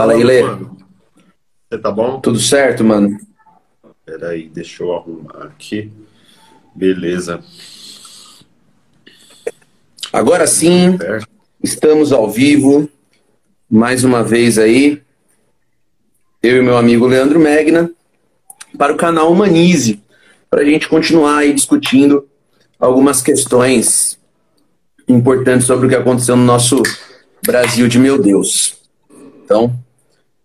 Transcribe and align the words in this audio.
Fala 0.00 0.14
aí, 0.14 0.24
Lê. 0.24 0.40
Você 0.42 1.78
tá 1.78 1.90
bom? 1.90 2.20
Tudo 2.20 2.40
certo, 2.40 2.82
mano? 2.82 3.18
Peraí, 4.06 4.48
deixa 4.48 4.82
eu 4.82 4.96
arrumar 4.96 5.44
aqui. 5.44 5.92
Beleza. 6.74 7.44
Agora 10.10 10.46
sim, 10.46 10.96
estamos 11.62 12.12
ao 12.12 12.30
vivo, 12.30 12.88
mais 13.70 14.02
uma 14.02 14.24
vez 14.24 14.56
aí, 14.56 15.02
eu 16.42 16.56
e 16.56 16.62
meu 16.62 16.78
amigo 16.78 17.06
Leandro 17.06 17.38
Megna, 17.38 17.90
para 18.78 18.94
o 18.94 18.96
canal 18.96 19.30
Humanize, 19.30 20.02
para 20.48 20.62
a 20.62 20.64
gente 20.64 20.88
continuar 20.88 21.40
aí 21.40 21.52
discutindo 21.52 22.26
algumas 22.78 23.20
questões 23.20 24.18
importantes 25.06 25.66
sobre 25.66 25.86
o 25.86 25.90
que 25.90 25.96
aconteceu 25.96 26.36
no 26.36 26.44
nosso 26.44 26.82
Brasil 27.44 27.86
de 27.86 27.98
meu 27.98 28.16
Deus. 28.18 28.78
Então, 29.44 29.78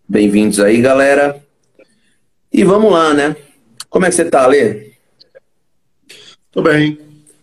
bem-vindos 0.08 0.60
aí, 0.60 0.82
galera. 0.82 1.44
E 2.52 2.64
vamos 2.64 2.92
lá, 2.92 3.14
né? 3.14 3.36
Como 3.90 4.06
é 4.06 4.10
que 4.10 4.16
você 4.16 4.26
tá, 4.26 4.46
Lê? 4.46 4.92
Tô 6.52 6.62
bem. 6.62 7.00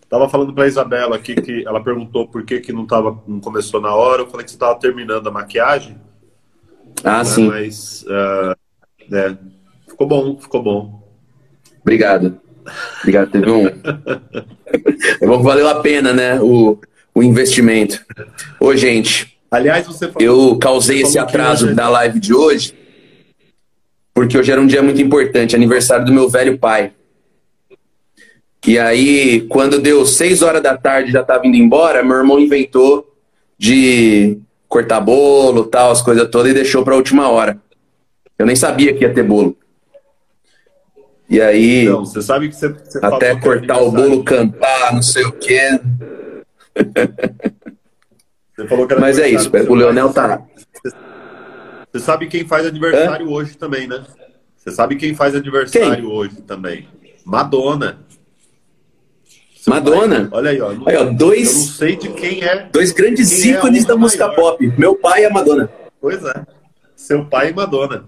Tava 0.09 0.29
falando 0.29 0.53
para 0.53 0.67
Isabela 0.67 1.15
aqui 1.15 1.35
que 1.35 1.65
ela 1.65 1.83
perguntou 1.83 2.27
por 2.27 2.45
que, 2.45 2.59
que 2.59 2.71
não, 2.71 2.85
tava, 2.85 3.21
não 3.27 3.39
começou 3.39 3.81
na 3.81 3.93
hora. 3.93 4.21
Eu 4.21 4.29
falei 4.29 4.43
que 4.43 4.51
você 4.51 4.55
estava 4.55 4.79
terminando 4.79 5.27
a 5.27 5.31
maquiagem. 5.31 5.97
Ah, 7.03 7.19
né? 7.19 7.23
sim. 7.25 7.47
Mas 7.47 8.03
uh, 8.03 8.55
é, 9.11 9.35
ficou 9.87 10.07
bom, 10.07 10.39
ficou 10.39 10.61
bom. 10.61 11.03
Obrigado. 11.81 12.39
Obrigado. 13.01 13.31
Teve 13.31 13.49
um. 13.49 13.67
é 15.21 15.25
valeu 15.25 15.67
a 15.67 15.81
pena, 15.81 16.13
né? 16.13 16.39
O, 16.39 16.79
o 17.13 17.23
investimento. 17.23 18.03
Ô, 18.59 18.75
gente. 18.75 19.32
Aliás, 19.53 19.85
você 19.85 20.11
falou, 20.11 20.21
Eu 20.21 20.57
causei 20.57 21.01
esse 21.01 21.19
atraso 21.19 21.75
da 21.75 21.87
live 21.87 22.19
de 22.19 22.33
hoje 22.33 22.73
porque 24.13 24.37
hoje 24.37 24.51
era 24.51 24.61
um 24.61 24.67
dia 24.67 24.83
muito 24.83 25.01
importante 25.01 25.55
aniversário 25.55 26.05
do 26.05 26.13
meu 26.13 26.29
velho 26.29 26.57
pai. 26.57 26.91
E 28.65 28.77
aí, 28.79 29.41
quando 29.49 29.79
deu 29.79 30.05
seis 30.05 30.41
horas 30.41 30.61
da 30.61 30.77
tarde, 30.77 31.11
já 31.11 31.21
estava 31.21 31.45
indo 31.45 31.57
embora, 31.57 32.03
meu 32.03 32.17
irmão 32.17 32.39
inventou 32.39 33.11
de 33.57 34.37
cortar 34.69 35.01
bolo, 35.01 35.65
tal, 35.65 35.91
as 35.91 36.01
coisas 36.01 36.29
todas, 36.29 36.51
e 36.51 36.53
deixou 36.53 36.83
para 36.83 36.93
a 36.93 36.97
última 36.97 37.29
hora. 37.29 37.57
Eu 38.37 38.45
nem 38.45 38.55
sabia 38.55 38.93
que 38.93 39.03
ia 39.03 39.13
ter 39.13 39.23
bolo. 39.23 39.57
E 41.29 41.41
aí, 41.41 41.85
não, 41.85 42.05
você 42.05 42.21
sabe 42.21 42.49
que 42.49 42.55
você, 42.55 42.69
você 42.69 42.99
até 43.01 43.35
cortar 43.35 43.81
o 43.81 43.91
bolo, 43.91 44.23
cantar, 44.23 44.93
não 44.93 45.01
sei 45.01 45.25
o 45.25 45.31
quê. 45.33 45.79
Mas 48.99 49.19
é 49.19 49.29
isso, 49.29 49.49
o 49.69 49.73
Leonel 49.75 50.11
tá. 50.13 50.41
Você 51.91 51.99
sabe 51.99 52.27
quem 52.27 52.45
faz 52.47 52.65
aniversário 52.65 53.27
Hã? 53.27 53.29
hoje 53.29 53.55
também, 53.55 53.87
né? 53.87 54.03
Você 54.57 54.71
sabe 54.71 54.95
quem 54.95 55.13
faz 55.13 55.35
aniversário 55.35 55.95
quem? 55.95 56.05
hoje 56.05 56.41
também? 56.41 56.87
Madonna. 57.25 57.99
Madonna. 59.67 60.27
Olha 60.31 60.49
aí, 60.51 60.59
ó. 60.61 60.71
Aí, 60.85 60.95
ó 60.97 61.03
dois, 61.05 61.49
eu 61.51 61.59
não 61.59 61.65
sei 61.67 61.95
de 61.95 62.09
quem 62.09 62.43
é. 62.43 62.69
Dois 62.71 62.91
grandes 62.91 63.43
é 63.45 63.49
ícones 63.49 63.83
é 63.83 63.87
da 63.87 63.95
música 63.95 64.27
maior. 64.27 64.35
pop. 64.35 64.73
Meu 64.77 64.95
pai 64.95 65.21
e 65.21 65.25
a 65.25 65.29
Madonna. 65.29 65.69
Pois 66.01 66.23
é. 66.23 66.45
Seu 66.95 67.25
pai 67.25 67.49
e 67.49 67.53
Madonna. 67.53 68.05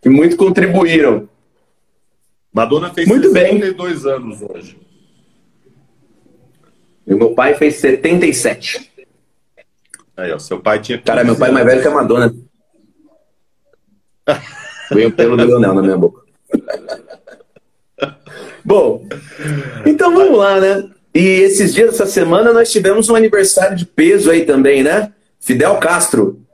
que 0.00 0.08
muito 0.10 0.36
contribuíram. 0.36 1.28
Madonna 2.52 2.92
fez 2.92 3.06
muito 3.06 3.30
62 3.30 4.02
bem. 4.02 4.12
anos 4.12 4.42
hoje. 4.42 4.78
E 7.06 7.14
meu 7.14 7.34
pai 7.34 7.54
fez 7.54 7.76
77. 7.76 8.90
Aí, 10.16 10.32
ó, 10.32 10.38
seu 10.38 10.58
pai 10.58 10.80
tinha. 10.80 10.98
Cara, 10.98 11.22
meu 11.22 11.36
pai 11.36 11.50
é 11.50 11.52
mais 11.52 11.66
velho 11.66 11.82
que 11.82 11.88
a 11.88 11.90
Madonna. 11.90 12.34
Veio 14.90 15.12
pelo 15.12 15.36
do 15.36 15.44
Leonel 15.44 15.74
na 15.74 15.82
minha 15.82 15.96
boca. 15.96 16.22
Bom, 18.64 19.06
então 19.84 20.12
vamos 20.12 20.38
lá, 20.38 20.60
né? 20.60 20.90
E 21.14 21.20
esses 21.20 21.72
dias, 21.72 21.94
essa 21.94 22.06
semana, 22.06 22.52
nós 22.52 22.70
tivemos 22.70 23.08
um 23.08 23.14
aniversário 23.14 23.76
de 23.76 23.86
peso 23.86 24.30
aí 24.30 24.44
também, 24.44 24.82
né? 24.82 25.12
Fidel 25.40 25.76
Castro. 25.78 26.44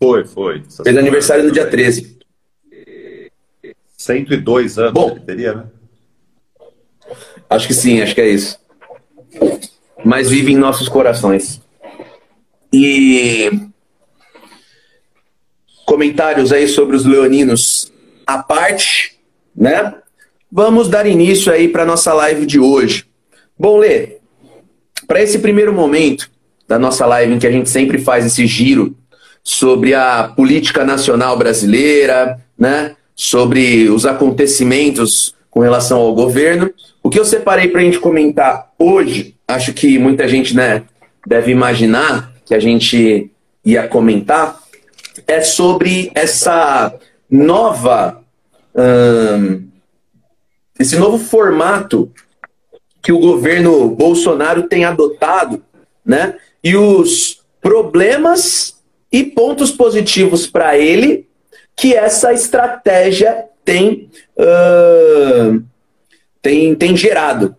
Foi, 0.00 0.24
foi. 0.24 0.62
Essa 0.66 0.84
Fez 0.84 0.96
aniversário 0.96 1.44
no 1.44 1.52
dia 1.52 1.66
13. 1.66 2.18
102 3.96 4.78
anos 4.78 4.92
Bom, 4.92 5.10
ele 5.10 5.20
teria, 5.20 5.54
né? 5.54 5.66
Acho 7.48 7.66
que 7.66 7.74
sim, 7.74 8.00
acho 8.00 8.14
que 8.14 8.20
é 8.20 8.28
isso. 8.28 8.58
Mas 10.04 10.30
vive 10.30 10.52
em 10.52 10.56
nossos 10.56 10.88
corações. 10.88 11.60
E 12.72 13.50
comentários 15.86 16.52
aí 16.52 16.66
sobre 16.66 16.96
os 16.96 17.04
leoninos 17.04 17.92
à 18.26 18.42
parte, 18.42 19.18
né? 19.54 19.94
Vamos 20.50 20.88
dar 20.88 21.06
início 21.06 21.52
aí 21.52 21.68
para 21.68 21.84
nossa 21.84 22.12
live 22.12 22.46
de 22.46 22.58
hoje. 22.58 23.06
Bom, 23.58 23.78
Lê, 23.78 24.18
para 25.06 25.22
esse 25.22 25.38
primeiro 25.38 25.72
momento 25.72 26.30
da 26.66 26.78
nossa 26.78 27.06
live 27.06 27.34
em 27.34 27.38
que 27.38 27.46
a 27.46 27.50
gente 27.50 27.68
sempre 27.68 27.98
faz 27.98 28.24
esse 28.24 28.46
giro 28.46 28.96
sobre 29.42 29.94
a 29.94 30.32
política 30.34 30.84
nacional 30.84 31.36
brasileira, 31.36 32.40
né? 32.58 32.96
Sobre 33.14 33.88
os 33.90 34.06
acontecimentos 34.06 35.34
com 35.50 35.60
relação 35.60 36.00
ao 36.00 36.14
governo. 36.14 36.72
O 37.02 37.10
que 37.10 37.18
eu 37.18 37.24
separei 37.24 37.68
para 37.68 37.80
a 37.80 37.84
gente 37.84 38.00
comentar 38.00 38.72
hoje, 38.84 39.36
acho 39.46 39.72
que 39.72 39.98
muita 39.98 40.26
gente, 40.28 40.54
né, 40.54 40.82
deve 41.26 41.50
imaginar 41.50 42.32
que 42.44 42.54
a 42.54 42.60
gente 42.60 43.30
ia 43.64 43.88
comentar, 43.88 44.60
é 45.26 45.40
sobre 45.40 46.10
essa 46.14 46.94
nova 47.30 48.22
hum, 48.74 49.68
esse 50.78 50.96
novo 50.96 51.18
formato 51.18 52.10
que 53.02 53.12
o 53.12 53.18
governo 53.18 53.88
Bolsonaro 53.90 54.64
tem 54.64 54.84
adotado, 54.84 55.62
né? 56.04 56.36
E 56.62 56.76
os 56.76 57.42
problemas 57.60 58.82
e 59.12 59.22
pontos 59.22 59.70
positivos 59.70 60.46
para 60.46 60.76
ele 60.76 61.28
que 61.76 61.94
essa 61.94 62.32
estratégia 62.32 63.46
tem, 63.64 64.10
uh, 64.38 65.62
tem, 66.40 66.74
tem 66.74 66.96
gerado, 66.96 67.54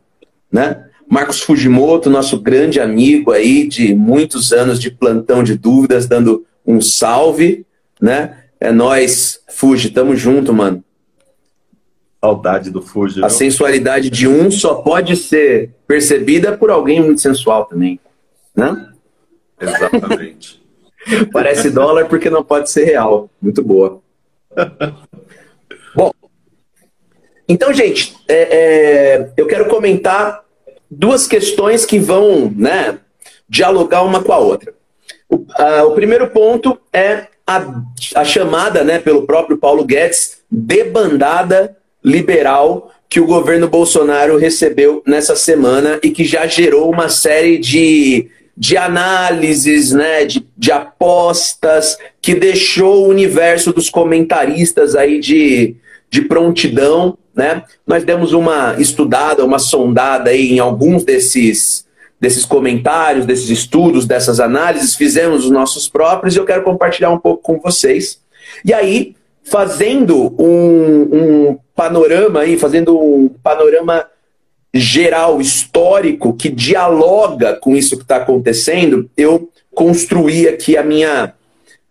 né? 0.51 0.84
Marcos 1.07 1.41
Fujimoto, 1.41 2.09
nosso 2.09 2.39
grande 2.39 2.79
amigo 2.79 3.31
aí 3.31 3.67
de 3.67 3.93
muitos 3.93 4.51
anos 4.51 4.79
de 4.79 4.89
plantão 4.89 5.43
de 5.43 5.57
dúvidas, 5.57 6.07
dando 6.07 6.45
um 6.65 6.81
salve, 6.81 7.65
né? 8.01 8.43
É 8.59 8.71
nós, 8.71 9.39
Fuji, 9.49 9.91
tamo 9.91 10.15
junto, 10.15 10.53
mano. 10.53 10.83
Saudade 12.23 12.71
do 12.71 12.81
Fuji. 12.81 13.23
A 13.23 13.29
sensualidade 13.29 14.09
de 14.09 14.27
um 14.27 14.49
só 14.49 14.75
pode 14.75 15.15
ser 15.15 15.71
percebida 15.87 16.57
por 16.57 16.71
alguém 16.71 17.01
muito 17.01 17.21
sensual 17.21 17.65
também, 17.65 17.99
né? 18.55 18.89
Exatamente. 19.59 20.63
Parece 21.31 21.69
dólar 21.69 22.05
porque 22.07 22.29
não 22.29 22.43
pode 22.43 22.71
ser 22.71 22.85
real. 22.85 23.29
Muito 23.39 23.61
boa. 23.61 24.01
Bom, 25.95 26.11
então, 27.47 27.71
gente, 27.71 28.15
é, 28.27 28.57
é, 28.57 29.31
eu 29.37 29.45
quero 29.45 29.67
comentar 29.67 30.43
duas 30.89 31.27
questões 31.27 31.85
que 31.85 31.99
vão 31.99 32.51
né, 32.55 32.99
dialogar 33.47 34.03
uma 34.03 34.23
com 34.23 34.33
a 34.33 34.37
outra. 34.37 34.73
O, 35.29 35.45
o 35.87 35.91
primeiro 35.91 36.27
ponto 36.27 36.79
é 36.93 37.27
a, 37.45 37.81
a 38.15 38.23
chamada 38.23 38.83
né, 38.83 38.99
pelo 38.99 39.25
próprio 39.25 39.57
Paulo 39.57 39.83
Guedes 39.83 40.39
debandada 40.49 41.77
liberal 42.03 42.91
que 43.09 43.19
o 43.19 43.25
governo 43.25 43.67
Bolsonaro 43.67 44.37
recebeu 44.37 45.01
nessa 45.05 45.35
semana 45.35 45.99
e 46.03 46.09
que 46.09 46.23
já 46.23 46.45
gerou 46.47 46.91
uma 46.91 47.07
série 47.07 47.57
de, 47.57 48.29
de 48.57 48.77
análises, 48.77 49.91
né, 49.91 50.25
de, 50.25 50.45
de 50.57 50.71
apostas, 50.71 51.97
que 52.21 52.35
deixou 52.35 53.05
o 53.05 53.09
universo 53.09 53.71
dos 53.71 53.89
comentaristas 53.89 54.95
aí 54.95 55.19
de, 55.19 55.75
de 56.09 56.23
prontidão. 56.23 57.17
Né? 57.35 57.63
Nós 57.85 58.03
demos 58.03 58.31
uma 58.31 58.75
estudada, 58.79 59.43
uma 59.43 59.59
sondada 59.59 60.29
aí 60.29 60.53
em 60.53 60.59
alguns 60.59 61.03
desses, 61.03 61.85
desses 62.19 62.45
comentários, 62.45 63.25
desses 63.25 63.49
estudos, 63.49 64.05
dessas 64.05 64.39
análises, 64.39 64.95
fizemos 64.95 65.43
os 65.43 65.51
nossos 65.51 65.89
próprios 65.89 66.35
e 66.35 66.39
eu 66.39 66.45
quero 66.45 66.63
compartilhar 66.63 67.11
um 67.11 67.19
pouco 67.19 67.43
com 67.43 67.59
vocês. 67.59 68.21
E 68.63 68.73
aí, 68.73 69.15
fazendo 69.43 70.33
um, 70.39 71.09
um 71.11 71.59
panorama 71.75 72.39
aí, 72.39 72.57
fazendo 72.57 72.97
um 72.97 73.27
panorama 73.27 74.07
geral, 74.73 75.41
histórico, 75.41 76.33
que 76.33 76.49
dialoga 76.49 77.55
com 77.55 77.75
isso 77.75 77.97
que 77.97 78.03
está 78.03 78.17
acontecendo, 78.17 79.09
eu 79.17 79.49
construí 79.73 80.47
aqui 80.47 80.77
a 80.77 80.83
minha, 80.83 81.33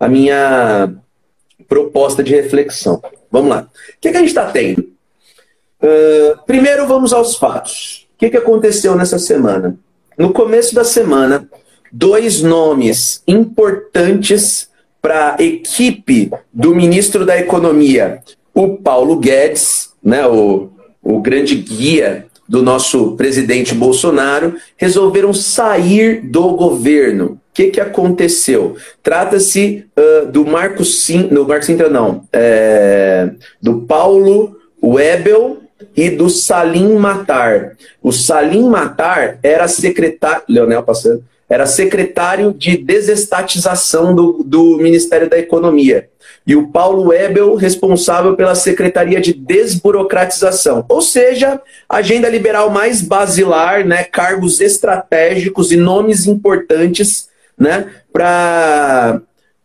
a 0.00 0.08
minha 0.08 0.94
proposta 1.68 2.22
de 2.22 2.34
reflexão. 2.34 3.02
Vamos 3.30 3.50
lá. 3.50 3.68
O 3.68 4.00
que, 4.00 4.10
que 4.10 4.16
a 4.16 4.20
gente 4.20 4.28
está 4.28 4.50
tendo? 4.50 4.93
Uh, 5.84 6.38
primeiro, 6.46 6.86
vamos 6.86 7.12
aos 7.12 7.36
fatos. 7.36 8.06
O 8.14 8.18
que, 8.18 8.30
que 8.30 8.38
aconteceu 8.38 8.96
nessa 8.96 9.18
semana? 9.18 9.76
No 10.16 10.32
começo 10.32 10.74
da 10.74 10.82
semana, 10.82 11.46
dois 11.92 12.40
nomes 12.40 13.22
importantes 13.28 14.70
para 15.02 15.36
a 15.38 15.42
equipe 15.42 16.30
do 16.50 16.74
ministro 16.74 17.26
da 17.26 17.38
Economia, 17.38 18.22
o 18.54 18.78
Paulo 18.78 19.16
Guedes, 19.18 19.90
né, 20.02 20.26
o, 20.26 20.70
o 21.02 21.20
grande 21.20 21.54
guia 21.56 22.26
do 22.48 22.62
nosso 22.62 23.14
presidente 23.16 23.74
Bolsonaro, 23.74 24.56
resolveram 24.78 25.34
sair 25.34 26.22
do 26.22 26.52
governo. 26.52 27.26
O 27.26 27.38
que, 27.52 27.66
que 27.66 27.80
aconteceu? 27.80 28.76
Trata-se 29.02 29.84
uh, 29.98 30.32
do 30.32 30.46
Marco 30.46 30.82
Sintra, 30.82 31.34
no 31.34 31.46
Marco 31.46 31.66
Sintra 31.66 31.90
não, 31.90 32.26
é, 32.32 33.30
do 33.60 33.82
Paulo 33.82 34.56
Webel 34.82 35.63
e 35.96 36.10
do 36.10 36.28
Salim 36.28 36.94
Matar. 36.96 37.76
O 38.02 38.12
Salim 38.12 38.68
Matar 38.68 39.38
era 39.42 39.68
secretário, 39.68 40.42
Leonel 40.48 40.82
passando, 40.82 41.24
era 41.48 41.66
secretário 41.66 42.52
de 42.52 42.76
desestatização 42.76 44.14
do, 44.14 44.42
do 44.44 44.78
Ministério 44.78 45.28
da 45.28 45.38
Economia 45.38 46.08
e 46.46 46.54
o 46.54 46.68
Paulo 46.68 47.12
Ebel 47.12 47.54
responsável 47.54 48.36
pela 48.36 48.54
Secretaria 48.54 49.20
de 49.20 49.32
Desburocratização. 49.32 50.84
Ou 50.88 51.00
seja, 51.00 51.60
agenda 51.88 52.28
liberal 52.28 52.70
mais 52.70 53.00
basilar, 53.00 53.84
né, 53.86 54.04
cargos 54.04 54.60
estratégicos 54.60 55.72
e 55.72 55.76
nomes 55.76 56.26
importantes 56.26 57.28
né, 57.56 57.90
para 58.12 59.22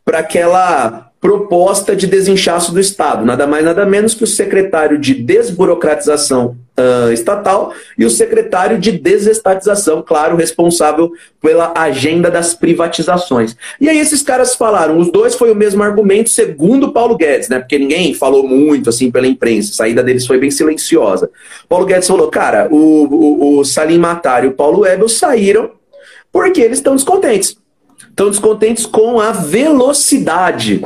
aquela 0.08 1.09
proposta 1.22 1.96
de 1.96 2.08
desinchaço 2.08 2.72
do 2.72 2.80
Estado. 2.80 3.26
Nada 3.26 3.46
mais, 3.46 3.66
nada 3.66 3.86
menos 3.86 4.14
que 4.14 4.24
o 4.24 4.28
secretário 4.28 4.98
de 4.98 5.14
Desburocratização 5.14 6.56
uh, 6.80 7.12
Estatal 7.12 7.74
e 7.98 8.06
o 8.06 8.10
secretário 8.10 8.80
de 8.80 8.94
Desestatização, 8.94 10.02
claro, 10.02 10.38
responsável 10.38 11.12
pela 11.42 11.74
agenda 11.76 12.32
das 12.32 12.54
privatizações. 12.54 13.56
E 13.82 13.90
aí 13.90 14.00
esses 14.00 14.22
caras 14.22 14.56
falaram, 14.56 14.98
os 14.98 15.12
dois 15.12 15.36
foi 15.36 15.52
o 15.52 15.56
mesmo 15.56 15.84
argumento, 15.84 16.30
segundo 16.30 16.94
Paulo 16.94 17.18
Guedes, 17.18 17.50
né? 17.50 17.60
Porque 17.60 17.78
ninguém 17.78 18.14
falou 18.14 18.48
muito 18.48 18.90
assim 18.90 19.12
pela 19.12 19.28
imprensa, 19.28 19.72
a 19.72 19.76
saída 19.76 20.02
deles 20.02 20.26
foi 20.26 20.40
bem 20.40 20.52
silenciosa. 20.52 21.30
Paulo 21.68 21.86
Guedes 21.86 22.08
falou, 22.08 22.30
cara, 22.30 22.70
o, 22.72 22.78
o, 22.78 23.60
o 23.60 23.66
Salim 23.66 23.98
Matar 23.98 24.46
e 24.46 24.48
o 24.48 24.54
Paulo 24.54 24.86
Ebel 24.86 25.10
saíram 25.10 25.72
porque 26.32 26.62
eles 26.62 26.78
estão 26.78 26.96
descontentes. 26.96 27.58
Estão 28.10 28.30
descontentes 28.30 28.86
com 28.86 29.20
a 29.20 29.32
velocidade 29.32 30.82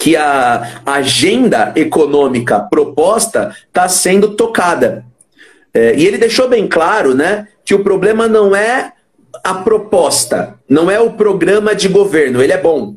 que 0.00 0.16
a 0.16 0.80
agenda 0.86 1.74
econômica 1.76 2.58
proposta 2.58 3.54
está 3.66 3.86
sendo 3.86 4.34
tocada. 4.34 5.04
É, 5.74 5.94
e 5.94 6.06
ele 6.06 6.16
deixou 6.16 6.48
bem 6.48 6.66
claro 6.66 7.14
né, 7.14 7.48
que 7.62 7.74
o 7.74 7.84
problema 7.84 8.26
não 8.26 8.56
é 8.56 8.94
a 9.44 9.54
proposta, 9.54 10.54
não 10.66 10.90
é 10.90 10.98
o 10.98 11.12
programa 11.12 11.74
de 11.74 11.86
governo, 11.86 12.42
ele 12.42 12.52
é 12.54 12.56
bom. 12.56 12.96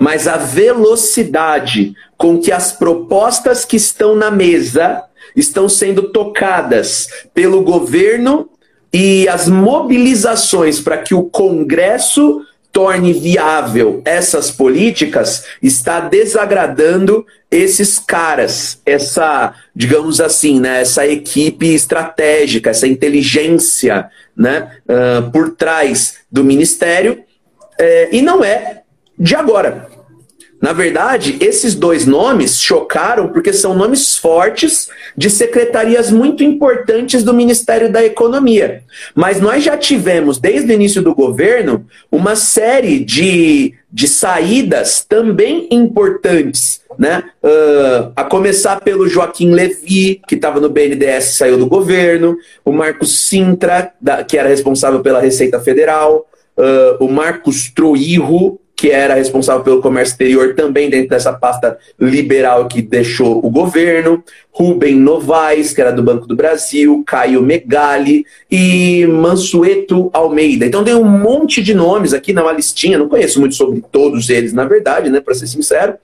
Mas 0.00 0.26
a 0.26 0.38
velocidade 0.38 1.94
com 2.16 2.40
que 2.40 2.50
as 2.50 2.72
propostas 2.72 3.66
que 3.66 3.76
estão 3.76 4.16
na 4.16 4.30
mesa 4.30 5.04
estão 5.36 5.68
sendo 5.68 6.04
tocadas 6.12 7.08
pelo 7.34 7.60
governo 7.60 8.48
e 8.90 9.28
as 9.28 9.48
mobilizações 9.48 10.80
para 10.80 10.96
que 10.96 11.14
o 11.14 11.24
Congresso 11.24 12.40
torne 12.72 13.12
viável 13.12 14.00
essas 14.04 14.50
políticas 14.50 15.44
está 15.62 16.00
desagradando 16.00 17.26
esses 17.50 17.98
caras, 17.98 18.80
essa, 18.86 19.54
digamos 19.76 20.22
assim, 20.22 20.58
né, 20.58 20.80
essa 20.80 21.06
equipe 21.06 21.74
estratégica, 21.74 22.70
essa 22.70 22.86
inteligência 22.86 24.08
né, 24.34 24.78
uh, 24.88 25.30
por 25.30 25.50
trás 25.50 26.16
do 26.30 26.42
ministério, 26.42 27.22
é, 27.78 28.08
e 28.10 28.22
não 28.22 28.42
é 28.42 28.80
de 29.18 29.36
agora. 29.36 29.88
Na 30.62 30.72
verdade, 30.72 31.38
esses 31.40 31.74
dois 31.74 32.06
nomes 32.06 32.62
chocaram 32.62 33.26
porque 33.30 33.52
são 33.52 33.74
nomes 33.74 34.16
fortes 34.16 34.88
de 35.16 35.28
secretarias 35.28 36.08
muito 36.12 36.44
importantes 36.44 37.24
do 37.24 37.34
Ministério 37.34 37.90
da 37.90 38.04
Economia. 38.04 38.84
Mas 39.12 39.40
nós 39.40 39.64
já 39.64 39.76
tivemos, 39.76 40.38
desde 40.38 40.70
o 40.70 40.74
início 40.74 41.02
do 41.02 41.16
governo, 41.16 41.84
uma 42.12 42.36
série 42.36 43.00
de, 43.00 43.74
de 43.92 44.06
saídas 44.06 45.04
também 45.04 45.66
importantes. 45.68 46.80
Né? 46.96 47.24
Uh, 47.42 48.12
a 48.14 48.22
começar 48.22 48.80
pelo 48.82 49.08
Joaquim 49.08 49.50
Levi, 49.50 50.20
que 50.28 50.36
estava 50.36 50.60
no 50.60 50.68
BNDES 50.68 51.24
e 51.24 51.36
saiu 51.38 51.58
do 51.58 51.66
governo, 51.66 52.36
o 52.64 52.70
Marcos 52.70 53.26
Sintra, 53.26 53.92
da, 54.00 54.22
que 54.22 54.38
era 54.38 54.48
responsável 54.48 55.00
pela 55.00 55.20
Receita 55.20 55.58
Federal, 55.58 56.24
uh, 56.56 57.04
o 57.04 57.10
Marcos 57.10 57.68
Troirro, 57.74 58.60
que 58.82 58.90
era 58.90 59.14
responsável 59.14 59.62
pelo 59.62 59.80
comércio 59.80 60.14
exterior, 60.14 60.56
também 60.56 60.90
dentro 60.90 61.10
dessa 61.10 61.32
pasta 61.32 61.78
liberal 62.00 62.66
que 62.66 62.82
deixou 62.82 63.38
o 63.38 63.48
governo, 63.48 64.24
Rubem 64.50 64.96
Novaes, 64.96 65.72
que 65.72 65.80
era 65.80 65.92
do 65.92 66.02
Banco 66.02 66.26
do 66.26 66.34
Brasil, 66.34 67.04
Caio 67.06 67.40
Megali 67.40 68.26
e 68.50 69.06
Mansueto 69.06 70.10
Almeida. 70.12 70.66
Então 70.66 70.82
tem 70.82 70.96
um 70.96 71.04
monte 71.04 71.62
de 71.62 71.74
nomes 71.74 72.12
aqui 72.12 72.32
na 72.32 72.50
listinha, 72.50 72.98
não 72.98 73.08
conheço 73.08 73.38
muito 73.38 73.54
sobre 73.54 73.84
todos 73.92 74.28
eles, 74.28 74.52
na 74.52 74.64
verdade, 74.64 75.10
né, 75.10 75.20
para 75.20 75.34
ser 75.34 75.46
sincero, 75.46 75.94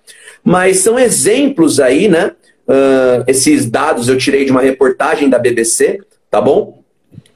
mas 0.44 0.76
são 0.78 0.96
exemplos 0.96 1.80
aí, 1.80 2.06
né? 2.06 2.30
Uh, 2.68 3.24
esses 3.26 3.68
dados 3.68 4.08
eu 4.08 4.16
tirei 4.16 4.44
de 4.44 4.52
uma 4.52 4.60
reportagem 4.60 5.28
da 5.28 5.40
BBC, 5.40 5.98
tá 6.30 6.40
bom? 6.40 6.80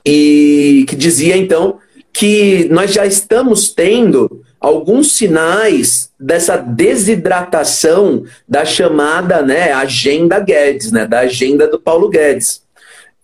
E 0.06 0.85
que 0.87 0.95
dizia 0.95 1.37
então 1.37 1.81
que 2.12 2.69
nós 2.71 2.93
já 2.93 3.05
estamos 3.05 3.75
tendo 3.75 4.45
alguns 4.62 5.12
sinais 5.17 6.11
dessa 6.19 6.56
desidratação 6.56 8.23
da 8.49 8.64
chamada 8.64 9.43
né, 9.43 9.73
agenda 9.73 10.38
Guedes, 10.38 10.93
né, 10.93 11.05
da 11.05 11.20
agenda 11.20 11.67
do 11.67 11.81
Paulo 11.81 12.09
Guedes. 12.09 12.62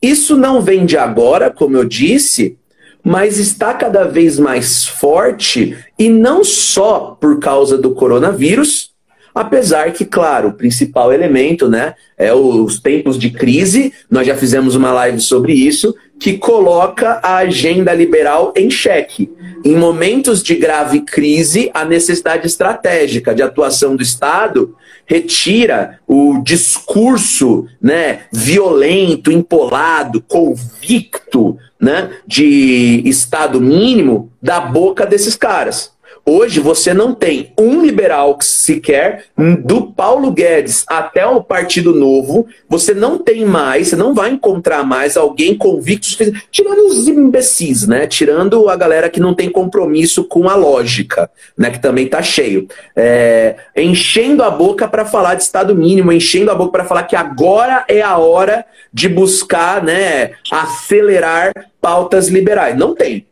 Isso 0.02 0.36
não 0.36 0.60
vem 0.60 0.84
de 0.84 0.98
agora, 0.98 1.48
como 1.48 1.76
eu 1.76 1.84
disse, 1.84 2.58
mas 3.04 3.38
está 3.38 3.72
cada 3.72 4.04
vez 4.04 4.38
mais 4.38 4.84
forte 4.84 5.78
e 5.96 6.08
não 6.08 6.42
só 6.42 7.16
por 7.20 7.38
causa 7.38 7.78
do 7.78 7.94
coronavírus, 7.94 8.90
apesar 9.32 9.92
que, 9.92 10.04
claro, 10.04 10.48
o 10.48 10.54
principal 10.54 11.12
elemento 11.12 11.68
né, 11.68 11.94
é 12.16 12.34
os 12.34 12.80
tempos 12.80 13.16
de 13.16 13.30
crise, 13.30 13.92
nós 14.10 14.26
já 14.26 14.36
fizemos 14.36 14.74
uma 14.74 14.92
live 14.92 15.20
sobre 15.20 15.52
isso, 15.52 15.94
que 16.18 16.36
coloca 16.36 17.20
a 17.22 17.36
agenda 17.36 17.94
liberal 17.94 18.52
em 18.56 18.70
xeque. 18.70 19.30
Em 19.64 19.76
momentos 19.76 20.42
de 20.42 20.54
grave 20.54 21.00
crise, 21.00 21.70
a 21.72 21.84
necessidade 21.84 22.46
estratégica 22.46 23.34
de 23.34 23.42
atuação 23.42 23.94
do 23.94 24.02
Estado 24.02 24.76
retira 25.06 26.00
o 26.06 26.42
discurso 26.42 27.66
né, 27.80 28.22
violento, 28.32 29.32
empolado, 29.32 30.22
convicto 30.22 31.56
né, 31.80 32.10
de 32.26 33.02
Estado 33.06 33.60
mínimo 33.60 34.30
da 34.42 34.60
boca 34.60 35.06
desses 35.06 35.34
caras. 35.34 35.92
Hoje 36.30 36.60
você 36.60 36.92
não 36.92 37.14
tem 37.14 37.54
um 37.58 37.80
liberal 37.80 38.36
sequer, 38.42 39.24
do 39.64 39.86
Paulo 39.86 40.30
Guedes 40.30 40.84
até 40.86 41.26
o 41.26 41.42
Partido 41.42 41.94
Novo, 41.94 42.46
você 42.68 42.92
não 42.92 43.16
tem 43.16 43.46
mais, 43.46 43.88
você 43.88 43.96
não 43.96 44.12
vai 44.12 44.28
encontrar 44.28 44.84
mais 44.84 45.16
alguém 45.16 45.56
convicto, 45.56 46.30
tirando 46.50 46.86
os 46.86 47.08
imbecis, 47.08 47.86
né? 47.86 48.06
Tirando 48.06 48.68
a 48.68 48.76
galera 48.76 49.08
que 49.08 49.18
não 49.18 49.34
tem 49.34 49.48
compromisso 49.48 50.22
com 50.22 50.50
a 50.50 50.54
lógica, 50.54 51.30
né? 51.56 51.70
Que 51.70 51.80
também 51.80 52.06
tá 52.06 52.20
cheio. 52.20 52.68
É, 52.94 53.56
enchendo 53.74 54.42
a 54.42 54.50
boca 54.50 54.86
para 54.86 55.06
falar 55.06 55.34
de 55.34 55.44
Estado 55.44 55.74
mínimo, 55.74 56.12
enchendo 56.12 56.50
a 56.50 56.54
boca 56.54 56.72
para 56.72 56.84
falar 56.84 57.04
que 57.04 57.16
agora 57.16 57.86
é 57.88 58.02
a 58.02 58.18
hora 58.18 58.66
de 58.92 59.08
buscar, 59.08 59.82
né? 59.82 60.32
Acelerar 60.52 61.52
pautas 61.80 62.28
liberais. 62.28 62.76
Não 62.76 62.94
tem 62.94 63.27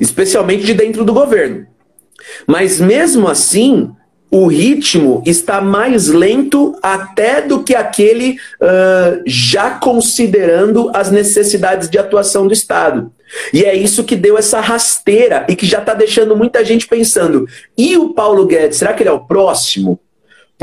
especialmente 0.00 0.64
de 0.64 0.74
dentro 0.74 1.04
do 1.04 1.12
governo. 1.12 1.66
Mas 2.46 2.80
mesmo 2.80 3.28
assim, 3.28 3.90
o 4.30 4.46
ritmo 4.46 5.22
está 5.24 5.60
mais 5.60 6.08
lento 6.08 6.76
até 6.82 7.40
do 7.40 7.62
que 7.62 7.74
aquele 7.74 8.32
uh, 8.60 9.22
já 9.24 9.78
considerando 9.78 10.90
as 10.92 11.10
necessidades 11.10 11.88
de 11.88 11.98
atuação 11.98 12.46
do 12.46 12.52
Estado. 12.52 13.12
E 13.52 13.64
é 13.64 13.74
isso 13.74 14.04
que 14.04 14.16
deu 14.16 14.36
essa 14.36 14.60
rasteira 14.60 15.46
e 15.48 15.54
que 15.54 15.66
já 15.66 15.78
está 15.78 15.94
deixando 15.94 16.36
muita 16.36 16.64
gente 16.64 16.86
pensando: 16.86 17.46
e 17.78 17.96
o 17.96 18.12
Paulo 18.12 18.46
Guedes, 18.46 18.78
será 18.78 18.92
que 18.92 19.02
ele 19.02 19.10
é 19.10 19.12
o 19.12 19.24
próximo? 19.24 20.00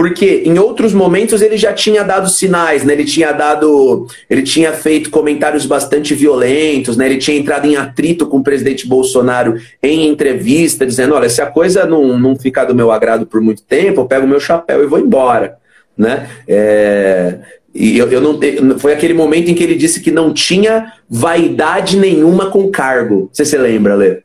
Porque 0.02 0.42
em 0.48 0.58
outros 0.58 0.96
momentos 0.96 1.44
ele 1.44 1.56
já 1.58 1.74
tinha 1.74 2.04
dado 2.04 2.28
sinais, 2.28 2.84
né? 2.84 2.92
Ele 2.92 3.06
tinha 3.06 3.32
dado, 3.32 4.08
ele 4.28 4.42
tinha 4.42 4.74
feito 4.74 5.12
comentários 5.12 5.68
bastante 5.68 6.16
violentos, 6.16 6.98
né? 6.98 7.06
Ele 7.06 7.20
tinha 7.20 7.38
entrado 7.38 7.68
em 7.68 7.76
atrito 7.76 8.26
com 8.26 8.38
o 8.38 8.44
presidente 8.44 8.88
Bolsonaro 8.88 9.62
em 9.80 10.08
entrevista, 10.08 10.88
dizendo: 10.88 11.14
olha, 11.14 11.30
se 11.30 11.40
a 11.40 11.46
coisa 11.46 11.86
não, 11.86 12.18
não 12.18 12.36
ficar 12.36 12.66
do 12.66 12.74
meu 12.74 12.92
agrado 12.92 13.28
por 13.28 13.42
muito 13.42 13.62
tempo, 13.62 14.02
eu 14.02 14.06
pego 14.06 14.26
o 14.26 14.28
meu 14.28 14.40
chapéu 14.40 14.84
e 14.84 14.88
vou 14.88 14.98
embora, 14.98 15.58
né? 15.96 16.28
É, 16.48 17.38
e 17.72 17.96
eu, 17.96 18.12
eu, 18.12 18.22
não 18.22 18.80
foi 18.80 18.94
aquele 18.94 19.14
momento 19.14 19.52
em 19.52 19.54
que 19.54 19.64
ele 19.64 19.76
disse 19.76 20.02
que 20.02 20.10
não 20.10 20.34
tinha 20.34 20.94
vaidade 21.08 21.96
nenhuma 21.96 22.50
com 22.50 22.72
cargo. 22.72 23.30
Você 23.32 23.46
se 23.46 23.56
lembra, 23.56 23.94
Lê? 23.94 24.24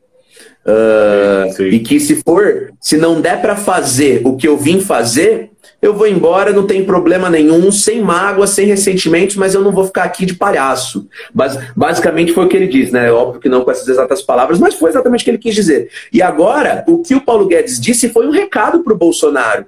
Uh, 0.66 1.62
e 1.62 1.78
que 1.78 2.00
se 2.00 2.22
for, 2.26 2.72
se 2.80 2.96
não 2.96 3.20
der 3.20 3.40
para 3.40 3.54
fazer 3.54 4.22
o 4.24 4.36
que 4.36 4.48
eu 4.48 4.56
vim 4.56 4.80
fazer, 4.80 5.50
eu 5.80 5.94
vou 5.94 6.06
embora, 6.06 6.52
não 6.52 6.66
tem 6.66 6.84
problema 6.84 7.28
nenhum, 7.30 7.70
sem 7.70 8.00
mágoa, 8.00 8.46
sem 8.46 8.66
ressentimentos, 8.66 9.36
mas 9.36 9.54
eu 9.54 9.62
não 9.62 9.72
vou 9.72 9.84
ficar 9.84 10.04
aqui 10.04 10.26
de 10.26 10.34
palhaço. 10.34 11.06
Bas 11.34 11.58
basicamente 11.76 12.32
foi 12.32 12.44
o 12.44 12.48
que 12.48 12.56
ele 12.56 12.66
disse, 12.66 12.92
né? 12.92 13.10
Óbvio 13.12 13.40
que 13.40 13.48
não 13.48 13.62
com 13.62 13.70
essas 13.70 13.88
exatas 13.88 14.22
palavras, 14.22 14.58
mas 14.58 14.74
foi 14.74 14.90
exatamente 14.90 15.22
o 15.22 15.24
que 15.24 15.30
ele 15.30 15.38
quis 15.38 15.54
dizer. 15.54 15.90
E 16.12 16.22
agora, 16.22 16.84
o 16.86 17.02
que 17.02 17.14
o 17.14 17.20
Paulo 17.20 17.46
Guedes 17.46 17.80
disse 17.80 18.08
foi 18.08 18.26
um 18.26 18.30
recado 18.30 18.80
para 18.80 18.92
o 18.92 18.96
Bolsonaro. 18.96 19.66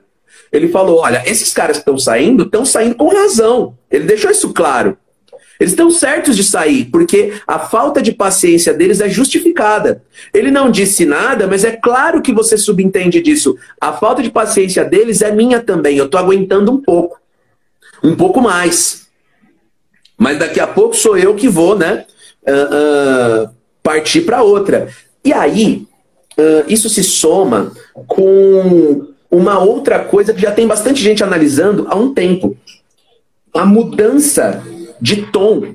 Ele 0.52 0.69
falou: 0.69 1.00
olha, 1.00 1.23
esses 1.26 1.52
caras 1.52 1.76
que 1.76 1.83
estão 1.83 1.99
saindo, 1.99 2.45
estão 2.45 2.64
saindo 2.64 2.95
com 2.95 3.09
razão. 3.09 3.76
Ele 3.90 4.05
deixou 4.05 4.31
isso 4.31 4.52
claro. 4.52 4.97
Eles 5.59 5.73
estão 5.73 5.91
certos 5.91 6.37
de 6.37 6.45
sair, 6.45 6.85
porque 6.85 7.33
a 7.47 7.59
falta 7.59 8.00
de 8.00 8.12
paciência 8.12 8.73
deles 8.73 9.00
é 9.00 9.09
justificada. 9.09 10.03
Ele 10.33 10.50
não 10.50 10.71
disse 10.71 11.05
nada, 11.05 11.49
mas 11.49 11.65
é 11.65 11.73
claro 11.73 12.23
que 12.23 12.33
você 12.33 12.57
subentende 12.57 13.21
disso. 13.21 13.57
A 13.81 13.93
falta 13.93 14.23
de 14.23 14.31
paciência 14.31 14.85
deles 14.85 15.21
é 15.21 15.33
minha 15.33 15.61
também. 15.61 15.97
Eu 15.97 16.05
estou 16.05 16.21
aguentando 16.21 16.71
um 16.71 16.81
pouco. 16.81 17.21
Um 18.03 18.15
pouco 18.15 18.41
mais. 18.41 19.09
Mas 20.17 20.38
daqui 20.38 20.61
a 20.61 20.67
pouco 20.67 20.95
sou 20.95 21.19
eu 21.19 21.35
que 21.35 21.49
vou, 21.49 21.77
né? 21.77 22.05
Uh, 22.47 23.45
uh, 23.45 23.50
partir 23.83 24.21
para 24.21 24.43
outra. 24.43 24.88
E 25.25 25.33
aí, 25.33 25.87
uh, 26.38 26.65
isso 26.69 26.88
se 26.88 27.03
soma 27.03 27.73
com 28.07 29.09
uma 29.29 29.59
outra 29.59 29.99
coisa 30.05 30.33
que 30.33 30.41
já 30.41 30.53
tem 30.53 30.69
bastante 30.69 31.03
gente 31.03 31.25
analisando 31.25 31.87
há 31.88 31.97
um 31.97 32.15
tempo. 32.15 32.57
A 33.53 33.67
mudança 33.67 34.62
de 35.00 35.26
tom 35.26 35.75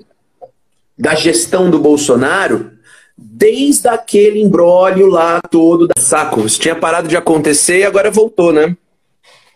da 0.98 1.16
gestão 1.16 1.70
do 1.70 1.80
Bolsonaro 1.80 2.72
desde 3.18 3.88
aquele 3.88 4.42
embrólio 4.42 5.08
lá 5.08 5.42
todo 5.42 5.88
da 5.88 6.02
saco. 6.02 6.42
Isso 6.42 6.60
tinha 6.60 6.76
parado 6.76 7.08
de 7.08 7.16
acontecer 7.16 7.80
e 7.80 7.84
agora 7.84 8.12
voltou, 8.12 8.52
né? 8.52 8.76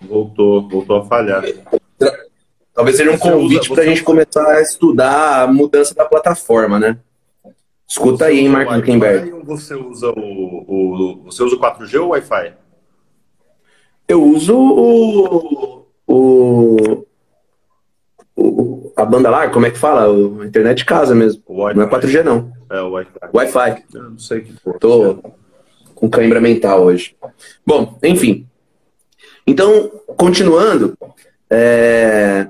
Voltou, 0.01 0.67
voltou 0.67 0.97
a 0.97 1.05
falhar. 1.05 1.43
Talvez 2.73 2.97
seja 2.97 3.09
um 3.09 3.17
você 3.17 3.31
convite 3.31 3.69
para 3.69 3.81
a 3.81 3.85
gente 3.85 4.03
começar 4.03 4.47
a 4.47 4.61
estudar 4.61 5.41
a 5.41 5.47
mudança 5.47 5.95
da 5.95 6.05
plataforma, 6.05 6.79
né? 6.79 6.97
Escuta 7.87 8.25
você 8.25 8.31
aí, 8.31 8.39
hein, 8.41 8.49
Mark 8.49 8.69
Zuckerberg. 8.69 9.31
Você 9.45 9.73
usa 9.73 10.09
o, 10.11 10.65
o, 10.67 11.23
você 11.25 11.41
usa 11.41 11.55
o 11.55 11.59
4G 11.59 12.01
ou 12.01 12.09
Wi-Fi? 12.09 12.53
Eu 14.07 14.23
uso 14.23 14.55
o, 14.55 15.85
o, 16.05 17.05
o, 18.37 18.93
a 18.95 19.03
banda 19.03 19.29
larga, 19.29 19.51
como 19.51 19.65
é 19.65 19.71
que 19.71 19.79
fala? 19.79 20.09
O, 20.09 20.41
a 20.41 20.45
internet 20.45 20.77
de 20.77 20.85
casa 20.85 21.15
mesmo. 21.15 21.41
Não 21.47 21.83
é 21.83 21.89
4G, 21.89 22.23
não. 22.23 22.51
É 22.69 22.79
o 22.81 22.91
Wi-Fi. 22.91 23.19
Wi-Fi. 23.33 23.83
Eu 23.93 24.03
não 24.03 24.19
sei 24.19 24.41
que 24.41 24.53
for. 24.53 24.77
Tô 24.77 25.23
com 25.95 26.09
cãibra 26.09 26.39
mental 26.39 26.83
hoje. 26.83 27.15
Bom, 27.65 27.97
enfim. 28.03 28.47
Então, 29.45 29.89
continuando, 30.15 30.95
é... 31.49 32.47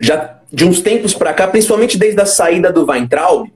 já 0.00 0.40
de 0.50 0.64
uns 0.64 0.80
tempos 0.80 1.14
para 1.14 1.34
cá, 1.34 1.46
principalmente 1.46 1.98
desde 1.98 2.20
a 2.20 2.26
saída 2.26 2.72
do 2.72 2.86
Weintraub, 2.86 3.48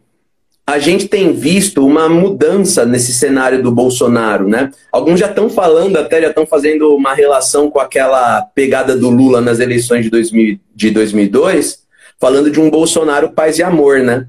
a 0.69 0.79
gente 0.79 1.09
tem 1.09 1.33
visto 1.33 1.83
uma 1.87 2.11
mudança 2.11 2.85
nesse 2.85 3.15
cenário 3.15 3.63
do 3.63 3.73
Bolsonaro, 3.73 4.47
né? 4.47 4.71
Alguns 4.93 5.19
já 5.19 5.25
estão 5.25 5.49
falando, 5.49 5.97
até 5.97 6.21
já 6.21 6.29
estão 6.29 6.45
fazendo 6.45 6.95
uma 6.95 7.15
relação 7.15 7.71
com 7.71 7.81
aquela 7.81 8.43
pegada 8.55 8.95
do 8.95 9.09
Lula 9.09 9.41
nas 9.41 9.61
eleições 9.61 10.05
de, 10.05 10.11
2000, 10.11 10.61
de 10.75 10.91
2002, 10.91 11.79
falando 12.21 12.51
de 12.51 12.61
um 12.61 12.69
Bolsonaro 12.69 13.31
paz 13.31 13.59
e 13.59 13.63
amor, 13.63 14.01
né? 14.01 14.27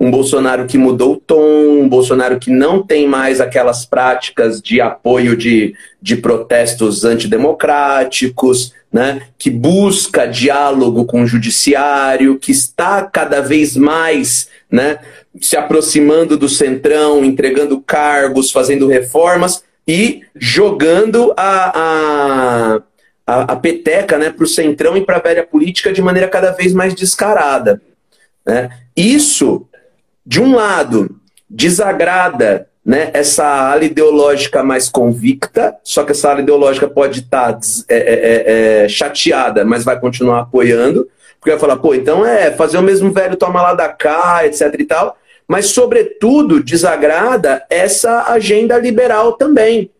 Um 0.00 0.10
Bolsonaro 0.10 0.66
que 0.66 0.78
mudou 0.78 1.12
o 1.12 1.16
tom, 1.16 1.82
um 1.82 1.88
Bolsonaro 1.90 2.38
que 2.38 2.50
não 2.50 2.82
tem 2.82 3.06
mais 3.06 3.38
aquelas 3.38 3.84
práticas 3.84 4.62
de 4.62 4.80
apoio 4.80 5.36
de, 5.36 5.74
de 6.00 6.16
protestos 6.16 7.04
antidemocráticos, 7.04 8.72
né? 8.90 9.22
que 9.38 9.50
busca 9.50 10.26
diálogo 10.26 11.04
com 11.04 11.22
o 11.22 11.26
judiciário, 11.26 12.38
que 12.38 12.50
está 12.50 13.02
cada 13.02 13.42
vez 13.42 13.76
mais 13.76 14.48
né, 14.72 14.98
se 15.40 15.56
aproximando 15.56 16.36
do 16.36 16.48
centrão, 16.48 17.24
entregando 17.24 17.80
cargos, 17.80 18.50
fazendo 18.50 18.86
reformas 18.86 19.64
e 19.86 20.22
jogando 20.36 21.32
a, 21.36 21.72
a, 21.78 22.82
a, 23.26 23.42
a 23.52 23.56
peteca 23.56 24.18
né, 24.18 24.30
para 24.30 24.44
o 24.44 24.48
centrão 24.48 24.96
e 24.96 25.04
para 25.04 25.16
a 25.16 25.22
velha 25.22 25.46
política 25.46 25.92
de 25.92 26.02
maneira 26.02 26.28
cada 26.28 26.52
vez 26.52 26.72
mais 26.72 26.94
descarada. 26.94 27.80
Né? 28.46 28.70
Isso, 28.96 29.66
de 30.24 30.40
um 30.40 30.54
lado, 30.54 31.16
desagrada 31.48 32.68
né, 32.84 33.10
essa 33.14 33.44
ala 33.44 33.84
ideológica 33.84 34.62
mais 34.62 34.88
convicta, 34.88 35.76
só 35.82 36.04
que 36.04 36.12
essa 36.12 36.30
ala 36.30 36.40
ideológica 36.40 36.88
pode 36.88 37.20
estar 37.20 37.54
tá, 37.54 37.60
é, 37.88 37.96
é, 37.96 38.02
é, 38.02 38.84
é, 38.84 38.88
chateada, 38.88 39.64
mas 39.64 39.84
vai 39.84 39.98
continuar 39.98 40.40
apoiando, 40.40 41.08
porque 41.38 41.50
vai 41.50 41.58
falar, 41.58 41.76
pô, 41.76 41.94
então 41.94 42.24
é 42.26 42.52
fazer 42.52 42.78
o 42.78 42.82
mesmo 42.82 43.10
velho 43.12 43.36
toma 43.36 43.62
lá 43.62 43.74
da 43.74 43.88
cá, 43.88 44.46
etc 44.46 44.74
e 44.78 44.84
tal 44.84 45.16
mas, 45.52 45.66
sobretudo, 45.66 46.62
desagrada 46.62 47.62
essa 47.68 48.32
agenda 48.32 48.78
liberal 48.78 49.32
também. 49.34 49.90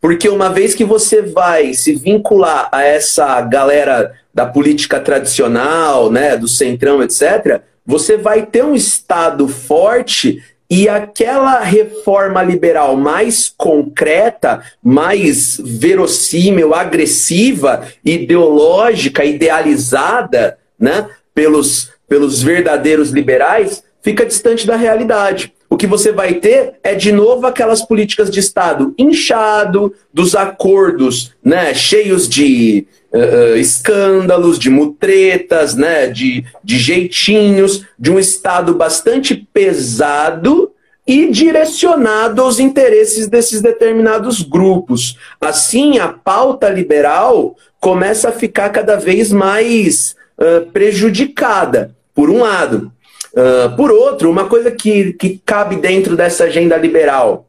Porque 0.00 0.30
uma 0.30 0.48
vez 0.48 0.74
que 0.74 0.82
você 0.82 1.20
vai 1.20 1.74
se 1.74 1.94
vincular 1.94 2.70
a 2.72 2.82
essa 2.82 3.38
galera 3.42 4.14
da 4.32 4.46
política 4.46 4.98
tradicional, 4.98 6.10
né, 6.10 6.38
do 6.38 6.48
centrão, 6.48 7.02
etc., 7.02 7.60
você 7.84 8.16
vai 8.16 8.46
ter 8.46 8.64
um 8.64 8.74
Estado 8.74 9.46
forte 9.46 10.42
e 10.70 10.88
aquela 10.88 11.60
reforma 11.60 12.42
liberal 12.42 12.96
mais 12.96 13.52
concreta, 13.54 14.62
mais 14.82 15.60
verossímil, 15.62 16.74
agressiva, 16.74 17.86
ideológica, 18.02 19.22
idealizada 19.22 20.56
né, 20.80 21.10
pelos, 21.34 21.90
pelos 22.08 22.42
verdadeiros 22.42 23.10
liberais, 23.10 23.84
fica 24.06 24.24
distante 24.24 24.64
da 24.64 24.76
realidade. 24.76 25.52
O 25.68 25.76
que 25.76 25.84
você 25.84 26.12
vai 26.12 26.34
ter 26.34 26.74
é, 26.80 26.94
de 26.94 27.10
novo, 27.10 27.44
aquelas 27.44 27.82
políticas 27.82 28.30
de 28.30 28.38
Estado 28.38 28.94
inchado, 28.96 29.92
dos 30.14 30.36
acordos 30.36 31.32
né, 31.44 31.74
cheios 31.74 32.28
de 32.28 32.86
uh, 33.12 33.56
escândalos, 33.56 34.60
de 34.60 34.70
mutretas, 34.70 35.74
né, 35.74 36.06
de, 36.06 36.44
de 36.62 36.78
jeitinhos, 36.78 37.84
de 37.98 38.12
um 38.12 38.16
Estado 38.16 38.76
bastante 38.76 39.34
pesado 39.52 40.70
e 41.04 41.28
direcionado 41.28 42.42
aos 42.42 42.60
interesses 42.60 43.26
desses 43.26 43.60
determinados 43.60 44.40
grupos. 44.40 45.18
Assim, 45.40 45.98
a 45.98 46.06
pauta 46.06 46.68
liberal 46.68 47.56
começa 47.80 48.28
a 48.28 48.32
ficar 48.32 48.70
cada 48.70 48.94
vez 48.94 49.32
mais 49.32 50.14
uh, 50.38 50.64
prejudicada, 50.70 51.90
por 52.14 52.30
um 52.30 52.42
lado. 52.42 52.92
Uh, 53.36 53.76
por 53.76 53.90
outro, 53.90 54.30
uma 54.30 54.48
coisa 54.48 54.70
que, 54.70 55.12
que 55.12 55.40
cabe 55.44 55.76
dentro 55.76 56.16
dessa 56.16 56.44
agenda 56.44 56.74
liberal 56.76 57.46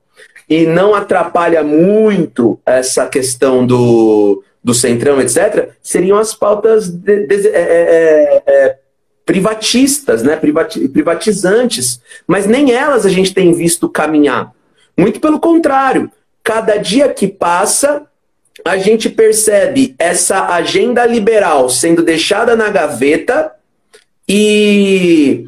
e 0.49 0.65
não 0.65 0.93
atrapalha 0.93 1.63
muito 1.63 2.59
essa 2.65 3.05
questão 3.05 3.65
do, 3.65 4.43
do 4.61 4.73
centrão, 4.73 5.21
etc., 5.21 5.69
seriam 5.81 6.17
as 6.17 6.33
pautas 6.33 6.89
de, 6.89 7.25
de, 7.25 7.47
é, 7.47 7.61
é, 7.61 8.43
é, 8.45 8.77
privatistas, 9.25 10.23
né? 10.23 10.35
Privati, 10.35 10.87
privatizantes. 10.89 12.01
Mas 12.25 12.45
nem 12.45 12.71
elas 12.71 13.05
a 13.05 13.09
gente 13.09 13.33
tem 13.33 13.53
visto 13.53 13.89
caminhar. 13.89 14.51
Muito 14.97 15.21
pelo 15.21 15.39
contrário. 15.39 16.11
Cada 16.43 16.77
dia 16.77 17.09
que 17.09 17.27
passa, 17.27 18.03
a 18.63 18.77
gente 18.77 19.09
percebe 19.09 19.95
essa 19.99 20.47
agenda 20.47 21.05
liberal 21.05 21.69
sendo 21.69 22.01
deixada 22.01 22.55
na 22.55 22.69
gaveta 22.69 23.51
e 24.27 25.45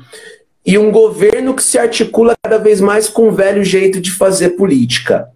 e 0.66 0.78
um 0.78 0.92
governo 0.92 1.56
que 1.56 1.64
se 1.64 1.80
articula 1.80 2.36
cada 2.44 2.60
vez 2.60 2.80
mais 2.80 3.10
com 3.10 3.28
o 3.28 3.32
velho 3.32 3.64
jeito 3.64 4.00
de 4.00 4.12
fazer 4.12 4.52
política. 4.52 5.28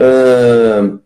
Uh, 0.00 0.98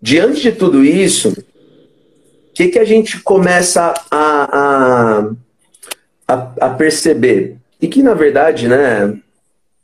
diante 0.00 0.40
de 0.40 0.52
tudo 0.52 0.82
isso, 0.82 1.30
o 1.30 2.54
que, 2.54 2.68
que 2.68 2.78
a 2.78 2.84
gente 2.84 3.20
começa 3.20 3.92
a, 4.10 4.58
a, 4.58 5.30
a, 6.26 6.52
a 6.62 6.70
perceber? 6.70 7.58
E 7.78 7.86
que, 7.88 8.02
na 8.02 8.14
verdade, 8.14 8.68
né, 8.68 9.14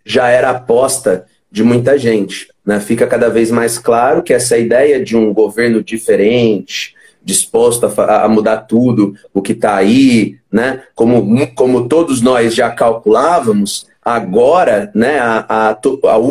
já 0.03 0.29
era 0.29 0.49
aposta 0.49 1.27
de 1.51 1.63
muita 1.63 1.99
gente. 1.99 2.49
Né? 2.65 2.81
Fica 2.81 3.07
cada 3.07 3.29
vez 3.29 3.51
mais 3.51 3.79
claro 3.79 4.23
que 4.23 4.33
essa 4.33 4.57
ideia 4.57 5.05
de 5.05 5.15
um 5.15 5.35
governo 5.35 5.83
diferente, 5.83 6.95
disposto 7.25 7.87
a, 7.87 8.25
a 8.25 8.29
mudar 8.29 8.59
tudo 8.59 9.15
o 9.33 9.41
que 9.41 9.53
está 9.53 9.77
aí, 9.77 10.37
né? 10.51 10.83
Como, 10.95 11.47
como 11.55 11.89
todos 11.89 12.21
nós 12.21 12.55
já 12.55 12.71
calculávamos, 12.71 13.87
agora, 14.05 14.91
né? 14.95 15.19
A, 15.19 15.47
a, 15.49 15.79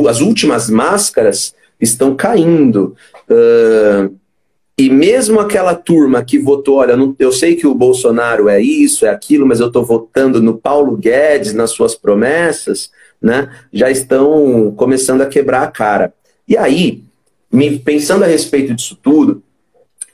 as 0.10 0.22
últimas 0.22 0.70
máscaras 0.70 1.54
estão 1.80 2.16
caindo. 2.16 2.96
Uh, 3.30 4.20
E 4.78 4.90
mesmo 4.90 5.40
aquela 5.40 5.76
turma 5.76 6.24
que 6.24 6.40
votou, 6.40 6.78
olha, 6.78 6.98
não, 6.98 7.16
eu 7.20 7.32
sei 7.32 7.56
que 7.56 7.68
o 7.68 7.76
Bolsonaro 7.76 8.50
é 8.50 8.60
isso, 8.60 9.06
é 9.06 9.10
aquilo, 9.10 9.46
mas 9.46 9.60
eu 9.60 9.68
estou 9.68 9.86
votando 9.86 10.42
no 10.42 10.58
Paulo 10.58 10.98
Guedes, 10.98 11.54
nas 11.54 11.72
suas 11.72 11.94
promessas, 11.94 12.90
né, 13.22 13.50
já 13.72 13.92
estão 13.92 14.74
começando 14.76 15.22
a 15.22 15.28
quebrar 15.28 15.62
a 15.64 15.72
cara. 15.72 16.12
E 16.48 16.58
aí, 16.58 17.04
me, 17.52 17.78
pensando 17.78 18.24
a 18.24 18.28
respeito 18.28 18.74
disso 18.74 18.98
tudo, 19.04 19.44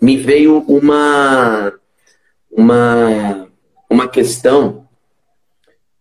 me 0.01 0.17
veio 0.17 0.59
uma, 0.67 1.73
uma, 2.51 3.47
uma 3.89 4.07
questão 4.07 4.87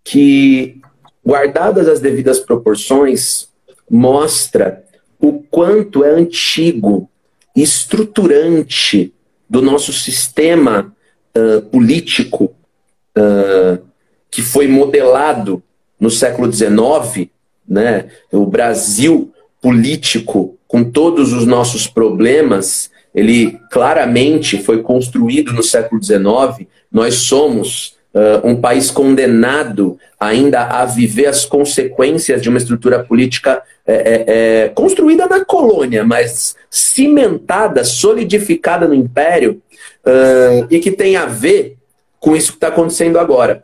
que, 0.05 0.81
guardadas 1.25 1.89
as 1.89 2.01
devidas 2.01 2.39
proporções, 2.41 3.49
mostra 3.91 4.85
o 5.19 5.43
quanto 5.43 6.05
é 6.05 6.11
antigo 6.11 7.11
estruturante 7.55 9.15
do 9.49 9.63
nosso 9.63 9.93
sistema 9.93 10.95
uh, 11.37 11.63
político 11.63 12.55
uh, 13.17 13.83
que 14.31 14.43
foi 14.43 14.69
modelado 14.69 15.63
no 15.99 16.11
século 16.11 16.53
XIX, 16.53 17.31
né? 17.67 18.11
o 18.31 18.45
Brasil 18.47 19.33
político, 19.61 20.59
com 20.69 20.85
todos 20.85 21.33
os 21.33 21.47
nossos 21.47 21.87
problemas, 21.87 22.91
ele 23.17 23.59
claramente 23.71 24.63
foi 24.63 24.83
construído 24.83 25.51
no 25.55 25.63
século 25.63 26.03
XIX. 26.03 26.69
Nós 26.93 27.15
somos 27.15 27.97
uh, 28.15 28.47
um 28.47 28.55
país 28.55 28.91
condenado 28.91 29.99
ainda 30.21 30.65
a 30.65 30.85
viver 30.85 31.25
as 31.25 31.47
consequências 31.47 32.43
de 32.43 32.51
uma 32.51 32.59
estrutura 32.59 33.03
política 33.03 33.63
é, 33.87 33.95
é, 33.95 34.25
é, 34.65 34.69
construída 34.69 35.27
na 35.27 35.45
colônia, 35.45 36.05
mas 36.05 36.55
cimentada, 36.71 37.85
solidificada 37.85 38.87
no 38.87 38.95
império, 38.95 39.63
uh, 40.05 40.67
e 40.69 40.79
que 40.79 40.91
tem 40.91 41.17
a 41.17 41.25
ver 41.25 41.77
com 42.21 42.37
isso 42.37 42.53
que 42.53 42.57
está 42.59 42.69
acontecendo 42.69 43.19
agora. 43.19 43.63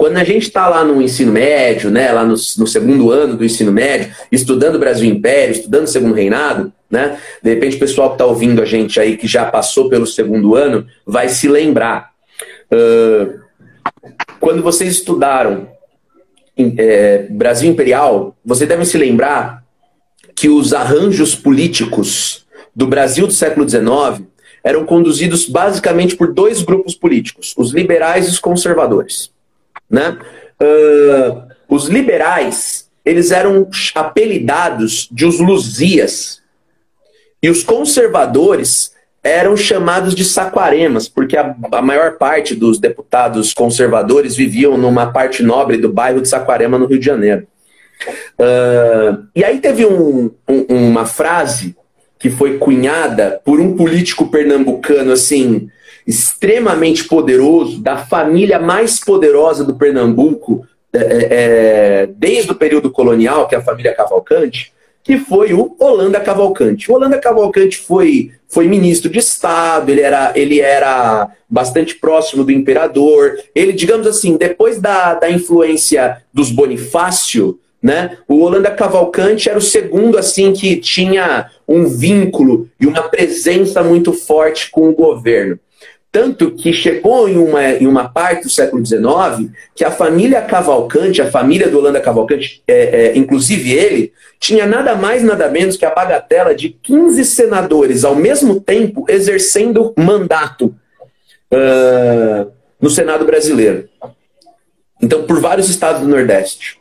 Quando 0.00 0.16
a 0.16 0.24
gente 0.24 0.44
está 0.44 0.66
lá 0.66 0.82
no 0.82 1.02
ensino 1.02 1.30
médio, 1.30 1.90
né, 1.90 2.10
lá 2.10 2.24
no, 2.24 2.30
no, 2.30 2.66
segundo 2.66 3.10
ano 3.10 3.36
do 3.36 3.44
ensino 3.44 3.70
médio, 3.70 4.10
estudando 4.32 4.78
Brasil 4.78 5.06
Império, 5.06 5.52
estudando 5.52 5.84
o 5.84 5.88
Segundo 5.88 6.14
Reinado, 6.14 6.72
né, 6.90 7.18
de 7.42 7.50
repente 7.50 7.76
o 7.76 7.80
pessoal 7.80 8.08
que 8.08 8.14
está 8.14 8.24
ouvindo 8.24 8.62
a 8.62 8.64
gente 8.64 8.98
aí, 8.98 9.18
que 9.18 9.26
já 9.26 9.44
passou 9.44 9.90
pelo 9.90 10.06
segundo 10.06 10.56
ano, 10.56 10.86
vai 11.04 11.28
se 11.28 11.46
lembrar. 11.48 12.12
Uh, 12.72 13.40
quando 14.40 14.62
vocês 14.62 14.90
estudaram 14.90 15.68
é, 16.78 17.26
Brasil 17.28 17.70
Imperial, 17.70 18.34
vocês 18.42 18.66
devem 18.66 18.86
se 18.86 18.96
lembrar 18.96 19.62
que 20.34 20.48
os 20.48 20.72
arranjos 20.72 21.34
políticos 21.34 22.46
do 22.74 22.86
Brasil 22.86 23.26
do 23.26 23.34
século 23.34 23.68
XIX 23.68 24.26
eram 24.64 24.86
conduzidos 24.86 25.46
basicamente 25.46 26.16
por 26.16 26.32
dois 26.32 26.62
grupos 26.62 26.94
políticos, 26.94 27.52
os 27.54 27.74
liberais 27.74 28.28
e 28.28 28.30
os 28.30 28.38
conservadores. 28.38 29.30
Né? 29.90 30.16
Uh, 30.62 31.42
os 31.68 31.86
liberais 31.88 32.88
eles 33.04 33.30
eram 33.30 33.68
apelidados 33.94 35.08
de 35.10 35.24
os 35.24 35.40
luzias 35.40 36.40
e 37.42 37.48
os 37.48 37.62
conservadores 37.62 38.92
eram 39.22 39.56
chamados 39.56 40.14
de 40.14 40.24
saquaremas, 40.24 41.08
porque 41.08 41.36
a, 41.36 41.54
a, 41.72 41.82
maior 41.82 42.16
parte 42.16 42.54
dos 42.54 42.78
deputados 42.78 43.52
conservadores 43.52 44.34
viviam 44.34 44.78
numa 44.78 45.12
parte 45.12 45.42
nobre 45.42 45.76
do 45.76 45.92
bairro 45.92 46.22
de 46.22 46.28
Saquarema, 46.28 46.78
no 46.78 46.86
Rio 46.86 46.98
de 46.98 47.04
Janeiro. 47.04 47.46
Uh, 48.38 49.26
e 49.36 49.44
aí 49.44 49.60
teve 49.60 49.84
um, 49.84 50.30
um, 50.48 50.64
uma 50.68 51.04
frase 51.04 51.76
que 52.18 52.30
foi 52.30 52.56
cunhada 52.56 53.40
por 53.44 53.60
um 53.60 53.76
político 53.76 54.28
pernambucano, 54.28 55.12
assim, 55.12 55.68
extremamente 56.10 57.04
poderoso, 57.04 57.80
da 57.80 57.98
família 57.98 58.58
mais 58.58 58.98
poderosa 58.98 59.64
do 59.64 59.76
Pernambuco, 59.76 60.66
é, 60.92 60.98
é, 60.98 61.28
é 61.30 62.06
desde 62.06 62.50
o 62.50 62.54
período 62.56 62.90
colonial, 62.90 63.46
que 63.46 63.54
é 63.54 63.58
a 63.58 63.62
família 63.62 63.94
Cavalcante, 63.94 64.72
que 65.04 65.18
foi 65.18 65.54
o 65.54 65.76
Holanda 65.78 66.20
Cavalcante. 66.20 66.90
O 66.90 66.94
Holanda 66.94 67.18
Cavalcante 67.18 67.78
foi, 67.78 68.32
foi 68.48 68.66
ministro 68.66 69.08
de 69.08 69.20
Estado, 69.20 69.90
ele 69.90 70.00
era, 70.00 70.32
ele 70.34 70.60
era 70.60 71.30
bastante 71.48 71.94
próximo 71.94 72.44
do 72.44 72.50
imperador. 72.50 73.38
Ele, 73.54 73.72
digamos 73.72 74.06
assim, 74.06 74.36
depois 74.36 74.80
da, 74.80 75.14
da 75.14 75.30
influência 75.30 76.22
dos 76.34 76.50
Bonifácio, 76.50 77.58
né, 77.82 78.18
o 78.28 78.40
Holanda 78.40 78.70
Cavalcante 78.70 79.48
era 79.48 79.58
o 79.58 79.62
segundo 79.62 80.18
assim 80.18 80.52
que 80.52 80.76
tinha 80.76 81.50
um 81.66 81.86
vínculo 81.86 82.68
e 82.78 82.86
uma 82.86 83.04
presença 83.04 83.82
muito 83.82 84.12
forte 84.12 84.70
com 84.70 84.88
o 84.88 84.94
governo. 84.94 85.58
Tanto 86.12 86.50
que 86.50 86.72
chegou 86.72 87.28
em 87.28 87.36
uma, 87.36 87.64
em 87.68 87.86
uma 87.86 88.08
parte 88.08 88.42
do 88.42 88.50
século 88.50 88.84
XIX 88.84 89.50
que 89.76 89.84
a 89.84 89.92
família 89.92 90.42
Cavalcante, 90.42 91.22
a 91.22 91.30
família 91.30 91.68
do 91.68 91.78
Holanda 91.78 92.00
Cavalcante, 92.00 92.62
é, 92.66 93.06
é, 93.06 93.16
inclusive 93.16 93.72
ele, 93.72 94.12
tinha 94.40 94.66
nada 94.66 94.96
mais, 94.96 95.22
nada 95.22 95.48
menos 95.48 95.76
que 95.76 95.84
a 95.84 95.94
bagatela 95.94 96.52
de 96.52 96.70
15 96.70 97.24
senadores 97.24 98.04
ao 98.04 98.16
mesmo 98.16 98.60
tempo 98.60 99.04
exercendo 99.08 99.94
mandato 99.96 100.74
uh, 101.52 102.50
no 102.80 102.90
Senado 102.90 103.24
brasileiro. 103.24 103.88
Então, 105.00 105.22
por 105.22 105.40
vários 105.40 105.68
estados 105.68 106.02
do 106.02 106.08
Nordeste. 106.08 106.79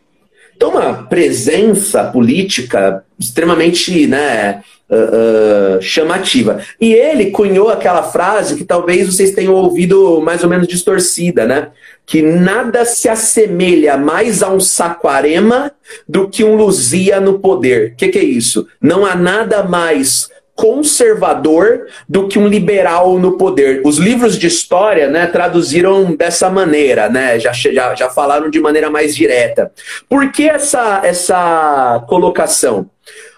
Então, 0.60 0.72
uma 0.72 1.04
presença 1.04 2.04
política 2.04 3.02
extremamente 3.18 4.06
né, 4.06 4.62
uh, 4.90 5.78
uh, 5.78 5.82
chamativa. 5.82 6.60
E 6.82 6.94
ele 6.94 7.32
cunhou 7.32 7.70
aquela 7.70 8.04
frase 8.04 8.58
que 8.58 8.66
talvez 8.66 9.08
vocês 9.08 9.32
tenham 9.32 9.54
ouvido 9.54 10.20
mais 10.20 10.44
ou 10.44 10.50
menos 10.50 10.68
distorcida, 10.68 11.46
né? 11.46 11.70
Que 12.06 12.22
nada 12.22 12.84
se 12.84 13.08
assemelha 13.08 13.96
mais 13.96 14.44
a 14.44 14.50
um 14.50 14.60
saquarema 14.60 15.72
do 16.06 16.28
que 16.28 16.44
um 16.44 16.58
Luzia 16.58 17.22
no 17.22 17.40
poder. 17.40 17.94
O 17.94 17.96
que, 17.96 18.10
que 18.10 18.20
é 18.20 18.24
isso? 18.26 18.68
Não 18.82 19.06
há 19.06 19.16
nada 19.16 19.64
mais 19.64 20.30
conservador 20.60 21.88
do 22.08 22.28
que 22.28 22.38
um 22.38 22.46
liberal 22.46 23.18
no 23.18 23.38
poder. 23.38 23.82
Os 23.86 23.98
livros 23.98 24.38
de 24.38 24.48
história 24.48 25.10
né, 25.10 25.26
traduziram 25.26 26.14
dessa 26.14 26.50
maneira, 26.50 27.08
né, 27.08 27.40
já, 27.40 27.54
já, 27.54 27.96
já 27.96 28.10
falaram 28.10 28.50
de 28.50 28.60
maneira 28.60 28.90
mais 28.90 29.16
direta. 29.16 29.72
Por 30.10 30.34
que 30.34 30.50
essa, 30.50 31.00
essa 31.02 32.04
colocação? 32.10 32.90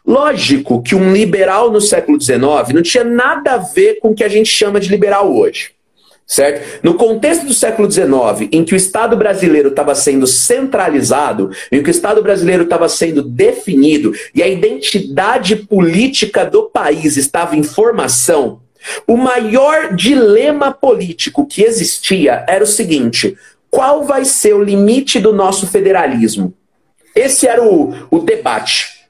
Lógico 0.03 0.81
que 0.81 0.95
um 0.95 1.13
liberal 1.13 1.71
no 1.71 1.79
século 1.79 2.19
XIX 2.19 2.41
não 2.73 2.81
tinha 2.81 3.03
nada 3.03 3.53
a 3.53 3.57
ver 3.57 3.99
com 3.99 4.09
o 4.09 4.15
que 4.15 4.23
a 4.23 4.27
gente 4.27 4.49
chama 4.49 4.79
de 4.79 4.89
liberal 4.89 5.31
hoje. 5.31 5.73
Certo? 6.31 6.79
No 6.81 6.93
contexto 6.93 7.45
do 7.45 7.53
século 7.53 7.91
XIX, 7.91 8.47
em 8.53 8.63
que 8.63 8.73
o 8.73 8.77
Estado 8.77 9.17
brasileiro 9.17 9.67
estava 9.67 9.93
sendo 9.93 10.25
centralizado, 10.25 11.51
em 11.69 11.83
que 11.83 11.89
o 11.89 11.91
Estado 11.91 12.23
brasileiro 12.23 12.63
estava 12.63 12.87
sendo 12.87 13.21
definido 13.21 14.13
e 14.33 14.41
a 14.41 14.47
identidade 14.47 15.57
política 15.57 16.45
do 16.45 16.69
país 16.69 17.17
estava 17.17 17.57
em 17.57 17.63
formação, 17.63 18.61
o 19.05 19.17
maior 19.17 19.93
dilema 19.93 20.71
político 20.71 21.45
que 21.45 21.63
existia 21.63 22.45
era 22.47 22.63
o 22.63 22.67
seguinte: 22.67 23.35
qual 23.69 24.05
vai 24.05 24.23
ser 24.23 24.53
o 24.53 24.63
limite 24.63 25.19
do 25.19 25.33
nosso 25.33 25.67
federalismo? 25.67 26.53
Esse 27.13 27.45
era 27.45 27.61
o, 27.61 27.93
o 28.09 28.19
debate 28.19 29.00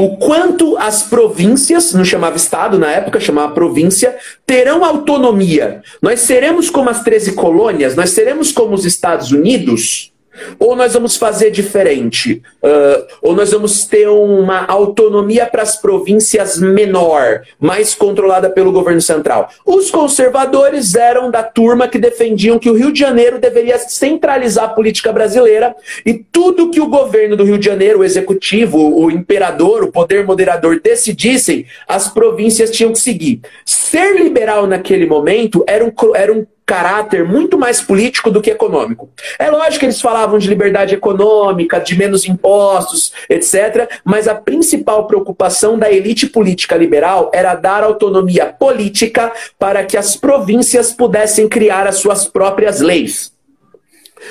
o 0.00 0.16
quanto 0.16 0.78
as 0.78 1.02
províncias, 1.02 1.92
não 1.92 2.06
chamava 2.06 2.34
Estado 2.34 2.78
na 2.78 2.90
época, 2.90 3.20
chamava 3.20 3.52
província, 3.52 4.16
terão 4.46 4.82
autonomia. 4.82 5.82
Nós 6.00 6.20
seremos 6.20 6.70
como 6.70 6.88
as 6.88 7.02
13 7.04 7.32
colônias, 7.32 7.94
nós 7.94 8.08
seremos 8.08 8.50
como 8.50 8.72
os 8.72 8.86
Estados 8.86 9.30
Unidos, 9.30 10.09
ou 10.58 10.76
nós 10.76 10.94
vamos 10.94 11.16
fazer 11.16 11.50
diferente? 11.50 12.42
Uh, 12.62 13.06
ou 13.22 13.34
nós 13.34 13.50
vamos 13.50 13.84
ter 13.84 14.08
uma 14.08 14.64
autonomia 14.66 15.46
para 15.46 15.62
as 15.62 15.76
províncias 15.76 16.58
menor, 16.58 17.42
mais 17.58 17.94
controlada 17.94 18.50
pelo 18.50 18.72
governo 18.72 19.00
central? 19.00 19.50
Os 19.64 19.90
conservadores 19.90 20.94
eram 20.94 21.30
da 21.30 21.42
turma 21.42 21.88
que 21.88 21.98
defendiam 21.98 22.58
que 22.58 22.70
o 22.70 22.74
Rio 22.74 22.92
de 22.92 23.00
Janeiro 23.00 23.38
deveria 23.38 23.78
centralizar 23.78 24.64
a 24.66 24.68
política 24.68 25.12
brasileira 25.12 25.74
e 26.04 26.14
tudo 26.14 26.70
que 26.70 26.80
o 26.80 26.88
governo 26.88 27.36
do 27.36 27.44
Rio 27.44 27.58
de 27.58 27.66
Janeiro, 27.66 28.00
o 28.00 28.04
executivo, 28.04 28.78
o 28.78 29.10
imperador, 29.10 29.84
o 29.84 29.92
poder 29.92 30.24
moderador 30.24 30.80
decidissem, 30.80 31.66
as 31.86 32.08
províncias 32.08 32.70
tinham 32.70 32.92
que 32.92 32.98
seguir. 32.98 33.40
Ser 33.64 34.14
liberal 34.14 34.66
naquele 34.66 35.06
momento 35.06 35.64
era 35.66 35.84
um, 35.84 35.92
era 36.14 36.32
um 36.32 36.46
caráter 36.70 37.24
muito 37.24 37.58
mais 37.58 37.80
político 37.80 38.30
do 38.30 38.40
que 38.40 38.48
econômico. 38.48 39.10
É 39.40 39.50
lógico 39.50 39.80
que 39.80 39.86
eles 39.86 40.00
falavam 40.00 40.38
de 40.38 40.48
liberdade 40.48 40.94
econômica, 40.94 41.80
de 41.80 41.98
menos 41.98 42.28
impostos, 42.28 43.12
etc., 43.28 43.90
mas 44.04 44.28
a 44.28 44.36
principal 44.36 45.08
preocupação 45.08 45.76
da 45.76 45.90
elite 45.90 46.28
política 46.28 46.76
liberal 46.76 47.28
era 47.34 47.56
dar 47.56 47.82
autonomia 47.82 48.46
política 48.46 49.32
para 49.58 49.84
que 49.84 49.96
as 49.96 50.14
províncias 50.14 50.92
pudessem 50.92 51.48
criar 51.48 51.88
as 51.88 51.96
suas 51.96 52.24
próprias 52.24 52.80
leis. 52.80 53.32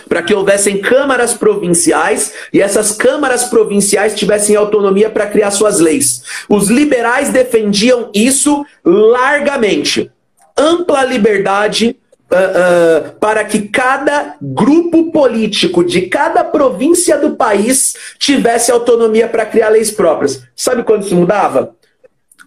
para 0.07 0.21
que 0.21 0.35
houvessem 0.35 0.79
câmaras 0.79 1.33
provinciais 1.33 2.31
e 2.53 2.61
essas 2.61 2.91
câmaras 2.91 3.45
provinciais 3.45 4.13
tivessem 4.13 4.55
autonomia 4.55 5.09
para 5.09 5.25
criar 5.25 5.49
suas 5.49 5.79
leis. 5.79 6.21
Os 6.47 6.69
liberais 6.69 7.29
defendiam 7.29 8.11
isso 8.13 8.63
largamente. 8.85 10.11
Ampla 10.55 11.03
liberdade 11.03 11.97
uh, 12.31 13.09
uh, 13.09 13.11
para 13.19 13.43
que 13.43 13.67
cada 13.67 14.35
grupo 14.41 15.11
político 15.11 15.83
de 15.83 16.03
cada 16.03 16.43
província 16.43 17.17
do 17.17 17.35
país 17.35 17.95
tivesse 18.17 18.71
autonomia 18.71 19.27
para 19.27 19.45
criar 19.45 19.69
leis 19.69 19.91
próprias. 19.91 20.43
Sabe 20.55 20.83
quando 20.83 21.03
isso 21.03 21.15
mudava? 21.15 21.75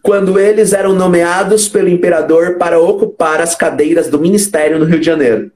Quando 0.02 0.38
eles 0.38 0.72
eram 0.72 0.92
nomeados 0.94 1.68
pelo 1.68 1.88
imperador 1.88 2.56
para 2.58 2.80
ocupar 2.80 3.40
as 3.40 3.54
cadeiras 3.54 4.08
do 4.08 4.18
ministério 4.18 4.78
no 4.78 4.84
Rio 4.84 4.98
de 4.98 5.06
Janeiro. 5.06 5.50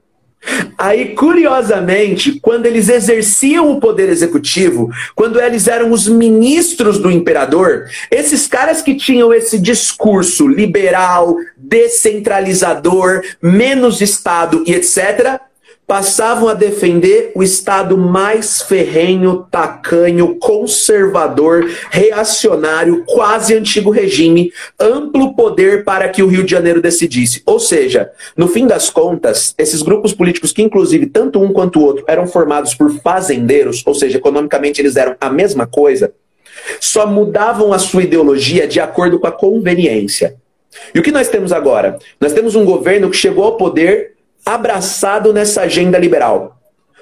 Aí, 0.77 1.15
curiosamente, 1.15 2.39
quando 2.39 2.67
eles 2.67 2.87
exerciam 2.87 3.71
o 3.71 3.79
poder 3.79 4.09
executivo, 4.09 4.89
quando 5.15 5.41
eles 5.41 5.67
eram 5.67 5.91
os 5.91 6.07
ministros 6.07 6.99
do 6.99 7.11
imperador, 7.11 7.89
esses 8.11 8.47
caras 8.47 8.81
que 8.81 8.95
tinham 8.95 9.33
esse 9.33 9.57
discurso 9.57 10.47
liberal, 10.47 11.35
descentralizador, 11.57 13.23
menos 13.41 14.01
Estado 14.01 14.63
e 14.67 14.73
etc., 14.73 15.39
passavam 15.87 16.49
a 16.49 16.53
defender 16.53 17.31
o 17.33 17.41
Estado 17.41 17.97
mais 17.97 18.61
ferrenho, 18.61 19.47
tacanho, 19.49 20.35
conservador, 20.35 21.65
reacionário, 21.89 23.05
quase 23.05 23.55
antigo 23.55 23.89
regime, 23.89 24.51
amplo 24.77 25.33
poder 25.33 25.85
para 25.85 26.09
que 26.09 26.21
o 26.21 26.27
Rio 26.27 26.43
de 26.43 26.51
Janeiro 26.51 26.81
decidisse. 26.81 27.41
Ou 27.45 27.57
seja, 27.57 28.11
no 28.35 28.49
fim 28.49 28.67
das 28.67 28.89
contas, 28.89 29.55
esses 29.57 29.81
grupos 29.81 30.13
políticos, 30.13 30.51
que 30.51 30.61
inclusive 30.61 31.05
tanto 31.05 31.41
um 31.41 31.53
quanto 31.53 31.79
o 31.79 31.85
outro 31.85 32.03
eram 32.05 32.27
formados 32.27 32.75
por 32.75 32.91
fazendeiros, 32.99 33.81
ou 33.85 33.95
seja, 33.95 34.17
economicamente 34.17 34.81
eles 34.81 34.97
eram 34.97 35.15
a 35.21 35.29
mesma 35.29 35.65
coisa, 35.65 36.11
só 36.81 37.07
mudavam 37.07 37.71
a 37.71 37.79
sua 37.79 38.03
ideologia 38.03 38.67
de 38.67 38.81
acordo 38.81 39.19
com 39.19 39.27
a 39.27 39.31
conveniência. 39.31 40.35
E 40.93 40.99
o 40.99 41.03
que 41.03 41.13
nós 41.13 41.29
temos 41.29 41.53
agora? 41.53 41.97
Nós 42.19 42.33
temos 42.33 42.55
um 42.55 42.65
governo 42.65 43.09
que 43.09 43.15
chegou 43.15 43.45
ao 43.45 43.55
poder 43.55 44.16
abraçado 44.45 45.33
nessa 45.33 45.61
agenda 45.61 45.97
liberal. 45.97 46.57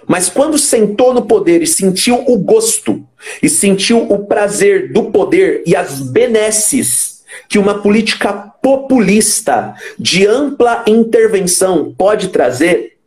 Mas 0.07 0.29
quando 0.29 0.57
sentou 0.57 1.13
no 1.13 1.25
poder 1.25 1.61
e 1.61 1.67
sentiu 1.67 2.23
o 2.27 2.37
gosto, 2.37 3.05
e 3.41 3.49
sentiu 3.49 4.03
o 4.11 4.25
prazer 4.25 4.91
do 4.91 5.05
poder 5.05 5.63
e 5.65 5.75
as 5.75 5.99
benesses 5.99 7.23
que 7.49 7.57
uma 7.57 7.81
política 7.81 8.33
populista 8.33 9.75
de 9.97 10.25
ampla 10.25 10.83
intervenção 10.87 11.93
pode 11.97 12.29
trazer, 12.29 12.97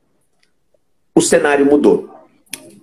o 1.14 1.20
cenário 1.20 1.66
mudou. 1.66 2.08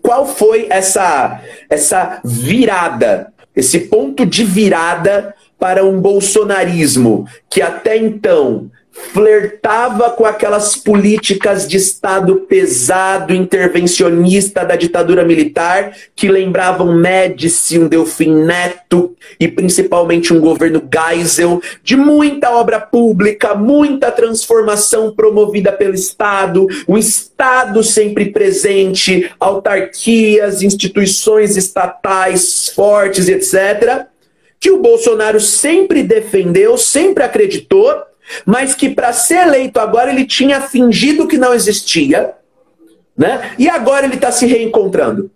Qual 0.01 0.25
foi 0.25 0.67
essa, 0.69 1.41
essa 1.69 2.19
virada, 2.23 3.31
esse 3.55 3.81
ponto 3.81 4.25
de 4.25 4.43
virada 4.43 5.35
para 5.57 5.85
um 5.85 5.99
bolsonarismo 5.99 7.27
que 7.49 7.61
até 7.61 7.97
então 7.97 8.69
flertava 8.95 10.09
com 10.11 10.25
aquelas 10.25 10.77
políticas 10.77 11.67
de 11.67 11.75
Estado 11.75 12.37
pesado, 12.47 13.33
intervencionista 13.33 14.63
da 14.63 14.77
ditadura 14.77 15.25
militar, 15.25 15.93
que 16.15 16.29
lembravam 16.29 16.95
Médici, 16.95 17.77
um 17.77 17.89
Delfim 17.89 18.33
Neto 18.33 19.13
e 19.37 19.49
principalmente 19.49 20.33
um 20.33 20.39
governo 20.39 20.81
Geisel, 20.81 21.61
de 21.83 21.97
muita 21.97 22.51
obra 22.51 22.79
pública, 22.79 23.53
muita 23.53 24.11
transformação 24.11 25.13
promovida 25.13 25.73
pelo 25.73 25.93
Estado, 25.93 26.65
o 26.87 26.97
Estado 26.97 27.83
sempre 27.83 28.31
presente, 28.31 29.29
autarquias, 29.37 30.61
instituições 30.61 31.57
estatais 31.57 32.69
fortes, 32.69 33.27
etc., 33.27 34.05
que 34.57 34.71
o 34.71 34.81
Bolsonaro 34.81 35.39
sempre 35.39 36.01
defendeu, 36.01 36.77
sempre 36.77 37.23
acreditou 37.23 37.93
mas 38.45 38.73
que 38.73 38.89
para 38.89 39.13
ser 39.13 39.47
eleito 39.47 39.79
agora 39.79 40.11
ele 40.11 40.25
tinha 40.25 40.61
fingido 40.61 41.27
que 41.27 41.37
não 41.37 41.53
existia, 41.53 42.33
né? 43.17 43.53
E 43.57 43.69
agora 43.69 44.05
ele 44.05 44.15
está 44.15 44.31
se 44.31 44.45
reencontrando. 44.45 45.31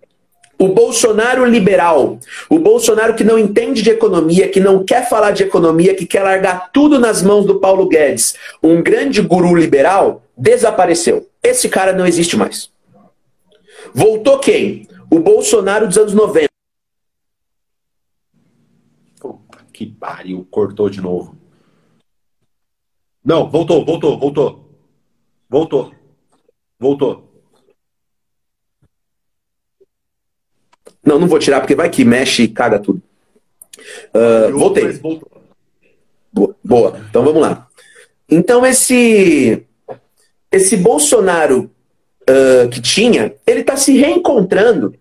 O 0.62 0.67
Bolsonaro 0.67 1.45
liberal, 1.45 2.19
o 2.49 2.60
Bolsonaro 2.60 3.15
que 3.15 3.23
não 3.23 3.39
entende 3.39 3.82
de 3.82 3.91
economia, 3.91 4.49
que 4.49 4.60
não 4.60 4.84
quer 4.84 5.08
falar 5.08 5.32
de 5.32 5.43
economia, 5.43 5.95
que 5.95 6.06
quer 6.06 6.21
largar 6.21 6.69
tudo 6.73 6.99
nas 6.99 7.21
mãos 7.21 7.45
do 7.45 7.62
Paulo 7.62 7.88
Guedes, 7.88 8.36
um 8.62 8.82
grande 8.84 9.21
guru 9.21 9.56
liberal, 9.56 10.21
desapareceu. 10.38 11.30
Esse 11.41 11.69
cara 11.69 11.93
não 11.93 12.06
existe 12.06 12.36
mais. 12.36 12.69
Voltou 13.93 14.38
quem? 14.39 14.86
O 15.10 15.19
Bolsonaro 15.19 15.88
dos 15.88 15.97
anos 15.97 16.13
90. 16.13 16.49
Puta 19.21 19.60
que 19.71 19.86
pariu, 19.86 20.45
cortou 20.52 20.89
de 20.89 20.99
novo. 20.99 21.38
Não, 23.23 23.49
voltou, 23.49 23.86
voltou, 23.86 24.17
voltou. 24.17 24.69
Voltou. 25.49 25.91
Voltou. 26.79 27.29
Não, 31.03 31.19
não 31.19 31.27
vou 31.27 31.39
tirar 31.39 31.60
porque 31.60 31.75
vai 31.75 31.89
que 31.89 32.05
mexe 32.05 32.43
e 32.43 32.47
caga 32.47 32.79
tudo. 32.79 33.01
Uh, 34.13 34.58
voltei. 34.58 34.99
Boa. 36.63 37.01
Então 37.10 37.23
vamos 37.23 37.41
lá. 37.41 37.67
Então 38.29 38.65
esse 38.65 39.65
esse 40.51 40.77
Bolsonaro 40.77 41.69
uh, 42.23 42.69
que 42.69 42.82
tinha, 42.82 43.36
ele 43.45 43.62
está 43.62 43.75
se 43.75 43.97
reencontrando 43.97 44.93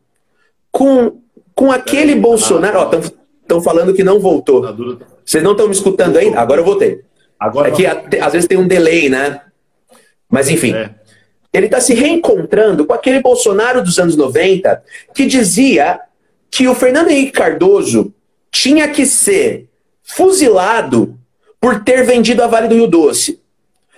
com, 0.70 1.20
com 1.54 1.70
aquele 1.70 2.14
Bolsonaro. 2.14 2.78
Estão 3.42 3.60
falando 3.62 3.94
que 3.94 4.04
não 4.04 4.20
voltou. 4.20 4.62
Vocês 5.24 5.42
não 5.42 5.52
estão 5.52 5.66
me 5.66 5.74
escutando 5.74 6.16
ainda? 6.16 6.38
Agora 6.38 6.60
eu 6.60 6.64
voltei. 6.64 7.02
Agora, 7.38 7.68
é 7.68 7.72
que 7.72 7.86
às 7.86 8.32
vezes 8.32 8.48
tem 8.48 8.58
um 8.58 8.66
delay, 8.66 9.08
né? 9.08 9.40
Mas 10.28 10.48
enfim. 10.48 10.74
É. 10.74 10.90
Ele 11.52 11.66
está 11.66 11.80
se 11.80 11.94
reencontrando 11.94 12.84
com 12.84 12.92
aquele 12.92 13.20
Bolsonaro 13.20 13.82
dos 13.82 13.98
anos 13.98 14.16
90 14.16 14.82
que 15.14 15.24
dizia 15.26 15.98
que 16.50 16.68
o 16.68 16.74
Fernando 16.74 17.10
Henrique 17.10 17.32
Cardoso 17.32 18.12
tinha 18.50 18.88
que 18.88 19.06
ser 19.06 19.68
fuzilado 20.02 21.18
por 21.60 21.82
ter 21.84 22.04
vendido 22.04 22.42
a 22.42 22.46
Vale 22.46 22.68
do 22.68 22.74
Rio 22.74 22.86
Doce. 22.86 23.40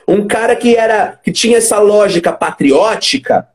Um 0.07 0.27
cara 0.27 0.57
que 0.57 0.77
era 0.77 1.19
que 1.23 1.33
tinha 1.33 1.59
essa 1.59 1.79
lógica 1.79 2.33
patriótica, 2.33 3.49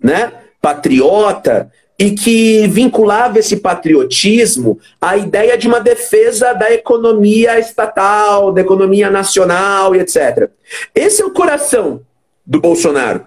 né? 0.00 0.32
Patriota, 0.60 1.70
e 1.98 2.10
que 2.10 2.66
vinculava 2.68 3.38
esse 3.38 3.56
patriotismo 3.56 4.78
à 5.00 5.16
ideia 5.16 5.56
de 5.56 5.66
uma 5.66 5.80
defesa 5.80 6.52
da 6.52 6.70
economia 6.70 7.58
estatal, 7.58 8.52
da 8.52 8.60
economia 8.60 9.10
nacional 9.10 9.94
e 9.94 10.00
etc. 10.00 10.50
Esse 10.94 11.22
é 11.22 11.24
o 11.24 11.32
coração 11.32 12.02
do 12.44 12.60
Bolsonaro. 12.60 13.26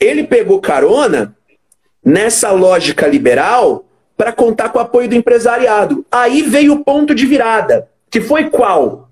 Ele 0.00 0.24
pegou 0.24 0.60
carona 0.60 1.36
nessa 2.04 2.52
lógica 2.52 3.06
liberal 3.06 3.84
para 4.16 4.32
contar 4.32 4.68
com 4.68 4.78
o 4.78 4.82
apoio 4.82 5.08
do 5.08 5.16
empresariado. 5.16 6.06
Aí 6.10 6.42
veio 6.42 6.74
o 6.74 6.84
ponto 6.84 7.14
de 7.14 7.26
virada, 7.26 7.88
que 8.08 8.20
foi 8.20 8.48
qual? 8.48 9.10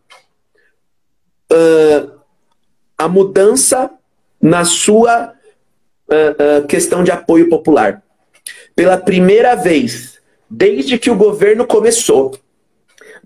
Uh, 1.52 2.16
a 2.96 3.08
mudança 3.08 3.90
na 4.40 4.64
sua 4.64 5.35
uh, 6.08 6.62
uh, 6.62 6.66
questão 6.66 7.02
de 7.02 7.10
apoio 7.10 7.48
popular. 7.48 8.02
Pela 8.74 8.96
primeira 8.96 9.54
vez, 9.54 10.18
desde 10.48 10.98
que 10.98 11.10
o 11.10 11.16
governo 11.16 11.66
começou, 11.66 12.38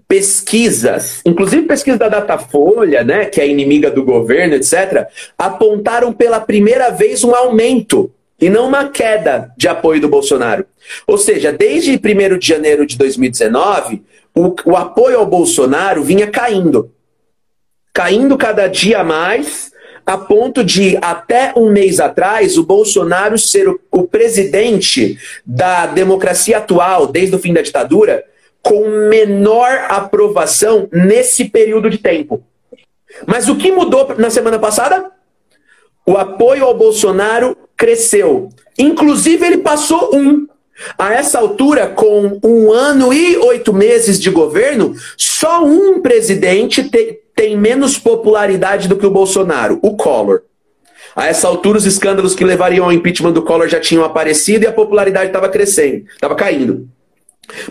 pesquisas, 0.08 1.20
inclusive 1.24 1.66
pesquisa 1.66 1.96
da 1.96 2.08
Datafolha, 2.08 3.04
né, 3.04 3.26
que 3.26 3.40
é 3.40 3.46
inimiga 3.46 3.90
do 3.90 4.04
governo, 4.04 4.54
etc., 4.54 5.06
apontaram 5.38 6.12
pela 6.12 6.40
primeira 6.40 6.90
vez 6.90 7.22
um 7.22 7.34
aumento 7.34 8.12
e 8.40 8.48
não 8.48 8.66
uma 8.66 8.88
queda 8.88 9.52
de 9.56 9.68
apoio 9.68 10.00
do 10.00 10.08
Bolsonaro. 10.08 10.64
Ou 11.06 11.18
seja, 11.18 11.52
desde 11.52 11.92
1 11.92 12.38
de 12.38 12.48
janeiro 12.48 12.86
de 12.86 12.96
2019, 12.96 14.02
o, 14.34 14.54
o 14.64 14.76
apoio 14.76 15.18
ao 15.18 15.26
Bolsonaro 15.26 16.02
vinha 16.02 16.26
caindo. 16.26 16.90
Caindo 17.92 18.38
cada 18.38 18.66
dia 18.66 19.04
mais, 19.04 19.69
a 20.10 20.18
ponto 20.18 20.64
de, 20.64 20.98
até 21.00 21.52
um 21.56 21.70
mês 21.70 22.00
atrás, 22.00 22.58
o 22.58 22.64
Bolsonaro 22.64 23.38
ser 23.38 23.68
o, 23.68 23.78
o 23.92 24.02
presidente 24.02 25.16
da 25.46 25.86
democracia 25.86 26.58
atual, 26.58 27.06
desde 27.06 27.36
o 27.36 27.38
fim 27.38 27.52
da 27.52 27.62
ditadura, 27.62 28.24
com 28.60 28.88
menor 29.08 29.86
aprovação 29.88 30.88
nesse 30.90 31.44
período 31.44 31.88
de 31.88 31.98
tempo. 31.98 32.42
Mas 33.24 33.48
o 33.48 33.54
que 33.54 33.70
mudou 33.70 34.12
na 34.18 34.30
semana 34.30 34.58
passada? 34.58 35.12
O 36.04 36.16
apoio 36.16 36.64
ao 36.64 36.76
Bolsonaro 36.76 37.56
cresceu. 37.76 38.48
Inclusive, 38.76 39.46
ele 39.46 39.58
passou 39.58 40.10
um. 40.12 40.48
A 40.98 41.14
essa 41.14 41.38
altura, 41.38 41.86
com 41.86 42.40
um 42.42 42.72
ano 42.72 43.12
e 43.12 43.36
oito 43.36 43.72
meses 43.72 44.18
de 44.18 44.30
governo, 44.30 44.92
só 45.16 45.62
um 45.64 46.00
presidente 46.00 46.82
te, 46.90 47.20
tem 47.34 47.56
menos 47.56 47.98
popularidade 47.98 48.88
do 48.88 48.96
que 48.96 49.06
o 49.06 49.10
Bolsonaro, 49.10 49.78
o 49.82 49.96
Collor. 49.96 50.42
A 51.14 51.26
essa 51.26 51.48
altura, 51.48 51.78
os 51.78 51.86
escândalos 51.86 52.34
que 52.34 52.44
levariam 52.44 52.84
ao 52.84 52.92
impeachment 52.92 53.32
do 53.32 53.42
Collor 53.42 53.68
já 53.68 53.80
tinham 53.80 54.04
aparecido 54.04 54.64
e 54.64 54.68
a 54.68 54.72
popularidade 54.72 55.28
estava 55.28 55.48
crescendo, 55.48 56.04
estava 56.12 56.34
caindo. 56.34 56.88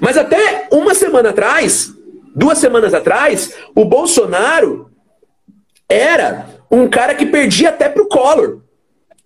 Mas 0.01 0.17
até 0.17 0.67
uma 0.71 0.93
semana 0.93 1.29
atrás, 1.29 1.93
duas 2.35 2.57
semanas 2.57 2.93
atrás, 2.93 3.53
o 3.75 3.85
Bolsonaro 3.85 4.89
era 5.87 6.47
um 6.69 6.87
cara 6.87 7.15
que 7.15 7.25
perdia 7.25 7.69
até 7.69 7.89
para 7.89 8.03
o 8.03 8.07
Collor, 8.07 8.61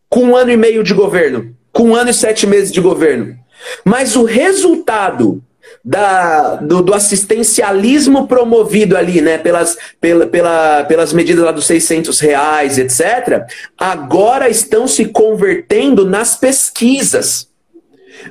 com 0.09 0.25
um 0.25 0.35
ano 0.35 0.51
e 0.51 0.57
meio 0.57 0.83
de 0.83 0.93
governo, 0.93 1.55
com 1.71 1.89
um 1.89 1.95
ano 1.95 2.11
e 2.11 2.13
sete 2.13 2.45
meses 2.45 2.71
de 2.71 2.79
governo. 2.79 3.35
Mas 3.83 4.15
o 4.15 4.23
resultado 4.23 5.43
da, 5.83 6.55
do, 6.55 6.81
do, 6.81 6.93
assistencialismo 6.93 8.27
promovido 8.27 8.95
ali, 8.97 9.21
né, 9.21 9.37
pelas, 9.37 9.77
pela, 9.99 10.25
pela, 10.25 10.83
pelas 10.85 11.13
medidas 11.13 11.43
lá 11.43 11.51
dos 11.51 11.65
600 11.65 12.19
reais, 12.19 12.77
etc., 12.77 13.45
agora 13.77 14.49
estão 14.49 14.87
se 14.87 15.05
convertendo 15.05 16.05
nas 16.05 16.35
pesquisas. 16.35 17.47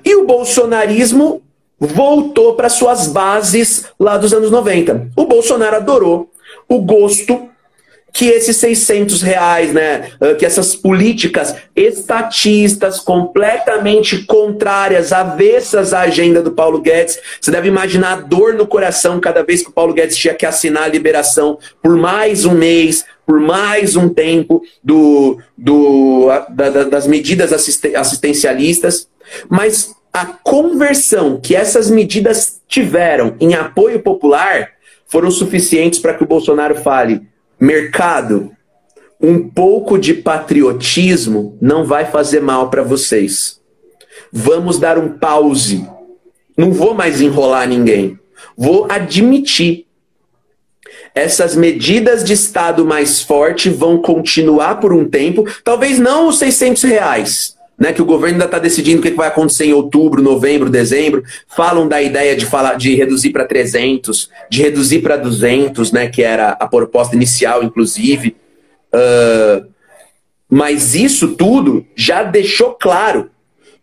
E 0.04 0.14
o 0.14 0.26
bolsonarismo 0.26 1.42
voltou 1.78 2.54
para 2.54 2.68
suas 2.68 3.06
bases 3.08 3.86
lá 3.98 4.16
dos 4.16 4.32
anos 4.32 4.50
90. 4.50 5.08
O 5.16 5.26
Bolsonaro 5.26 5.76
adorou 5.76 6.30
o 6.68 6.80
gosto 6.80 7.51
que 8.12 8.26
esses 8.26 8.56
600 8.58 9.22
reais, 9.22 9.72
né, 9.72 10.10
ah, 10.20 10.34
que 10.34 10.44
essas 10.44 10.76
políticas 10.76 11.56
estatistas 11.74 13.00
completamente 13.00 14.24
contrárias, 14.24 15.12
avessas 15.12 15.94
à 15.94 16.02
agenda 16.02 16.42
do 16.42 16.52
Paulo 16.52 16.80
Guedes, 16.80 17.18
você 17.40 17.50
deve 17.50 17.68
imaginar 17.68 18.12
a 18.12 18.20
dor 18.20 18.54
no 18.54 18.66
coração 18.66 19.18
cada 19.18 19.42
vez 19.42 19.62
que 19.62 19.70
o 19.70 19.72
Paulo 19.72 19.94
Guedes 19.94 20.16
tinha 20.16 20.34
que 20.34 20.44
assinar 20.44 20.84
a 20.84 20.88
liberação 20.88 21.58
por 21.82 21.96
mais 21.96 22.44
um 22.44 22.54
mês, 22.54 23.04
por 23.26 23.40
mais 23.40 23.96
um 23.96 24.08
tempo 24.08 24.62
do, 24.84 25.38
do, 25.56 26.28
da, 26.50 26.84
das 26.84 27.06
medidas 27.06 27.52
assistencialistas, 27.52 29.08
mas 29.48 29.94
a 30.12 30.26
conversão 30.26 31.40
que 31.40 31.56
essas 31.56 31.90
medidas 31.90 32.60
tiveram 32.68 33.34
em 33.40 33.54
apoio 33.54 34.00
popular 34.00 34.68
foram 35.06 35.30
suficientes 35.30 35.98
para 35.98 36.14
que 36.14 36.22
o 36.22 36.26
Bolsonaro 36.26 36.74
fale 36.74 37.22
Mercado, 37.62 38.50
um 39.20 39.48
pouco 39.48 39.96
de 39.96 40.14
patriotismo 40.14 41.56
não 41.60 41.84
vai 41.84 42.06
fazer 42.06 42.40
mal 42.40 42.68
para 42.70 42.82
vocês. 42.82 43.60
Vamos 44.32 44.80
dar 44.80 44.98
um 44.98 45.10
pause. 45.10 45.88
Não 46.58 46.72
vou 46.72 46.92
mais 46.92 47.20
enrolar 47.20 47.68
ninguém. 47.68 48.18
Vou 48.56 48.90
admitir. 48.90 49.86
Essas 51.14 51.54
medidas 51.54 52.24
de 52.24 52.32
Estado 52.32 52.84
mais 52.84 53.22
forte 53.22 53.70
vão 53.70 54.02
continuar 54.02 54.80
por 54.80 54.92
um 54.92 55.08
tempo. 55.08 55.46
Talvez 55.62 56.00
não 56.00 56.26
os 56.26 56.40
600 56.40 56.82
reais, 56.82 57.56
né, 57.82 57.92
que 57.92 58.00
o 58.00 58.04
governo 58.04 58.34
ainda 58.36 58.44
está 58.44 58.60
decidindo 58.60 59.00
o 59.00 59.02
que 59.02 59.10
vai 59.10 59.26
acontecer 59.26 59.64
em 59.64 59.72
outubro, 59.72 60.22
novembro, 60.22 60.70
dezembro. 60.70 61.24
Falam 61.48 61.88
da 61.88 62.00
ideia 62.00 62.36
de, 62.36 62.46
falar, 62.46 62.76
de 62.76 62.94
reduzir 62.94 63.30
para 63.30 63.44
300, 63.44 64.30
de 64.48 64.62
reduzir 64.62 65.00
para 65.00 65.16
200, 65.16 65.90
né, 65.90 66.06
que 66.06 66.22
era 66.22 66.50
a 66.50 66.68
proposta 66.68 67.16
inicial, 67.16 67.60
inclusive. 67.64 68.36
Uh, 68.94 69.66
mas 70.48 70.94
isso 70.94 71.34
tudo 71.34 71.84
já 71.96 72.22
deixou 72.22 72.70
claro. 72.74 73.32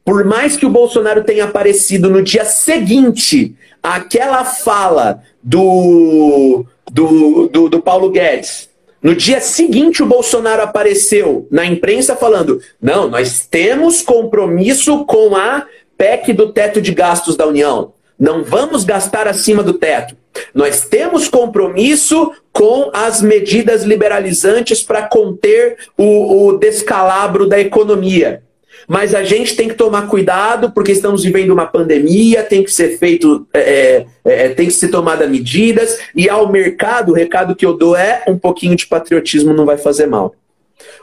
Por 0.05 0.23
mais 0.23 0.55
que 0.55 0.65
o 0.65 0.69
Bolsonaro 0.69 1.25
tenha 1.25 1.43
aparecido 1.43 2.09
no 2.09 2.23
dia 2.23 2.45
seguinte 2.45 3.53
àquela 3.83 4.45
fala 4.45 5.21
do, 5.43 6.65
do, 6.89 7.49
do, 7.49 7.67
do 7.67 7.81
Paulo 7.81 8.09
Guedes, 8.11 8.68
no 9.01 9.15
dia 9.15 9.39
seguinte, 9.39 10.03
o 10.03 10.05
Bolsonaro 10.05 10.61
apareceu 10.61 11.47
na 11.49 11.65
imprensa 11.65 12.15
falando: 12.15 12.61
não, 12.81 13.09
nós 13.09 13.47
temos 13.49 14.01
compromisso 14.01 15.05
com 15.05 15.35
a 15.35 15.65
PEC 15.97 16.33
do 16.33 16.51
teto 16.51 16.81
de 16.81 16.93
gastos 16.93 17.35
da 17.35 17.47
União. 17.47 17.93
Não 18.19 18.43
vamos 18.43 18.83
gastar 18.83 19.27
acima 19.27 19.63
do 19.63 19.73
teto. 19.73 20.15
Nós 20.53 20.81
temos 20.81 21.29
compromisso 21.29 22.33
com 22.51 22.89
as 22.93 23.21
medidas 23.21 23.83
liberalizantes 23.83 24.83
para 24.83 25.03
conter 25.03 25.77
o, 25.97 26.47
o 26.47 26.57
descalabro 26.57 27.47
da 27.47 27.59
economia. 27.59 28.43
Mas 28.89 29.13
a 29.13 29.23
gente 29.23 29.55
tem 29.55 29.67
que 29.67 29.75
tomar 29.75 30.07
cuidado 30.07 30.71
porque 30.71 30.91
estamos 30.91 31.23
vivendo 31.23 31.51
uma 31.51 31.67
pandemia, 31.67 32.41
tem 32.41 32.63
que 32.63 32.71
ser 32.71 32.97
feito, 32.97 33.47
é, 33.53 33.59
é, 33.59 34.05
é, 34.25 34.49
tem 34.49 34.65
que 34.65 34.73
ser 34.73 34.87
tomada 34.87 35.27
medidas, 35.27 35.99
e 36.15 36.27
ao 36.27 36.51
mercado, 36.51 37.11
o 37.11 37.15
recado 37.15 37.55
que 37.55 37.63
eu 37.63 37.77
dou 37.77 37.95
é 37.95 38.23
um 38.27 38.35
pouquinho 38.35 38.75
de 38.75 38.87
patriotismo 38.87 39.53
não 39.53 39.63
vai 39.63 39.77
fazer 39.77 40.07
mal. 40.07 40.33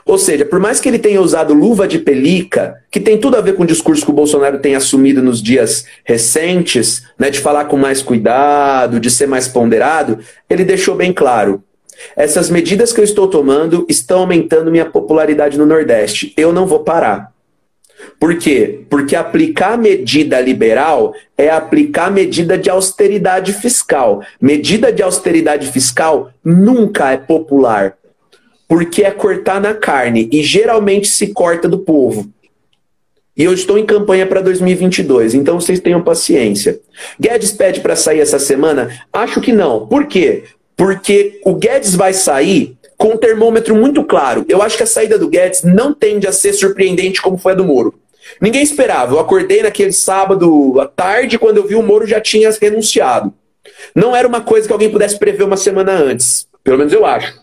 Ou 0.05 0.17
seja, 0.17 0.43
por 0.43 0.59
mais 0.59 0.81
que 0.81 0.89
ele 0.89 0.99
tenha 0.99 1.21
usado 1.21 1.53
luva 1.53 1.87
de 1.87 1.99
pelica, 1.99 2.75
que 2.91 2.99
tem 2.99 3.17
tudo 3.17 3.37
a 3.37 3.41
ver 3.41 3.55
com 3.55 3.63
o 3.63 3.67
discurso 3.67 4.03
que 4.03 4.11
o 4.11 4.13
Bolsonaro 4.13 4.59
tem 4.59 4.75
assumido 4.75 5.23
nos 5.23 5.41
dias 5.41 5.85
recentes, 6.03 7.03
né, 7.17 7.29
de 7.29 7.39
falar 7.39 7.65
com 7.65 7.77
mais 7.77 8.01
cuidado, 8.01 8.99
de 8.99 9.09
ser 9.09 9.27
mais 9.27 9.47
ponderado, 9.47 10.19
ele 10.49 10.65
deixou 10.65 10.93
bem 10.93 11.13
claro: 11.13 11.63
essas 12.17 12.49
medidas 12.49 12.91
que 12.91 12.99
eu 12.99 13.05
estou 13.05 13.29
tomando 13.29 13.85
estão 13.87 14.19
aumentando 14.19 14.71
minha 14.71 14.85
popularidade 14.85 15.57
no 15.57 15.65
Nordeste. 15.65 16.33
Eu 16.35 16.51
não 16.51 16.65
vou 16.65 16.79
parar. 16.79 17.36
Por 18.19 18.37
quê? 18.37 18.81
Porque 18.89 19.15
aplicar 19.15 19.77
medida 19.77 20.39
liberal 20.39 21.13
é 21.37 21.49
aplicar 21.49 22.11
medida 22.11 22.57
de 22.57 22.69
austeridade 22.69 23.53
fiscal. 23.53 24.21
Medida 24.41 24.91
de 24.91 25.03
austeridade 25.03 25.71
fiscal 25.71 26.31
nunca 26.43 27.11
é 27.11 27.17
popular, 27.17 27.97
porque 28.67 29.03
é 29.03 29.11
cortar 29.11 29.61
na 29.61 29.73
carne 29.73 30.29
e 30.31 30.41
geralmente 30.43 31.07
se 31.07 31.27
corta 31.27 31.67
do 31.67 31.79
povo. 31.79 32.29
E 33.35 33.43
eu 33.43 33.53
estou 33.53 33.77
em 33.77 33.85
campanha 33.85 34.25
para 34.25 34.41
2022, 34.41 35.35
então 35.35 35.59
vocês 35.59 35.79
tenham 35.79 36.01
paciência. 36.01 36.79
Guedes 37.19 37.51
pede 37.51 37.81
para 37.81 37.95
sair 37.95 38.19
essa 38.19 38.39
semana? 38.39 38.89
Acho 39.13 39.39
que 39.39 39.53
não. 39.53 39.85
Por 39.85 40.07
quê? 40.07 40.45
Porque 40.75 41.39
o 41.45 41.53
Guedes 41.53 41.93
vai 41.93 42.13
sair 42.13 42.76
com 42.97 43.09
um 43.09 43.17
termômetro 43.17 43.75
muito 43.75 44.03
claro. 44.03 44.45
Eu 44.49 44.61
acho 44.61 44.75
que 44.75 44.83
a 44.83 44.87
saída 44.87 45.17
do 45.17 45.29
Guedes 45.29 45.63
não 45.63 45.93
tende 45.93 46.27
a 46.27 46.31
ser 46.31 46.53
surpreendente 46.53 47.21
como 47.21 47.37
foi 47.37 47.51
a 47.51 47.55
do 47.55 47.63
Moro. 47.63 47.93
Ninguém 48.41 48.63
esperava. 48.63 49.13
Eu 49.13 49.19
acordei 49.19 49.61
naquele 49.61 49.91
sábado 49.91 50.79
à 50.81 50.85
tarde, 50.85 51.39
quando 51.39 51.57
eu 51.57 51.67
vi 51.67 51.75
o 51.75 51.83
Moro 51.83 52.07
já 52.07 52.19
tinha 52.19 52.49
renunciado. 52.51 53.33
Não 53.95 54.15
era 54.15 54.27
uma 54.27 54.41
coisa 54.41 54.67
que 54.67 54.73
alguém 54.73 54.89
pudesse 54.89 55.17
prever 55.17 55.43
uma 55.43 55.57
semana 55.57 55.91
antes. 55.93 56.47
Pelo 56.63 56.77
menos 56.77 56.91
eu 56.91 57.05
acho. 57.05 57.33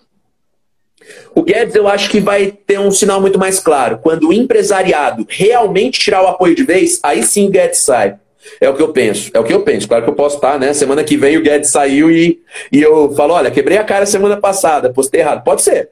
O 1.35 1.43
Guedes, 1.43 1.75
eu 1.75 1.87
acho 1.87 2.11
que 2.11 2.21
vai 2.21 2.51
ter 2.51 2.79
um 2.79 2.91
sinal 2.91 3.21
muito 3.21 3.39
mais 3.39 3.59
claro. 3.59 3.99
Quando 3.99 4.29
o 4.29 4.33
empresariado 4.33 5.27
realmente 5.29 6.01
tirar 6.01 6.23
o 6.23 6.29
apoio 6.29 6.55
de 6.55 6.65
vez, 6.65 6.99
aí 7.03 7.23
sim 7.23 7.49
o 7.49 7.51
Guedes 7.51 7.81
sai. 7.81 8.17
É 8.61 8.69
o 8.69 8.75
que 8.75 8.83
eu 8.83 8.93
penso. 8.93 9.31
É 9.35 9.41
o 9.41 9.45
que 9.45 9.53
eu 9.53 9.63
penso. 9.63 9.89
Claro 9.89 10.05
que 10.05 10.11
eu 10.11 10.15
posso 10.15 10.37
estar, 10.37 10.59
né? 10.59 10.73
Semana 10.73 11.05
que 11.05 11.17
vem 11.17 11.37
o 11.37 11.43
Guedes 11.43 11.71
saiu 11.71 12.11
e, 12.11 12.41
e 12.71 12.83
eu 12.83 13.15
falo: 13.15 13.35
olha, 13.35 13.51
quebrei 13.51 13.79
a 13.79 13.85
cara 13.85 14.07
semana 14.07 14.37
passada, 14.37 14.93
postei 14.93 15.21
errado. 15.21 15.43
Pode 15.45 15.63
ser. 15.63 15.91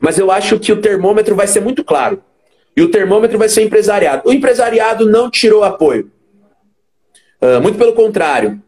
Mas 0.00 0.18
eu 0.18 0.30
acho 0.30 0.58
que 0.58 0.72
o 0.72 0.80
termômetro 0.80 1.34
vai 1.34 1.46
ser 1.46 1.60
muito 1.60 1.84
claro. 1.84 2.22
E 2.76 2.82
o 2.82 2.90
termômetro 2.90 3.38
vai 3.38 3.48
ser 3.48 3.62
empresariado. 3.62 4.28
O 4.28 4.32
empresariado 4.32 5.08
não 5.08 5.30
tirou 5.30 5.64
apoio. 5.64 6.10
Uh, 7.42 7.60
muito 7.60 7.78
pelo 7.78 7.92
contrário. 7.92 8.60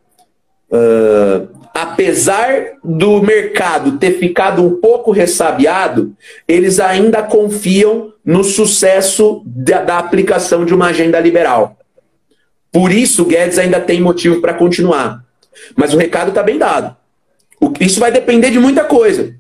Uh, 0.71 1.49
apesar 1.75 2.73
do 2.83 3.23
mercado 3.23 3.99
ter 3.99 4.19
ficado 4.19 4.65
um 4.65 4.81
pouco 4.81 5.11
ressabiado, 5.11 6.15
eles 6.47 6.81
ainda 6.81 7.23
confiam 7.23 8.13
no 8.25 8.45
sucesso 8.45 9.43
da, 9.45 9.83
da 9.83 9.99
aplicação 9.99 10.65
de 10.65 10.75
uma 10.75 10.89
agenda 10.89 11.19
liberal. 11.19 11.77
Por 12.73 12.93
isso, 12.93 13.25
Guedes 13.25 13.59
ainda 13.59 13.81
tem 13.81 14.01
motivo 14.01 14.41
para 14.41 14.55
continuar. 14.55 15.25
Mas 15.77 15.93
o 15.93 15.97
recado 15.97 16.29
está 16.29 16.43
bem 16.43 16.59
dado. 16.59 16.97
Isso 17.81 18.01
vai 18.01 18.11
depender 18.11 18.51
de 18.51 18.59
muita 18.59 18.85
coisa. 18.85 19.35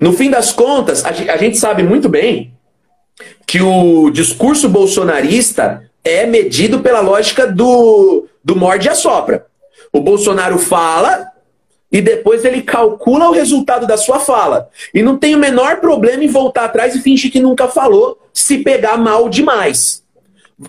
No 0.00 0.12
fim 0.12 0.30
das 0.30 0.52
contas, 0.52 1.04
a, 1.04 1.10
a 1.10 1.36
gente 1.36 1.56
sabe 1.58 1.82
muito 1.82 2.08
bem 2.08 2.52
que 3.46 3.60
o 3.62 4.10
discurso 4.10 4.68
bolsonarista 4.68 5.88
é 6.04 6.26
medido 6.26 6.80
pela 6.80 7.00
lógica 7.00 7.46
do, 7.46 8.26
do 8.42 8.56
morde 8.56 8.88
e 8.88 8.90
assopra. 8.90 9.46
O 9.92 10.00
Bolsonaro 10.00 10.58
fala 10.58 11.28
e 11.90 12.00
depois 12.00 12.44
ele 12.44 12.62
calcula 12.62 13.28
o 13.28 13.32
resultado 13.32 13.86
da 13.86 13.96
sua 13.96 14.18
fala. 14.18 14.70
E 14.94 15.02
não 15.02 15.18
tem 15.18 15.34
o 15.34 15.38
menor 15.38 15.76
problema 15.76 16.24
em 16.24 16.28
voltar 16.28 16.64
atrás 16.64 16.94
e 16.96 17.02
fingir 17.02 17.30
que 17.30 17.38
nunca 17.38 17.68
falou, 17.68 18.18
se 18.32 18.58
pegar 18.58 18.96
mal 18.96 19.28
demais. 19.28 20.01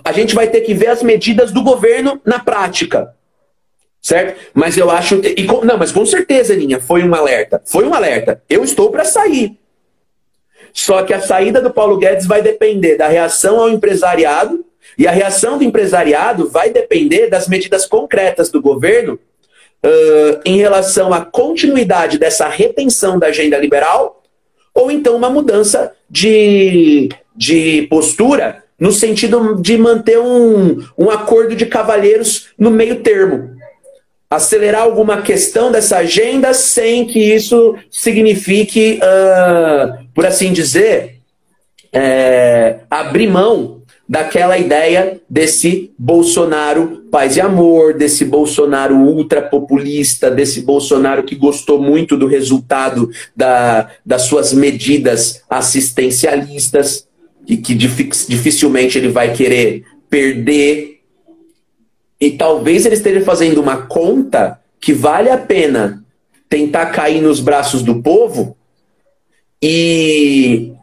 A 0.03 0.11
gente 0.11 0.33
vai 0.33 0.47
ter 0.47 0.61
que 0.61 0.73
ver 0.73 0.87
as 0.87 1.03
medidas 1.03 1.51
do 1.51 1.61
governo 1.63 2.21
na 2.25 2.39
prática. 2.39 3.13
Certo? 4.01 4.39
Mas 4.53 4.77
eu 4.77 4.89
acho. 4.91 5.15
E, 5.23 5.47
não, 5.65 5.77
mas 5.77 5.91
com 5.91 6.05
certeza, 6.05 6.53
Linha, 6.53 6.79
foi 6.79 7.03
um 7.03 7.15
alerta. 7.15 7.61
Foi 7.65 7.85
um 7.85 7.93
alerta. 7.93 8.41
Eu 8.49 8.63
estou 8.63 8.91
para 8.91 9.05
sair. 9.05 9.57
Só 10.73 11.03
que 11.03 11.13
a 11.13 11.21
saída 11.21 11.61
do 11.61 11.71
Paulo 11.71 11.97
Guedes 11.97 12.25
vai 12.25 12.41
depender 12.41 12.97
da 12.97 13.07
reação 13.07 13.59
ao 13.59 13.69
empresariado, 13.69 14.65
e 14.97 15.07
a 15.07 15.11
reação 15.11 15.57
do 15.57 15.63
empresariado 15.63 16.49
vai 16.49 16.71
depender 16.71 17.27
das 17.27 17.47
medidas 17.47 17.85
concretas 17.85 18.49
do 18.49 18.61
governo 18.61 19.19
uh, 19.83 20.41
em 20.43 20.57
relação 20.57 21.13
à 21.13 21.23
continuidade 21.23 22.17
dessa 22.17 22.47
retenção 22.47 23.19
da 23.19 23.27
agenda 23.27 23.57
liberal, 23.57 24.23
ou 24.73 24.89
então 24.89 25.15
uma 25.15 25.29
mudança 25.29 25.93
de, 26.09 27.09
de 27.35 27.83
postura 27.83 28.62
no 28.83 28.91
sentido 28.91 29.61
de 29.61 29.77
manter 29.77 30.19
um, 30.19 30.83
um 30.97 31.09
acordo 31.09 31.55
de 31.55 31.65
cavalheiros 31.65 32.49
no 32.59 32.69
meio 32.69 32.97
termo. 32.97 33.51
Acelerar 34.29 34.81
alguma 34.81 35.21
questão 35.21 35.71
dessa 35.71 35.99
agenda 35.99 36.53
sem 36.53 37.05
que 37.05 37.17
isso 37.17 37.77
signifique, 37.89 38.99
uh, 39.01 40.03
por 40.13 40.25
assim 40.25 40.51
dizer, 40.51 41.21
é, 41.93 42.79
abrir 42.91 43.27
mão 43.27 43.83
daquela 44.09 44.57
ideia 44.57 45.17
desse 45.29 45.93
Bolsonaro 45.97 47.03
paz 47.09 47.37
e 47.37 47.41
amor, 47.41 47.93
desse 47.93 48.25
Bolsonaro 48.25 48.97
ultrapopulista, 48.97 50.29
desse 50.29 50.59
Bolsonaro 50.59 51.23
que 51.23 51.35
gostou 51.35 51.81
muito 51.81 52.17
do 52.17 52.27
resultado 52.27 53.09
da, 53.33 53.91
das 54.05 54.23
suas 54.23 54.51
medidas 54.51 55.41
assistencialistas 55.49 57.07
e 57.47 57.57
que 57.57 57.75
dificilmente 57.75 58.97
ele 58.97 59.09
vai 59.09 59.33
querer 59.33 59.85
perder. 60.09 61.01
E 62.19 62.31
talvez 62.31 62.85
ele 62.85 62.95
esteja 62.95 63.21
fazendo 63.21 63.61
uma 63.61 63.85
conta 63.85 64.59
que 64.79 64.93
vale 64.93 65.29
a 65.29 65.37
pena 65.37 66.03
tentar 66.47 66.87
cair 66.87 67.21
nos 67.21 67.39
braços 67.39 67.81
do 67.81 68.01
povo 68.01 68.55
e 69.61 70.73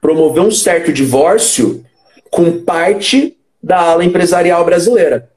promover 0.00 0.42
um 0.42 0.50
certo 0.50 0.92
divórcio 0.92 1.84
com 2.30 2.62
parte 2.62 3.36
da 3.62 3.80
ala 3.80 4.04
empresarial 4.04 4.64
brasileira. 4.64 5.30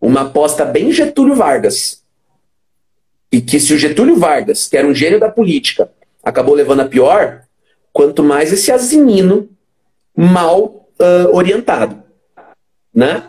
Uma 0.00 0.22
aposta 0.22 0.64
bem 0.64 0.92
Getúlio 0.92 1.34
Vargas. 1.34 2.02
E 3.32 3.40
que 3.40 3.60
se 3.60 3.74
o 3.74 3.78
Getúlio 3.78 4.16
Vargas, 4.16 4.66
que 4.66 4.76
era 4.76 4.86
um 4.86 4.94
gênio 4.94 5.20
da 5.20 5.30
política, 5.30 5.90
acabou 6.22 6.54
levando 6.54 6.80
a 6.80 6.88
pior, 6.88 7.42
quanto 7.92 8.22
mais 8.22 8.52
esse 8.52 8.70
asinino 8.70 9.48
mal 10.16 10.88
uh, 11.00 11.34
orientado. 11.34 12.02
Né? 12.94 13.24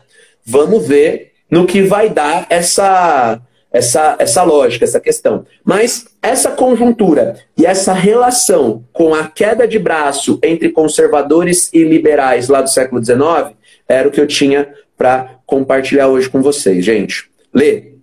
Vamos 0.46 0.88
ver 0.88 1.34
no 1.50 1.66
que 1.66 1.82
vai 1.82 2.10
dar 2.10 2.48
essa, 2.50 3.42
essa, 3.72 4.16
essa 4.20 4.44
lógica, 4.44 4.86
essa 4.86 5.00
questão. 5.00 5.46
Mas 5.64 6.06
essa 6.22 6.52
conjuntura 6.52 7.38
e 7.58 7.66
essa 7.66 7.94
relação 7.94 8.86
com 8.94 9.14
a 9.14 9.28
queda 9.28 9.68
de 9.68 9.78
braço 9.78 10.40
entre 10.44 10.70
conservadores 10.70 11.72
e 11.74 11.84
liberais 11.84 12.48
lá 12.48 12.62
do 12.62 12.70
século 12.70 13.04
XIX 13.04 13.56
era 13.88 14.08
o 14.08 14.12
que 14.12 14.22
eu 14.22 14.28
tinha 14.28 14.74
para 14.98 15.40
compartilhar 15.46 16.08
hoje 16.08 16.30
com 16.30 16.42
vocês, 16.42 16.86
gente. 16.86 17.30
Lê, 17.54 17.94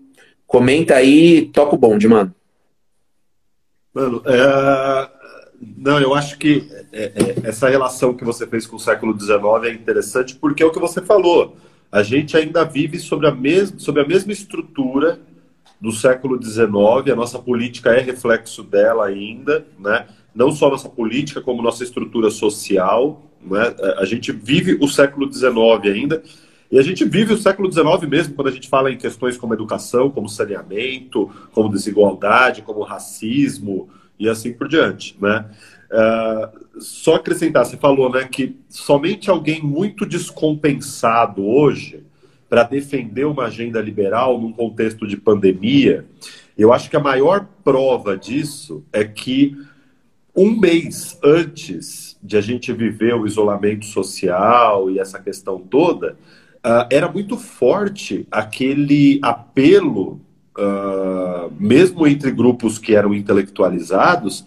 comenta 0.47 0.95
aí, 0.95 1.47
toca 1.47 1.75
o 1.75 1.79
bonde, 1.79 2.07
mano. 2.07 2.35
Mano, 3.95 4.23
é... 4.27 5.09
não, 5.79 6.01
eu 6.01 6.15
acho 6.15 6.39
que 6.39 6.69
é, 6.93 7.05
é, 7.05 7.49
essa 7.49 7.69
relação 7.69 8.15
que 8.15 8.25
você 8.25 8.47
fez 8.47 8.67
com 8.67 8.77
o 8.77 8.81
século 8.81 9.19
XIX 9.19 9.39
é 9.65 9.73
interessante 9.73 10.35
porque 10.35 10.63
é 10.63 10.67
o 10.67 10.71
que 10.71 10.79
você 10.79 11.03
falou. 11.03 11.57
A 11.91 12.03
gente 12.03 12.37
ainda 12.37 12.65
vive 12.65 12.99
sobre 12.99 13.27
a, 13.27 13.35
mes 13.35 13.75
sobre 13.79 14.03
a 14.03 14.07
mesma 14.07 14.33
estrutura 14.33 15.21
do 15.81 15.93
século 15.93 16.43
XIX, 16.43 17.13
a 17.13 17.17
nossa 17.17 17.39
política 17.39 17.91
é 17.91 18.01
reflexo 18.01 18.63
dela 18.63 19.07
ainda, 19.07 19.65
né? 19.79 20.07
não 20.35 20.51
só 20.51 20.69
nossa 20.69 20.89
política, 20.89 21.41
como 21.41 21.63
nossa 21.63 21.85
estrutura 21.85 22.31
social. 22.31 23.23
Né? 23.41 23.75
A 23.97 24.05
gente 24.05 24.33
vive 24.33 24.77
o 24.81 24.89
século 24.89 25.33
XIX 25.33 25.57
ainda, 25.85 26.23
e 26.71 26.79
a 26.79 26.83
gente 26.83 27.05
vive 27.05 27.33
o 27.33 27.39
século 27.39 27.73
XIX 27.73 28.09
mesmo 28.09 28.35
quando 28.35 28.49
a 28.49 28.53
gente 28.53 28.69
fala 28.69 28.91
em 28.91 28.99
questões 28.99 29.37
como 29.37 29.55
educação, 29.55 30.11
como 30.11 30.29
saneamento, 30.29 31.31
como 31.53 31.71
desigualdade, 31.71 32.63
como 32.63 32.83
racismo 32.83 33.89
e 34.19 34.29
assim 34.29 34.53
por 34.53 34.69
diante. 34.69 35.17
Né? 35.21 35.45
Uh, 35.91 36.81
só 36.81 37.15
acrescentar, 37.15 37.65
você 37.65 37.77
falou 37.77 38.11
né, 38.11 38.29
que 38.31 38.57
somente 38.69 39.31
alguém 39.31 39.63
muito 39.63 40.05
descompensado 40.05 41.47
hoje 41.47 42.05
para 42.49 42.63
defender 42.63 43.25
uma 43.25 43.45
agenda 43.45 43.81
liberal 43.81 44.41
num 44.41 44.53
contexto 44.53 45.07
de 45.07 45.17
pandemia, 45.17 46.05
eu 46.57 46.73
acho 46.73 46.91
que 46.91 46.97
a 46.97 47.01
maior 47.01 47.47
prova 47.63 48.17
disso 48.17 48.85
é 48.93 49.05
que 49.05 49.57
um 50.35 50.59
mês 50.59 51.19
antes 51.23 52.17
de 52.23 52.37
a 52.37 52.41
gente 52.41 52.73
viver 52.73 53.15
o 53.15 53.27
isolamento 53.27 53.87
social 53.87 54.91
e 54.91 54.99
essa 54.99 55.19
questão 55.19 55.59
toda, 55.59 56.17
uh, 56.59 56.87
era 56.91 57.11
muito 57.11 57.37
forte 57.37 58.27
aquele 58.31 59.19
apelo, 59.23 60.21
uh, 60.57 61.53
mesmo 61.59 62.07
entre 62.07 62.31
grupos 62.31 62.79
que 62.79 62.95
eram 62.95 63.15
intelectualizados, 63.15 64.47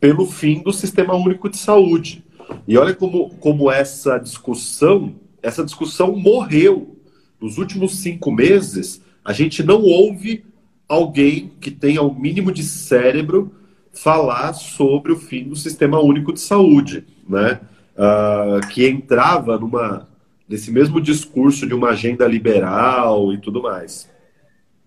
pelo 0.00 0.26
fim 0.26 0.62
do 0.62 0.72
sistema 0.72 1.14
único 1.14 1.48
de 1.48 1.58
saúde. 1.58 2.24
E 2.66 2.76
olha 2.78 2.94
como, 2.94 3.30
como 3.36 3.70
essa 3.70 4.18
discussão, 4.18 5.14
essa 5.42 5.64
discussão 5.64 6.16
morreu 6.16 6.96
nos 7.40 7.58
últimos 7.58 7.96
cinco 7.98 8.32
meses, 8.32 9.02
a 9.24 9.32
gente 9.32 9.62
não 9.62 9.82
ouve 9.82 10.44
alguém 10.88 11.52
que 11.60 11.70
tenha 11.70 12.02
o 12.02 12.14
mínimo 12.14 12.50
de 12.50 12.62
cérebro 12.64 13.52
falar 13.92 14.52
sobre 14.54 15.12
o 15.12 15.16
fim 15.16 15.48
do 15.48 15.56
sistema 15.56 16.00
único 16.00 16.32
de 16.32 16.40
saúde, 16.40 17.04
né? 17.28 17.60
Uh, 17.96 18.66
que 18.68 18.86
entrava 18.88 19.58
numa 19.58 20.08
nesse 20.48 20.72
mesmo 20.72 21.00
discurso 21.00 21.64
de 21.64 21.74
uma 21.74 21.90
agenda 21.90 22.26
liberal 22.26 23.32
e 23.32 23.38
tudo 23.38 23.62
mais. 23.62 24.10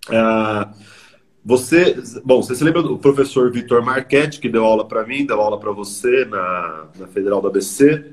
Uh, 0.10 0.70
você, 1.46 1.98
bom, 2.24 2.42
você 2.42 2.56
se 2.56 2.64
lembra 2.64 2.82
do 2.82 2.98
professor 2.98 3.52
Vitor 3.52 3.84
Marchetti, 3.84 4.40
que 4.40 4.48
deu 4.48 4.64
aula 4.64 4.86
para 4.86 5.06
mim, 5.06 5.26
deu 5.26 5.42
aula 5.42 5.60
para 5.60 5.72
você 5.72 6.24
na, 6.26 6.86
na 6.98 7.08
Federal 7.08 7.42
da 7.42 7.50
ABC? 7.50 8.04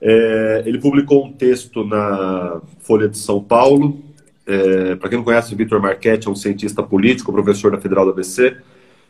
É, 0.00 0.62
ele 0.66 0.78
publicou 0.78 1.24
um 1.24 1.32
texto 1.32 1.84
na 1.84 2.60
Folha 2.80 3.08
de 3.08 3.18
São 3.18 3.42
Paulo. 3.42 4.02
É, 4.46 4.96
Para 4.96 5.08
quem 5.08 5.18
não 5.18 5.24
conhece, 5.24 5.54
o 5.54 5.56
Vitor 5.56 5.80
Marchetti 5.80 6.26
é 6.26 6.30
um 6.30 6.34
cientista 6.34 6.82
político, 6.82 7.32
professor 7.32 7.70
da 7.70 7.78
Federal 7.78 8.04
da 8.04 8.10
ABC. 8.10 8.56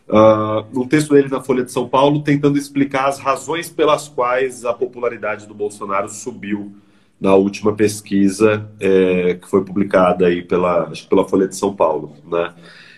Uh, 0.09 0.81
um 0.81 0.87
texto 0.87 1.14
dele 1.14 1.29
na 1.29 1.40
Folha 1.40 1.64
de 1.64 1.73
São 1.73 1.88
Paulo 1.88 2.23
tentando 2.23 2.57
explicar 2.57 3.09
as 3.09 3.19
razões 3.19 3.69
pelas 3.69 4.07
quais 4.07 4.64
a 4.64 4.73
popularidade 4.73 5.49
do 5.49 5.55
Bolsonaro 5.55 6.09
subiu 6.09 6.73
na 7.21 7.35
última 7.35 7.75
pesquisa 7.75 8.71
é, 8.79 9.35
que 9.35 9.49
foi 9.49 9.64
publicada 9.64 10.27
aí 10.27 10.42
pela, 10.42 10.92
pela 11.09 11.27
Folha 11.27 11.49
de 11.49 11.57
São 11.57 11.75
Paulo. 11.75 12.14
Né? 12.25 12.55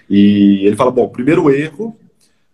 E 0.08 0.66
ele 0.66 0.76
fala, 0.76 0.90
bom, 0.90 1.08
primeiro 1.08 1.50
erro 1.50 1.96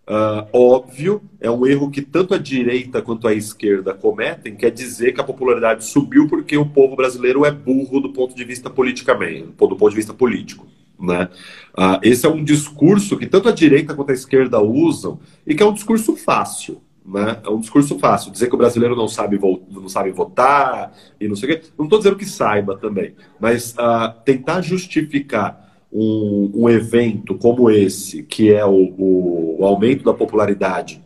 Uh, 0.06 0.46
óbvio, 0.52 1.22
é 1.40 1.50
um 1.50 1.66
erro 1.66 1.90
que 1.90 2.02
tanto 2.02 2.34
a 2.34 2.38
direita 2.38 3.00
quanto 3.00 3.26
a 3.26 3.32
esquerda 3.32 3.94
cometem, 3.94 4.54
quer 4.54 4.70
dizer 4.70 5.12
que 5.12 5.20
a 5.20 5.24
popularidade 5.24 5.82
subiu 5.82 6.28
porque 6.28 6.58
o 6.58 6.66
povo 6.66 6.94
brasileiro 6.94 7.42
é 7.44 7.50
burro 7.50 8.00
do 8.00 8.12
ponto 8.12 8.34
de 8.34 8.44
vista 8.44 8.68
politicamente, 8.68 9.46
do 9.46 9.52
ponto 9.52 9.88
de 9.88 9.96
vista 9.96 10.12
político. 10.12 10.66
Né? 11.00 11.28
Uh, 11.76 11.98
esse 12.02 12.26
é 12.26 12.28
um 12.28 12.44
discurso 12.44 13.16
que 13.16 13.26
tanto 13.26 13.48
a 13.48 13.52
direita 13.52 13.94
quanto 13.94 14.10
a 14.10 14.14
esquerda 14.14 14.60
usam 14.60 15.18
e 15.46 15.54
que 15.54 15.62
é 15.62 15.66
um 15.66 15.72
discurso 15.72 16.14
fácil. 16.16 16.82
Né? 17.04 17.40
É 17.42 17.48
um 17.48 17.60
discurso 17.60 17.98
fácil. 17.98 18.30
Dizer 18.30 18.48
que 18.48 18.54
o 18.54 18.58
brasileiro 18.58 18.94
não 18.94 19.08
sabe, 19.08 19.38
não 19.70 19.88
sabe 19.88 20.10
votar 20.10 20.92
e 21.18 21.26
não 21.26 21.34
sei 21.34 21.50
o 21.50 21.52
quê. 21.52 21.66
Não 21.78 21.86
estou 21.86 21.98
dizendo 21.98 22.16
que 22.16 22.26
saiba 22.26 22.76
também, 22.76 23.14
mas 23.40 23.72
uh, 23.72 24.12
tentar 24.22 24.60
justificar 24.60 25.63
um, 25.94 26.50
um 26.54 26.68
evento 26.68 27.37
como 27.37 27.70
esse, 27.70 28.24
que 28.24 28.52
é 28.52 28.66
o, 28.66 28.94
o 28.98 29.64
aumento 29.64 30.02
da 30.02 30.12
popularidade 30.12 31.00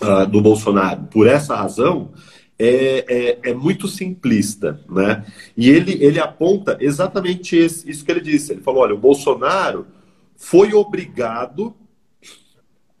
uh, 0.00 0.26
do 0.26 0.40
Bolsonaro, 0.40 1.02
por 1.10 1.26
essa 1.26 1.54
razão, 1.54 2.10
é, 2.58 3.04
é, 3.08 3.50
é, 3.50 3.54
muito 3.54 3.86
simplista, 3.86 4.80
né? 4.90 5.24
E 5.56 5.68
ele, 5.70 6.02
ele 6.02 6.18
aponta 6.18 6.76
exatamente 6.80 7.54
esse, 7.54 7.88
isso 7.88 8.04
que 8.04 8.10
ele 8.10 8.20
disse. 8.20 8.50
Ele 8.50 8.62
falou: 8.62 8.82
olha, 8.82 8.94
o 8.94 8.98
Bolsonaro 8.98 9.86
foi 10.34 10.74
obrigado 10.74 11.72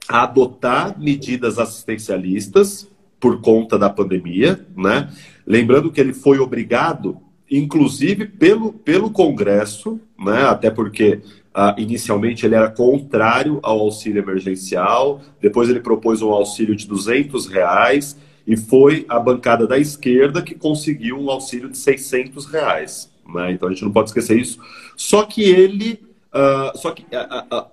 a 0.08 0.22
adotar 0.22 0.96
medidas 1.00 1.58
assistencialistas 1.58 2.88
por 3.18 3.40
conta 3.40 3.76
da 3.76 3.90
pandemia, 3.90 4.64
né? 4.76 5.12
Lembrando 5.44 5.90
que 5.90 6.00
ele 6.00 6.12
foi 6.12 6.38
obrigado 6.38 7.20
inclusive 7.50 8.26
pelo, 8.26 8.72
pelo 8.72 9.10
Congresso, 9.10 10.00
né, 10.18 10.42
até 10.42 10.70
porque 10.70 11.20
ah, 11.54 11.74
inicialmente 11.78 12.46
ele 12.46 12.54
era 12.54 12.70
contrário 12.70 13.58
ao 13.62 13.80
auxílio 13.80 14.22
emergencial, 14.22 15.20
depois 15.40 15.68
ele 15.68 15.80
propôs 15.80 16.22
um 16.22 16.30
auxílio 16.30 16.76
de 16.76 16.86
200 16.86 17.46
reais 17.46 18.16
e 18.46 18.56
foi 18.56 19.04
a 19.08 19.18
bancada 19.18 19.66
da 19.66 19.78
esquerda 19.78 20.40
que 20.40 20.54
conseguiu 20.54 21.18
um 21.18 21.30
auxílio 21.30 21.68
de 21.68 21.76
600 21.76 22.46
reais. 22.46 23.10
Né? 23.26 23.52
Então 23.52 23.68
a 23.68 23.72
gente 23.72 23.84
não 23.84 23.92
pode 23.92 24.10
esquecer 24.10 24.38
isso. 24.38 24.58
Só 24.96 25.24
que 25.24 25.42
ele, 25.42 26.00
uh, 26.32 26.76
só 26.78 26.92
que 26.92 27.02
uh, 27.02 27.66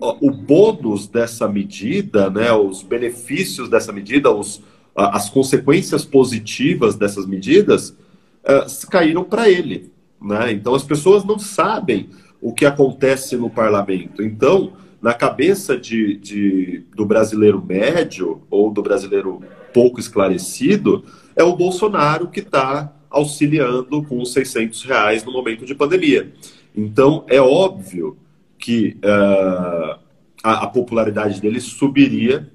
uh, 0.00 0.18
o 0.20 0.30
bônus 0.30 1.06
dessa 1.06 1.48
medida, 1.48 2.28
né, 2.28 2.52
os 2.52 2.82
benefícios 2.82 3.68
dessa 3.68 3.92
medida, 3.92 4.30
os, 4.30 4.62
as 4.94 5.30
consequências 5.30 6.04
positivas 6.04 6.96
dessas 6.96 7.24
medidas 7.24 7.96
uh, 8.44 8.90
caíram 8.90 9.24
para 9.24 9.48
ele. 9.48 9.92
Né? 10.20 10.52
Então 10.52 10.74
as 10.74 10.84
pessoas 10.84 11.24
não 11.24 11.38
sabem 11.38 12.10
o 12.40 12.52
que 12.52 12.66
acontece 12.66 13.36
no 13.36 13.48
parlamento. 13.48 14.22
Então, 14.22 14.72
na 15.00 15.14
cabeça 15.14 15.76
de, 15.76 16.16
de, 16.16 16.84
do 16.94 17.04
brasileiro 17.06 17.64
médio 17.64 18.42
ou 18.50 18.70
do 18.70 18.82
brasileiro 18.82 19.40
pouco 19.72 20.00
esclarecido, 20.00 21.04
é 21.36 21.42
o 21.42 21.56
Bolsonaro 21.56 22.28
que 22.28 22.40
está 22.40 22.92
auxiliando 23.08 24.02
com 24.04 24.20
os 24.20 24.32
600 24.32 24.84
reais 24.84 25.24
no 25.24 25.32
momento 25.32 25.64
de 25.64 25.74
pandemia. 25.74 26.32
Então, 26.74 27.24
é 27.28 27.40
óbvio 27.40 28.16
que 28.58 28.96
uh, 29.04 29.98
a, 30.42 30.64
a, 30.64 30.66
popularidade 30.66 31.40
dele 31.40 31.60
subiria. 31.60 32.50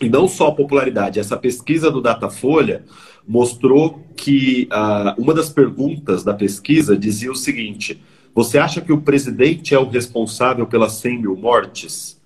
E 0.00 0.08
não 0.08 0.28
só 0.28 0.48
a 0.48 0.54
popularidade, 0.54 1.18
essa 1.18 1.36
pesquisa 1.36 1.90
do 1.90 2.02
Datafolha 2.02 2.84
mostrou 3.26 4.04
que 4.16 4.68
uh, 4.72 5.20
uma 5.20 5.34
das 5.34 5.48
perguntas 5.48 6.22
da 6.22 6.32
pesquisa 6.32 6.96
dizia 6.96 7.30
o 7.30 7.36
seguinte: 7.36 8.00
Você 8.34 8.58
acha 8.58 8.80
que 8.80 8.92
o 8.92 9.00
presidente 9.00 9.74
é 9.74 9.78
o 9.78 9.88
responsável 9.88 10.66
pelas 10.66 10.92
100 10.92 11.20
mil 11.20 11.36
mortes? 11.36 12.20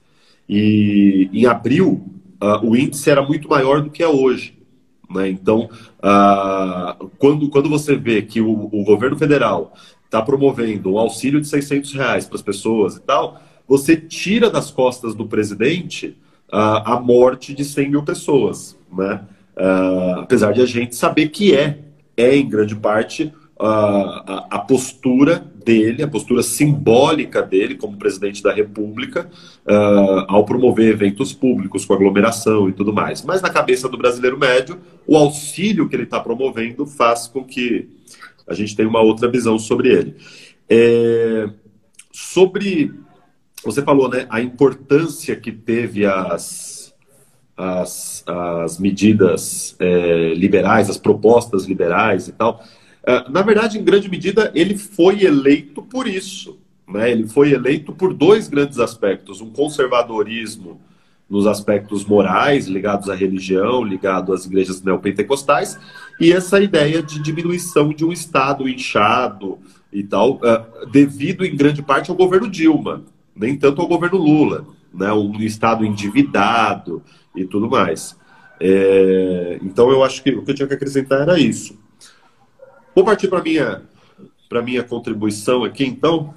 E 0.48 1.30
em 1.32 1.46
abril, 1.46 2.04
uh, 2.42 2.66
o 2.66 2.76
índice 2.76 3.08
era 3.10 3.22
muito 3.22 3.48
maior 3.48 3.82
do 3.82 3.90
que 3.90 4.02
é 4.02 4.08
hoje. 4.08 4.58
Né? 5.08 5.28
Então, 5.28 5.68
uh, 5.98 7.08
quando, 7.18 7.48
quando 7.48 7.68
você 7.68 7.96
vê 7.96 8.22
que 8.22 8.40
o, 8.40 8.50
o 8.50 8.84
governo 8.84 9.16
federal 9.16 9.72
está 10.04 10.22
promovendo 10.22 10.92
um 10.92 10.98
auxílio 10.98 11.40
de 11.40 11.48
600 11.48 11.92
reais 11.92 12.26
para 12.26 12.36
as 12.36 12.42
pessoas 12.42 12.96
e 12.96 13.00
tal, 13.00 13.40
você 13.66 13.96
tira 13.96 14.50
das 14.50 14.70
costas 14.70 15.14
do 15.14 15.26
presidente 15.26 16.16
uh, 16.52 16.82
a 16.84 17.00
morte 17.00 17.54
de 17.54 17.64
100 17.64 17.90
mil 17.90 18.02
pessoas. 18.02 18.76
Né? 18.92 19.20
Apesar 20.22 20.52
de 20.52 20.62
a 20.62 20.66
gente 20.66 20.96
saber 20.96 21.28
que 21.28 21.54
é, 21.54 21.78
é 22.16 22.36
em 22.36 22.48
grande 22.48 22.74
parte 22.74 23.32
a, 23.58 24.46
a, 24.50 24.58
postura 24.58 25.44
dele, 25.62 26.02
a 26.02 26.08
postura 26.08 26.42
simbólica 26.42 27.42
dele 27.42 27.74
como 27.74 27.98
presidente 27.98 28.42
da 28.42 28.52
República 28.52 29.30
uh, 29.66 30.24
ao 30.28 30.44
promover 30.46 30.88
eventos 30.88 31.34
públicos 31.34 31.84
com 31.84 31.92
aglomeração 31.92 32.68
e 32.70 32.72
tudo 32.72 32.92
mais. 32.92 33.22
Mas 33.22 33.42
na 33.42 33.50
cabeça 33.50 33.88
do 33.88 33.98
brasileiro 33.98 34.38
médio, 34.38 34.78
o 35.06 35.14
auxílio 35.16 35.88
que 35.88 35.96
ele 35.96 36.04
está 36.04 36.18
promovendo 36.18 36.86
faz 36.86 37.26
com 37.26 37.44
que 37.44 37.88
a 38.46 38.54
gente 38.54 38.74
tenha 38.74 38.88
uma 38.88 39.02
outra 39.02 39.30
visão 39.30 39.58
sobre 39.58 39.90
ele. 39.90 40.16
É, 40.68 41.50
sobre 42.10 42.92
você 43.62 43.82
falou, 43.82 44.08
né, 44.08 44.26
a 44.30 44.40
importância 44.40 45.36
que 45.36 45.52
teve 45.52 46.06
as, 46.06 46.79
as, 47.60 48.24
as 48.26 48.78
medidas 48.78 49.76
é, 49.78 50.32
liberais, 50.34 50.88
as 50.88 50.96
propostas 50.96 51.66
liberais 51.66 52.28
e 52.28 52.32
tal. 52.32 52.64
Ah, 53.06 53.26
na 53.28 53.42
verdade, 53.42 53.78
em 53.78 53.84
grande 53.84 54.08
medida, 54.08 54.50
ele 54.54 54.76
foi 54.76 55.24
eleito 55.24 55.82
por 55.82 56.06
isso. 56.06 56.58
Né? 56.88 57.10
Ele 57.10 57.26
foi 57.26 57.52
eleito 57.52 57.92
por 57.92 58.14
dois 58.14 58.48
grandes 58.48 58.78
aspectos: 58.78 59.40
um 59.40 59.50
conservadorismo 59.50 60.80
nos 61.28 61.46
aspectos 61.46 62.04
morais, 62.04 62.66
ligados 62.66 63.08
à 63.08 63.14
religião, 63.14 63.84
ligado 63.84 64.32
às 64.32 64.46
igrejas 64.46 64.82
neopentecostais, 64.82 65.78
e 66.18 66.32
essa 66.32 66.60
ideia 66.60 67.00
de 67.00 67.22
diminuição 67.22 67.90
de 67.90 68.04
um 68.04 68.12
Estado 68.12 68.68
inchado 68.68 69.58
e 69.92 70.02
tal, 70.02 70.36
uh, 70.36 70.86
devido 70.90 71.44
em 71.44 71.54
grande 71.54 71.82
parte 71.82 72.10
ao 72.10 72.16
governo 72.16 72.50
Dilma, 72.50 73.04
nem 73.34 73.56
tanto 73.56 73.80
ao 73.80 73.86
governo 73.86 74.18
Lula, 74.18 74.66
né? 74.92 75.12
um 75.12 75.32
Estado 75.40 75.84
endividado 75.84 77.02
e 77.34 77.44
tudo 77.44 77.68
mais. 77.68 78.16
É, 78.60 79.58
então, 79.62 79.90
eu 79.90 80.04
acho 80.04 80.22
que 80.22 80.30
o 80.30 80.44
que 80.44 80.50
eu 80.50 80.54
tinha 80.54 80.68
que 80.68 80.74
acrescentar 80.74 81.22
era 81.22 81.38
isso. 81.38 81.78
Vou 82.94 83.04
partir 83.04 83.28
para 83.28 83.42
minha 83.42 83.82
para 84.48 84.62
minha 84.62 84.82
contribuição 84.82 85.62
aqui, 85.62 85.84
então. 85.84 86.34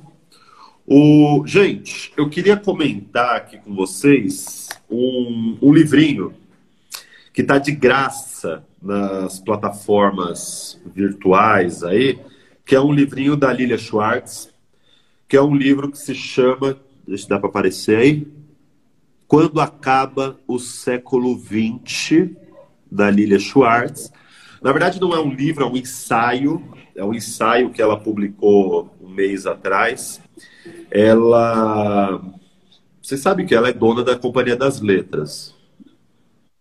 O 0.85 1.43
gente, 1.47 2.13
eu 2.15 2.29
queria 2.29 2.57
comentar 2.57 3.37
aqui 3.37 3.57
com 3.57 3.73
vocês 3.73 4.69
um, 4.89 5.57
um 5.61 5.73
livrinho 5.73 6.33
que 7.33 7.41
está 7.41 7.57
de 7.57 7.71
graça 7.71 8.63
nas 8.81 9.39
plataformas 9.39 10.79
virtuais 10.93 11.83
aí, 11.83 12.19
que 12.65 12.75
é 12.75 12.81
um 12.81 12.91
livrinho 12.91 13.35
da 13.35 13.51
Lilia 13.51 13.77
Schwartz, 13.77 14.49
que 15.27 15.37
é 15.37 15.41
um 15.41 15.55
livro 15.55 15.89
que 15.89 15.97
se 15.97 16.13
chama, 16.13 16.77
deixa 17.07 17.27
dar 17.27 17.39
para 17.39 17.49
aparecer 17.49 17.97
aí, 17.97 18.27
Quando 19.27 19.59
Acaba 19.59 20.39
o 20.47 20.59
Século 20.59 21.37
XX, 21.37 22.31
da 22.93 23.09
Lilia 23.09 23.39
Schwartz. 23.39 24.11
Na 24.61 24.71
verdade, 24.71 25.01
não 25.01 25.13
é 25.13 25.19
um 25.19 25.33
livro, 25.33 25.63
é 25.63 25.67
um 25.67 25.75
ensaio. 25.75 26.63
É 26.95 27.03
um 27.03 27.13
ensaio 27.13 27.71
que 27.71 27.81
ela 27.81 27.99
publicou 27.99 28.95
um 29.01 29.09
mês 29.09 29.47
atrás. 29.47 30.21
Ela. 30.91 32.21
Você 33.01 33.17
sabe 33.17 33.45
que 33.45 33.55
ela 33.55 33.67
é 33.67 33.73
dona 33.73 34.03
da 34.03 34.15
Companhia 34.15 34.55
das 34.55 34.79
Letras. 34.79 35.53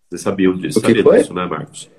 Vocês 0.09 0.21
sabiam 0.21 0.57
disso? 0.57 0.81
Sabia 0.81 1.03
foi? 1.03 1.19
disso, 1.19 1.33
né, 1.33 1.45
Marcos? 1.45 1.89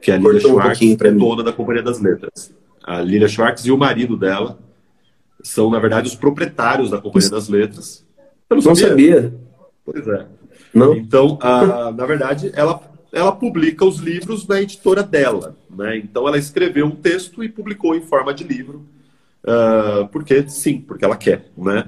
Que 0.00 0.12
a 0.12 0.18
Lilia 0.18 0.40
Schwartz 0.40 0.82
um 0.82 0.96
é 1.00 1.10
dona 1.10 1.42
da 1.42 1.52
Companhia 1.52 1.82
das 1.82 2.00
Letras. 2.00 2.54
A 2.82 3.00
Lilia 3.00 3.26
Schwartz 3.26 3.64
e 3.64 3.72
o 3.72 3.78
marido 3.78 4.16
dela 4.16 4.58
são, 5.42 5.70
na 5.70 5.78
verdade, 5.78 6.06
os 6.06 6.14
proprietários 6.14 6.90
da 6.90 7.00
Companhia 7.00 7.30
das 7.30 7.48
Letras. 7.48 8.06
Eu 8.48 8.58
não, 8.58 8.62
não 8.62 8.74
sabia. 8.74 9.34
Pois 9.84 10.06
é. 10.08 10.26
Não? 10.72 10.94
Então, 10.96 11.38
a, 11.40 11.92
na 11.92 12.06
verdade, 12.06 12.50
ela 12.54 12.80
ela 13.14 13.30
publica 13.30 13.84
os 13.84 13.98
livros 13.98 14.46
na 14.46 14.60
editora 14.60 15.02
dela. 15.02 15.56
Né? 15.70 15.98
Então 15.98 16.26
ela 16.26 16.36
escreveu 16.36 16.86
um 16.86 16.90
texto 16.90 17.44
e 17.44 17.48
publicou 17.48 17.94
em 17.94 18.02
forma 18.02 18.34
de 18.34 18.42
livro, 18.42 18.84
uh, 19.44 20.08
porque 20.08 20.48
sim, 20.48 20.80
porque 20.80 21.04
ela 21.04 21.16
quer. 21.16 21.46
Né? 21.56 21.86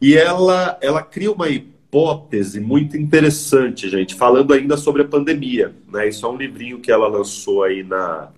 E 0.00 0.16
ela, 0.16 0.78
ela 0.82 1.02
cria 1.02 1.32
uma 1.32 1.48
hipótese 1.48 2.60
muito 2.60 2.98
interessante, 2.98 3.88
gente, 3.88 4.14
falando 4.14 4.52
ainda 4.52 4.76
sobre 4.76 5.02
a 5.02 5.06
pandemia. 5.06 5.74
Né? 5.90 6.08
Isso 6.08 6.26
é 6.26 6.28
um 6.28 6.36
livrinho 6.36 6.80
que 6.80 6.92
ela 6.92 7.08
lançou 7.08 7.62
aí 7.62 7.82
na, 7.82 8.28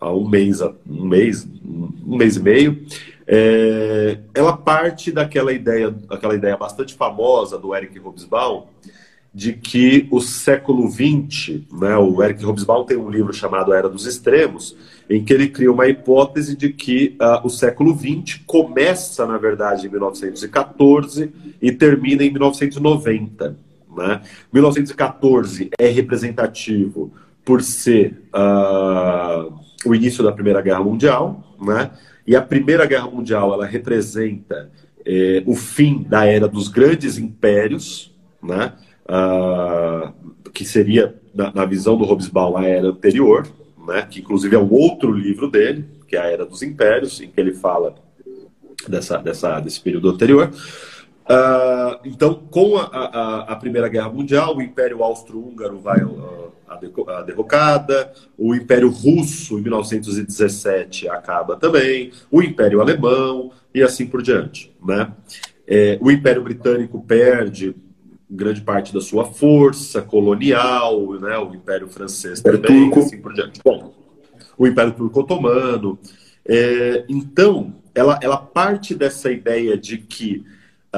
há 0.00 0.12
um 0.12 0.28
mês, 0.28 0.60
um 0.62 1.04
mês, 1.04 1.44
um 1.44 2.16
mês 2.16 2.36
e 2.36 2.40
meio. 2.40 2.86
É, 3.30 4.16
ela 4.34 4.56
parte 4.56 5.12
daquela 5.12 5.52
ideia, 5.52 5.94
aquela 6.08 6.34
ideia 6.34 6.56
bastante 6.56 6.94
famosa 6.94 7.58
do 7.58 7.74
Eric 7.74 7.98
Hobsbawm, 7.98 8.64
de 9.34 9.52
que 9.52 10.08
o 10.10 10.18
século 10.18 10.90
XX, 10.90 11.60
né, 11.70 11.94
o 11.98 12.22
Eric 12.22 12.42
Hobsbawm 12.42 12.86
tem 12.86 12.96
um 12.96 13.10
livro 13.10 13.34
chamado 13.34 13.74
Era 13.74 13.86
dos 13.86 14.06
Extremos, 14.06 14.74
em 15.10 15.22
que 15.22 15.34
ele 15.34 15.48
cria 15.48 15.70
uma 15.70 15.86
hipótese 15.86 16.56
de 16.56 16.72
que 16.72 17.18
uh, 17.20 17.46
o 17.46 17.50
século 17.50 17.94
XX 17.94 18.40
começa, 18.46 19.26
na 19.26 19.36
verdade, 19.36 19.86
em 19.86 19.90
1914 19.90 21.30
e 21.60 21.70
termina 21.70 22.24
em 22.24 22.30
1990. 22.30 23.56
Né? 23.94 24.22
1914 24.50 25.70
é 25.78 25.88
representativo 25.88 27.12
por 27.44 27.62
ser 27.62 28.22
uh, 28.34 29.52
o 29.84 29.94
início 29.94 30.24
da 30.24 30.32
Primeira 30.32 30.62
Guerra 30.62 30.82
Mundial, 30.82 31.56
né? 31.60 31.90
E 32.28 32.36
a 32.36 32.42
Primeira 32.42 32.86
Guerra 32.86 33.10
Mundial 33.10 33.52
ela 33.52 33.66
representa 33.66 34.70
eh, 35.04 35.42
o 35.46 35.56
fim 35.56 36.02
da 36.02 36.26
era 36.26 36.46
dos 36.46 36.68
grandes 36.68 37.18
impérios, 37.18 38.14
né? 38.42 38.74
uh, 39.08 40.12
que 40.52 40.64
seria, 40.64 41.14
na, 41.34 41.52
na, 41.52 41.64
visão 41.64 41.96
do 41.96 42.04
Hobsbawm, 42.04 42.56
a 42.56 42.64
era 42.64 42.88
anterior, 42.88 43.48
né, 43.86 44.06
que 44.08 44.20
inclusive 44.20 44.54
é 44.54 44.58
um 44.58 44.70
outro 44.70 45.10
livro 45.12 45.50
dele, 45.50 45.86
que 46.06 46.16
é 46.16 46.20
a 46.20 46.26
Era 46.26 46.44
dos 46.44 46.62
Impérios, 46.62 47.20
em 47.20 47.28
que 47.28 47.40
ele 47.40 47.54
fala 47.54 47.94
dessa, 48.86 49.18
dessa, 49.18 49.60
desse 49.60 49.80
período 49.80 50.10
anterior. 50.10 50.50
Uh, 51.28 52.00
então, 52.06 52.34
com 52.34 52.78
a, 52.78 52.84
a, 52.84 53.52
a, 53.52 53.56
Primeira 53.56 53.86
Guerra 53.88 54.08
Mundial, 54.08 54.56
o 54.56 54.62
Império 54.62 55.02
Austro-Húngaro 55.04 55.78
vai 55.78 56.02
uh, 56.02 56.50
a, 56.66 57.22
derrocada, 57.22 58.12
o 58.38 58.54
Império 58.54 58.88
Russo, 58.88 59.58
em 59.58 59.62
1917, 59.62 61.06
acaba 61.08 61.56
também, 61.56 62.12
o 62.30 62.42
Império 62.42 62.80
Alemão 62.80 63.52
e 63.74 63.82
assim 63.82 64.06
por 64.06 64.22
diante. 64.22 64.74
Né? 64.82 65.12
É, 65.66 65.98
o 66.00 66.10
Império 66.10 66.42
Britânico 66.42 67.02
perde 67.02 67.76
grande 68.30 68.62
parte 68.62 68.92
da 68.92 69.00
sua 69.00 69.26
força 69.26 70.00
colonial, 70.00 71.12
né, 71.14 71.38
o 71.38 71.54
Império 71.54 71.88
Francês 71.88 72.40
também, 72.40 72.90
Turco. 72.90 73.00
assim 73.00 73.20
por 73.20 73.32
diante. 73.32 73.60
Bom, 73.64 73.94
o 74.56 74.66
Império 74.66 74.92
Turco 74.92 75.20
Otomano. 75.20 75.98
É, 76.46 77.04
então, 77.08 77.74
ela, 77.94 78.18
ela 78.22 78.36
parte 78.36 78.94
dessa 78.94 79.30
ideia 79.30 79.76
de 79.76 79.98
que 79.98 80.44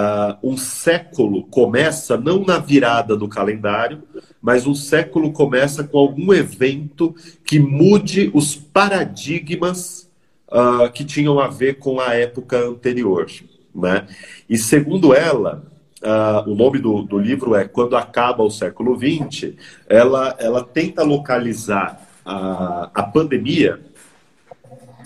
uh, 0.01 0.39
um 0.43 0.57
século 0.57 1.45
começa 1.45 2.17
não 2.17 2.45
na 2.45 2.59
virada 2.59 3.17
do 3.17 3.29
calendário, 3.29 4.03
mas 4.41 4.67
um 4.67 4.75
século 4.75 5.33
começa 5.33 5.85
com 5.85 5.99
algum 5.99 6.33
evento 6.33 7.15
que 7.45 7.59
mude 7.59 8.31
os 8.33 8.57
paradigmas 8.57 10.11
uh, 10.49 10.91
que 10.91 11.05
tinham 11.05 11.39
a 11.39 11.49
ver 11.49 11.75
com 11.75 12.01
a 12.01 12.15
época 12.15 12.59
anterior. 12.59 13.27
Né? 13.75 14.07
E 14.49 14.57
segundo 14.57 15.15
ela, 15.15 15.69
Uh, 16.03 16.51
o 16.51 16.55
nome 16.55 16.79
do, 16.79 17.03
do, 17.03 17.19
livro 17.19 17.55
é 17.55 17.69
Quando 17.69 17.95
Acaba 17.95 18.43
o 18.43 18.51
Século 18.51 18.97
XX, 18.99 19.53
ela, 19.87 20.35
ela 20.39 20.65
tenta 20.65 21.03
localizar 21.03 22.09
a, 22.25 22.91
a 22.95 23.03
pandemia, 23.03 23.79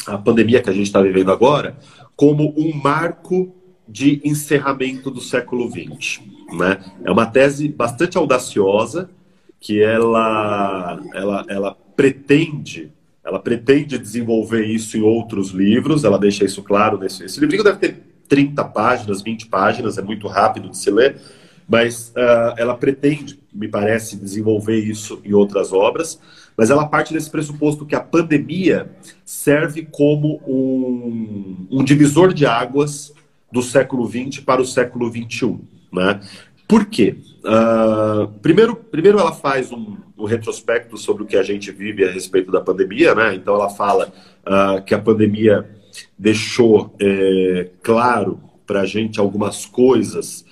a 0.06 0.16
pandemia 0.16 0.62
que 0.62 0.70
a 0.70 0.72
gente 0.72 0.86
está 0.86 1.02
vivendo 1.02 1.32
agora, 1.32 1.76
como 2.14 2.54
um 2.56 2.72
marco 2.72 3.52
de 3.86 4.20
encerramento 4.24 5.10
do 5.10 5.20
século 5.20 5.70
XX. 5.70 6.20
Né? 6.52 6.82
É 7.04 7.10
uma 7.10 7.26
tese 7.26 7.68
bastante 7.68 8.16
audaciosa, 8.16 9.10
que 9.60 9.82
ela, 9.82 11.00
ela, 11.14 11.46
ela 11.48 11.76
pretende 11.96 12.92
ela 13.24 13.38
pretende 13.38 13.98
desenvolver 13.98 14.66
isso 14.66 14.98
em 14.98 15.00
outros 15.00 15.48
livros, 15.48 16.04
ela 16.04 16.18
deixa 16.18 16.44
isso 16.44 16.62
claro 16.62 16.98
nesse 16.98 17.24
esse 17.24 17.40
livrinho 17.40 17.64
deve 17.64 17.78
ter 17.78 18.02
30 18.28 18.62
páginas, 18.66 19.22
20 19.22 19.46
páginas, 19.46 19.96
é 19.96 20.02
muito 20.02 20.28
rápido 20.28 20.68
de 20.68 20.76
se 20.76 20.90
ler, 20.90 21.16
mas 21.66 22.10
uh, 22.10 22.54
ela 22.58 22.76
pretende, 22.76 23.40
me 23.52 23.68
parece, 23.68 24.16
desenvolver 24.16 24.78
isso 24.78 25.20
em 25.24 25.32
outras 25.32 25.72
obras, 25.72 26.20
mas 26.56 26.70
ela 26.70 26.86
parte 26.86 27.12
desse 27.14 27.30
pressuposto 27.30 27.86
que 27.86 27.94
a 27.94 28.00
pandemia 28.00 28.90
serve 29.24 29.88
como 29.90 30.40
um, 30.46 31.66
um 31.70 31.84
divisor 31.84 32.32
de 32.34 32.44
águas 32.44 33.12
do 33.54 33.62
século 33.62 34.04
XX 34.04 34.40
para 34.40 34.60
o 34.60 34.64
século 34.64 35.08
XXI. 35.08 35.60
Né? 35.92 36.20
Por 36.66 36.86
quê? 36.86 37.16
Uh, 37.44 38.26
primeiro, 38.42 38.74
primeiro, 38.74 39.20
ela 39.20 39.30
faz 39.30 39.70
um, 39.70 39.96
um, 40.18 40.24
retrospecto 40.24 40.98
sobre 40.98 41.22
o 41.22 41.26
que 41.26 41.36
a 41.36 41.42
gente 41.44 41.70
vive 41.70 42.04
a 42.04 42.10
respeito 42.10 42.50
da 42.50 42.60
pandemia, 42.60 43.14
né? 43.14 43.32
Então, 43.36 43.54
ela 43.54 43.70
fala 43.70 44.12
uh, 44.44 44.82
que 44.82 44.92
a 44.92 44.98
pandemia 44.98 45.70
deixou 46.18 46.92
é, 46.98 47.70
claro 47.80 48.40
para 48.66 48.80
a 48.80 48.86
gente 48.86 49.20
algumas 49.20 49.64
coisas, 49.64 50.44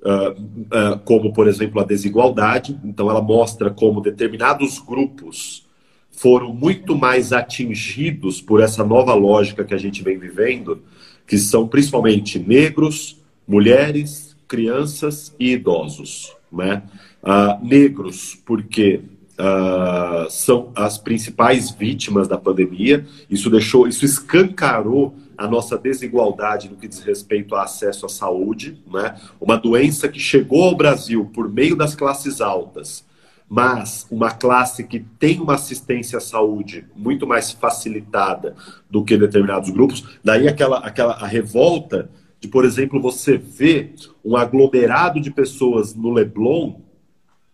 uh, 0.00 0.98
como, 1.04 1.32
por 1.32 1.46
exemplo, 1.46 1.80
a 1.80 1.84
desigualdade. 1.84 2.76
Então, 2.82 3.08
ela 3.08 3.22
mostra 3.22 3.70
como 3.70 4.00
determinados 4.00 4.80
grupos 4.80 5.68
foram 6.10 6.52
muito 6.52 6.96
mais 6.96 7.32
atingidos 7.32 8.40
por 8.40 8.60
essa 8.60 8.82
nova 8.82 9.14
lógica 9.14 9.64
que 9.64 9.72
a 9.72 9.78
gente 9.78 10.02
vem 10.02 10.18
vivendo, 10.18 10.82
que 11.28 11.38
são 11.38 11.68
principalmente 11.68 12.38
negros, 12.38 13.18
mulheres, 13.46 14.34
crianças 14.48 15.34
e 15.38 15.52
idosos. 15.52 16.34
Né? 16.50 16.82
Uh, 17.22 17.64
negros, 17.64 18.34
porque 18.46 19.02
uh, 19.38 20.30
são 20.30 20.72
as 20.74 20.96
principais 20.96 21.70
vítimas 21.70 22.26
da 22.26 22.38
pandemia. 22.38 23.06
Isso 23.30 23.50
deixou, 23.50 23.86
isso 23.86 24.06
escancarou 24.06 25.14
a 25.36 25.46
nossa 25.46 25.76
desigualdade 25.76 26.68
no 26.68 26.76
que 26.76 26.88
diz 26.88 27.00
respeito 27.00 27.54
ao 27.54 27.60
acesso 27.60 28.06
à 28.06 28.08
saúde, 28.08 28.82
né? 28.90 29.14
Uma 29.40 29.56
doença 29.56 30.08
que 30.08 30.18
chegou 30.18 30.64
ao 30.64 30.76
Brasil 30.76 31.30
por 31.32 31.48
meio 31.48 31.76
das 31.76 31.94
classes 31.94 32.40
altas, 32.40 33.04
mas 33.48 34.06
uma 34.10 34.30
classe 34.30 34.84
que 34.84 35.00
tem 35.00 35.40
uma 35.40 35.54
assistência 35.54 36.18
à 36.18 36.20
saúde 36.20 36.86
muito 36.94 37.26
mais 37.26 37.50
facilitada 37.50 38.54
do 38.90 39.02
que 39.02 39.16
determinados 39.16 39.70
grupos. 39.70 40.04
Daí 40.22 40.46
aquela, 40.46 40.78
aquela 40.80 41.14
a 41.14 41.26
revolta 41.26 42.10
de, 42.40 42.46
por 42.46 42.64
exemplo, 42.64 43.00
você 43.00 43.36
ver 43.36 43.94
um 44.24 44.36
aglomerado 44.36 45.20
de 45.20 45.30
pessoas 45.30 45.94
no 45.94 46.12
Leblon, 46.12 46.74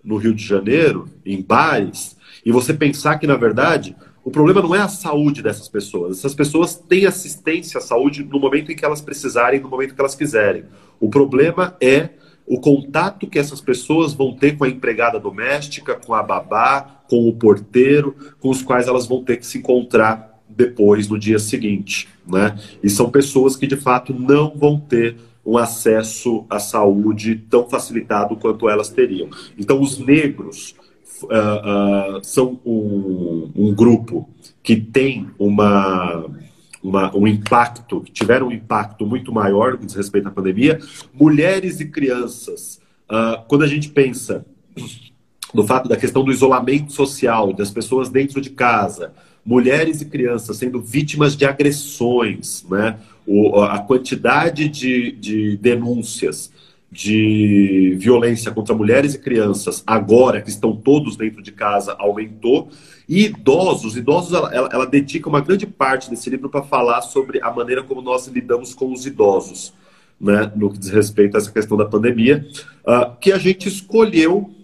no 0.02 0.16
Rio 0.16 0.34
de 0.34 0.44
Janeiro, 0.44 1.08
em 1.24 1.40
bares, 1.40 2.16
e 2.44 2.52
você 2.52 2.74
pensar 2.74 3.18
que, 3.18 3.26
na 3.26 3.36
verdade, 3.36 3.96
o 4.22 4.30
problema 4.30 4.60
não 4.60 4.74
é 4.74 4.80
a 4.80 4.88
saúde 4.88 5.42
dessas 5.42 5.68
pessoas. 5.68 6.18
Essas 6.18 6.34
pessoas 6.34 6.74
têm 6.74 7.06
assistência 7.06 7.78
à 7.78 7.80
saúde 7.80 8.24
no 8.24 8.38
momento 8.38 8.72
em 8.72 8.76
que 8.76 8.84
elas 8.84 9.00
precisarem, 9.00 9.60
no 9.60 9.68
momento 9.68 9.94
que 9.94 10.00
elas 10.00 10.14
quiserem. 10.14 10.64
O 11.00 11.08
problema 11.08 11.76
é 11.80 12.10
o 12.46 12.60
contato 12.60 13.26
que 13.26 13.38
essas 13.38 13.60
pessoas 13.60 14.12
vão 14.12 14.34
ter 14.34 14.56
com 14.56 14.64
a 14.64 14.68
empregada 14.68 15.18
doméstica, 15.18 15.94
com 15.94 16.14
a 16.14 16.22
babá, 16.22 17.02
com 17.08 17.28
o 17.28 17.32
porteiro, 17.32 18.14
com 18.38 18.50
os 18.50 18.62
quais 18.62 18.86
elas 18.86 19.06
vão 19.06 19.22
ter 19.22 19.38
que 19.38 19.46
se 19.46 19.58
encontrar 19.58 20.42
depois, 20.48 21.08
no 21.08 21.18
dia 21.18 21.38
seguinte. 21.38 22.08
Né? 22.26 22.58
E 22.82 22.90
são 22.90 23.10
pessoas 23.10 23.56
que, 23.56 23.66
de 23.66 23.76
fato, 23.76 24.12
não 24.12 24.54
vão 24.56 24.78
ter 24.78 25.16
um 25.44 25.58
acesso 25.58 26.44
à 26.48 26.58
saúde 26.58 27.36
tão 27.50 27.68
facilitado 27.68 28.36
quanto 28.36 28.68
elas 28.68 28.88
teriam. 28.88 29.28
Então, 29.58 29.80
os 29.80 29.98
negros 29.98 30.74
uh, 31.22 32.16
uh, 32.18 32.24
são 32.24 32.58
um, 32.64 33.50
um, 33.54 33.74
grupo 33.74 34.28
que 34.62 34.76
tem 34.76 35.28
uma, 35.38 36.24
uma, 36.84 37.16
um 37.16 37.26
impacto, 37.26 38.04
tiveram 38.12 38.48
um 38.48 38.52
impacto 38.52 39.06
muito 39.06 39.32
maior 39.32 39.72
no 39.72 39.78
que 39.78 39.86
diz 39.86 39.94
respeito 39.94 40.28
à 40.28 40.30
pandemia. 40.30 40.78
Mulheres 41.14 41.80
e 41.80 41.86
crianças, 41.86 42.78
uh, 43.10 43.42
quando 43.48 43.64
a 43.64 43.66
gente 43.66 43.88
pensa 43.88 44.44
no 45.54 45.64
fato 45.66 45.88
da 45.88 45.96
questão 45.96 46.22
do 46.22 46.30
isolamento 46.30 46.92
social, 46.92 47.54
das 47.54 47.70
pessoas 47.70 48.10
dentro 48.10 48.38
de 48.38 48.50
casa, 48.50 49.14
mulheres 49.42 50.02
e 50.02 50.04
crianças 50.04 50.58
sendo 50.58 50.80
vítimas 50.80 51.34
de 51.34 51.46
agressões, 51.46 52.66
né? 52.68 52.98
O, 53.26 53.62
a 53.62 53.78
quantidade 53.78 54.68
de, 54.68 55.12
de 55.12 55.56
denúncias 55.56 56.52
de 56.94 57.96
violência 57.98 58.52
contra 58.52 58.72
mulheres 58.72 59.14
e 59.14 59.18
crianças, 59.18 59.82
agora 59.84 60.40
que 60.40 60.48
estão 60.48 60.76
todos 60.76 61.16
dentro 61.16 61.42
de 61.42 61.50
casa, 61.50 61.96
aumentou. 61.98 62.68
E 63.08 63.24
idosos, 63.24 63.96
idosos, 63.96 64.32
ela, 64.32 64.54
ela, 64.54 64.68
ela 64.72 64.86
dedica 64.86 65.28
uma 65.28 65.40
grande 65.40 65.66
parte 65.66 66.08
desse 66.08 66.30
livro 66.30 66.48
para 66.48 66.62
falar 66.62 67.02
sobre 67.02 67.42
a 67.42 67.50
maneira 67.50 67.82
como 67.82 68.00
nós 68.00 68.28
lidamos 68.28 68.74
com 68.74 68.92
os 68.92 69.04
idosos, 69.04 69.74
né, 70.20 70.52
no 70.54 70.70
que 70.70 70.78
diz 70.78 70.90
respeito 70.90 71.34
a 71.34 71.38
essa 71.38 71.50
questão 71.50 71.76
da 71.76 71.84
pandemia, 71.84 72.46
uh, 72.86 73.16
que 73.20 73.32
a 73.32 73.38
gente 73.38 73.68
escolheu 73.68 74.54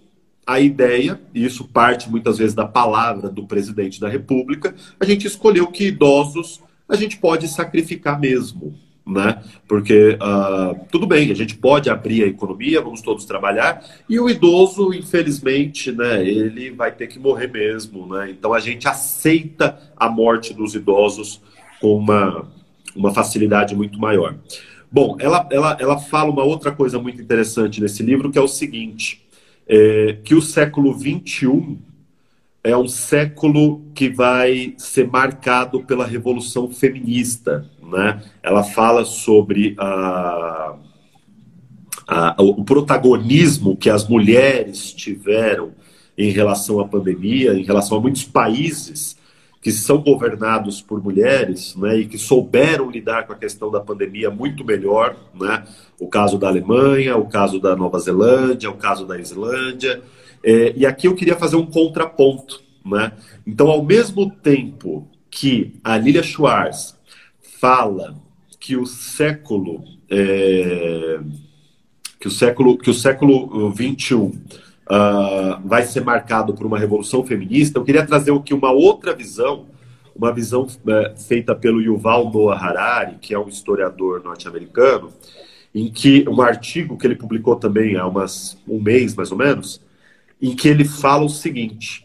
a 0.47 0.57
ideia, 0.61 1.19
e 1.35 1.43
isso 1.43 1.65
parte 1.65 2.09
muitas 2.09 2.37
vezes 2.37 2.55
da 2.55 2.65
palavra 2.65 3.29
do 3.29 3.45
presidente 3.45 3.99
da 3.99 4.07
República, 4.07 4.73
a 4.97 5.03
gente 5.03 5.27
escolheu 5.27 5.67
que 5.67 5.87
idosos 5.87 6.61
a 6.87 6.95
gente 6.95 7.17
pode 7.17 7.49
sacrificar 7.49 8.17
mesmo, 8.17 8.73
né? 9.11 9.43
Porque 9.67 10.17
uh, 10.21 10.79
tudo 10.91 11.05
bem, 11.05 11.31
a 11.31 11.35
gente 11.35 11.55
pode 11.55 11.89
abrir 11.89 12.23
a 12.23 12.27
economia, 12.27 12.81
vamos 12.81 13.01
todos 13.01 13.25
trabalhar, 13.25 13.83
e 14.09 14.19
o 14.19 14.29
idoso, 14.29 14.93
infelizmente, 14.93 15.91
né, 15.91 16.25
ele 16.25 16.71
vai 16.71 16.91
ter 16.91 17.07
que 17.07 17.19
morrer 17.19 17.47
mesmo, 17.47 18.07
né? 18.07 18.31
Então 18.31 18.53
a 18.53 18.59
gente 18.59 18.87
aceita 18.87 19.77
a 19.95 20.09
morte 20.09 20.53
dos 20.53 20.73
idosos 20.73 21.41
com 21.79 21.95
uma, 21.95 22.47
uma 22.95 23.13
facilidade 23.13 23.75
muito 23.75 23.99
maior. 23.99 24.35
Bom, 24.91 25.15
ela, 25.19 25.47
ela, 25.51 25.77
ela 25.79 25.97
fala 25.97 26.31
uma 26.31 26.43
outra 26.43 26.71
coisa 26.71 26.99
muito 26.99 27.21
interessante 27.21 27.79
nesse 27.81 28.03
livro, 28.03 28.31
que 28.31 28.37
é 28.37 28.41
o 28.41 28.47
seguinte 28.47 29.21
é, 29.71 30.17
que 30.21 30.35
o 30.35 30.41
século 30.41 30.93
XXI 30.93 31.77
é 32.61 32.75
um 32.75 32.89
século 32.89 33.81
que 33.95 34.09
vai 34.09 34.73
ser 34.77 35.07
marcado 35.07 35.83
pela 35.83 36.05
revolução 36.05 36.69
feminista. 36.69 37.70
Né? 37.91 38.21
Ela 38.41 38.63
fala 38.63 39.03
sobre 39.03 39.75
a, 39.77 40.75
a, 42.07 42.35
o 42.41 42.63
protagonismo 42.63 43.75
que 43.75 43.89
as 43.89 44.07
mulheres 44.07 44.93
tiveram 44.93 45.71
em 46.17 46.31
relação 46.31 46.79
à 46.79 46.87
pandemia, 46.87 47.53
em 47.53 47.63
relação 47.63 47.97
a 47.97 48.01
muitos 48.01 48.23
países 48.23 49.19
que 49.61 49.71
são 49.71 49.99
governados 49.99 50.81
por 50.81 51.03
mulheres 51.03 51.75
né, 51.75 51.97
e 51.97 52.05
que 52.07 52.17
souberam 52.17 52.89
lidar 52.89 53.27
com 53.27 53.33
a 53.33 53.35
questão 53.35 53.69
da 53.69 53.79
pandemia 53.79 54.31
muito 54.31 54.65
melhor. 54.65 55.15
Né? 55.39 55.63
O 55.99 56.07
caso 56.07 56.37
da 56.39 56.47
Alemanha, 56.47 57.15
o 57.15 57.27
caso 57.27 57.59
da 57.59 57.75
Nova 57.75 57.99
Zelândia, 57.99 58.71
o 58.71 58.77
caso 58.77 59.05
da 59.05 59.19
Islândia. 59.19 60.01
É, 60.43 60.73
e 60.75 60.83
aqui 60.83 61.07
eu 61.07 61.13
queria 61.13 61.35
fazer 61.35 61.57
um 61.57 61.65
contraponto. 61.67 62.59
Né? 62.83 63.11
Então, 63.45 63.69
ao 63.69 63.83
mesmo 63.83 64.31
tempo 64.31 65.07
que 65.29 65.79
a 65.83 65.95
Lilia 65.95 66.23
Schwartz 66.23 66.97
fala 67.61 68.19
que 68.59 68.75
o 68.75 68.87
século 68.87 69.83
é, 70.09 71.19
que 72.19 72.27
o 72.27 72.31
século 72.31 72.75
que 72.75 72.89
o 72.89 72.93
século 72.93 73.69
21 73.69 74.25
uh, 74.25 74.33
vai 75.63 75.83
ser 75.83 76.03
marcado 76.03 76.55
por 76.55 76.65
uma 76.65 76.79
revolução 76.79 77.23
feminista, 77.23 77.77
eu 77.77 77.83
queria 77.83 78.03
trazer 78.03 78.33
aqui 78.33 78.51
uma 78.51 78.71
outra 78.71 79.15
visão, 79.15 79.67
uma 80.15 80.33
visão 80.33 80.63
uh, 80.63 81.19
feita 81.27 81.53
pelo 81.53 81.79
Yuval 81.79 82.31
Noah 82.31 82.59
Harari, 82.59 83.17
que 83.21 83.31
é 83.31 83.37
um 83.37 83.47
historiador 83.47 84.23
norte-americano, 84.23 85.13
em 85.73 85.91
que 85.91 86.27
um 86.27 86.41
artigo 86.41 86.97
que 86.97 87.05
ele 87.05 87.15
publicou 87.15 87.55
também 87.55 87.95
há 87.95 88.07
umas, 88.07 88.57
um 88.67 88.81
mês 88.81 89.13
mais 89.13 89.31
ou 89.31 89.37
menos, 89.37 89.79
em 90.41 90.55
que 90.55 90.67
ele 90.67 90.83
fala 90.83 91.25
o 91.25 91.29
seguinte: 91.29 92.03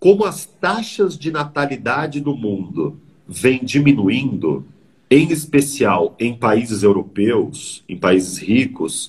como 0.00 0.24
as 0.24 0.46
taxas 0.46 1.16
de 1.16 1.30
natalidade 1.30 2.20
no 2.20 2.36
mundo 2.36 3.00
vêm 3.28 3.60
diminuindo, 3.64 4.66
em 5.10 5.32
especial 5.32 6.14
em 6.20 6.34
países 6.34 6.82
europeus, 6.84 7.82
em 7.88 7.96
países 7.96 8.38
ricos, 8.38 9.06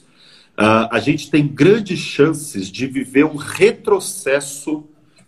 uh, 0.57 0.89
a 0.91 0.99
gente 0.99 1.29
tem 1.29 1.47
grandes 1.47 1.99
chances 1.99 2.71
de 2.71 2.87
viver 2.87 3.23
um 3.23 3.35
retrocesso 3.35 4.83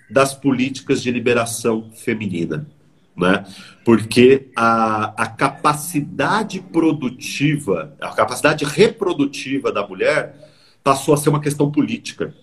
das 0.10 0.34
políticas 0.34 1.02
de 1.02 1.12
liberação 1.12 1.92
feminina. 1.94 2.68
Né? 3.16 3.46
Porque 3.86 4.50
a, 4.56 5.14
a 5.24 5.28
capacidade 5.28 6.60
produtiva, 6.60 7.96
a 8.02 8.10
capacidade 8.10 8.66
reprodutiva 8.66 9.72
da 9.72 9.88
mulher 9.88 10.52
passou 10.84 11.14
a 11.14 11.18
ser 11.18 11.30
uma 11.30 11.40
questão 11.40 11.72
política. 11.72 12.34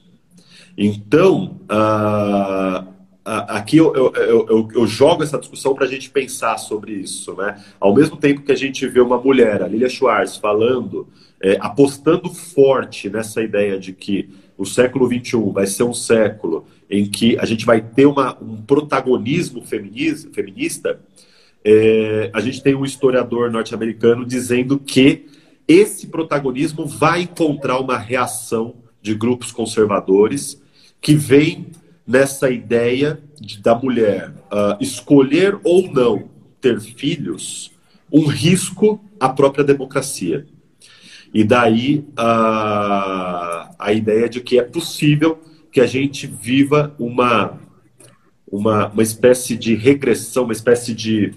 Então, 0.78 1.61
uh, 1.64 2.99
aqui 3.25 3.77
eu, 3.77 3.95
eu, 3.95 4.12
eu, 4.14 4.68
eu, 4.75 4.87
jogo 4.87 5.23
essa 5.23 5.39
discussão 5.39 5.75
para 5.75 5.85
a 5.85 5.89
gente 5.89 6.11
pensar 6.11 6.59
sobre 6.59 6.93
isso. 6.93 7.35
Né? 7.35 7.62
Ao 7.79 7.95
mesmo 7.95 8.16
tempo 8.16 8.43
que 8.43 8.53
a 8.53 8.57
gente 8.57 8.87
vê 8.87 9.01
uma 9.01 9.18
mulher, 9.18 9.62
a 9.62 9.68
Lilia 9.68 9.89
Schwartz, 9.89 10.37
falando 10.37 11.07
é, 11.41 11.57
apostando 11.61 12.33
forte 12.33 13.09
nessa 13.09 13.43
ideia 13.43 13.79
de 13.79 13.93
que 13.93 14.29
o 14.57 14.66
século 14.66 15.07
XXI 15.07 15.53
vai 15.53 15.66
ser 15.66 15.85
um 15.85 15.95
século 15.95 16.66
em 16.89 17.07
que 17.07 17.39
a 17.39 17.47
gente 17.47 17.64
vai 17.64 17.81
ter 17.81 18.05
uma, 18.05 18.37
um 18.43 18.61
protagonismo 18.61 19.62
feminista, 19.64 21.01
é, 21.64 22.31
a 22.33 22.41
gente 22.41 22.62
tem 22.62 22.75
um 22.75 22.85
historiador 22.85 23.51
norte-americano 23.51 24.27
dizendo 24.27 24.79
que 24.79 25.27
esse 25.66 26.09
protagonismo 26.09 26.87
vai 26.87 27.23
encontrar 27.23 27.79
uma 27.79 27.97
reação 27.97 28.75
de 29.01 29.14
grupos 29.14 29.53
conservadores 29.53 30.61
que 31.01 31.14
vem 31.14 31.68
nessa 32.07 32.51
ideia 32.51 33.20
de, 33.40 33.61
da 33.61 33.74
mulher 33.74 34.30
uh, 34.30 34.76
escolher 34.80 35.59
ou 35.62 35.90
não 35.92 36.28
ter 36.61 36.80
filhos 36.80 37.70
um 38.12 38.26
risco 38.26 39.03
à 39.18 39.28
própria 39.28 39.64
democracia. 39.64 40.46
E 41.32 41.44
daí 41.44 42.05
a, 42.16 43.70
a 43.78 43.92
ideia 43.92 44.28
de 44.28 44.40
que 44.40 44.59
é 44.59 44.62
possível 44.62 45.40
que 45.70 45.80
a 45.80 45.86
gente 45.86 46.26
viva 46.26 46.94
uma, 46.98 47.61
uma, 48.51 48.88
uma 48.88 49.03
espécie 49.03 49.57
de 49.57 49.74
regressão, 49.74 50.44
uma 50.44 50.53
espécie 50.53 50.92
de. 50.92 51.32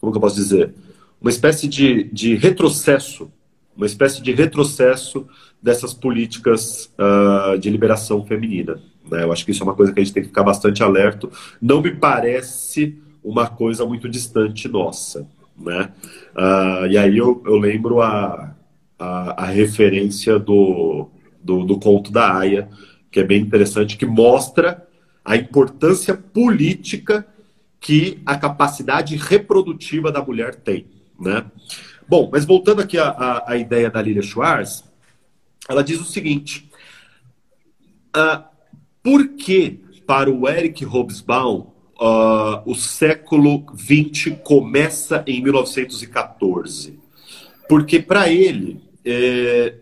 Como 0.00 0.12
que 0.12 0.18
eu 0.18 0.20
posso 0.20 0.36
dizer? 0.36 0.72
Uma 1.20 1.30
espécie 1.30 1.66
de, 1.66 2.04
de 2.04 2.36
retrocesso, 2.36 3.30
uma 3.76 3.86
espécie 3.86 4.22
de 4.22 4.32
retrocesso 4.32 5.26
dessas 5.60 5.92
políticas 5.92 6.92
uh, 6.98 7.58
de 7.58 7.70
liberação 7.70 8.24
feminina. 8.24 8.80
Né? 9.10 9.22
Eu 9.22 9.32
acho 9.32 9.44
que 9.44 9.50
isso 9.50 9.62
é 9.62 9.66
uma 9.66 9.74
coisa 9.74 9.92
que 9.92 10.00
a 10.00 10.04
gente 10.04 10.12
tem 10.12 10.22
que 10.22 10.28
ficar 10.28 10.42
bastante 10.42 10.82
alerta. 10.82 11.28
Não 11.60 11.80
me 11.80 11.94
parece 11.94 12.98
uma 13.22 13.48
coisa 13.48 13.84
muito 13.86 14.08
distante 14.08 14.68
nossa. 14.68 15.26
Né? 15.56 15.90
Uh, 16.34 16.86
e 16.86 16.98
aí 16.98 17.16
eu, 17.16 17.42
eu 17.46 17.56
lembro 17.56 18.00
a, 18.00 18.54
a, 18.98 19.44
a 19.44 19.46
referência 19.46 20.38
do, 20.38 21.08
do, 21.42 21.64
do, 21.64 21.78
conto 21.78 22.10
da 22.10 22.38
Aya, 22.38 22.68
que 23.10 23.20
é 23.20 23.24
bem 23.24 23.40
interessante, 23.40 23.96
que 23.96 24.06
mostra 24.06 24.86
a 25.24 25.36
importância 25.36 26.14
política 26.14 27.26
que 27.80 28.20
a 28.24 28.36
capacidade 28.36 29.16
reprodutiva 29.16 30.10
da 30.10 30.22
mulher 30.22 30.54
tem. 30.54 30.86
Né? 31.18 31.44
Bom, 32.08 32.28
mas 32.32 32.44
voltando 32.44 32.82
aqui 32.82 32.98
à, 32.98 33.44
à, 33.46 33.56
ideia 33.56 33.90
da 33.90 34.02
Lilia 34.02 34.22
Schwartz, 34.22 34.84
ela 35.68 35.84
diz 35.84 36.00
o 36.00 36.04
seguinte: 36.04 36.68
uh, 38.16 38.53
por 39.04 39.28
que 39.28 39.80
para 40.06 40.30
o 40.30 40.48
Eric 40.48 40.82
Hobsbawm 40.82 41.66
uh, 42.00 42.62
o 42.64 42.74
século 42.74 43.62
XX 43.76 44.34
começa 44.42 45.22
em 45.26 45.42
1914? 45.42 46.98
Porque 47.68 48.00
para 48.00 48.30
ele, 48.30 48.80
é, 49.04 49.74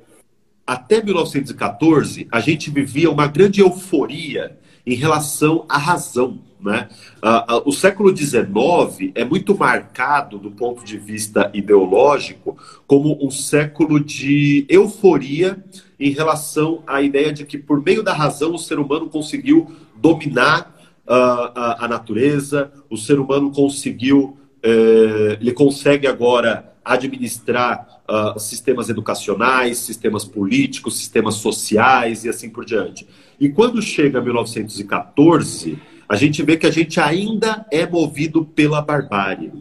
até 0.66 1.00
1914, 1.00 2.26
a 2.32 2.40
gente 2.40 2.68
vivia 2.68 3.10
uma 3.10 3.28
grande 3.28 3.60
euforia 3.60 4.58
em 4.84 4.94
relação 4.94 5.64
à 5.68 5.78
razão. 5.78 6.40
Né? 6.60 6.88
Uh, 7.22 7.58
uh, 7.58 7.62
o 7.64 7.72
século 7.72 8.16
XIX 8.16 9.12
é 9.14 9.24
muito 9.24 9.56
marcado, 9.56 10.38
do 10.38 10.50
ponto 10.50 10.84
de 10.84 10.98
vista 10.98 11.50
ideológico, 11.54 12.56
como 12.88 13.24
um 13.24 13.30
século 13.30 13.98
de 13.98 14.64
euforia 14.68 15.62
em 16.02 16.10
relação 16.10 16.82
à 16.84 17.00
ideia 17.00 17.32
de 17.32 17.46
que, 17.46 17.56
por 17.56 17.80
meio 17.80 18.02
da 18.02 18.12
razão, 18.12 18.54
o 18.54 18.58
ser 18.58 18.80
humano 18.80 19.08
conseguiu 19.08 19.70
dominar 19.94 20.74
uh, 21.06 21.52
a, 21.54 21.84
a, 21.84 21.88
natureza, 21.88 22.72
o 22.90 22.96
ser 22.96 23.20
humano 23.20 23.52
conseguiu, 23.52 24.36
eh, 24.64 25.38
ele 25.40 25.52
consegue 25.52 26.08
agora 26.08 26.74
administrar 26.84 28.02
uh, 28.08 28.38
sistemas 28.40 28.88
educacionais, 28.88 29.78
sistemas 29.78 30.24
políticos, 30.24 30.96
sistemas 30.96 31.36
sociais 31.36 32.24
e 32.24 32.28
assim 32.28 32.50
por 32.50 32.64
diante. 32.64 33.06
E 33.38 33.48
quando 33.48 33.80
chega 33.80 34.20
1914, 34.20 35.78
a 36.08 36.16
gente 36.16 36.42
vê 36.42 36.56
que 36.56 36.66
a 36.66 36.70
gente 36.72 36.98
ainda 36.98 37.64
é 37.70 37.86
movido 37.86 38.44
pela 38.44 38.82
barbárie, 38.82 39.52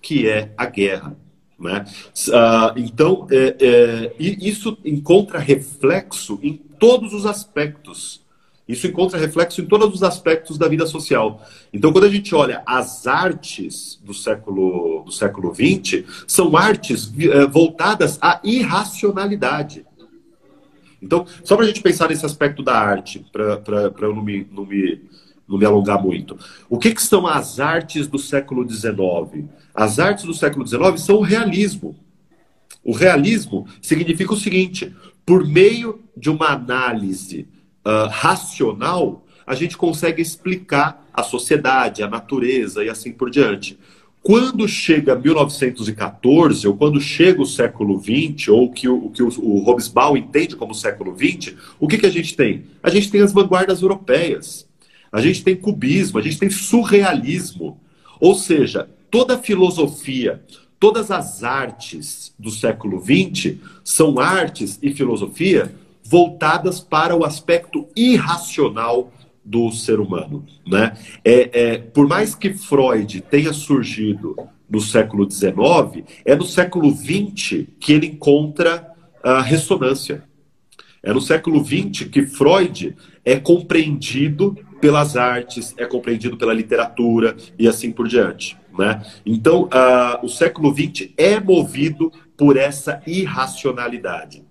que 0.00 0.26
é 0.26 0.54
a 0.56 0.64
guerra. 0.64 1.14
Né? 1.62 1.84
Uh, 2.28 2.78
então, 2.78 3.26
é, 3.30 3.56
é, 3.60 4.12
isso 4.18 4.76
encontra 4.84 5.38
reflexo 5.38 6.38
em 6.42 6.54
todos 6.54 7.14
os 7.14 7.24
aspectos 7.24 8.22
isso 8.68 8.86
encontra 8.86 9.18
reflexo 9.18 9.60
em 9.60 9.66
todos 9.66 9.92
os 9.92 10.02
aspectos 10.02 10.56
da 10.56 10.68
vida 10.68 10.86
social. 10.86 11.44
Então, 11.72 11.92
quando 11.92 12.04
a 12.04 12.08
gente 12.08 12.34
olha 12.34 12.62
as 12.64 13.06
artes 13.06 14.00
do 14.02 14.14
século, 14.14 15.02
do 15.04 15.10
século 15.12 15.52
XX, 15.52 16.04
são 16.26 16.56
artes 16.56 17.12
é, 17.18 17.46
voltadas 17.46 18.18
à 18.22 18.40
irracionalidade. 18.44 19.84
Então, 21.02 21.26
só 21.42 21.56
para 21.56 21.64
a 21.64 21.68
gente 21.68 21.82
pensar 21.82 22.08
nesse 22.08 22.24
aspecto 22.24 22.62
da 22.62 22.78
arte, 22.78 23.26
para 23.32 23.90
eu 24.00 24.14
não 24.14 24.22
me, 24.22 24.46
não, 24.52 24.64
me, 24.64 25.02
não 25.48 25.58
me 25.58 25.64
alongar 25.64 26.02
muito. 26.02 26.38
O 26.68 26.78
que, 26.78 26.94
que 26.94 27.02
são 27.02 27.26
as 27.26 27.60
artes 27.60 28.06
do 28.06 28.18
século 28.18 28.68
XIX? 28.68 29.46
As 29.74 29.98
artes 29.98 30.24
do 30.24 30.34
século 30.34 30.66
XIX 30.66 31.00
são 31.00 31.16
o 31.16 31.22
realismo. 31.22 31.96
O 32.84 32.92
realismo 32.92 33.66
significa 33.80 34.32
o 34.32 34.36
seguinte: 34.36 34.94
por 35.24 35.46
meio 35.46 36.00
de 36.16 36.30
uma 36.30 36.48
análise 36.48 37.48
uh, 37.86 38.08
racional, 38.10 39.24
a 39.46 39.54
gente 39.54 39.76
consegue 39.76 40.22
explicar 40.22 41.06
a 41.12 41.22
sociedade, 41.22 42.02
a 42.02 42.08
natureza 42.08 42.84
e 42.84 42.88
assim 42.88 43.12
por 43.12 43.30
diante. 43.30 43.78
Quando 44.22 44.68
chega 44.68 45.16
1914, 45.16 46.68
ou 46.68 46.76
quando 46.76 47.00
chega 47.00 47.42
o 47.42 47.46
século 47.46 48.00
XX, 48.00 48.48
ou 48.48 48.70
que 48.70 48.88
o 48.88 49.10
que 49.10 49.22
o, 49.22 49.28
o 49.40 49.68
Hobsbawm 49.68 50.16
entende 50.16 50.54
como 50.54 50.74
século 50.74 51.16
XX, 51.16 51.56
o 51.80 51.88
que, 51.88 51.98
que 51.98 52.06
a 52.06 52.10
gente 52.10 52.36
tem? 52.36 52.64
A 52.80 52.88
gente 52.88 53.10
tem 53.10 53.20
as 53.20 53.32
vanguardas 53.32 53.82
europeias, 53.82 54.66
a 55.12 55.20
gente 55.20 55.44
tem 55.44 55.54
cubismo, 55.54 56.18
a 56.18 56.22
gente 56.22 56.38
tem 56.38 56.48
surrealismo. 56.48 57.78
Ou 58.18 58.34
seja, 58.34 58.88
toda 59.10 59.34
a 59.34 59.38
filosofia, 59.38 60.42
todas 60.80 61.10
as 61.10 61.44
artes 61.44 62.34
do 62.38 62.50
século 62.50 62.98
XX 62.98 63.56
são 63.84 64.18
artes 64.18 64.78
e 64.82 64.94
filosofia 64.94 65.74
voltadas 66.02 66.80
para 66.80 67.14
o 67.14 67.24
aspecto 67.24 67.86
irracional 67.94 69.12
do 69.44 69.70
ser 69.70 70.00
humano. 70.00 70.44
Né? 70.66 70.96
É, 71.24 71.50
é, 71.52 71.78
por 71.78 72.08
mais 72.08 72.34
que 72.34 72.54
Freud 72.54 73.20
tenha 73.22 73.52
surgido 73.52 74.36
no 74.68 74.80
século 74.80 75.30
XIX, 75.30 76.04
é 76.24 76.34
no 76.34 76.46
século 76.46 76.90
XX 76.90 77.66
que 77.78 77.92
ele 77.92 78.06
encontra 78.06 78.90
a 79.22 79.42
ressonância. 79.42 80.24
É 81.02 81.12
no 81.12 81.20
século 81.20 81.64
XX 81.64 82.08
que 82.08 82.24
Freud 82.24 82.96
é 83.24 83.38
compreendido 83.38 84.56
pelas 84.82 85.16
artes, 85.16 85.72
é 85.78 85.86
compreendido 85.86 86.36
pela 86.36 86.52
literatura 86.52 87.36
e 87.56 87.68
assim 87.68 87.92
por 87.92 88.08
diante. 88.08 88.58
Né? 88.76 89.00
Então, 89.24 89.66
uh, 89.66 90.26
o 90.26 90.28
século 90.28 90.74
XX 90.74 91.10
é 91.16 91.38
movido 91.38 92.12
por 92.36 92.56
essa 92.56 93.00
irracionalidade. 93.06 94.44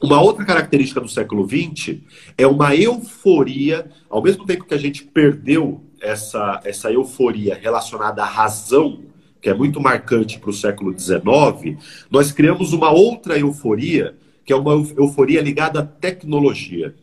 Uma 0.00 0.22
outra 0.22 0.44
característica 0.44 1.00
do 1.00 1.08
século 1.08 1.44
XX 1.44 1.96
é 2.38 2.46
uma 2.46 2.76
euforia, 2.76 3.90
ao 4.08 4.22
mesmo 4.22 4.46
tempo 4.46 4.64
que 4.64 4.74
a 4.74 4.78
gente 4.78 5.02
perdeu 5.02 5.82
essa, 6.00 6.60
essa 6.64 6.92
euforia 6.92 7.58
relacionada 7.60 8.22
à 8.22 8.26
razão, 8.26 9.00
que 9.40 9.50
é 9.50 9.54
muito 9.54 9.80
marcante 9.80 10.38
para 10.38 10.50
o 10.50 10.52
século 10.52 10.96
XIX, 10.96 11.82
nós 12.08 12.30
criamos 12.30 12.72
uma 12.72 12.92
outra 12.92 13.36
euforia, 13.36 14.14
que 14.44 14.52
é 14.52 14.56
uma 14.56 14.72
euforia 14.72 15.40
ligada 15.40 15.80
à 15.80 15.82
tecnologia. 15.84 16.94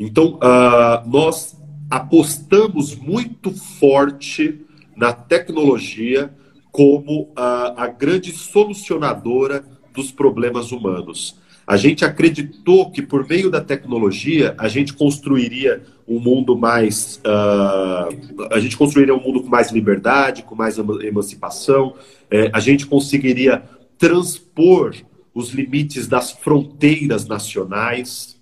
Então, 0.00 0.36
uh, 0.36 1.06
nós 1.06 1.60
apostamos 1.90 2.96
muito 2.96 3.52
forte 3.52 4.64
na 4.96 5.12
tecnologia 5.12 6.32
como 6.72 7.24
uh, 7.24 7.76
a 7.76 7.86
grande 7.86 8.32
solucionadora 8.32 9.62
dos 9.92 10.10
problemas 10.10 10.72
humanos. 10.72 11.38
A 11.66 11.76
gente 11.76 12.02
acreditou 12.02 12.90
que 12.90 13.02
por 13.02 13.28
meio 13.28 13.50
da 13.50 13.60
tecnologia 13.60 14.54
a 14.56 14.68
gente 14.68 14.94
construiria 14.94 15.82
um 16.08 16.18
mundo 16.18 16.56
mais. 16.56 17.20
Uh, 17.24 18.48
a 18.50 18.58
gente 18.58 18.78
construiria 18.78 19.14
um 19.14 19.20
mundo 19.20 19.42
com 19.42 19.50
mais 19.50 19.70
liberdade, 19.70 20.44
com 20.44 20.54
mais 20.54 20.78
emancipação, 20.78 21.94
é, 22.30 22.50
a 22.54 22.58
gente 22.58 22.86
conseguiria 22.86 23.62
transpor 23.98 24.96
os 25.34 25.50
limites 25.50 26.08
das 26.08 26.32
fronteiras 26.32 27.26
nacionais. 27.26 28.39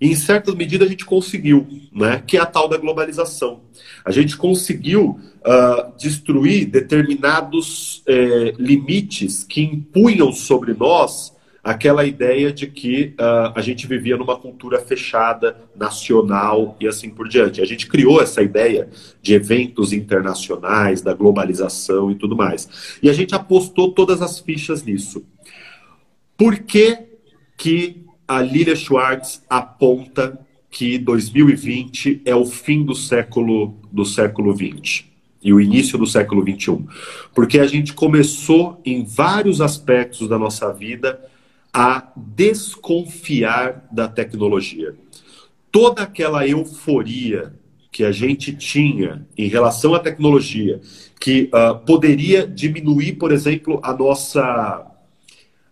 E, 0.00 0.08
em 0.08 0.14
certa 0.14 0.54
medida, 0.54 0.84
a 0.84 0.88
gente 0.88 1.04
conseguiu, 1.04 1.66
né? 1.92 2.22
que 2.26 2.36
é 2.36 2.40
a 2.40 2.46
tal 2.46 2.68
da 2.68 2.76
globalização. 2.76 3.62
A 4.04 4.10
gente 4.10 4.36
conseguiu 4.36 5.18
uh, 5.40 5.96
destruir 5.98 6.66
determinados 6.66 7.98
uh, 8.08 8.54
limites 8.58 9.42
que 9.42 9.62
impunham 9.62 10.32
sobre 10.32 10.74
nós 10.74 11.34
aquela 11.66 12.04
ideia 12.04 12.52
de 12.52 12.68
que 12.68 13.12
uh, 13.18 13.52
a 13.52 13.60
gente 13.60 13.88
vivia 13.88 14.16
numa 14.16 14.38
cultura 14.38 14.78
fechada, 14.78 15.56
nacional 15.74 16.76
e 16.78 16.86
assim 16.86 17.10
por 17.10 17.28
diante. 17.28 17.60
A 17.60 17.64
gente 17.64 17.88
criou 17.88 18.22
essa 18.22 18.40
ideia 18.40 18.88
de 19.20 19.34
eventos 19.34 19.92
internacionais, 19.92 21.02
da 21.02 21.12
globalização 21.12 22.08
e 22.08 22.14
tudo 22.14 22.36
mais. 22.36 22.98
E 23.02 23.10
a 23.10 23.12
gente 23.12 23.34
apostou 23.34 23.90
todas 23.90 24.22
as 24.22 24.38
fichas 24.38 24.84
nisso. 24.84 25.24
Por 26.36 26.56
que, 26.60 26.98
que 27.56 28.05
a 28.26 28.40
Lilia 28.40 28.76
Schwartz 28.76 29.42
aponta 29.48 30.38
que 30.70 30.98
2020 30.98 32.22
é 32.24 32.34
o 32.34 32.44
fim 32.44 32.84
do 32.84 32.94
século 32.94 33.74
do 33.90 34.04
século 34.04 34.54
20 34.54 35.12
e 35.42 35.52
o 35.52 35.60
início 35.60 35.96
do 35.96 36.06
século 36.06 36.42
21, 36.42 36.86
porque 37.34 37.60
a 37.60 37.66
gente 37.66 37.92
começou 37.92 38.80
em 38.84 39.04
vários 39.04 39.60
aspectos 39.60 40.28
da 40.28 40.38
nossa 40.38 40.72
vida 40.72 41.20
a 41.72 42.10
desconfiar 42.16 43.86
da 43.92 44.08
tecnologia. 44.08 44.94
Toda 45.70 46.02
aquela 46.02 46.48
euforia 46.48 47.52
que 47.92 48.04
a 48.04 48.12
gente 48.12 48.54
tinha 48.54 49.26
em 49.38 49.48
relação 49.48 49.94
à 49.94 49.98
tecnologia, 49.98 50.80
que 51.20 51.48
uh, 51.52 51.78
poderia 51.86 52.46
diminuir, 52.46 53.14
por 53.14 53.32
exemplo, 53.32 53.80
a 53.82 53.92
nossa, 53.94 54.86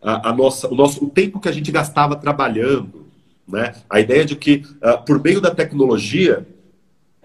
a, 0.04 0.32
nossa, 0.32 0.68
o 0.68 0.74
nosso 0.74 1.04
o 1.04 1.10
tempo 1.10 1.40
que 1.40 1.48
a 1.48 1.52
gente 1.52 1.72
gastava 1.72 2.14
trabalhando, 2.16 3.06
né? 3.48 3.74
A 3.88 4.00
ideia 4.00 4.24
de 4.24 4.36
que 4.36 4.62
uh, 4.76 5.04
por 5.04 5.22
meio 5.22 5.40
da 5.40 5.50
tecnologia 5.50 6.46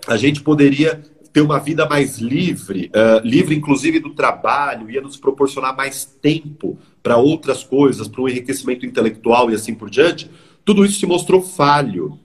a 0.07 0.17
gente 0.17 0.41
poderia 0.41 1.01
ter 1.33 1.41
uma 1.41 1.59
vida 1.59 1.87
mais 1.87 2.17
livre, 2.17 2.89
uh, 2.95 3.25
livre 3.25 3.55
inclusive 3.55 3.99
do 3.99 4.11
trabalho, 4.11 4.89
ia 4.89 5.01
nos 5.01 5.17
proporcionar 5.17 5.75
mais 5.75 6.05
tempo 6.05 6.77
para 7.03 7.17
outras 7.17 7.63
coisas, 7.63 8.07
para 8.07 8.21
um 8.21 8.29
enriquecimento 8.29 8.85
intelectual 8.85 9.51
e 9.51 9.55
assim 9.55 9.75
por 9.75 9.89
diante. 9.89 10.29
Tudo 10.65 10.85
isso 10.85 10.99
se 10.99 11.05
mostrou 11.05 11.41
falho 11.41 12.19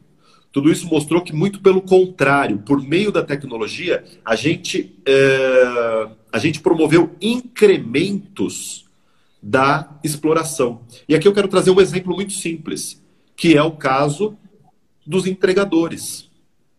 tudo 0.54 0.70
isso 0.70 0.86
mostrou 0.86 1.20
que, 1.20 1.34
muito 1.34 1.58
pelo 1.60 1.82
contrário, 1.82 2.58
por 2.58 2.80
meio 2.80 3.10
da 3.10 3.24
tecnologia, 3.24 4.04
a 4.24 4.36
gente, 4.36 4.94
é, 5.04 6.08
a 6.32 6.38
gente 6.38 6.60
promoveu 6.60 7.10
incrementos 7.20 8.83
da 9.46 10.00
exploração. 10.02 10.80
E 11.06 11.14
aqui 11.14 11.28
eu 11.28 11.32
quero 11.34 11.48
trazer 11.48 11.70
um 11.70 11.78
exemplo 11.78 12.14
muito 12.14 12.32
simples, 12.32 13.04
que 13.36 13.54
é 13.54 13.62
o 13.62 13.72
caso 13.72 14.38
dos 15.06 15.26
entregadores. 15.26 16.30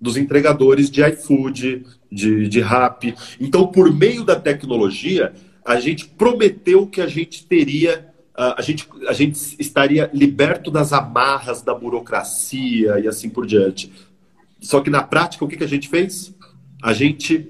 Dos 0.01 0.17
entregadores 0.17 0.89
de 0.89 1.07
iFood, 1.07 1.85
de, 2.11 2.49
de 2.49 2.61
Rap. 2.61 3.13
Então, 3.39 3.67
por 3.67 3.93
meio 3.93 4.23
da 4.23 4.35
tecnologia, 4.35 5.31
a 5.63 5.79
gente 5.79 6.07
prometeu 6.07 6.87
que 6.87 7.01
a 7.01 7.07
gente 7.07 7.45
teria 7.45 8.11
a 8.35 8.61
gente, 8.61 8.85
a 9.07 9.13
gente 9.13 9.55
estaria 9.57 10.09
liberto 10.13 10.69
das 10.69 10.91
amarras 10.91 11.61
da 11.61 11.73
burocracia 11.73 12.99
e 12.99 13.07
assim 13.07 13.29
por 13.29 13.45
diante. 13.45 13.93
Só 14.59 14.81
que 14.81 14.89
na 14.89 15.01
prática, 15.01 15.45
o 15.45 15.47
que, 15.47 15.55
que 15.55 15.63
a 15.63 15.67
gente 15.67 15.87
fez? 15.87 16.35
A 16.83 16.91
gente 16.91 17.49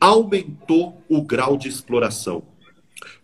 aumentou 0.00 1.02
o 1.08 1.20
grau 1.20 1.56
de 1.56 1.68
exploração. 1.68 2.44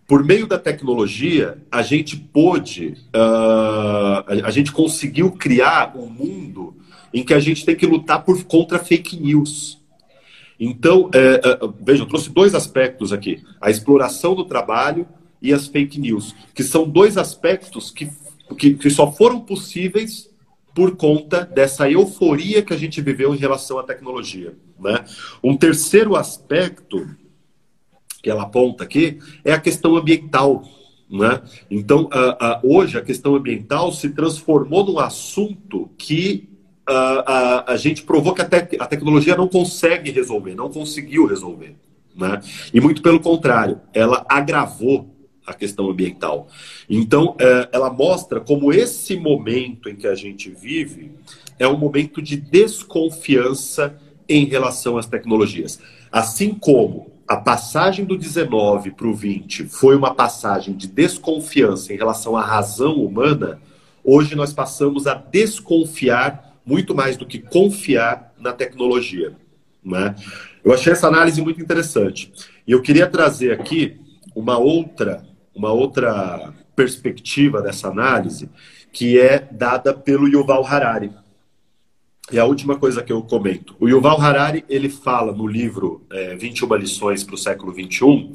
Por 0.07 0.25
meio 0.25 0.47
da 0.47 0.59
tecnologia, 0.59 1.59
a 1.71 1.83
gente 1.83 2.17
pôde, 2.17 2.97
uh, 3.09 4.45
a, 4.45 4.51
gente 4.51 4.71
conseguiu 4.71 5.33
criar 5.33 5.97
um 5.97 6.09
mundo 6.09 6.77
em 7.13 7.25
que 7.25 7.35
a 7.35 7.41
gente 7.41 7.65
tem 7.65 7.75
que 7.75 7.87
lutar 7.87 8.25
por, 8.25 8.45
contra 8.45 8.79
fake 8.79 9.17
news. 9.21 9.81
Então, 10.61 11.11
é, 11.13 11.41
é, 11.45 11.59
veja, 11.81 12.05
eu 12.05 12.07
trouxe 12.07 12.31
dois 12.31 12.55
aspectos 12.55 13.13
aqui: 13.13 13.43
a 13.61 13.69
exploração 13.69 14.35
do 14.35 14.45
trabalho 14.45 15.09
e 15.43 15.53
as 15.53 15.67
fake 15.67 15.99
news, 15.99 16.35
que 16.55 16.63
são 16.63 16.89
dois 16.89 17.19
aspectos 17.19 17.91
que, 17.91 18.09
que, 18.57 18.75
que 18.75 18.91
só 18.91 19.11
foram 19.11 19.41
possíveis 19.41 20.31
por 20.73 20.95
conta 20.95 21.45
dessa 21.45 21.91
euforia 21.91 22.63
que 22.63 22.73
a 22.73 22.77
gente 22.77 23.01
viveu 23.01 23.35
em 23.35 23.39
relação 23.39 23.79
à 23.79 23.83
tecnologia. 23.83 24.55
Né? 24.79 25.05
Um 25.43 25.57
terceiro 25.57 26.15
aspecto 26.15 27.09
que 28.27 28.31
ela 28.31 28.43
aponta 28.43 28.83
aqui 28.83 29.21
é 29.45 29.53
a 29.53 29.61
questão 29.61 29.95
ambiental. 29.97 30.65
Né? 31.09 31.41
Então, 31.71 32.11
hoje, 32.61 32.99
a 32.99 33.01
questão 33.01 33.37
ambiental 33.37 33.93
se 33.93 34.11
transformou 34.11 34.85
num 34.85 34.99
assunto 34.99 35.89
que 35.97 36.49
a, 36.85 37.73
a, 37.73 37.77
gente 37.77 38.03
provou 38.03 38.35
que 38.35 38.43
te, 38.43 38.77
a 38.81 38.87
tecnologia 38.87 39.37
não 39.37 39.47
consegue 39.47 40.11
resolver, 40.11 40.57
não 40.57 40.69
conseguiu 40.69 41.25
resolver. 41.25 41.77
Né? 42.17 42.41
E 42.75 42.81
muito 42.81 43.01
pelo 43.01 43.21
contrário, 43.21 43.81
ela 43.95 44.27
agravou 44.29 45.15
a 45.47 45.55
questão 45.55 45.89
ambiental. 45.89 46.49
Então, 46.91 47.37
é, 47.39 47.69
ela 47.71 47.93
mostra 47.93 48.41
como 48.41 48.73
esse 48.73 49.17
momento 49.17 49.89
em 49.89 49.95
que 49.95 50.09
a 50.09 50.17
gente 50.17 50.51
vive 50.51 51.13
é 51.61 51.69
um 51.69 51.79
momento 51.79 52.21
de 52.21 52.37
desconfiança 52.37 53.97
em 54.29 54.47
relação 54.47 54.99
às 54.99 55.07
tecnologias. 55.07 55.79
Assim 56.11 56.53
como 56.53 57.15
a 57.27 57.37
passagem 57.37 58.05
do 58.05 58.17
19 58.17 58.93
para 58.93 59.07
o 59.07 59.15
20 59.15 59.65
foi 59.65 59.97
uma 59.97 60.15
passagem 60.15 60.75
de 60.75 60.87
desconfiança 60.87 61.93
em 61.93 61.97
relação 61.97 62.37
à 62.37 62.43
razão 62.43 62.95
humana, 62.95 63.61
hoje 64.05 64.35
nós 64.35 64.53
passamos 64.53 65.07
a 65.07 65.15
desconfiar 65.15 66.57
muito 66.65 66.95
mais 66.95 67.17
do 67.17 67.27
que 67.27 67.39
confiar 67.39 68.33
na 68.39 68.53
tecnologia. 68.53 69.35
Né? 69.85 70.15
Eu 70.65 70.73
achei 70.73 70.93
essa 70.93 71.09
análise 71.09 71.41
muito 71.41 71.61
interessante. 71.61 72.33
E 72.67 72.73
eu 72.73 72.83
queria 72.83 73.07
trazer 73.07 73.53
aqui 73.53 74.01
uma 74.35 74.59
outra 74.59 75.25
uma 75.57 75.73
outra 75.73 76.53
perspectiva 76.77 77.63
dessa 77.63 77.89
análise, 77.89 78.51
que 78.93 79.19
é 79.19 79.49
dada 79.51 79.95
pelo 79.95 80.29
Yuval 80.29 80.65
Harari. 80.67 81.11
E 82.33 82.39
a 82.39 82.45
última 82.45 82.77
coisa 82.77 83.03
que 83.03 83.13
eu 83.13 83.23
comento. 83.23 83.77
O 83.79 83.89
Yuval 83.89 84.21
Harari, 84.21 84.65
ele 84.69 84.89
fala 84.89 85.33
no 85.33 85.47
livro 85.47 86.05
é, 86.11 86.35
21 86.35 86.75
lições 86.75 87.23
para 87.23 87.35
o 87.37 87.39
século 87.39 87.73
21, 87.73 88.33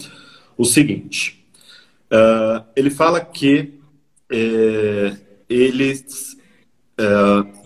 o 0.58 0.64
seguinte. 0.64 1.46
Uh, 2.12 2.66
ele 2.76 2.90
fala 2.90 3.20
que 3.20 3.80
é, 4.32 5.18
eles... 5.50 6.38
Uh... 7.00 7.62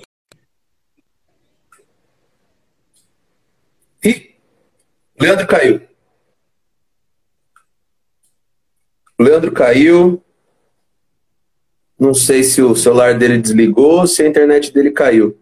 E 4.03 4.35
Leandro 5.19 5.47
caiu. 5.47 5.81
Leandro 9.19 9.51
caiu. 9.51 10.23
Não 11.99 12.13
sei 12.13 12.43
se 12.43 12.61
o 12.61 12.75
celular 12.75 13.17
dele 13.17 13.37
desligou 13.37 13.99
ou 13.99 14.07
se 14.07 14.23
a 14.23 14.27
internet 14.27 14.73
dele 14.73 14.91
caiu. 14.91 15.39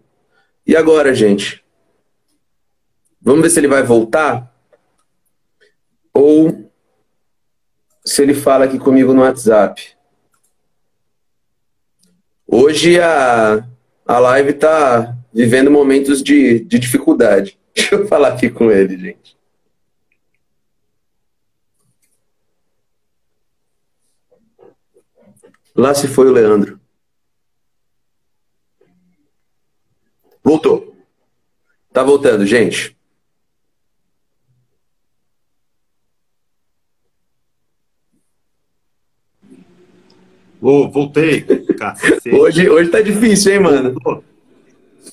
E 0.65 0.75
agora, 0.75 1.13
gente? 1.13 1.63
Vamos 3.21 3.41
ver 3.41 3.49
se 3.49 3.59
ele 3.59 3.67
vai 3.67 3.83
voltar? 3.83 4.53
Ou 6.13 6.71
se 8.05 8.21
ele 8.21 8.33
fala 8.33 8.65
aqui 8.65 8.79
comigo 8.79 9.13
no 9.13 9.21
WhatsApp. 9.21 9.95
Hoje 12.47 12.99
a, 12.99 13.67
a 14.05 14.19
live 14.19 14.51
está 14.51 15.17
vivendo 15.33 15.71
momentos 15.71 16.21
de, 16.21 16.59
de 16.61 16.79
dificuldade. 16.79 17.59
Deixa 17.73 17.95
eu 17.95 18.07
falar 18.07 18.29
aqui 18.29 18.49
com 18.49 18.71
ele, 18.71 18.97
gente. 18.97 19.37
Lá 25.75 25.93
se 25.93 26.07
foi 26.07 26.27
o 26.27 26.31
Leandro. 26.31 26.82
Voltou. 30.43 30.93
Tá 31.91 32.03
voltando, 32.03 32.45
gente. 32.45 32.95
Oh, 40.61 40.89
voltei. 40.89 41.45
hoje, 42.33 42.69
hoje 42.69 42.89
tá 42.89 43.01
difícil, 43.01 43.53
hein, 43.53 43.59
mano? 43.59 44.23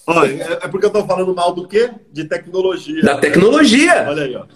É, 0.08 0.64
é 0.64 0.68
porque 0.68 0.86
eu 0.86 0.90
tô 0.90 1.04
falando 1.04 1.34
mal 1.34 1.52
do 1.52 1.66
quê? 1.66 1.90
De 2.12 2.24
tecnologia. 2.24 3.02
Da 3.02 3.18
tecnologia! 3.18 4.06
Olha 4.08 4.24
aí, 4.24 4.36
ó. 4.36 4.46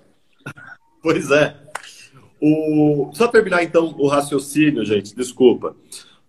Pois 1.03 1.31
é. 1.31 1.55
O... 2.41 3.11
Só 3.12 3.29
terminar 3.29 3.62
então 3.62 3.95
o 3.99 4.07
raciocínio, 4.07 4.85
gente, 4.85 5.14
desculpa. 5.14 5.75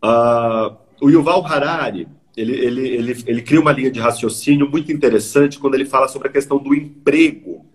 Uh, 0.04 0.76
o 1.02 1.10
Yuval 1.10 1.46
Harari, 1.46 2.08
ele, 2.36 2.54
ele, 2.54 2.88
ele, 2.88 3.24
ele 3.26 3.42
cria 3.42 3.62
uma 3.62 3.72
linha 3.72 3.92
de 3.92 4.00
raciocínio 4.00 4.70
muito 4.70 4.92
interessante 4.92 5.58
quando 5.60 5.76
ele 5.76 5.86
fala 5.86 6.08
sobre 6.08 6.28
a 6.28 6.32
questão 6.32 6.58
do 6.58 6.74
emprego 6.74 7.66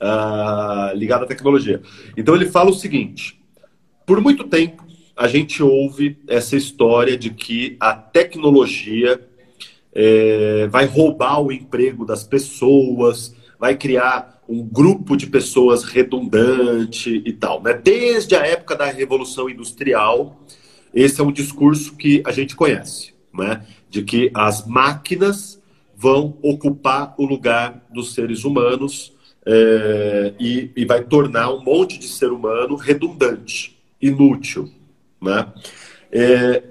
uh, 0.00 0.96
ligado 0.96 1.24
à 1.24 1.26
tecnologia. 1.26 1.80
Então 2.16 2.34
ele 2.34 2.46
fala 2.46 2.70
o 2.70 2.74
seguinte: 2.74 3.40
por 4.06 4.20
muito 4.20 4.44
tempo 4.44 4.82
a 5.16 5.28
gente 5.28 5.62
ouve 5.62 6.18
essa 6.26 6.56
história 6.56 7.16
de 7.16 7.30
que 7.30 7.76
a 7.78 7.94
tecnologia 7.94 9.20
é, 9.92 10.66
vai 10.68 10.86
roubar 10.86 11.40
o 11.40 11.52
emprego 11.52 12.04
das 12.04 12.24
pessoas, 12.24 13.36
vai 13.58 13.76
criar 13.76 14.42
um 14.48 14.62
grupo 14.66 15.16
de 15.16 15.26
pessoas 15.26 15.84
redundante 15.84 17.22
e 17.24 17.32
tal. 17.32 17.62
Né? 17.62 17.74
Desde 17.74 18.34
a 18.34 18.44
época 18.44 18.74
da 18.74 18.86
Revolução 18.86 19.48
Industrial, 19.48 20.40
esse 20.92 21.20
é 21.20 21.24
um 21.24 21.32
discurso 21.32 21.94
que 21.96 22.22
a 22.26 22.32
gente 22.32 22.56
conhece, 22.56 23.14
né? 23.32 23.64
De 23.92 24.02
que 24.02 24.30
as 24.32 24.66
máquinas 24.66 25.60
vão 25.94 26.38
ocupar 26.40 27.14
o 27.18 27.26
lugar 27.26 27.84
dos 27.92 28.14
seres 28.14 28.42
humanos 28.42 29.12
é, 29.44 30.32
e, 30.40 30.70
e, 30.74 30.84
vai 30.86 31.04
tornar 31.04 31.52
um 31.52 31.62
monte 31.62 31.98
de 31.98 32.08
ser 32.08 32.32
humano 32.32 32.74
redundante, 32.74 33.78
inútil. 34.00 34.70
Né? 35.20 35.46
É, 36.10 36.62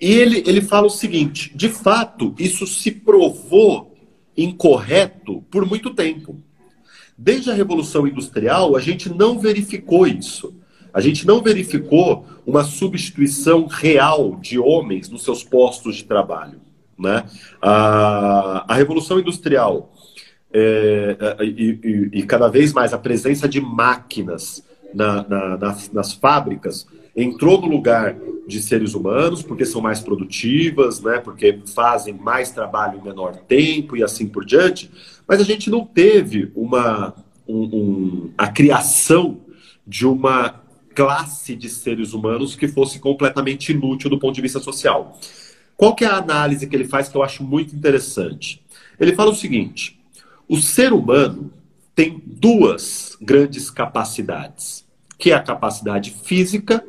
e 0.00 0.10
ele, 0.10 0.42
ele 0.46 0.62
fala 0.62 0.86
o 0.86 0.90
seguinte: 0.90 1.52
de 1.54 1.68
fato, 1.68 2.34
isso 2.38 2.66
se 2.66 2.90
provou 2.90 3.94
incorreto 4.34 5.44
por 5.50 5.66
muito 5.66 5.90
tempo. 5.90 6.42
Desde 7.16 7.50
a 7.50 7.54
Revolução 7.54 8.06
Industrial, 8.06 8.74
a 8.74 8.80
gente 8.80 9.10
não 9.10 9.38
verificou 9.38 10.06
isso. 10.06 10.54
A 10.94 11.00
gente 11.02 11.26
não 11.26 11.42
verificou 11.42 12.24
uma 12.46 12.64
substituição 12.64 13.66
real 13.66 14.36
de 14.40 14.58
homens 14.58 15.10
nos 15.10 15.22
seus 15.22 15.44
postos 15.44 15.96
de 15.96 16.04
trabalho. 16.04 16.69
Né? 17.00 17.24
A, 17.62 18.64
a 18.68 18.74
Revolução 18.74 19.18
Industrial 19.18 19.92
é, 20.52 21.16
é, 21.18 21.44
e, 21.44 21.80
e, 21.82 22.18
e, 22.18 22.22
cada 22.24 22.48
vez 22.48 22.72
mais 22.72 22.92
a 22.92 22.98
presença 22.98 23.48
de 23.48 23.60
máquinas 23.60 24.64
na, 24.92 25.26
na, 25.26 25.56
nas, 25.56 25.92
nas, 25.92 26.12
fábricas 26.12 26.86
entrou 27.14 27.60
no 27.60 27.68
lugar 27.68 28.16
de 28.48 28.60
seres 28.60 28.94
humanos, 28.94 29.42
porque 29.42 29.64
são 29.64 29.80
mais 29.80 30.00
produtivas, 30.00 31.00
né, 31.00 31.18
porque 31.18 31.60
fazem 31.72 32.14
mais 32.14 32.50
trabalho 32.50 32.98
em 32.98 33.04
menor 33.04 33.36
tempo 33.36 33.96
e 33.96 34.02
assim 34.02 34.26
por 34.26 34.44
diante, 34.44 34.90
mas 35.26 35.40
a 35.40 35.44
gente 35.44 35.70
não 35.70 35.86
teve 35.86 36.50
uma, 36.56 37.14
um, 37.46 37.62
um, 37.62 38.30
a 38.36 38.48
criação 38.48 39.40
de 39.86 40.04
uma 40.04 40.60
classe 40.94 41.54
de 41.54 41.68
seres 41.68 42.12
humanos 42.12 42.56
que 42.56 42.66
fosse 42.66 42.98
completamente 42.98 43.70
inútil 43.70 44.10
do 44.10 44.18
ponto 44.18 44.34
de 44.34 44.42
vista 44.42 44.58
social. 44.58 45.16
Qual 45.80 45.94
que 45.94 46.04
é 46.04 46.08
a 46.08 46.18
análise 46.18 46.66
que 46.66 46.76
ele 46.76 46.84
faz 46.84 47.08
que 47.08 47.16
eu 47.16 47.22
acho 47.22 47.42
muito 47.42 47.74
interessante? 47.74 48.62
Ele 48.98 49.14
fala 49.14 49.30
o 49.30 49.34
seguinte: 49.34 49.98
o 50.46 50.58
ser 50.58 50.92
humano 50.92 51.50
tem 51.94 52.22
duas 52.26 53.16
grandes 53.18 53.70
capacidades, 53.70 54.84
que 55.16 55.30
é 55.30 55.34
a 55.34 55.40
capacidade 55.40 56.10
física 56.10 56.84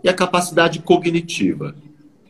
e 0.00 0.08
a 0.08 0.14
capacidade 0.14 0.78
cognitiva. 0.78 1.74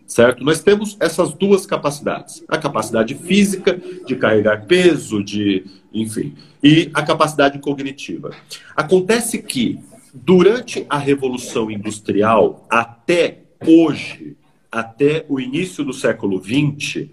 Certo? 0.06 0.42
Nós 0.42 0.62
temos 0.62 0.96
essas 1.00 1.34
duas 1.34 1.66
capacidades. 1.66 2.42
A 2.48 2.56
capacidade 2.56 3.14
física 3.14 3.78
de 4.06 4.16
carregar 4.16 4.64
peso, 4.64 5.22
de, 5.22 5.66
enfim, 5.92 6.34
e 6.62 6.90
a 6.94 7.02
capacidade 7.02 7.58
cognitiva. 7.58 8.30
Acontece 8.74 9.42
que 9.42 9.78
durante 10.14 10.86
a 10.88 10.96
revolução 10.96 11.70
industrial 11.70 12.66
até 12.70 13.42
hoje, 13.66 14.34
até 14.76 15.24
o 15.28 15.40
início 15.40 15.82
do 15.82 15.94
século 15.94 16.38
XX, 16.38 17.08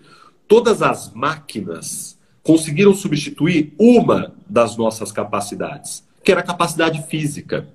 todas 0.49 0.82
as 0.82 1.14
máquinas 1.14 2.20
conseguiram 2.43 2.93
substituir 2.93 3.74
uma 3.80 4.34
das 4.49 4.76
nossas 4.76 5.14
capacidades, 5.14 6.05
que 6.22 6.30
era 6.30 6.41
a 6.41 6.43
capacidade 6.43 7.01
física. 7.03 7.70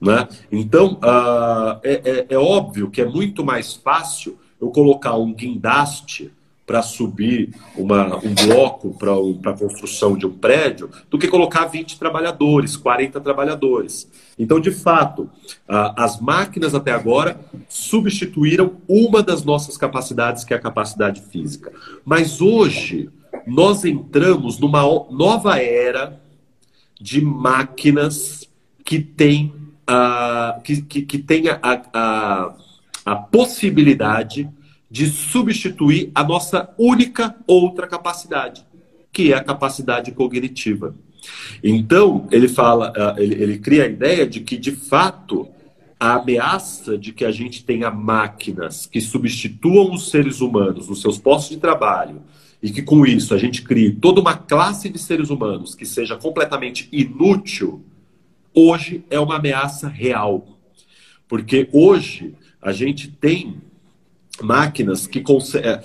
Né? 0.00 0.28
Então, 0.52 0.92
uh, 1.02 1.80
é, 1.82 1.92
é, 2.04 2.26
é, 2.30 2.38
óbvio 2.38 2.88
que 2.88 3.00
é 3.00 3.04
muito 3.04 3.44
mais 3.44 3.74
fácil 3.74 4.38
eu 4.60 4.70
colocar 4.70 5.16
um 5.16 5.34
guindaste 5.34 6.32
para 6.70 6.82
subir 6.82 7.52
uma, 7.76 8.16
um 8.18 8.32
bloco 8.32 8.96
para 8.96 9.50
a 9.50 9.58
construção 9.58 10.16
de 10.16 10.24
um 10.24 10.30
prédio 10.30 10.88
do 11.10 11.18
que 11.18 11.26
colocar 11.26 11.66
20 11.66 11.98
trabalhadores, 11.98 12.76
40 12.76 13.20
trabalhadores. 13.20 14.08
Então, 14.38 14.60
de 14.60 14.70
fato, 14.70 15.28
as 15.66 16.20
máquinas 16.20 16.72
até 16.72 16.92
agora 16.92 17.40
substituíram 17.68 18.76
uma 18.86 19.20
das 19.20 19.42
nossas 19.42 19.76
capacidades, 19.76 20.44
que 20.44 20.54
é 20.54 20.56
a 20.56 20.60
capacidade 20.60 21.22
física. 21.22 21.72
Mas 22.04 22.40
hoje, 22.40 23.10
nós 23.44 23.84
entramos 23.84 24.60
numa 24.60 24.82
nova 25.10 25.60
era 25.60 26.20
de 27.00 27.20
máquinas 27.20 28.48
que 28.84 29.00
tem, 29.00 29.52
uh, 29.90 30.62
que, 30.62 30.82
que, 30.82 31.02
que 31.02 31.18
tem 31.18 31.48
a, 31.48 31.58
a, 31.92 32.54
a 33.04 33.16
possibilidade 33.16 34.48
de 34.90 35.06
substituir 35.06 36.10
a 36.14 36.24
nossa 36.24 36.74
única 36.76 37.36
outra 37.46 37.86
capacidade, 37.86 38.66
que 39.12 39.32
é 39.32 39.36
a 39.36 39.44
capacidade 39.44 40.10
cognitiva. 40.12 40.94
Então, 41.62 42.26
ele 42.30 42.48
fala, 42.48 42.92
uh, 42.92 43.20
ele, 43.20 43.40
ele 43.42 43.58
cria 43.58 43.84
a 43.84 43.88
ideia 43.88 44.26
de 44.26 44.40
que, 44.40 44.56
de 44.56 44.72
fato, 44.72 45.48
a 45.98 46.14
ameaça 46.14 46.96
de 46.96 47.12
que 47.12 47.24
a 47.24 47.30
gente 47.30 47.62
tenha 47.62 47.90
máquinas 47.90 48.86
que 48.86 49.00
substituam 49.00 49.92
os 49.92 50.10
seres 50.10 50.40
humanos 50.40 50.88
nos 50.88 51.02
seus 51.02 51.18
postos 51.18 51.50
de 51.50 51.60
trabalho, 51.60 52.22
e 52.62 52.70
que 52.70 52.82
com 52.82 53.06
isso 53.06 53.34
a 53.34 53.38
gente 53.38 53.62
crie 53.62 53.92
toda 53.92 54.20
uma 54.20 54.36
classe 54.36 54.88
de 54.88 54.98
seres 54.98 55.30
humanos 55.30 55.74
que 55.74 55.86
seja 55.86 56.16
completamente 56.16 56.88
inútil, 56.90 57.84
hoje 58.54 59.04
é 59.08 59.18
uma 59.20 59.36
ameaça 59.36 59.88
real. 59.88 60.58
Porque 61.28 61.68
hoje 61.72 62.34
a 62.60 62.72
gente 62.72 63.08
tem 63.08 63.60
máquinas 64.42 65.06
que, 65.06 65.20
com 65.20 65.38
é, 65.54 65.80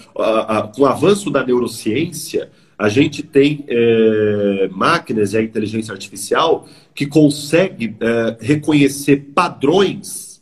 o 0.77 0.85
avanço 0.85 1.29
da 1.29 1.45
neurociência, 1.45 2.49
a 2.77 2.89
gente 2.89 3.23
tem 3.23 3.63
é, 3.67 4.69
máquinas 4.71 5.33
e 5.33 5.37
a 5.37 5.41
inteligência 5.41 5.93
artificial 5.93 6.67
que 6.93 7.05
consegue 7.05 7.95
é, 7.99 8.37
reconhecer 8.39 9.31
padrões 9.33 10.41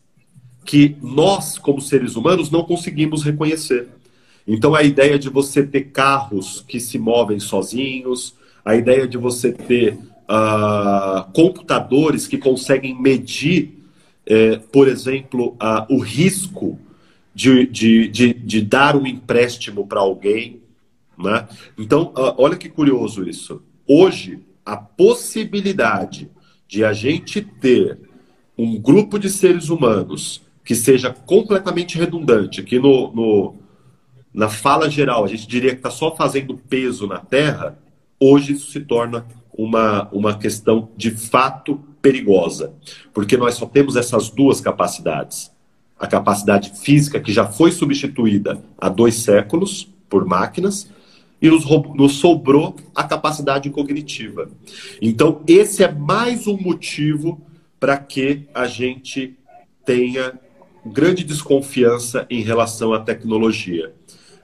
que 0.66 0.96
nós, 1.02 1.58
como 1.58 1.82
seres 1.82 2.16
humanos, 2.16 2.50
não 2.50 2.64
conseguimos 2.64 3.24
reconhecer. 3.24 3.88
Então, 4.48 4.76
a 4.76 4.84
ideia 4.84 5.18
de 5.18 5.30
você 5.30 5.64
ter 5.64 5.86
carros 5.86 6.64
que 6.68 6.80
se 6.80 6.98
movem 6.98 7.40
sozinhos, 7.40 8.36
a 8.64 8.76
ideia 8.76 9.08
de 9.08 9.18
você 9.18 9.52
ter 9.52 9.94
uh, 9.94 11.32
computadores 11.34 12.28
que 12.28 12.38
conseguem 12.38 13.00
medir, 13.00 13.80
eh, 14.26 14.60
por 14.72 14.88
exemplo, 14.88 15.58
uh, 15.62 15.94
o 15.94 16.00
risco 16.00 16.80
de, 17.34 17.66
de, 17.68 18.08
de, 18.08 18.34
de, 18.34 18.62
dar 18.62 18.96
um 18.96 19.08
empréstimo 19.08 19.88
para 19.88 20.00
alguém. 20.00 20.62
Né? 21.18 21.48
Então, 21.78 22.12
olha 22.16 22.58
que 22.58 22.70
curioso 22.70 23.28
isso. 23.28 23.62
Hoje, 23.88 24.40
a 24.66 24.78
possibilidade 24.78 26.30
de 26.68 26.84
a 26.84 26.94
gente 26.94 27.42
ter 27.42 28.00
um 28.58 28.80
grupo 28.80 29.18
de 29.18 29.30
seres 29.30 29.70
humanos 29.70 30.42
que 30.64 30.76
seja 30.76 31.12
completamente 31.12 31.98
redundante, 31.98 32.64
que 32.64 32.80
no, 32.80 33.14
no 33.14 33.56
na 34.34 34.50
fala 34.50 34.90
geral, 34.90 35.24
a 35.24 35.28
gente 35.28 35.48
diria 35.48 35.72
que 35.72 35.78
está 35.78 35.92
só 35.92 36.16
fazendo 36.16 36.58
peso 36.58 37.06
na 37.06 37.20
Terra, 37.20 37.78
hoje 38.20 38.54
isso 38.54 38.72
se 38.72 38.80
torna 38.80 39.28
uma, 39.56 40.10
uma 40.12 40.38
questão 40.38 40.90
de 40.98 41.12
fato 41.12 41.80
perigosa, 42.02 42.74
porque 43.14 43.38
nós 43.38 43.56
só 43.56 43.66
temos 43.66 43.96
essas 43.96 44.30
duas 44.30 44.60
capacidades. 44.60 45.53
A 46.00 46.08
capacidade 46.08 46.72
física, 46.82 47.20
que 47.20 47.32
já 47.32 47.46
foi 47.46 47.72
substituída 47.72 48.64
há 48.78 48.90
dois 48.90 49.16
séculos 49.16 49.88
por 50.10 50.26
máquinas, 50.26 50.90
e 51.42 51.50
nos, 51.50 51.66
nos 51.96 52.14
sobrou 52.14 52.76
a 52.96 53.04
capacidade 53.04 53.70
cognitiva. 53.70 54.50
Então, 55.02 55.42
esse 55.46 55.84
é 55.84 55.92
mais 55.92 56.48
um 56.48 56.58
motivo 56.58 57.42
para 57.80 57.98
que 57.98 58.48
a 58.54 58.66
gente 58.66 59.38
tenha 59.86 60.40
grande 60.86 61.24
desconfiança 61.24 62.26
em 62.30 62.42
relação 62.42 62.94
à 62.94 63.00
tecnologia. 63.00 63.94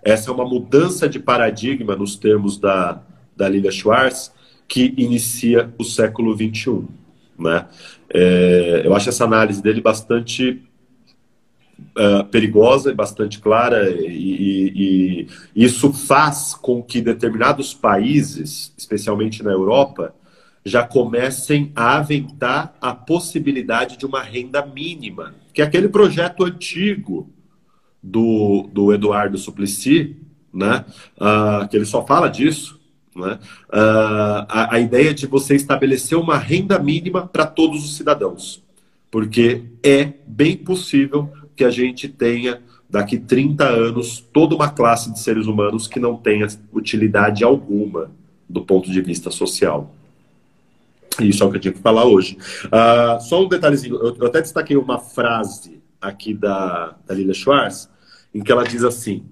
Essa 0.04 0.30
é 0.30 0.34
uma 0.34 0.46
mudança 0.46 1.08
de 1.08 1.20
paradigma 1.20 1.96
nos 1.96 2.18
termos 2.18 2.58
da, 2.58 3.02
da 3.36 3.48
Lilia 3.48 3.72
Schwartz, 3.72 4.34
que 4.68 4.94
inicia 4.98 5.74
o 5.78 5.84
século 5.84 6.36
XXI. 6.36 6.84
Né? 7.38 7.66
É, 8.14 8.82
eu 8.86 8.94
acho 8.94 9.08
essa 9.08 9.24
análise 9.24 9.62
dele 9.64 9.80
bastante 9.80 10.62
uh, 12.00 12.24
perigosa 12.26 12.92
e 12.92 12.96
bastante 12.96 13.40
clara, 13.40 13.90
e, 13.90 14.08
e, 14.08 15.28
e, 15.56 15.66
isso 15.66 15.92
faz 15.92 16.56
com 16.56 16.82
que 16.82 17.02
determinados 17.02 17.74
países, 17.74 18.74
especialmente 18.78 19.44
na 19.44 19.52
Europa, 19.52 20.16
já 20.64 20.84
comecem 20.84 21.72
a 21.76 21.98
aventar 21.98 22.76
a 22.82 22.94
possibilidade 22.94 23.98
de 23.98 24.06
uma 24.06 24.22
renda 24.22 24.66
mínima, 24.66 25.36
que 25.54 25.62
é 25.62 25.66
aquele 25.66 25.90
projeto 25.90 26.46
antigo 26.46 27.30
do, 28.02 28.70
do 28.72 28.94
Eduardo 28.94 29.38
Suplicy, 29.38 30.16
né? 30.54 30.86
Uh, 31.18 31.68
que 31.68 31.78
ele 31.78 31.86
só 31.86 32.06
fala 32.06 32.28
disso, 32.28 32.80
né? 33.16 33.40
Uh, 33.70 34.46
a, 34.48 34.76
a, 34.76 34.80
ideia 34.80 35.14
de 35.14 35.28
você 35.28 35.56
estabelecer 35.56 36.18
uma 36.18 36.38
renda 36.38 36.80
mínima 36.80 37.28
para 37.28 37.46
todos 37.46 37.84
os 37.84 37.96
cidadãos, 37.96 38.64
porque 39.12 39.64
é 39.84 40.14
bem 40.26 40.58
possível 40.58 41.32
que 41.60 41.66
a 41.66 41.70
gente 41.70 42.08
tenha 42.08 42.62
daqui 42.90 43.18
30 43.18 43.66
anos 43.66 44.26
toda 44.32 44.56
uma 44.56 44.70
classe 44.70 45.12
de 45.12 45.20
seres 45.20 45.46
humanos 45.46 45.90
que 45.90 46.00
não 46.00 46.16
tenha 46.16 46.48
utilidade 46.72 47.44
alguma 47.44 48.10
do 48.48 48.64
ponto 48.64 48.90
de 48.90 49.02
vista 49.02 49.30
social. 49.30 49.94
Isso 51.20 51.44
é 51.44 51.46
o 51.46 51.52
que 51.52 51.58
eu 51.58 51.62
tinha 51.62 51.74
que 51.74 51.82
falar 51.82 52.06
hoje. 52.06 52.38
Uh, 52.68 53.22
só 53.22 53.44
um 53.44 53.50
detalhezinho, 53.50 53.98
eu, 53.98 54.16
eu 54.16 54.28
até 54.28 54.42
destaquei 54.42 54.78
uma 54.78 55.00
frase 55.00 55.82
aqui 56.00 56.34
da, 56.34 56.96
da 57.06 57.14
Lilia 57.14 57.34
Schwartz, 57.34 57.90
em 58.34 58.42
que 58.42 58.54
ela 58.54 58.64
diz 58.64 58.86
assim: 58.86 59.26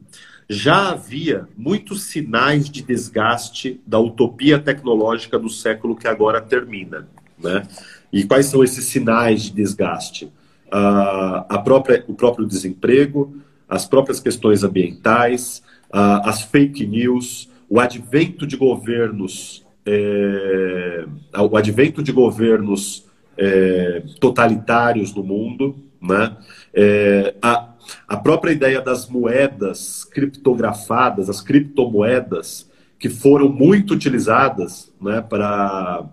já 0.49 0.89
havia 0.89 1.47
muitos 1.55 2.07
sinais 2.07 2.69
de 2.69 2.81
desgaste 2.81 3.79
da 3.87 3.99
utopia 3.99 4.59
tecnológica 4.59 5.39
do 5.39 5.49
século 5.49 5.95
que 5.95 6.09
agora 6.09 6.41
termina. 6.41 7.07
Né? 7.41 7.65
E 8.11 8.25
quais 8.25 8.47
são 8.47 8.65
esses 8.65 8.83
sinais 8.83 9.43
de 9.43 9.51
desgaste? 9.51 10.29
A 10.69 11.61
própria, 11.63 12.03
o 12.07 12.13
próprio 12.13 12.45
desemprego, 12.45 13.37
as 13.67 13.85
próprias 13.85 14.19
questões 14.19 14.63
ambientais, 14.63 15.63
as 15.91 16.41
fake 16.41 16.85
news, 16.85 17.49
o 17.69 17.79
advento 17.79 18.45
de 18.45 18.55
governos, 18.55 19.65
é, 19.85 21.05
o 21.37 21.57
advento 21.57 22.01
de 22.01 22.11
governos 22.11 23.05
é, 23.37 24.03
totalitários 24.19 25.13
no 25.13 25.23
mundo, 25.23 25.75
né? 26.01 26.35
É, 26.73 27.35
a, 27.41 27.73
a 28.07 28.17
própria 28.17 28.51
ideia 28.51 28.81
das 28.81 29.07
moedas 29.07 30.03
criptografadas, 30.03 31.29
as 31.29 31.41
criptomoedas, 31.41 32.69
que 32.99 33.09
foram 33.09 33.49
muito 33.49 33.93
utilizadas 33.93 34.91
né, 34.99 35.21
para 35.21 36.03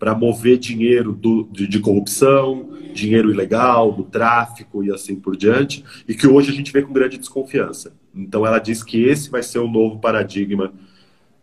para 0.00 0.14
mover 0.14 0.56
dinheiro 0.56 1.12
do, 1.12 1.46
de, 1.52 1.68
de, 1.68 1.78
corrupção, 1.78 2.70
dinheiro 2.94 3.30
ilegal, 3.30 3.92
do 3.92 4.02
tráfico 4.02 4.82
e 4.82 4.90
assim 4.90 5.14
por 5.14 5.36
diante, 5.36 5.84
e 6.08 6.14
que 6.14 6.26
hoje 6.26 6.50
a 6.50 6.54
gente 6.54 6.72
vê 6.72 6.80
com 6.80 6.90
grande 6.90 7.18
desconfiança. 7.18 7.92
Então 8.14 8.46
ela 8.46 8.58
diz 8.58 8.82
que 8.82 9.04
esse 9.04 9.30
vai 9.30 9.42
ser 9.42 9.58
o 9.58 9.68
novo 9.68 9.98
paradigma 9.98 10.72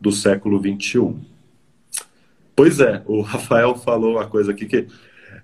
do 0.01 0.11
século 0.11 0.59
XXI. 0.59 1.15
Pois 2.55 2.79
é, 2.79 3.03
o 3.05 3.21
Rafael 3.21 3.75
falou 3.75 4.13
uma 4.13 4.25
coisa 4.25 4.51
aqui 4.51 4.65
que 4.65 4.87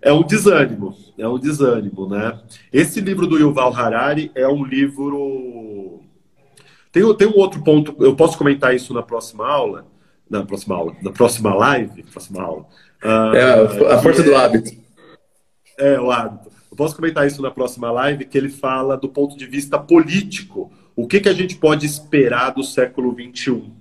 é 0.01 0.11
um 0.11 0.24
desânimo, 0.24 0.97
é 1.16 1.28
um 1.28 1.38
desânimo, 1.38 2.09
né? 2.09 2.39
Esse 2.74 2.99
livro 2.99 3.28
do 3.28 3.38
Yuval 3.38 3.72
Harari 3.76 4.32
é 4.34 4.47
um 4.47 4.66
livro. 4.66 6.01
Tem, 6.91 7.03
tem 7.16 7.28
um 7.28 7.38
outro 7.38 7.61
ponto, 7.61 7.95
eu 7.99 8.16
posso 8.16 8.39
comentar 8.39 8.76
isso 8.76 8.91
na 8.91 9.03
próxima 9.03 9.47
aula, 9.47 9.86
na 10.30 10.45
próxima 10.45 10.76
aula, 10.76 10.95
na 11.01 11.11
próxima 11.11 11.53
live, 11.53 12.03
próxima 12.03 12.41
aula. 12.41 12.65
Uh, 13.03 13.36
é 13.36 13.93
a 13.93 14.01
força 14.01 14.21
é, 14.21 14.26
do 14.26 14.36
hábito. 14.36 14.71
É, 15.78 15.99
o 15.99 16.11
hábito. 16.11 16.49
Eu 16.71 16.78
posso 16.78 16.95
comentar 16.95 17.28
isso 17.28 17.41
na 17.41 17.51
próxima 17.51 17.91
live, 17.91 18.26
que 18.26 18.38
ele 18.38 18.49
fala 18.49 18.97
do 18.97 19.09
ponto 19.09 19.38
de 19.38 19.45
vista 19.45 19.78
político. 19.78 20.71
O 20.95 21.07
que, 21.07 21.19
que 21.19 21.30
a 21.30 21.34
gente 21.34 21.55
pode 21.55 21.86
esperar 21.86 22.51
do 22.51 22.63
século 22.63 23.15
XXI? 23.15 23.71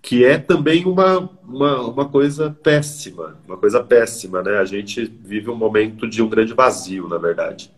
que 0.00 0.24
é 0.24 0.38
também 0.38 0.84
uma, 0.86 1.28
uma, 1.46 1.82
uma 1.82 2.08
coisa 2.08 2.56
péssima, 2.62 3.36
uma 3.46 3.56
coisa 3.56 3.82
péssima, 3.82 4.42
né? 4.42 4.58
A 4.58 4.64
gente 4.64 5.04
vive 5.04 5.50
um 5.50 5.56
momento 5.56 6.08
de 6.08 6.22
um 6.22 6.28
grande 6.28 6.54
vazio, 6.54 7.08
na 7.08 7.18
verdade. 7.18 7.70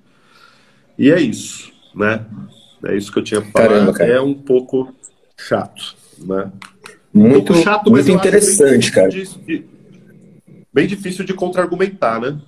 E 0.99 1.11
é 1.11 1.21
isso, 1.21 1.73
né? 1.95 2.25
É 2.85 2.97
isso 2.97 3.12
que 3.12 3.18
eu 3.18 3.25
tinha 3.25 3.41
para 3.41 3.85
falar. 3.87 4.09
É 4.09 4.21
um 4.21 4.35
pouco 4.35 4.95
chato, 5.37 5.97
né? 6.18 6.53
Muito, 7.13 7.53
um 7.53 7.63
chato, 7.63 7.91
muito 7.91 8.11
interessante, 8.11 8.93
cara. 8.93 9.09
De, 9.09 9.65
bem 10.73 10.87
difícil 10.87 11.25
de 11.25 11.35
contra-argumentar, 11.35 12.21
né? 12.21 12.39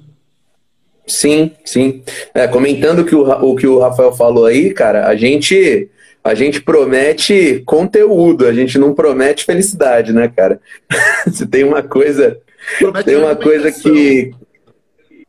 Sim, 1.06 1.50
sim. 1.64 2.02
É, 2.32 2.46
comentando 2.46 3.04
que 3.04 3.14
o, 3.14 3.28
o 3.28 3.56
que 3.56 3.66
o 3.66 3.78
Rafael 3.78 4.12
falou 4.12 4.46
aí, 4.46 4.72
cara, 4.72 5.08
a 5.08 5.16
gente 5.16 5.90
a 6.24 6.34
gente 6.34 6.62
promete 6.62 7.62
conteúdo, 7.66 8.46
a 8.46 8.52
gente 8.52 8.78
não 8.78 8.94
promete 8.94 9.44
felicidade, 9.44 10.12
né, 10.12 10.28
cara? 10.34 10.60
Se 11.32 11.46
tem 11.46 11.64
uma 11.64 11.82
coisa. 11.82 12.38
Promete 12.78 13.04
tem 13.04 13.16
uma 13.16 13.34
coisa 13.34 13.72
que. 13.72 14.32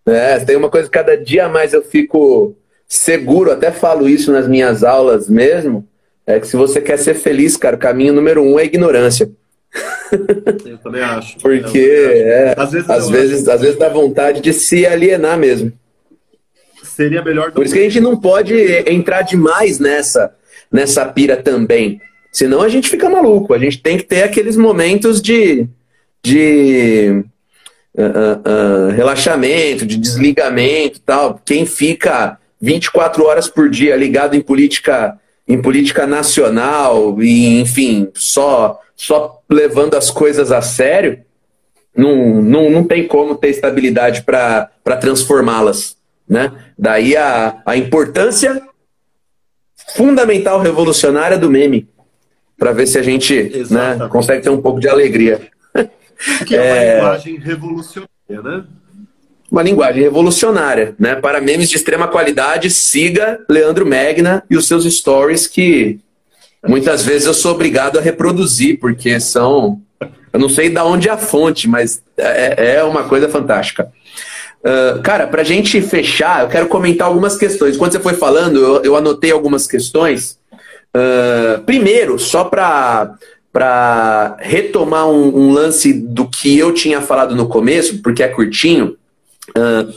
É, 0.06 0.38
tem 0.40 0.56
uma 0.56 0.70
coisa 0.70 0.90
cada 0.90 1.18
dia 1.18 1.48
mais 1.48 1.74
eu 1.74 1.82
fico 1.82 2.56
seguro, 2.88 3.52
até 3.52 3.72
falo 3.72 4.08
isso 4.08 4.32
nas 4.32 4.48
minhas 4.48 4.84
aulas 4.84 5.28
mesmo. 5.28 5.88
É 6.26 6.40
que 6.40 6.48
se 6.48 6.56
você 6.56 6.80
quer 6.80 6.98
ser 6.98 7.16
feliz, 7.16 7.58
cara, 7.58 7.76
o 7.76 7.80
caminho 7.80 8.14
número 8.14 8.42
um 8.42 8.58
é 8.58 8.66
ignorância. 8.66 9.30
Eu 10.66 10.78
também 10.78 11.02
acho. 11.02 11.38
Porque 11.40 11.80
é, 11.80 12.54
às 12.58 12.72
vezes, 12.72 12.90
às 12.90 13.10
vezes, 13.10 13.48
às 13.48 13.62
vezes 13.62 13.78
dá 13.78 13.90
vontade 13.90 14.42
de 14.42 14.54
se 14.54 14.86
alienar 14.86 15.38
mesmo. 15.38 15.74
Seria 16.84 17.24
melhor. 17.24 17.52
Por 17.52 17.66
isso 17.66 17.74
que 17.74 17.80
a 17.80 17.84
gente 17.84 18.00
não 18.00 18.16
pode 18.16 18.54
entrar 18.88 19.24
demais 19.24 19.80
nessa 19.80 20.34
nessa 20.74 21.06
pira 21.06 21.38
também. 21.38 22.02
Senão 22.32 22.64
a 22.64 22.68
gente 22.68 22.90
fica 22.90 23.08
maluco. 23.08 23.54
A 23.54 23.60
gente 23.60 23.80
tem 23.80 23.96
que 23.96 24.04
ter 24.04 24.24
aqueles 24.24 24.58
momentos 24.58 25.22
de, 25.22 25.68
de 26.24 27.24
uh, 27.96 28.02
uh, 28.02 28.88
uh, 28.88 28.92
relaxamento, 28.92 29.86
de 29.86 29.98
desligamento 29.98 31.00
tal. 31.00 31.40
Quem 31.46 31.64
fica 31.68 32.40
24 32.60 33.24
horas 33.24 33.48
por 33.48 33.70
dia 33.70 33.96
ligado 33.96 34.36
em 34.36 34.42
política, 34.42 35.20
em 35.48 35.62
política 35.62 36.08
nacional 36.08 37.22
e, 37.22 37.60
enfim, 37.60 38.10
só, 38.14 38.80
só 38.96 39.42
levando 39.50 39.96
as 39.96 40.10
coisas 40.10 40.52
a 40.52 40.62
sério, 40.62 41.24
não, 41.96 42.42
não, 42.42 42.70
não 42.70 42.84
tem 42.84 43.08
como 43.08 43.36
ter 43.36 43.50
estabilidade 43.50 44.24
para 44.24 44.98
transformá-las. 45.00 45.98
Né? 46.28 46.52
Daí 46.78 47.16
a, 47.16 47.62
a 47.66 47.78
importância 47.78 48.62
fundamental 49.96 50.60
revolucionária 50.60 51.38
do 51.38 51.50
meme. 51.50 51.90
Para 52.58 52.72
ver 52.72 52.88
se 52.88 52.98
a 52.98 53.04
gente 53.04 53.52
né, 53.70 54.08
consegue 54.10 54.44
ter 54.44 54.50
um 54.50 54.62
pouco 54.62 54.80
de 54.80 54.88
alegria. 54.88 55.42
Que 56.48 56.56
é, 56.56 56.60
uma 56.60 56.66
é... 56.78 56.96
linguagem 56.96 57.38
revolucionária, 57.38 58.10
né? 58.30 58.64
Uma 59.54 59.62
linguagem 59.62 60.02
revolucionária, 60.02 60.96
né? 60.98 61.14
Para 61.14 61.40
memes 61.40 61.70
de 61.70 61.76
extrema 61.76 62.08
qualidade, 62.08 62.72
siga 62.72 63.40
Leandro 63.48 63.86
Magna 63.86 64.44
e 64.50 64.58
os 64.58 64.68
seus 64.68 64.84
stories 64.84 65.46
que 65.46 66.00
muitas 66.68 67.04
vezes 67.04 67.28
eu 67.28 67.36
sou 67.36 67.52
obrigado 67.52 68.00
a 68.00 68.02
reproduzir, 68.02 68.80
porque 68.80 69.20
são. 69.20 69.80
Eu 70.34 70.40
não 70.40 70.50
sei 70.50 70.70
de 70.70 70.80
onde 70.80 71.08
é 71.08 71.12
a 71.12 71.18
fonte, 71.18 71.70
mas 71.70 72.02
é, 72.18 72.78
é 72.78 72.84
uma 72.84 73.04
coisa 73.04 73.30
fantástica. 73.30 73.92
Uh, 74.66 75.00
cara, 75.04 75.28
para 75.28 75.42
a 75.42 75.46
gente 75.46 75.80
fechar, 75.84 76.42
eu 76.42 76.50
quero 76.50 76.66
comentar 76.66 77.08
algumas 77.08 77.38
questões. 77.38 77.78
Quando 77.78 77.92
você 77.92 78.00
foi 78.00 78.16
falando, 78.16 78.60
eu, 78.60 78.84
eu 78.84 78.96
anotei 78.96 79.30
algumas 79.32 79.68
questões. 79.68 80.40
Uh, 80.98 81.62
primeiro, 81.64 82.18
só 82.18 82.46
para 82.46 83.14
para 83.52 84.36
retomar 84.40 85.08
um, 85.08 85.28
um, 85.28 85.52
lance 85.52 85.94
do 85.94 86.28
que 86.28 86.58
eu 86.58 86.74
tinha 86.74 87.00
falado 87.02 87.36
no 87.36 87.48
começo, 87.48 88.02
porque 88.02 88.24
é 88.24 88.28
curtinho, 88.28 88.98
uh, 89.50 89.94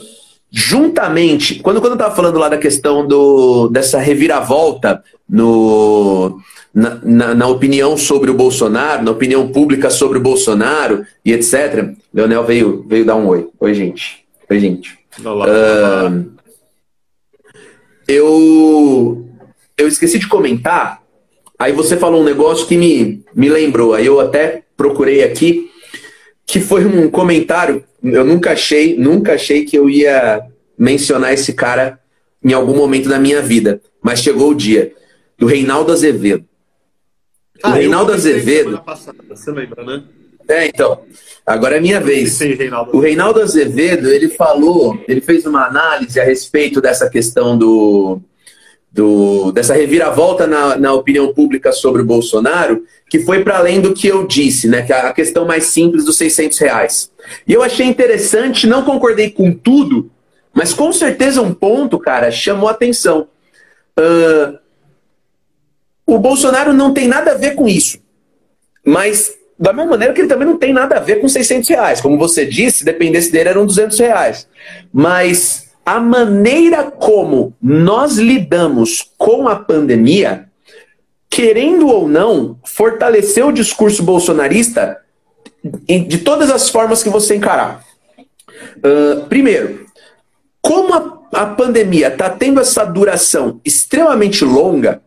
juntamente, 0.51 1.57
quando, 1.57 1.80
quando 1.80 1.92
eu 1.92 1.97
estava 1.97 2.14
falando 2.14 2.38
lá 2.38 2.49
da 2.49 2.59
questão 2.59 3.07
do, 3.07 3.68
dessa 3.68 3.99
reviravolta 3.99 5.03
no, 5.28 6.40
na, 6.72 7.01
na, 7.03 7.34
na, 7.34 7.47
opinião 7.47 7.97
sobre 7.97 8.30
o 8.30 8.34
Bolsonaro, 8.34 9.03
na 9.03 9.11
opinião 9.11 9.49
pública 9.49 9.90
sobre 9.90 10.18
o 10.18 10.22
Bolsonaro 10.22 11.05
e 11.24 11.32
etc., 11.32 11.94
Leonel 12.12 12.44
veio, 12.44 12.84
veio 12.88 13.05
dar 13.05 13.16
um 13.16 13.26
oi. 13.26 13.49
Oi, 13.59 13.74
gente. 13.74 14.24
Oi, 14.49 14.61
gente. 14.61 14.99
Olá. 15.24 15.47
Uh, 15.47 16.36
eu, 18.07 19.26
eu 19.76 19.88
esqueci 19.88 20.18
de 20.18 20.28
comentar. 20.28 21.03
Aí 21.59 21.72
você 21.72 21.97
falou 21.97 22.20
um 22.20 22.24
negócio 22.24 22.66
que 22.66 22.76
me, 22.76 23.24
me 23.34 23.49
lembrou. 23.49 23.94
Aí 23.94 24.07
eu 24.07 24.20
até 24.20 24.62
procurei 24.76 25.24
aqui, 25.24 25.70
que 26.47 26.61
foi 26.61 26.84
um 26.84 27.11
comentário. 27.11 27.82
Eu 28.12 28.24
nunca 28.24 28.52
achei, 28.52 28.96
nunca 28.96 29.34
achei 29.34 29.64
que 29.64 29.76
eu 29.76 29.90
ia 29.90 30.46
mencionar 30.78 31.32
esse 31.32 31.52
cara 31.52 31.98
em 32.42 32.52
algum 32.52 32.76
momento 32.76 33.09
da 33.09 33.18
minha 33.18 33.42
vida. 33.42 33.80
Mas 34.02 34.20
chegou 34.20 34.50
o 34.50 34.54
dia. 34.54 34.92
Do 35.38 35.46
Reinaldo 35.46 35.92
Azevedo. 35.92 36.44
Ah, 37.62 37.70
o 37.70 37.72
Reinaldo 37.72 38.12
Azevedo. 38.12 38.80
Passada, 38.84 39.18
você 39.28 39.50
lembra, 39.50 39.84
né? 39.84 40.04
É, 40.48 40.66
então. 40.66 41.02
Agora 41.44 41.76
é 41.76 41.80
minha 41.80 42.00
vez. 42.00 42.38
O 42.92 43.00
Reinaldo 43.00 43.40
Azevedo, 43.40 44.09
ele 44.09 44.28
falou, 44.28 45.02
ele 45.09 45.20
fez 45.20 45.44
uma 45.44 45.66
análise 45.66 46.18
a 46.20 46.24
respeito 46.24 46.80
dessa 46.80 47.11
questão 47.11 47.59
do, 47.59 48.20
do 48.97 49.53
dessa 49.53 49.74
reviravolta 49.74 50.47
na, 50.47 50.76
na 50.76 50.92
opinião 50.94 51.32
pública 51.32 51.70
sobre 51.70 52.01
o 52.01 52.05
Bolsonaro, 52.05 52.82
que 53.11 53.20
foi 53.20 53.44
para 53.44 53.59
além 53.59 53.80
do 53.80 53.92
que 53.92 54.09
eu 54.09 54.26
disse, 54.26 54.66
né? 54.66 54.82
Que 54.82 54.92
é 54.92 55.01
a 55.01 55.12
questão 55.12 55.44
mais 55.44 55.66
simples 55.66 56.05
dos 56.05 56.16
600 56.16 56.59
reais. 56.59 57.11
E 57.47 57.53
eu 57.53 57.62
achei 57.62 57.86
interessante, 57.86 58.66
não 58.66 58.84
concordei 58.84 59.30
com 59.30 59.53
tudo, 59.53 60.11
mas 60.55 60.72
com 60.72 60.90
certeza 60.92 61.42
um 61.42 61.53
ponto, 61.53 61.99
cara, 61.99 62.30
chamou 62.30 62.70
atenção. 62.70 63.28
Uh, 63.99 64.59
o 66.07 66.18
Bolsonaro 66.18 66.72
não 66.72 66.94
tem 66.94 67.07
nada 67.07 67.32
a 67.32 67.34
ver 67.34 67.55
com 67.55 67.68
isso. 67.68 67.99
Mas 68.84 69.34
da 69.59 69.72
mesma 69.72 69.90
maneira 69.90 70.14
que 70.14 70.22
ele 70.22 70.28
também 70.28 70.47
não 70.47 70.57
tem 70.57 70.72
nada 70.72 70.97
a 70.97 71.01
ver 71.01 71.20
com 71.20 71.28
600 71.28 71.68
reais. 71.68 72.01
Como 72.01 72.16
você 72.16 72.47
disse, 72.47 72.84
dependesse 72.84 73.30
dele 73.30 73.51
eram 73.51 73.66
200 73.66 73.99
reais. 73.99 74.49
Mas 74.92 75.65
a 75.87 76.01
maneira 76.01 76.91
como 76.91 77.55
nós 77.62 78.16
lidamos 78.16 79.12
com 79.16 79.47
a 79.47 79.55
pandemia, 79.55 80.49
querendo 81.30 81.87
ou 81.87 82.09
não, 82.09 82.59
fortaleceu 82.64 83.49
o 83.49 83.53
discurso 83.53 84.03
bolsonarista 84.03 85.01
de 85.87 86.18
todas 86.18 86.51
as 86.51 86.68
formas 86.68 87.05
que 87.05 87.09
você 87.09 87.37
encarar. 87.37 87.84
Uh, 88.78 89.26
primeiro, 89.28 89.87
como 90.61 90.93
a, 90.93 91.43
a 91.43 91.47
pandemia 91.47 92.09
está 92.09 92.30
tendo 92.30 92.61
essa 92.61 92.84
duração 92.84 93.61
extremamente 93.64 94.45
longa, 94.45 95.01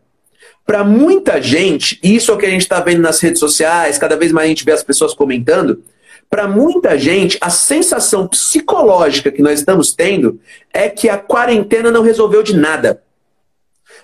para 0.64 0.82
muita 0.84 1.42
gente, 1.42 1.98
e 2.02 2.14
isso 2.14 2.30
é 2.30 2.34
o 2.34 2.38
que 2.38 2.46
a 2.46 2.50
gente 2.50 2.62
está 2.62 2.80
vendo 2.80 3.02
nas 3.02 3.20
redes 3.20 3.40
sociais, 3.40 3.98
cada 3.98 4.16
vez 4.16 4.30
mais 4.32 4.46
a 4.46 4.48
gente 4.48 4.64
vê 4.64 4.72
as 4.72 4.84
pessoas 4.84 5.12
comentando, 5.12 5.82
para 6.30 6.46
muita 6.46 6.96
gente, 6.96 7.36
a 7.40 7.50
sensação 7.50 8.28
psicológica 8.28 9.32
que 9.32 9.42
nós 9.42 9.58
estamos 9.58 9.92
tendo 9.92 10.40
é 10.72 10.88
que 10.88 11.08
a 11.08 11.18
quarentena 11.18 11.90
não 11.90 12.02
resolveu 12.02 12.40
de 12.40 12.56
nada. 12.56 13.02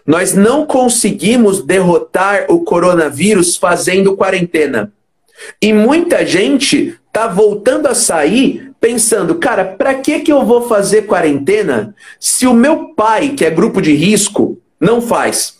Nós 0.04 0.34
não 0.34 0.66
conseguimos 0.66 1.62
derrotar 1.62 2.46
o 2.48 2.64
coronavírus 2.64 3.56
fazendo 3.56 4.16
quarentena. 4.16 4.92
E 5.62 5.72
muita 5.72 6.26
gente 6.26 6.98
tá 7.12 7.28
voltando 7.28 7.86
a 7.86 7.94
sair 7.94 8.72
pensando, 8.80 9.36
cara, 9.36 9.64
para 9.64 9.94
que 9.94 10.20
que 10.20 10.32
eu 10.32 10.44
vou 10.44 10.68
fazer 10.68 11.02
quarentena 11.02 11.94
se 12.18 12.46
o 12.46 12.52
meu 12.52 12.88
pai, 12.94 13.30
que 13.30 13.44
é 13.44 13.50
grupo 13.50 13.80
de 13.80 13.94
risco, 13.94 14.60
não 14.80 15.00
faz? 15.00 15.56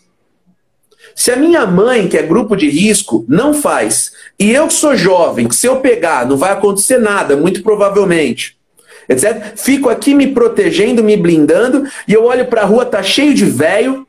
Se 1.15 1.31
a 1.31 1.37
minha 1.37 1.65
mãe, 1.67 2.09
que 2.09 2.19
é 2.19 2.23
grupo 2.23 2.57
de 2.57 2.69
risco, 2.69 3.25
não 3.29 3.55
faz, 3.55 4.13
e 4.39 4.53
eu 4.53 4.67
que 4.67 4.75
sou 4.75 4.95
jovem, 4.95 5.49
que 5.49 5.57
se 5.57 5.67
eu 5.67 5.77
pegar 5.81 6.27
não 6.27 6.37
vai 6.37 6.53
acontecer 6.53 6.99
nada, 6.99 7.37
muito 7.37 7.63
provavelmente, 7.63 8.57
etc. 9.09 9.53
Fico 9.57 9.89
aqui 9.89 10.15
me 10.15 10.29
protegendo, 10.29 11.03
me 11.03 11.17
blindando, 11.17 11.85
e 12.07 12.13
eu 12.13 12.25
olho 12.25 12.47
para 12.47 12.63
a 12.63 12.67
rua, 12.67 12.85
tá 12.85 13.03
cheio 13.03 13.33
de 13.35 13.45
velho, 13.45 14.07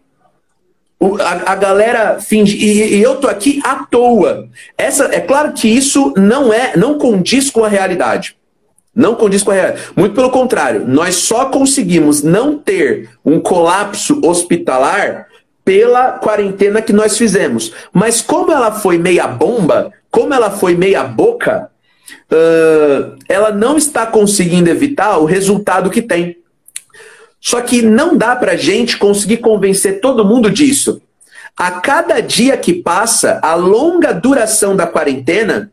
a, 1.20 1.52
a, 1.52 1.56
galera 1.56 2.20
finge, 2.20 2.58
e, 2.58 2.96
e, 2.96 3.02
eu 3.02 3.18
tô 3.18 3.28
aqui 3.28 3.62
à 3.64 3.86
toa. 3.86 4.50
Essa, 4.78 5.06
é 5.14 5.20
claro 5.20 5.54
que 5.54 5.68
isso 5.68 6.14
não 6.18 6.52
é, 6.52 6.76
não 6.76 6.98
condiz 6.98 7.52
com 7.52 7.64
a 7.64 7.70
realidade. 7.70 8.36
Não 8.96 9.14
condiz 9.14 9.44
com 9.44 9.52
a 9.52 9.54
realidade. 9.54 9.84
Muito 9.96 10.16
pelo 10.16 10.32
contrário, 10.32 10.88
nós 10.88 11.16
só 11.16 11.46
conseguimos 11.46 12.24
não 12.24 12.58
ter 12.58 13.12
um 13.24 13.40
colapso 13.40 14.20
hospitalar 14.26 15.28
pela 15.64 16.14
quarentena 16.14 16.82
que 16.82 16.94
nós 16.94 17.16
fizemos. 17.16 17.72
Mas 17.94 18.22
como 18.22 18.52
ela 18.52 18.72
foi 18.72 18.98
meia 18.98 19.28
bomba, 19.28 19.94
como 20.10 20.34
ela 20.34 20.52
foi 20.52 20.76
meia 20.76 21.04
boca, 21.04 21.70
uh, 22.32 23.18
ela 23.28 23.52
não 23.52 23.78
está 23.78 24.06
conseguindo 24.06 24.70
evitar 24.70 25.18
o 25.18 25.26
resultado 25.26 25.90
que 25.90 26.02
tem. 26.02 26.38
Só 27.40 27.62
que 27.62 27.82
não 27.82 28.18
dá 28.18 28.36
para 28.36 28.56
gente 28.56 28.98
conseguir 28.98 29.38
convencer 29.38 30.02
todo 30.02 30.26
mundo 30.26 30.50
disso. 30.50 31.02
A 31.56 31.72
cada 31.72 32.20
dia 32.20 32.58
que 32.58 32.74
passa, 32.74 33.40
a 33.42 33.56
longa 33.56 34.12
duração 34.12 34.76
da 34.76 34.86
quarentena 34.86 35.72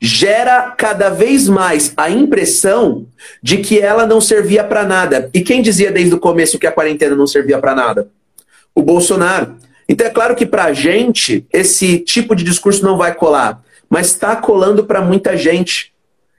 gera 0.00 0.72
cada 0.76 1.08
vez 1.10 1.48
mais 1.48 1.92
a 1.96 2.10
impressão 2.10 3.06
de 3.42 3.58
que 3.58 3.78
ela 3.78 4.06
não 4.06 4.20
servia 4.20 4.64
para 4.64 4.84
nada. 4.84 5.30
E 5.32 5.40
quem 5.40 5.62
dizia 5.62 5.92
desde 5.92 6.14
o 6.14 6.20
começo 6.20 6.58
que 6.58 6.66
a 6.66 6.72
quarentena 6.72 7.14
não 7.14 7.26
servia 7.26 7.58
para 7.58 7.74
nada? 7.74 8.08
o 8.74 8.82
Bolsonaro. 8.82 9.56
Então 9.88 10.06
é 10.06 10.10
claro 10.10 10.36
que 10.36 10.46
para 10.46 10.64
a 10.64 10.72
gente 10.72 11.46
esse 11.52 11.98
tipo 11.98 12.34
de 12.34 12.44
discurso 12.44 12.84
não 12.84 12.96
vai 12.96 13.14
colar, 13.14 13.62
mas 13.90 14.06
está 14.06 14.36
colando 14.36 14.84
para 14.84 15.02
muita 15.02 15.36
gente. 15.36 15.92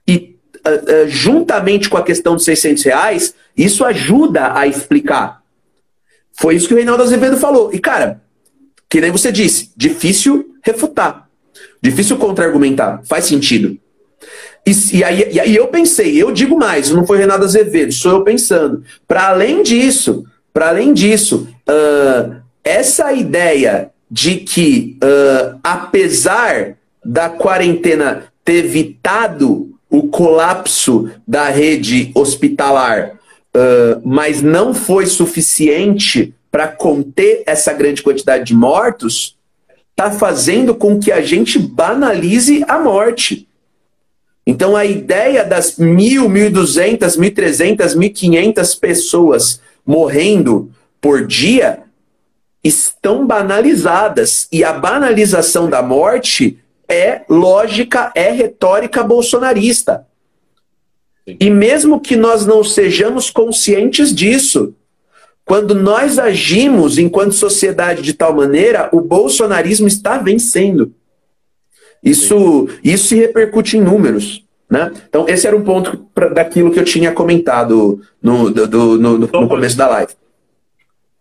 E 0.08 0.38
uh, 0.66 1.06
uh, 1.06 1.10
juntamente 1.10 1.90
com 1.90 1.98
a 1.98 2.04
questão 2.04 2.34
dos 2.36 2.46
600 2.46 2.84
reais, 2.84 3.36
isso 3.56 3.84
ajuda 3.84 4.58
a 4.58 4.66
explicar. 4.66 5.42
Foi 6.34 6.56
isso 6.56 6.68
que 6.68 6.74
o 6.74 6.78
Reinaldo 6.78 7.04
Azevedo 7.04 7.36
falou. 7.36 7.74
E 7.74 7.80
cara, 7.80 8.22
que 8.90 9.02
nem 9.02 9.12
você 9.12 9.32
disse, 9.32 9.72
difícil 9.76 10.56
refutar, 10.64 11.30
difícil 11.82 12.18
contra-argumentar, 12.18 13.02
faz 13.04 13.26
sentido. 13.26 13.78
E, 14.66 14.72
e, 14.98 15.04
aí, 15.04 15.30
e 15.34 15.40
aí 15.40 15.56
eu 15.56 15.68
pensei, 15.68 16.22
eu 16.22 16.32
digo 16.32 16.58
mais, 16.58 16.90
não 16.92 17.06
foi 17.06 17.18
Reinaldo 17.18 17.46
Azevedo, 17.46 17.92
sou 17.92 18.12
eu 18.12 18.24
pensando. 18.24 18.84
Para 19.08 19.30
além 19.30 19.64
disso, 19.64 20.24
para 20.54 20.70
além 20.70 20.94
disso, 20.94 21.48
uh, 21.68 22.42
essa 22.64 23.12
ideia 23.12 23.92
de 24.10 24.36
que, 24.38 24.98
uh, 25.04 25.60
apesar 25.64 26.78
da 27.04 27.30
quarentena 27.30 28.26
ter 28.44 28.66
evitado 28.66 29.72
o 29.90 30.08
colapso 30.08 31.10
da 31.28 31.50
rede 31.50 32.12
hospitalar, 32.16 33.12
uh, 33.56 34.02
mas 34.06 34.42
não 34.42 34.74
foi 34.74 35.06
suficiente 35.06 36.34
para 36.52 36.68
conter 36.68 37.44
essa 37.46 37.74
grande 37.74 38.02
quantidade 38.02 38.46
de 38.46 38.54
mortos, 38.54 39.38
está 39.92 40.12
fazendo 40.12 40.74
com 40.74 41.00
que 41.00 41.12
a 41.12 41.22
gente 41.22 41.60
banalize 41.60 42.64
a 42.68 42.80
morte. 42.80 43.48
Então, 44.46 44.76
a 44.76 44.86
ideia 44.86 45.44
das 45.44 45.78
mil, 45.78 46.28
mil 46.28 46.50
duzentas, 46.52 47.16
mil 47.16 47.34
trezentas, 47.34 47.94
mil 47.94 48.12
quinhentas 48.12 48.74
pessoas 48.74 49.62
morrendo 49.86 50.72
por 51.00 51.26
dia 51.26 51.84
estão 52.64 53.26
banalizadas. 53.26 54.48
E 54.52 54.64
a 54.64 54.74
banalização 54.74 55.70
da 55.70 55.82
morte 55.82 56.60
é 56.88 57.22
lógica, 57.30 58.12
é 58.16 58.32
retórica 58.32 59.04
bolsonarista. 59.04 60.06
E 61.28 61.50
mesmo 61.50 62.00
que 62.00 62.16
nós 62.16 62.46
não 62.46 62.64
sejamos 62.64 63.30
conscientes 63.30 64.14
disso, 64.14 64.74
quando 65.46 65.76
nós 65.76 66.18
agimos 66.18 66.98
enquanto 66.98 67.34
sociedade 67.34 68.02
de 68.02 68.14
tal 68.14 68.34
maneira, 68.34 68.90
o 68.92 69.02
bolsonarismo 69.02 69.88
está 69.88 70.18
vencendo. 70.18 70.94
Isso, 72.04 72.68
isso 72.84 73.08
se 73.10 73.16
repercute 73.16 73.78
em 73.78 73.82
números. 73.82 74.44
Né? 74.70 74.92
Então, 75.08 75.28
esse 75.28 75.46
era 75.46 75.56
um 75.56 75.64
ponto 75.64 76.08
pra, 76.16 76.30
daquilo 76.30 76.72
que 76.72 76.80
eu 76.80 76.86
tinha 76.86 77.12
comentado 77.12 78.02
no, 78.22 78.50
do, 78.50 78.68
do, 78.68 78.98
no, 78.98 79.18
no, 79.18 79.28
no 79.28 79.48
começo 79.48 79.78
da 79.78 79.88
live. 79.88 80.14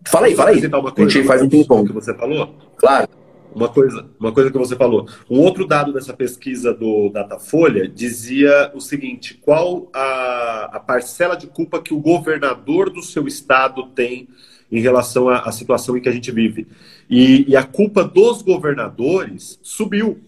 Fala 0.06 0.26
aí, 0.28 0.34
fala 0.34 0.50
aí. 0.50 0.62
A 0.64 1.00
gente 1.00 1.24
faz 1.24 1.42
um 1.42 1.48
ping-pong. 1.48 1.88
que 1.88 1.92
você 1.92 2.14
falou? 2.14 2.54
Claro. 2.76 3.08
Uma 3.54 3.68
coisa, 3.68 4.06
uma 4.18 4.32
coisa 4.32 4.50
que 4.50 4.58
você 4.58 4.76
falou. 4.76 5.08
Um 5.28 5.40
outro 5.40 5.66
dado 5.66 5.92
dessa 5.92 6.12
pesquisa 6.12 6.72
do 6.72 7.08
Datafolha 7.10 7.88
dizia 7.88 8.70
o 8.74 8.80
seguinte: 8.80 9.38
qual 9.40 9.88
a, 9.92 10.70
a 10.72 10.80
parcela 10.80 11.36
de 11.36 11.46
culpa 11.46 11.82
que 11.82 11.92
o 11.92 12.00
governador 12.00 12.90
do 12.90 13.02
seu 13.02 13.26
estado 13.26 13.86
tem 13.88 14.28
em 14.70 14.80
relação 14.80 15.28
à, 15.28 15.40
à 15.40 15.52
situação 15.52 15.96
em 15.96 16.00
que 16.00 16.08
a 16.08 16.12
gente 16.12 16.30
vive? 16.30 16.66
E, 17.08 17.44
e 17.48 17.56
a 17.56 17.64
culpa 17.64 18.04
dos 18.04 18.42
governadores 18.42 19.58
subiu. 19.62 20.20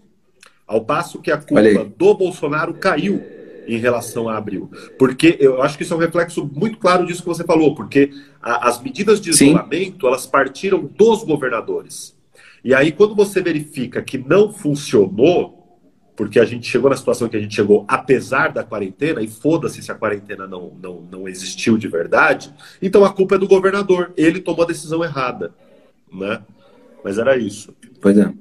Ao 0.66 0.84
passo 0.84 1.20
que 1.20 1.30
a 1.30 1.36
culpa 1.36 1.84
do 1.84 2.14
Bolsonaro 2.14 2.72
caiu 2.74 3.22
em 3.66 3.78
relação 3.78 4.28
a 4.28 4.36
abril. 4.36 4.70
Porque 4.98 5.36
eu 5.38 5.62
acho 5.62 5.76
que 5.76 5.82
isso 5.82 5.92
é 5.92 5.96
um 5.96 6.00
reflexo 6.00 6.48
muito 6.52 6.78
claro 6.78 7.06
disso 7.06 7.22
que 7.22 7.28
você 7.28 7.44
falou, 7.44 7.74
porque 7.74 8.10
a, 8.40 8.68
as 8.68 8.80
medidas 8.80 9.20
de 9.20 9.30
isolamento, 9.30 10.00
Sim. 10.00 10.06
elas 10.06 10.26
partiram 10.26 10.84
dos 10.84 11.22
governadores. 11.24 12.16
E 12.64 12.74
aí, 12.74 12.92
quando 12.92 13.14
você 13.14 13.40
verifica 13.40 14.00
que 14.02 14.18
não 14.18 14.52
funcionou, 14.52 15.80
porque 16.14 16.38
a 16.38 16.44
gente 16.44 16.68
chegou 16.68 16.90
na 16.90 16.96
situação 16.96 17.28
que 17.28 17.36
a 17.36 17.40
gente 17.40 17.54
chegou 17.54 17.84
apesar 17.88 18.52
da 18.52 18.62
quarentena, 18.62 19.22
e 19.22 19.28
foda-se 19.28 19.82
se 19.82 19.90
a 19.90 19.94
quarentena 19.94 20.46
não, 20.46 20.72
não, 20.80 21.00
não 21.10 21.28
existiu 21.28 21.76
de 21.76 21.88
verdade, 21.88 22.52
então 22.80 23.04
a 23.04 23.12
culpa 23.12 23.34
é 23.34 23.38
do 23.38 23.48
governador. 23.48 24.12
Ele 24.16 24.40
tomou 24.40 24.64
a 24.64 24.68
decisão 24.68 25.02
errada. 25.02 25.52
Né? 26.12 26.40
Mas 27.02 27.18
era 27.18 27.36
isso. 27.36 27.74
Pois 28.00 28.16
é. 28.16 28.32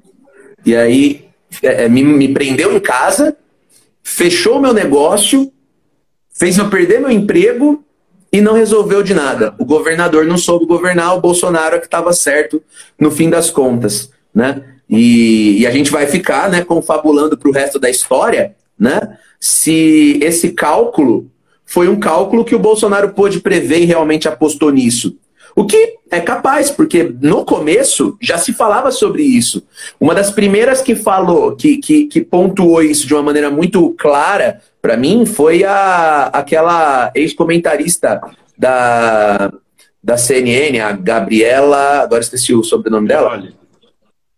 E 0.64 0.76
aí, 0.76 1.28
é, 1.62 1.84
é, 1.84 1.88
me, 1.88 2.04
me 2.04 2.32
prendeu 2.32 2.76
em 2.76 2.80
casa, 2.80 3.36
fechou 4.02 4.60
meu 4.60 4.72
negócio, 4.72 5.52
fez 6.32 6.56
eu 6.58 6.70
perder 6.70 7.00
meu 7.00 7.10
emprego 7.10 7.84
e 8.32 8.40
não 8.40 8.54
resolveu 8.54 9.02
de 9.02 9.12
nada. 9.12 9.54
O 9.58 9.64
governador 9.64 10.24
não 10.24 10.38
soube 10.38 10.66
governar, 10.66 11.16
o 11.16 11.20
Bolsonaro 11.20 11.76
é 11.76 11.78
que 11.78 11.86
estava 11.86 12.12
certo 12.12 12.62
no 12.98 13.10
fim 13.10 13.28
das 13.28 13.50
contas, 13.50 14.11
né? 14.34 14.62
E, 14.88 15.60
e 15.60 15.66
a 15.66 15.70
gente 15.70 15.90
vai 15.90 16.06
ficar, 16.06 16.50
né, 16.50 16.62
confabulando 16.62 17.36
para 17.36 17.48
o 17.48 17.52
resto 17.52 17.78
da 17.78 17.88
história, 17.88 18.54
né? 18.78 19.16
Se 19.40 20.18
esse 20.22 20.50
cálculo 20.50 21.30
foi 21.64 21.88
um 21.88 21.98
cálculo 21.98 22.44
que 22.44 22.54
o 22.54 22.58
Bolsonaro 22.58 23.14
pôde 23.14 23.40
prever 23.40 23.80
e 23.80 23.86
realmente 23.86 24.28
apostou 24.28 24.70
nisso. 24.70 25.16
O 25.54 25.66
que 25.66 25.96
é 26.10 26.20
capaz, 26.20 26.70
porque 26.70 27.14
no 27.20 27.44
começo 27.44 28.16
já 28.20 28.38
se 28.38 28.52
falava 28.52 28.90
sobre 28.90 29.22
isso. 29.22 29.62
Uma 30.00 30.14
das 30.14 30.30
primeiras 30.30 30.80
que 30.80 30.94
falou, 30.94 31.56
que, 31.56 31.76
que, 31.78 32.06
que 32.06 32.20
pontuou 32.20 32.82
isso 32.82 33.06
de 33.06 33.14
uma 33.14 33.22
maneira 33.22 33.50
muito 33.50 33.90
clara 33.98 34.60
para 34.80 34.96
mim, 34.96 35.24
foi 35.26 35.62
a, 35.64 36.26
aquela 36.32 37.10
ex-comentarista 37.14 38.20
da, 38.58 39.52
da 40.02 40.16
CNN, 40.16 40.80
a 40.80 40.92
Gabriela. 40.92 42.02
Agora 42.02 42.20
esqueci 42.20 42.54
o 42.54 42.64
sobrenome 42.64 43.08
dela. 43.08 43.42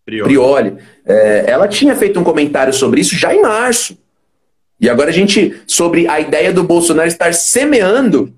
Prioli. 0.04 0.28
Prioli. 0.28 0.76
É, 1.04 1.44
ela 1.46 1.66
tinha 1.66 1.96
feito 1.96 2.18
um 2.20 2.24
comentário 2.24 2.72
sobre 2.72 3.00
isso 3.00 3.16
já 3.16 3.34
em 3.34 3.42
março. 3.42 3.98
E 4.80 4.88
agora 4.88 5.10
a 5.10 5.12
gente, 5.12 5.62
sobre 5.66 6.06
a 6.08 6.20
ideia 6.20 6.52
do 6.52 6.62
Bolsonaro 6.64 7.08
estar 7.08 7.32
semeando 7.32 8.32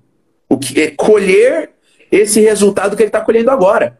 o 0.47 0.57
que 0.57 0.79
é 0.79 0.91
colher 0.91 1.71
esse 2.11 2.39
resultado 2.39 2.95
que 2.95 3.03
ele 3.03 3.09
está 3.09 3.21
colhendo 3.21 3.51
agora. 3.51 3.99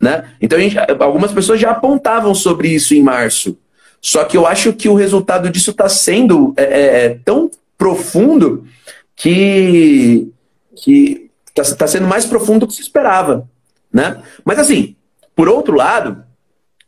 Né? 0.00 0.30
Então, 0.40 0.58
gente, 0.58 0.76
algumas 1.00 1.32
pessoas 1.32 1.60
já 1.60 1.70
apontavam 1.70 2.34
sobre 2.34 2.68
isso 2.68 2.94
em 2.94 3.02
março. 3.02 3.58
Só 4.00 4.24
que 4.24 4.36
eu 4.36 4.46
acho 4.46 4.72
que 4.72 4.88
o 4.88 4.94
resultado 4.94 5.50
disso 5.50 5.70
está 5.70 5.88
sendo 5.88 6.54
é, 6.56 6.62
é, 6.62 7.04
é, 7.06 7.18
tão 7.24 7.50
profundo 7.76 8.64
que 9.16 10.30
está 10.76 11.62
tá 11.74 11.86
sendo 11.86 12.06
mais 12.06 12.26
profundo 12.26 12.60
do 12.60 12.66
que 12.68 12.74
se 12.74 12.82
esperava. 12.82 13.48
Né? 13.92 14.22
Mas, 14.44 14.58
assim, 14.58 14.94
por 15.34 15.48
outro 15.48 15.74
lado, 15.74 16.25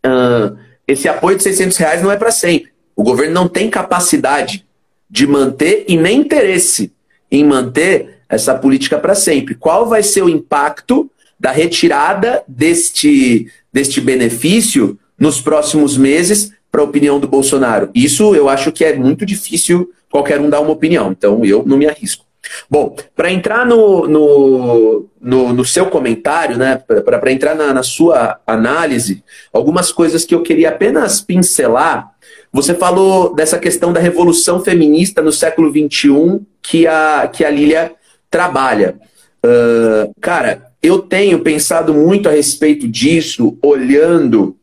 uh, 0.09 0.57
esse 0.87 1.09
apoio 1.09 1.37
de 1.37 1.43
600 1.43 1.77
reais 1.77 2.03
não 2.03 2.11
é 2.11 2.17
para 2.17 2.31
sempre. 2.31 2.73
O 2.97 3.03
governo 3.03 3.35
não 3.35 3.49
tem 3.49 3.71
capacidade 3.71 4.67
de 5.09 5.27
manter 5.27 5.85
e 5.87 5.97
nem 5.97 6.21
interesse 6.21 6.93
em 7.31 7.45
manter 7.45 8.21
essa 8.29 8.55
política 8.55 8.99
para 8.99 9.15
sempre. 9.15 9.55
Qual 9.55 9.87
vai 9.87 10.03
ser 10.03 10.23
o 10.23 10.29
impacto 10.29 11.11
da 11.39 11.53
retirada 11.53 12.43
deste, 12.49 13.47
deste 13.73 14.01
benefício 14.01 14.99
nos 15.19 15.41
próximos 15.41 15.97
meses 15.97 16.53
para 16.71 16.81
a 16.81 16.85
opinião 16.85 17.19
do 17.19 17.29
Bolsonaro. 17.29 17.91
Isso 17.95 18.35
eu 18.35 18.49
acho 18.49 18.73
que 18.73 18.85
é 18.85 18.95
muito 18.95 19.25
difícil 19.25 19.91
qualquer 20.11 20.41
um 20.41 20.51
dar 20.51 20.61
uma 20.61 20.73
opinião, 20.73 21.13
então 21.13 21.45
eu 21.45 21.65
não 21.67 21.77
me 21.77 21.87
arrisco. 21.87 22.25
Bom, 22.71 22.97
para 23.15 23.31
entrar 23.31 23.67
no, 23.67 24.07
no, 24.07 25.07
no, 25.21 25.53
no, 25.53 25.65
seu 25.65 25.87
comentário, 25.87 26.57
né, 26.57 26.77
para 26.77 27.33
entrar 27.33 27.55
na, 27.55 27.73
na 27.73 27.83
sua 27.83 28.41
análise, 28.47 29.23
algumas 29.53 29.93
coisas 29.93 30.25
que 30.25 30.35
eu 30.35 30.43
queria 30.43 30.71
apenas 30.71 31.21
pincelar. 31.21 32.11
Você 32.53 32.75
falou 32.75 33.35
dessa 33.35 33.59
questão 33.59 33.93
da 33.93 34.01
revolução 34.01 34.61
feminista 34.61 35.21
no 35.21 35.33
século 35.33 35.71
XXI 35.71 36.41
que 36.63 36.87
a, 36.87 37.29
que 37.33 37.45
a 37.45 37.51
Lilia 37.51 37.93
trabalha. 38.31 38.97
Uh, 39.45 40.13
cara, 40.21 40.69
eu 40.83 41.01
tenho 41.01 41.41
pensado 41.41 41.93
muito 41.93 42.29
a 42.29 42.33
respeito 42.33 42.89
disso, 42.89 43.59
olhando 43.63 44.57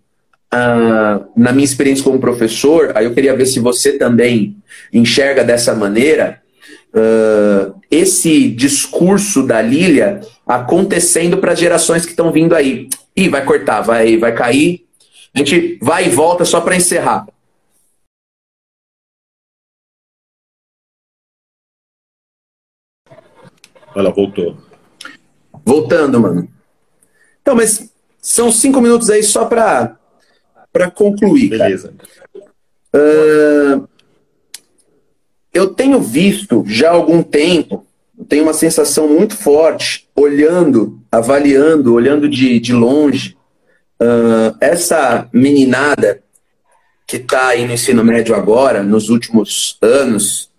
uh, 0.54 1.26
na 1.36 1.52
minha 1.52 1.66
experiência 1.66 2.04
como 2.04 2.20
professor. 2.20 2.92
Aí 2.96 3.06
eu 3.06 3.14
queria 3.14 3.36
ver 3.36 3.46
se 3.46 3.60
você 3.60 3.94
também 3.98 4.58
enxerga 4.92 5.44
dessa 5.44 5.76
maneira 5.76 6.42
uh, 6.96 7.80
esse 7.92 8.50
discurso 8.50 9.46
da 9.46 9.62
Lília 9.62 10.22
acontecendo 10.48 11.38
para 11.38 11.52
as 11.52 11.60
gerações 11.60 12.06
que 12.06 12.12
estão 12.12 12.32
vindo 12.32 12.56
aí. 12.56 12.90
Ih, 13.16 13.30
vai 13.30 13.44
cortar, 13.44 13.82
vai, 13.82 14.18
vai 14.18 14.34
cair. 14.34 14.86
A 15.34 15.40
gente 15.40 15.78
vai 15.82 16.06
e 16.06 16.10
volta 16.10 16.46
só 16.46 16.62
para 16.62 16.76
encerrar. 16.76 17.28
Olha, 23.94 24.12
voltou. 24.12 24.58
Voltando, 25.66 26.20
mano. 26.20 26.50
Então, 27.42 27.56
mas 27.56 27.90
são 28.22 28.52
cinco 28.52 28.82
minutos 28.82 29.10
aí 29.10 29.24
só 29.24 29.46
para 29.46 29.98
para 30.72 30.92
concluir. 30.92 31.48
Beleza. 31.50 31.94
Uh, 32.94 33.88
eu 35.56 35.70
tenho 35.70 36.02
visto 36.02 36.66
já 36.68 36.90
há 36.90 36.94
algum 36.94 37.24
tempo, 37.24 37.88
tenho 38.28 38.44
uma 38.44 38.54
sensação 38.54 39.08
muito 39.08 39.38
forte, 39.38 40.06
olhando, 40.14 41.00
avaliando, 41.10 41.94
olhando 41.94 42.28
de, 42.28 42.60
de 42.60 42.74
longe, 42.74 43.38
uh, 44.02 44.54
essa 44.60 45.30
meninada 45.32 46.22
que 47.08 47.16
está 47.16 47.48
aí 47.48 47.66
no 47.66 47.72
ensino 47.72 48.04
médio 48.04 48.36
agora, 48.36 48.84
nos 48.84 49.08
últimos 49.08 49.78
anos, 49.82 50.52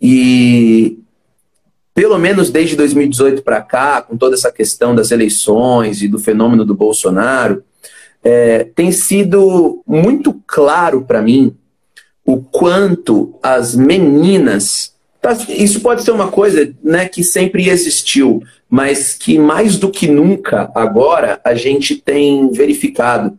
e 0.00 0.98
pelo 1.94 2.18
menos 2.18 2.50
desde 2.50 2.74
2018 2.74 3.42
para 3.42 3.60
cá, 3.60 4.00
com 4.00 4.16
toda 4.16 4.34
essa 4.34 4.50
questão 4.50 4.94
das 4.94 5.10
eleições 5.10 6.00
e 6.00 6.08
do 6.08 6.18
fenômeno 6.18 6.64
do 6.64 6.74
Bolsonaro, 6.74 7.62
é, 8.24 8.64
tem 8.64 8.90
sido 8.92 9.82
muito 9.86 10.40
claro 10.46 11.02
para 11.02 11.20
mim 11.20 11.54
o 12.24 12.38
quanto 12.38 13.34
as 13.42 13.74
meninas. 13.74 14.92
Tá, 15.20 15.36
isso 15.48 15.80
pode 15.80 16.02
ser 16.02 16.10
uma 16.10 16.28
coisa 16.28 16.72
né, 16.82 17.08
que 17.08 17.22
sempre 17.22 17.68
existiu, 17.68 18.42
mas 18.68 19.14
que 19.14 19.38
mais 19.38 19.76
do 19.76 19.90
que 19.90 20.08
nunca 20.08 20.70
agora 20.74 21.40
a 21.44 21.54
gente 21.54 21.96
tem 21.96 22.50
verificado. 22.50 23.38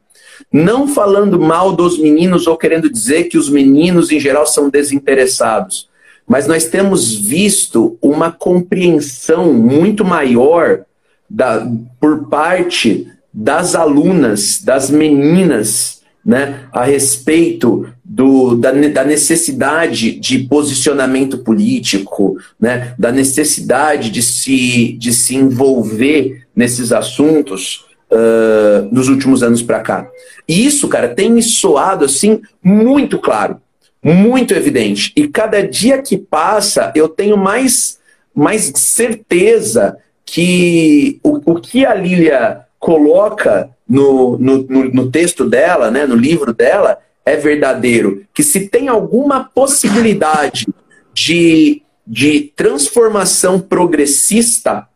Não 0.51 0.87
falando 0.87 1.39
mal 1.39 1.73
dos 1.73 1.97
meninos 1.97 2.47
ou 2.47 2.57
querendo 2.57 2.89
dizer 2.89 3.25
que 3.25 3.37
os 3.37 3.49
meninos 3.49 4.11
em 4.11 4.19
geral 4.19 4.45
são 4.45 4.69
desinteressados, 4.69 5.89
mas 6.27 6.47
nós 6.47 6.65
temos 6.65 7.15
visto 7.15 7.97
uma 8.01 8.31
compreensão 8.31 9.53
muito 9.53 10.05
maior 10.05 10.85
da, 11.29 11.67
por 11.99 12.27
parte 12.29 13.07
das 13.33 13.75
alunas, 13.75 14.61
das 14.61 14.89
meninas, 14.89 16.01
né, 16.23 16.67
a 16.71 16.83
respeito 16.83 17.87
do, 18.03 18.55
da, 18.55 18.71
da, 18.71 19.03
necessidade 19.03 20.11
de 20.19 20.39
posicionamento 20.39 21.37
político, 21.37 22.37
né, 22.59 22.93
da 22.99 23.11
necessidade 23.11 24.09
de 24.09 24.21
se, 24.21 24.93
de 24.99 25.13
se 25.13 25.35
envolver 25.35 26.45
nesses 26.55 26.91
assuntos 26.91 27.85
uh, 28.11 28.87
nos 28.91 29.07
últimos 29.07 29.41
anos 29.41 29.61
para 29.61 29.79
cá. 29.79 30.07
E 30.47 30.65
isso, 30.65 30.89
cara, 30.89 31.15
tem 31.15 31.31
me 31.31 31.41
soado 31.41 32.03
assim 32.03 32.41
muito 32.61 33.17
claro, 33.17 33.61
muito 34.03 34.53
evidente. 34.53 35.13
E 35.15 35.27
cada 35.27 35.65
dia 35.65 36.01
que 36.01 36.17
passa, 36.17 36.91
eu 36.93 37.07
tenho 37.07 37.37
mais, 37.37 37.99
mais 38.35 38.71
certeza 38.75 39.97
que 40.25 41.19
o, 41.23 41.53
o 41.53 41.55
que 41.55 41.85
a 41.85 41.93
Lília 41.93 42.61
coloca 42.77 43.69
no, 43.87 44.37
no, 44.37 44.57
no, 44.63 44.83
no 44.85 45.11
texto 45.11 45.47
dela, 45.47 45.89
né, 45.89 46.05
no 46.05 46.15
livro 46.15 46.53
dela, 46.53 46.97
é 47.25 47.35
verdadeiro. 47.35 48.25
Que 48.33 48.43
se 48.43 48.67
tem 48.67 48.87
alguma 48.87 49.43
possibilidade 49.43 50.67
de, 51.13 51.81
de 52.05 52.51
transformação 52.55 53.59
progressista 53.59 54.87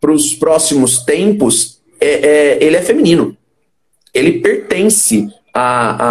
para 0.00 0.12
os 0.12 0.34
próximos 0.34 1.04
tempos, 1.04 1.80
é, 2.00 2.08
é, 2.08 2.64
ele 2.64 2.76
é 2.76 2.82
feminino. 2.82 3.36
Ele 4.14 4.40
pertence 4.40 5.28
a, 5.52 6.06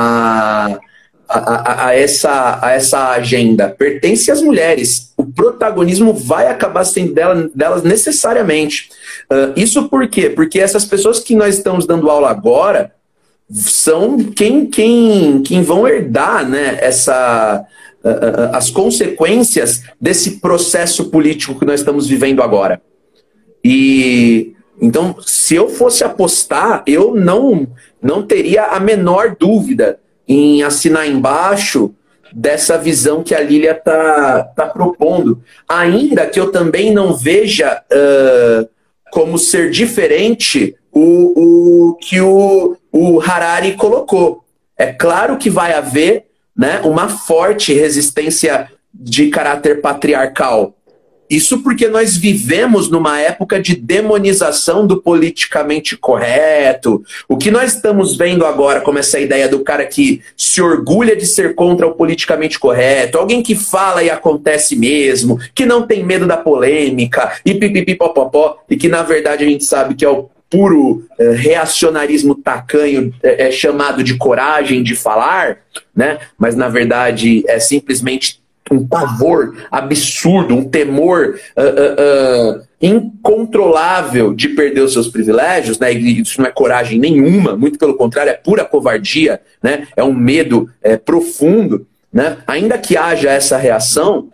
a, 0.68 0.80
a, 1.27 1.88
a, 1.88 1.95
essa, 1.95 2.60
a 2.61 2.72
essa 2.72 3.10
agenda, 3.11 3.69
pertence 3.69 4.31
às 4.31 4.41
mulheres. 4.41 5.14
O 5.18 5.26
protagonismo 5.26 6.14
vai 6.14 6.48
acabar 6.48 6.84
sendo 6.85 7.14
dela, 7.14 7.49
delas 7.53 7.84
necessariamente. 7.84 8.89
Uh, 9.31 9.53
isso 9.56 9.89
por 9.89 10.07
quê? 10.07 10.30
Porque 10.30 10.60
essas 10.60 10.85
pessoas 10.85 11.19
que 11.19 11.35
nós 11.35 11.57
estamos 11.57 11.85
dando 11.85 12.10
aula 12.10 12.30
agora 12.30 12.94
são 13.49 14.17
quem, 14.17 14.65
quem, 14.65 15.41
quem 15.41 15.61
vão 15.61 15.87
herdar 15.87 16.47
né, 16.47 16.77
essa, 16.81 17.65
as 18.51 18.69
consequências 18.69 19.83
desse 19.99 20.39
processo 20.39 21.09
político 21.09 21.57
que 21.57 21.65
nós 21.65 21.79
estamos 21.79 22.07
vivendo 22.07 22.41
agora. 22.41 22.81
E 23.63 24.53
então, 24.79 25.15
se 25.25 25.55
eu 25.55 25.69
fosse 25.69 26.03
apostar, 26.03 26.83
eu 26.85 27.15
não, 27.15 27.67
não 28.01 28.21
teria 28.21 28.65
a 28.65 28.79
menor 28.79 29.35
dúvida 29.37 29.99
em 30.27 30.61
assinar 30.61 31.07
embaixo 31.07 31.93
dessa 32.31 32.77
visão 32.77 33.23
que 33.23 33.33
a 33.33 33.41
Lília 33.41 33.71
está 33.71 34.43
tá 34.55 34.67
propondo. 34.67 35.41
Ainda 35.67 36.27
que 36.27 36.39
eu 36.39 36.51
também 36.51 36.93
não 36.93 37.15
veja 37.15 37.81
uh, 37.91 38.69
como 39.18 39.39
ser 39.39 39.72
diferente 39.72 40.76
o, 40.91 41.89
o 41.89 41.95
que 41.95 42.22
o, 42.22 42.77
o 42.91 43.19
Harari 43.19 43.73
colocou. 43.73 44.45
É 44.77 44.94
claro 44.94 45.38
que 45.38 45.49
vai 45.49 45.73
haver 45.73 46.27
né, 46.56 46.81
uma 46.84 47.10
forte 47.10 47.73
resistência 47.73 48.72
de 48.94 49.30
caráter 49.30 49.81
patriarcal. 49.81 50.76
Isso 51.29 51.61
porque 51.61 51.87
nós 51.87 52.15
vivemos 52.15 52.89
numa 52.89 53.19
época 53.19 53.59
de 53.59 53.75
demonização 53.75 54.87
do 54.87 55.01
politicamente 55.01 55.97
correto. 55.97 57.03
O 57.27 57.37
que 57.37 57.51
nós 57.51 57.73
estamos 57.73 58.15
vendo 58.15 58.45
agora, 58.45 58.81
como 58.81 58.99
essa 58.99 59.19
ideia 59.19 59.49
do 59.49 59.59
cara 59.59 59.85
que 59.85 60.21
se 60.35 60.61
orgulha 60.61 61.15
de 61.15 61.25
ser 61.25 61.53
contra 61.55 61.85
o 61.85 61.93
politicamente 61.93 62.57
correto, 62.57 63.17
alguém 63.17 63.43
que 63.43 63.55
fala 63.55 64.03
e 64.03 64.09
acontece 64.09 64.75
mesmo, 64.75 65.39
que 65.53 65.65
não 65.65 65.85
tem 65.85 66.03
medo 66.03 66.25
da 66.25 66.37
polêmica, 66.37 67.39
e 67.45 67.53
pipipipopopó, 67.55 68.63
e 68.69 68.77
que 68.77 68.87
na 68.87 69.03
verdade 69.03 69.43
a 69.43 69.47
gente 69.47 69.65
sabe 69.65 69.95
que 69.95 70.05
é 70.05 70.09
o 70.09 70.29
puro 70.49 71.05
é, 71.19 71.31
reacionarismo 71.31 72.35
tacanho 72.35 73.13
é, 73.21 73.47
é 73.47 73.51
chamado 73.51 74.01
de 74.01 74.15
coragem 74.15 74.81
de 74.81 74.95
falar, 74.95 75.59
né? 75.95 76.19
Mas 76.37 76.55
na 76.55 76.69
verdade 76.69 77.43
é 77.47 77.59
simplesmente 77.59 78.41
um 78.72 78.88
pavor 78.88 79.56
absurdo, 79.72 80.56
um 80.56 80.64
temor 80.64 81.39
uh, 81.56 81.61
uh, 81.61 82.60
uh, 82.60 82.68
incontrolável 82.81 84.34
de 84.34 84.49
perder 84.49 84.81
os 84.81 84.94
seus 84.94 85.07
privilégios, 85.07 85.80
né? 85.80 85.94
E 85.94 86.22
isso 86.22 86.39
não 86.39 86.48
é 86.48 86.52
coragem 86.52 86.99
nenhuma, 86.99 87.56
muito 87.56 87.80
pelo 87.80 87.95
contrário, 87.95 88.31
é 88.31 88.35
pura 88.35 88.65
covardia, 88.65 89.41
né? 89.61 89.88
É 89.95 90.03
um 90.03 90.14
medo 90.14 90.69
é, 90.81 90.98
profundo, 90.98 91.88
né? 92.11 92.38
Ainda 92.48 92.77
que 92.77 92.95
haja 92.95 93.30
essa 93.30 93.57
reação, 93.57 94.30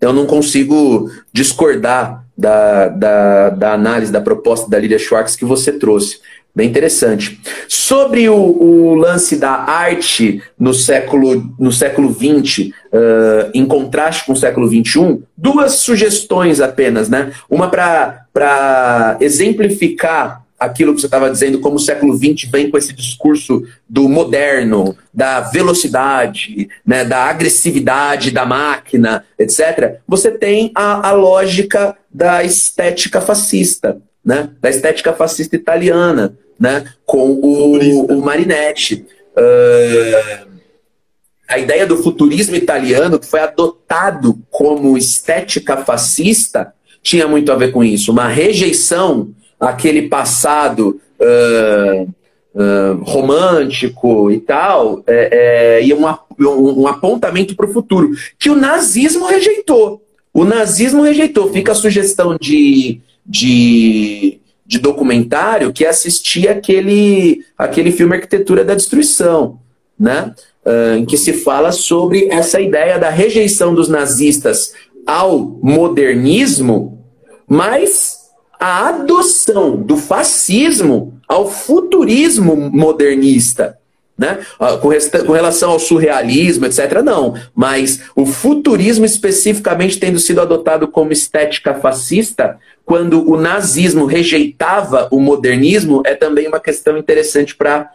eu 0.00 0.12
não 0.12 0.26
consigo 0.26 1.10
discordar 1.32 2.24
da, 2.36 2.88
da, 2.88 3.50
da 3.50 3.72
análise, 3.74 4.10
da 4.10 4.20
proposta 4.20 4.68
da 4.68 4.78
Lilia 4.78 4.98
Schwartz 4.98 5.36
que 5.36 5.44
você 5.44 5.72
trouxe. 5.72 6.20
Bem 6.54 6.68
interessante. 6.68 7.40
Sobre 7.68 8.28
o, 8.28 8.34
o, 8.34 8.94
lance 8.94 9.36
da 9.36 9.50
arte 9.50 10.42
no 10.58 10.74
século, 10.74 11.54
no 11.58 11.70
século 11.70 12.12
XX, 12.12 12.68
uh, 12.68 13.50
em 13.54 13.64
contraste 13.64 14.26
com 14.26 14.32
o 14.32 14.36
século 14.36 14.66
XXI, 14.66 15.22
duas 15.36 15.74
sugestões 15.74 16.60
apenas, 16.60 17.08
né? 17.08 17.32
Uma 17.48 17.68
para 17.68 19.16
exemplificar 19.20 20.44
aquilo 20.58 20.94
que 20.94 21.00
você 21.00 21.06
estava 21.06 21.30
dizendo, 21.30 21.60
como 21.60 21.76
o 21.76 21.80
século 21.80 22.14
XX 22.14 22.50
vem 22.50 22.70
com 22.70 22.76
esse 22.76 22.92
discurso 22.92 23.64
do 23.88 24.08
moderno, 24.08 24.94
da 25.14 25.40
velocidade, 25.40 26.68
né, 26.84 27.02
da 27.02 27.24
agressividade 27.24 28.30
da 28.30 28.44
máquina, 28.44 29.24
etc. 29.38 30.00
Você 30.06 30.30
tem 30.30 30.70
a, 30.74 31.08
a 31.08 31.12
lógica 31.12 31.96
da 32.12 32.44
estética 32.44 33.22
fascista 33.22 34.02
né? 34.24 34.50
Da 34.60 34.70
estética 34.70 35.12
fascista 35.12 35.56
italiana, 35.56 36.36
né? 36.58 36.84
Com 37.04 37.30
o, 37.30 37.78
o 38.12 38.20
Marinetti. 38.22 39.06
Uh, 39.36 40.50
a 41.48 41.58
ideia 41.58 41.84
do 41.84 41.96
futurismo 41.96 42.54
italiano, 42.54 43.18
que 43.18 43.26
foi 43.26 43.40
adotado 43.40 44.38
como 44.50 44.96
estética 44.96 45.78
fascista, 45.78 46.72
tinha 47.02 47.26
muito 47.26 47.50
a 47.50 47.56
ver 47.56 47.72
com 47.72 47.82
isso. 47.82 48.12
Uma 48.12 48.28
rejeição 48.28 49.30
àquele 49.58 50.08
passado 50.08 51.00
uh, 51.18 52.02
uh, 52.54 53.02
romântico 53.02 54.30
e 54.30 54.38
tal, 54.38 55.02
é, 55.06 55.80
é, 55.80 55.84
e 55.84 55.92
um, 55.92 56.04
um 56.38 56.86
apontamento 56.86 57.56
para 57.56 57.68
o 57.68 57.72
futuro, 57.72 58.10
que 58.38 58.48
o 58.48 58.56
nazismo 58.56 59.26
rejeitou. 59.26 60.02
O 60.32 60.44
nazismo 60.44 61.02
rejeitou. 61.02 61.52
Fica 61.52 61.72
a 61.72 61.74
sugestão 61.74 62.36
de, 62.40 63.00
de, 63.30 64.40
de 64.66 64.80
documentário 64.80 65.72
que 65.72 65.86
assistir 65.86 66.48
aquele, 66.48 67.44
aquele 67.56 67.92
filme 67.92 68.16
Arquitetura 68.16 68.64
da 68.64 68.74
Destruição, 68.74 69.60
né? 69.96 70.34
Uh, 70.66 70.96
em 70.98 71.06
que 71.06 71.16
se 71.16 71.32
fala 71.32 71.72
sobre 71.72 72.28
essa 72.30 72.60
ideia 72.60 72.98
da 72.98 73.08
rejeição 73.08 73.74
dos 73.74 73.88
nazistas 73.88 74.74
ao 75.06 75.38
modernismo, 75.62 77.02
mas 77.48 78.18
a 78.58 78.88
adoção 78.88 79.76
do 79.76 79.96
fascismo 79.96 81.14
ao 81.26 81.48
futurismo 81.48 82.54
modernista. 82.56 83.78
Né? 84.20 84.38
Ah, 84.58 84.76
com, 84.76 84.90
com, 85.24 85.32
relação 85.32 85.70
ao 85.70 85.78
surrealismo, 85.78 86.66
etc., 86.66 87.00
não. 87.02 87.34
Mas 87.54 88.02
o 88.14 88.26
futurismo 88.26 89.06
especificamente 89.06 89.98
tendo 89.98 90.18
sido 90.18 90.42
adotado 90.42 90.86
como 90.86 91.10
estética 91.10 91.72
fascista, 91.72 92.58
quando 92.84 93.26
o 93.26 93.38
nazismo 93.38 94.04
rejeitava 94.04 95.08
o 95.10 95.18
modernismo, 95.18 96.02
é 96.04 96.14
também 96.14 96.46
uma 96.46 96.60
questão 96.60 96.98
interessante 96.98 97.56
para 97.56 97.88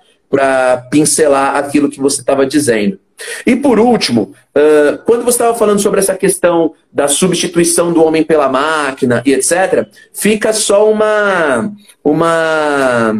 pincelar 0.89 1.57
aquilo 1.57 1.91
que 1.91 1.99
você 2.01 2.21
estava 2.21 2.43
dizendo. 2.43 2.99
E 3.45 3.55
por 3.55 3.79
último, 3.79 4.33
uh, 4.57 4.97
quando 5.05 5.23
você 5.23 5.35
estava 5.35 5.55
falando 5.55 5.79
sobre 5.79 5.99
essa 5.99 6.15
questão 6.15 6.73
da 6.91 7.07
substituição 7.07 7.93
do 7.93 8.03
homem 8.03 8.23
pela 8.23 8.49
máquina 8.49 9.21
e 9.23 9.33
etc., 9.33 9.87
fica 10.11 10.51
só 10.53 10.91
uma. 10.91 11.71
uma 12.03 13.13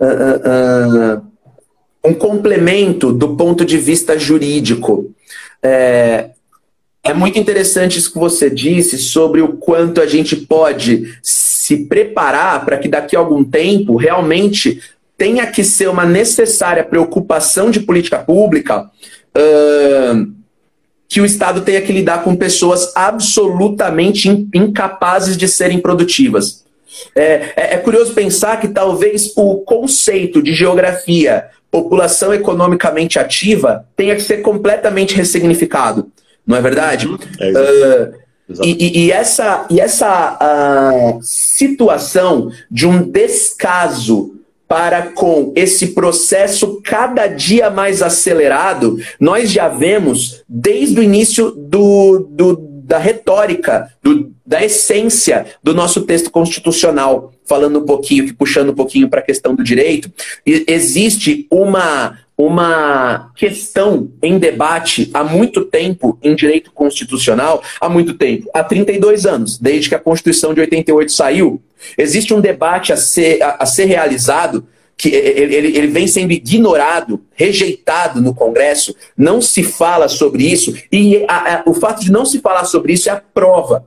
uh, 0.00 1.18
uh, 1.20 1.31
um 2.04 2.14
complemento 2.14 3.12
do 3.12 3.36
ponto 3.36 3.64
de 3.64 3.78
vista 3.78 4.18
jurídico. 4.18 5.12
É, 5.62 6.30
é 7.04 7.14
muito 7.14 7.38
interessante 7.38 7.98
isso 7.98 8.12
que 8.12 8.18
você 8.18 8.48
disse 8.48 8.98
sobre 8.98 9.40
o 9.40 9.54
quanto 9.54 10.00
a 10.00 10.06
gente 10.06 10.36
pode 10.36 11.18
se 11.22 11.86
preparar 11.86 12.64
para 12.64 12.78
que 12.78 12.88
daqui 12.88 13.16
a 13.16 13.18
algum 13.18 13.42
tempo 13.42 13.96
realmente 13.96 14.80
tenha 15.16 15.46
que 15.46 15.62
ser 15.62 15.88
uma 15.88 16.04
necessária 16.04 16.84
preocupação 16.84 17.70
de 17.70 17.80
política 17.80 18.18
pública 18.18 18.90
uh, 19.36 20.32
que 21.08 21.20
o 21.20 21.24
Estado 21.24 21.60
tenha 21.60 21.80
que 21.82 21.92
lidar 21.92 22.24
com 22.24 22.34
pessoas 22.34 22.90
absolutamente 22.96 24.28
incapazes 24.54 25.36
de 25.36 25.46
serem 25.46 25.78
produtivas. 25.78 26.64
É, 27.14 27.52
é, 27.56 27.74
é 27.74 27.78
curioso 27.78 28.14
pensar 28.14 28.60
que 28.60 28.68
talvez 28.68 29.32
o 29.36 29.58
conceito 29.58 30.42
de 30.42 30.52
geografia 30.52 31.50
população 31.72 32.34
economicamente 32.34 33.18
ativa 33.18 33.86
tenha 33.96 34.14
que 34.14 34.20
ser 34.22 34.42
completamente 34.42 35.16
ressignificado. 35.16 36.12
Não 36.46 36.56
é 36.56 36.60
verdade? 36.60 37.08
Uhum. 37.08 37.18
É 37.40 37.50
uh, 37.50 38.22
e, 38.62 39.06
e, 39.06 39.12
essa, 39.12 39.66
e 39.70 39.80
essa 39.80 40.36
uh, 40.38 41.18
situação 41.22 42.52
de 42.70 42.86
um 42.86 43.02
descaso 43.02 44.34
para 44.68 45.02
com 45.12 45.52
esse 45.54 45.88
processo 45.88 46.80
cada 46.82 47.26
dia 47.26 47.70
mais 47.70 48.02
acelerado, 48.02 48.98
nós 49.18 49.50
já 49.50 49.68
vemos 49.68 50.42
desde 50.48 51.00
o 51.00 51.02
início 51.02 51.50
do, 51.52 52.26
do 52.30 52.71
da 52.92 52.98
retórica, 52.98 53.90
do, 54.02 54.30
da 54.44 54.62
essência 54.62 55.46
do 55.62 55.72
nosso 55.72 56.02
texto 56.02 56.30
constitucional, 56.30 57.32
falando 57.46 57.78
um 57.78 57.86
pouquinho, 57.86 58.34
puxando 58.34 58.68
um 58.68 58.74
pouquinho 58.74 59.08
para 59.08 59.20
a 59.20 59.24
questão 59.24 59.54
do 59.54 59.64
direito, 59.64 60.12
existe 60.44 61.46
uma, 61.50 62.18
uma 62.36 63.32
questão 63.34 64.12
em 64.22 64.38
debate 64.38 65.10
há 65.14 65.24
muito 65.24 65.64
tempo 65.64 66.18
em 66.22 66.34
direito 66.34 66.70
constitucional, 66.70 67.62
há 67.80 67.88
muito 67.88 68.12
tempo, 68.12 68.50
há 68.52 68.62
32 68.62 69.24
anos, 69.24 69.56
desde 69.58 69.88
que 69.88 69.94
a 69.94 69.98
Constituição 69.98 70.52
de 70.52 70.60
88 70.60 71.10
saiu. 71.12 71.62
Existe 71.96 72.34
um 72.34 72.42
debate 72.42 72.92
a 72.92 72.96
ser, 72.98 73.42
a, 73.42 73.56
a 73.60 73.64
ser 73.64 73.86
realizado 73.86 74.68
que 75.02 75.08
ele, 75.08 75.76
ele, 75.76 75.86
vem 75.88 76.06
sendo 76.06 76.30
ignorado, 76.30 77.20
rejeitado 77.34 78.22
no 78.22 78.32
Congresso, 78.32 78.94
não 79.16 79.42
se 79.42 79.64
fala 79.64 80.06
sobre 80.06 80.44
isso, 80.44 80.72
e 80.92 81.24
a, 81.26 81.56
a, 81.56 81.62
o 81.66 81.74
fato 81.74 82.04
de 82.04 82.12
não 82.12 82.24
se 82.24 82.38
falar 82.38 82.64
sobre 82.66 82.92
isso 82.92 83.08
é 83.08 83.12
a 83.12 83.20
prova 83.20 83.84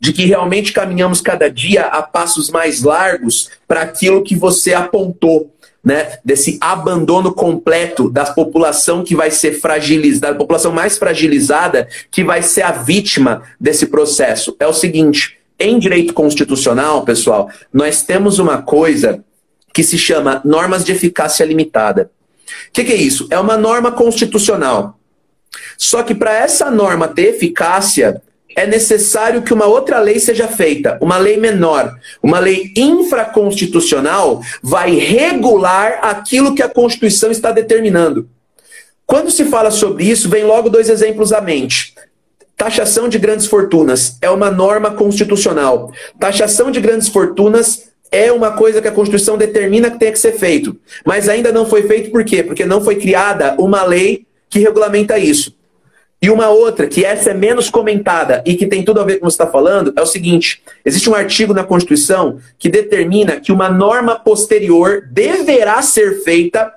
de 0.00 0.12
que 0.12 0.24
realmente 0.24 0.72
caminhamos 0.72 1.20
cada 1.20 1.48
dia 1.48 1.82
a 1.84 2.02
passos 2.02 2.50
mais 2.50 2.82
largos 2.82 3.50
para 3.68 3.82
aquilo 3.82 4.24
que 4.24 4.34
você 4.34 4.74
apontou, 4.74 5.54
né? 5.84 6.18
Desse 6.24 6.58
abandono 6.60 7.32
completo 7.32 8.10
da 8.10 8.24
população 8.24 9.04
que 9.04 9.14
vai 9.14 9.30
ser 9.30 9.60
fragilizada, 9.60 10.32
da 10.32 10.38
população 10.40 10.72
mais 10.72 10.98
fragilizada 10.98 11.86
que 12.10 12.24
vai 12.24 12.42
ser 12.42 12.62
a 12.62 12.72
vítima 12.72 13.44
desse 13.60 13.86
processo. 13.86 14.56
É 14.58 14.66
o 14.66 14.72
seguinte, 14.72 15.38
em 15.56 15.78
direito 15.78 16.12
constitucional, 16.12 17.04
pessoal, 17.04 17.48
nós 17.72 18.02
temos 18.02 18.40
uma 18.40 18.60
coisa 18.60 19.22
que 19.72 19.82
se 19.82 19.96
chama 19.96 20.40
normas 20.44 20.84
de 20.84 20.92
eficácia 20.92 21.44
limitada. 21.44 22.10
O 22.68 22.72
que, 22.72 22.84
que 22.84 22.92
é 22.92 22.96
isso? 22.96 23.26
É 23.30 23.38
uma 23.38 23.56
norma 23.56 23.92
constitucional. 23.92 24.98
Só 25.76 26.02
que 26.02 26.14
para 26.14 26.34
essa 26.34 26.70
norma 26.70 27.08
ter 27.08 27.34
eficácia, 27.34 28.22
é 28.54 28.66
necessário 28.66 29.42
que 29.42 29.52
uma 29.52 29.66
outra 29.66 29.98
lei 29.98 30.20
seja 30.20 30.46
feita, 30.46 30.98
uma 31.00 31.16
lei 31.16 31.36
menor, 31.36 31.94
uma 32.22 32.38
lei 32.38 32.72
infraconstitucional, 32.76 34.42
vai 34.62 34.94
regular 34.94 36.00
aquilo 36.02 36.54
que 36.54 36.62
a 36.62 36.68
Constituição 36.68 37.30
está 37.30 37.50
determinando. 37.50 38.28
Quando 39.06 39.30
se 39.30 39.44
fala 39.46 39.70
sobre 39.70 40.04
isso, 40.04 40.28
vem 40.28 40.44
logo 40.44 40.70
dois 40.70 40.88
exemplos 40.88 41.32
à 41.32 41.40
mente. 41.40 41.94
Taxação 42.56 43.08
de 43.08 43.18
grandes 43.18 43.46
fortunas 43.46 44.16
é 44.20 44.30
uma 44.30 44.50
norma 44.50 44.92
constitucional. 44.92 45.92
Taxação 46.18 46.70
de 46.70 46.80
grandes 46.80 47.08
fortunas 47.08 47.91
é 48.12 48.30
uma 48.30 48.52
coisa 48.52 48.82
que 48.82 48.86
a 48.86 48.92
Constituição 48.92 49.38
determina 49.38 49.90
que 49.90 49.98
tem 49.98 50.12
que 50.12 50.18
ser 50.18 50.32
feito. 50.32 50.78
Mas 51.04 51.28
ainda 51.28 51.50
não 51.50 51.64
foi 51.64 51.82
feito 51.84 52.10
por 52.10 52.22
quê? 52.22 52.42
Porque 52.42 52.66
não 52.66 52.82
foi 52.82 52.96
criada 52.96 53.56
uma 53.58 53.82
lei 53.82 54.26
que 54.50 54.58
regulamenta 54.58 55.18
isso. 55.18 55.56
E 56.20 56.30
uma 56.30 56.50
outra, 56.50 56.86
que 56.86 57.04
essa 57.04 57.30
é 57.30 57.34
menos 57.34 57.68
comentada 57.68 58.44
e 58.46 58.54
que 58.54 58.66
tem 58.66 58.84
tudo 58.84 59.00
a 59.00 59.04
ver 59.04 59.14
com 59.18 59.26
o 59.26 59.28
que 59.28 59.34
você 59.34 59.42
está 59.42 59.46
falando, 59.48 59.92
é 59.96 60.02
o 60.02 60.06
seguinte: 60.06 60.62
existe 60.84 61.10
um 61.10 61.14
artigo 61.16 61.52
na 61.52 61.64
Constituição 61.64 62.38
que 62.58 62.68
determina 62.68 63.40
que 63.40 63.50
uma 63.50 63.68
norma 63.68 64.14
posterior 64.14 65.02
deverá 65.10 65.82
ser 65.82 66.22
feita 66.22 66.72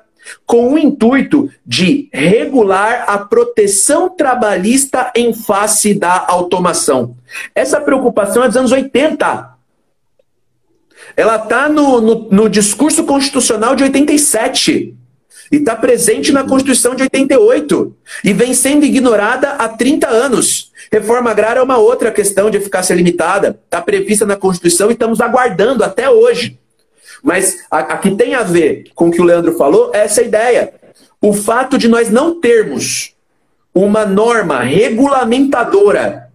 com 0.48 0.74
o 0.74 0.80
intuito 0.80 1.52
de 1.64 2.10
regular 2.12 3.06
a 3.08 3.20
proteção 3.20 4.10
trabalhista 4.10 5.12
em 5.16 5.32
face 5.32 5.94
da 5.94 6.26
automação. 6.28 7.16
Essa 7.54 7.80
preocupação 7.80 8.44
é 8.44 8.48
dos 8.48 8.58
anos 8.58 8.72
80. 8.72 9.55
Ela 11.16 11.36
está 11.38 11.70
no, 11.70 12.02
no, 12.02 12.30
no, 12.30 12.50
discurso 12.50 13.04
constitucional 13.04 13.76
de 13.76 13.84
87. 13.84 14.96
E 15.52 15.58
está 15.58 15.76
presente 15.76 16.32
na 16.32 16.44
Constituição 16.44 16.96
de 16.96 17.04
88. 17.04 17.96
E 18.24 18.34
vem 18.34 18.54
sendo 18.54 18.86
ignorada 18.86 19.52
há 19.52 19.70
30 19.70 20.08
anos. 20.08 20.72
Reforma 20.92 21.32
agrária 21.32 21.60
é 21.60 21.64
uma 21.64 21.78
outra 21.78 22.12
questão 22.12 22.50
de 22.50 22.58
eficácia 22.58 22.94
limitada. 22.94 23.60
Está 23.66 23.82
prevista 23.82 24.26
na 24.26 24.36
Constituição 24.36 24.90
e 24.90 24.94
estamos 24.94 25.22
aguardando 25.22 25.84
até 25.84 26.10
hoje. 26.10 26.60
Mas 27.24 27.66
a, 27.72 27.80
a 27.80 27.98
que 27.98 28.12
tem 28.12 28.36
a 28.36 28.44
ver 28.44 28.86
com 28.94 29.08
o 29.08 29.12
que 29.12 29.22
o 29.22 29.24
Leandro 29.24 29.56
falou 29.58 29.92
é 29.94 30.00
essa 30.00 30.22
ideia. 30.22 30.74
O 31.22 31.34
fato 31.34 31.78
de 31.78 31.88
nós 31.88 32.10
não 32.10 32.40
termos 32.40 33.16
uma 33.74 34.06
norma 34.06 34.62
regulamentadora 34.62 36.30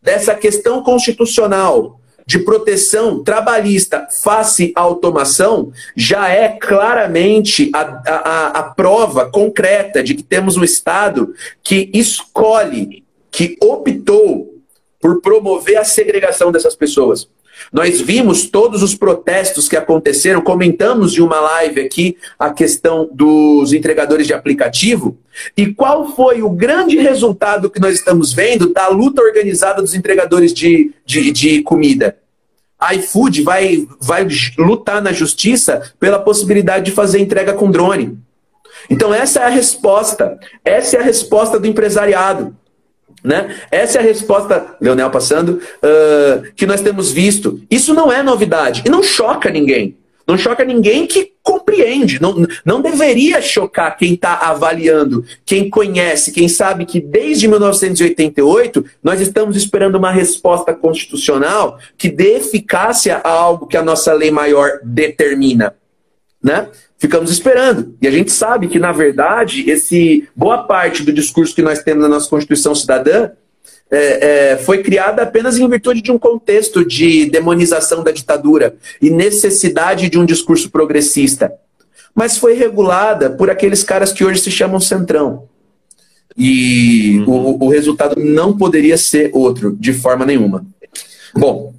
dessa 0.00 0.34
questão 0.34 0.82
constitucional 0.82 1.97
de 2.28 2.38
proteção 2.40 3.24
trabalhista 3.24 4.06
face 4.10 4.70
à 4.76 4.82
automação 4.82 5.72
já 5.96 6.28
é 6.28 6.50
claramente 6.50 7.70
a, 7.74 7.80
a, 7.80 8.46
a 8.48 8.62
prova 8.64 9.30
concreta 9.30 10.02
de 10.02 10.12
que 10.12 10.22
temos 10.22 10.54
um 10.54 10.62
Estado 10.62 11.32
que 11.62 11.90
escolhe, 11.94 13.02
que 13.30 13.56
optou 13.62 14.60
por 15.00 15.22
promover 15.22 15.78
a 15.78 15.84
segregação 15.84 16.52
dessas 16.52 16.76
pessoas. 16.76 17.26
Nós 17.72 18.00
vimos 18.00 18.46
todos 18.46 18.82
os 18.82 18.94
protestos 18.94 19.68
que 19.68 19.76
aconteceram, 19.76 20.40
comentamos 20.40 21.16
em 21.16 21.20
uma 21.20 21.40
live 21.40 21.80
aqui 21.80 22.16
a 22.38 22.50
questão 22.50 23.08
dos 23.12 23.72
entregadores 23.72 24.26
de 24.26 24.32
aplicativo. 24.32 25.18
E 25.56 25.72
qual 25.74 26.14
foi 26.14 26.42
o 26.42 26.50
grande 26.50 26.96
resultado 26.98 27.70
que 27.70 27.80
nós 27.80 27.94
estamos 27.94 28.32
vendo 28.32 28.72
da 28.72 28.88
luta 28.88 29.22
organizada 29.22 29.82
dos 29.82 29.94
entregadores 29.94 30.52
de, 30.52 30.92
de, 31.04 31.30
de 31.30 31.62
comida? 31.62 32.16
A 32.78 32.94
iFood 32.94 33.42
vai, 33.42 33.86
vai 34.00 34.26
lutar 34.56 35.02
na 35.02 35.12
justiça 35.12 35.92
pela 35.98 36.18
possibilidade 36.18 36.86
de 36.86 36.92
fazer 36.92 37.18
entrega 37.18 37.52
com 37.52 37.70
drone. 37.70 38.18
Então, 38.88 39.12
essa 39.12 39.40
é 39.40 39.44
a 39.44 39.48
resposta. 39.48 40.38
Essa 40.64 40.96
é 40.96 41.00
a 41.00 41.04
resposta 41.04 41.58
do 41.58 41.66
empresariado. 41.66 42.56
Né? 43.22 43.56
Essa 43.70 43.98
é 43.98 44.00
a 44.00 44.04
resposta, 44.04 44.76
Leonel 44.80 45.10
passando, 45.10 45.60
uh, 45.82 46.52
que 46.54 46.66
nós 46.66 46.80
temos 46.80 47.10
visto. 47.10 47.60
Isso 47.70 47.92
não 47.94 48.12
é 48.12 48.22
novidade 48.22 48.82
e 48.86 48.88
não 48.88 49.02
choca 49.02 49.50
ninguém. 49.50 49.96
Não 50.28 50.36
choca 50.36 50.62
ninguém 50.62 51.06
que 51.06 51.32
compreende. 51.42 52.20
Não, 52.20 52.46
não 52.62 52.82
deveria 52.82 53.40
chocar 53.40 53.96
quem 53.96 54.12
está 54.12 54.34
avaliando, 54.34 55.24
quem 55.44 55.70
conhece, 55.70 56.32
quem 56.32 56.46
sabe 56.46 56.84
que 56.84 57.00
desde 57.00 57.48
1988 57.48 58.84
nós 59.02 59.22
estamos 59.22 59.56
esperando 59.56 59.94
uma 59.94 60.10
resposta 60.10 60.74
constitucional 60.74 61.78
que 61.96 62.10
dê 62.10 62.36
eficácia 62.36 63.22
a 63.24 63.30
algo 63.30 63.66
que 63.66 63.76
a 63.76 63.82
nossa 63.82 64.12
lei 64.12 64.30
maior 64.30 64.80
determina. 64.84 65.74
Né? 66.42 66.68
Ficamos 66.98 67.30
esperando. 67.30 67.94
E 68.02 68.08
a 68.08 68.10
gente 68.10 68.32
sabe 68.32 68.66
que, 68.66 68.78
na 68.78 68.90
verdade, 68.90 69.70
esse 69.70 70.28
boa 70.34 70.64
parte 70.64 71.04
do 71.04 71.12
discurso 71.12 71.54
que 71.54 71.62
nós 71.62 71.82
temos 71.82 72.02
na 72.02 72.08
nossa 72.08 72.28
Constituição 72.28 72.74
Cidadã 72.74 73.30
é, 73.90 74.52
é, 74.52 74.56
foi 74.58 74.82
criada 74.82 75.22
apenas 75.22 75.56
em 75.58 75.68
virtude 75.68 76.02
de 76.02 76.10
um 76.10 76.18
contexto 76.18 76.84
de 76.84 77.26
demonização 77.26 78.02
da 78.02 78.10
ditadura 78.10 78.76
e 79.00 79.10
necessidade 79.10 80.10
de 80.10 80.18
um 80.18 80.26
discurso 80.26 80.70
progressista. 80.70 81.52
Mas 82.14 82.36
foi 82.36 82.54
regulada 82.54 83.30
por 83.30 83.48
aqueles 83.48 83.84
caras 83.84 84.12
que 84.12 84.24
hoje 84.24 84.40
se 84.40 84.50
chamam 84.50 84.80
Centrão. 84.80 85.44
E 86.36 87.22
uhum. 87.26 87.58
o, 87.60 87.64
o 87.66 87.68
resultado 87.68 88.20
não 88.20 88.56
poderia 88.56 88.98
ser 88.98 89.30
outro, 89.32 89.76
de 89.78 89.92
forma 89.92 90.26
nenhuma. 90.26 90.66
Bom, 91.34 91.72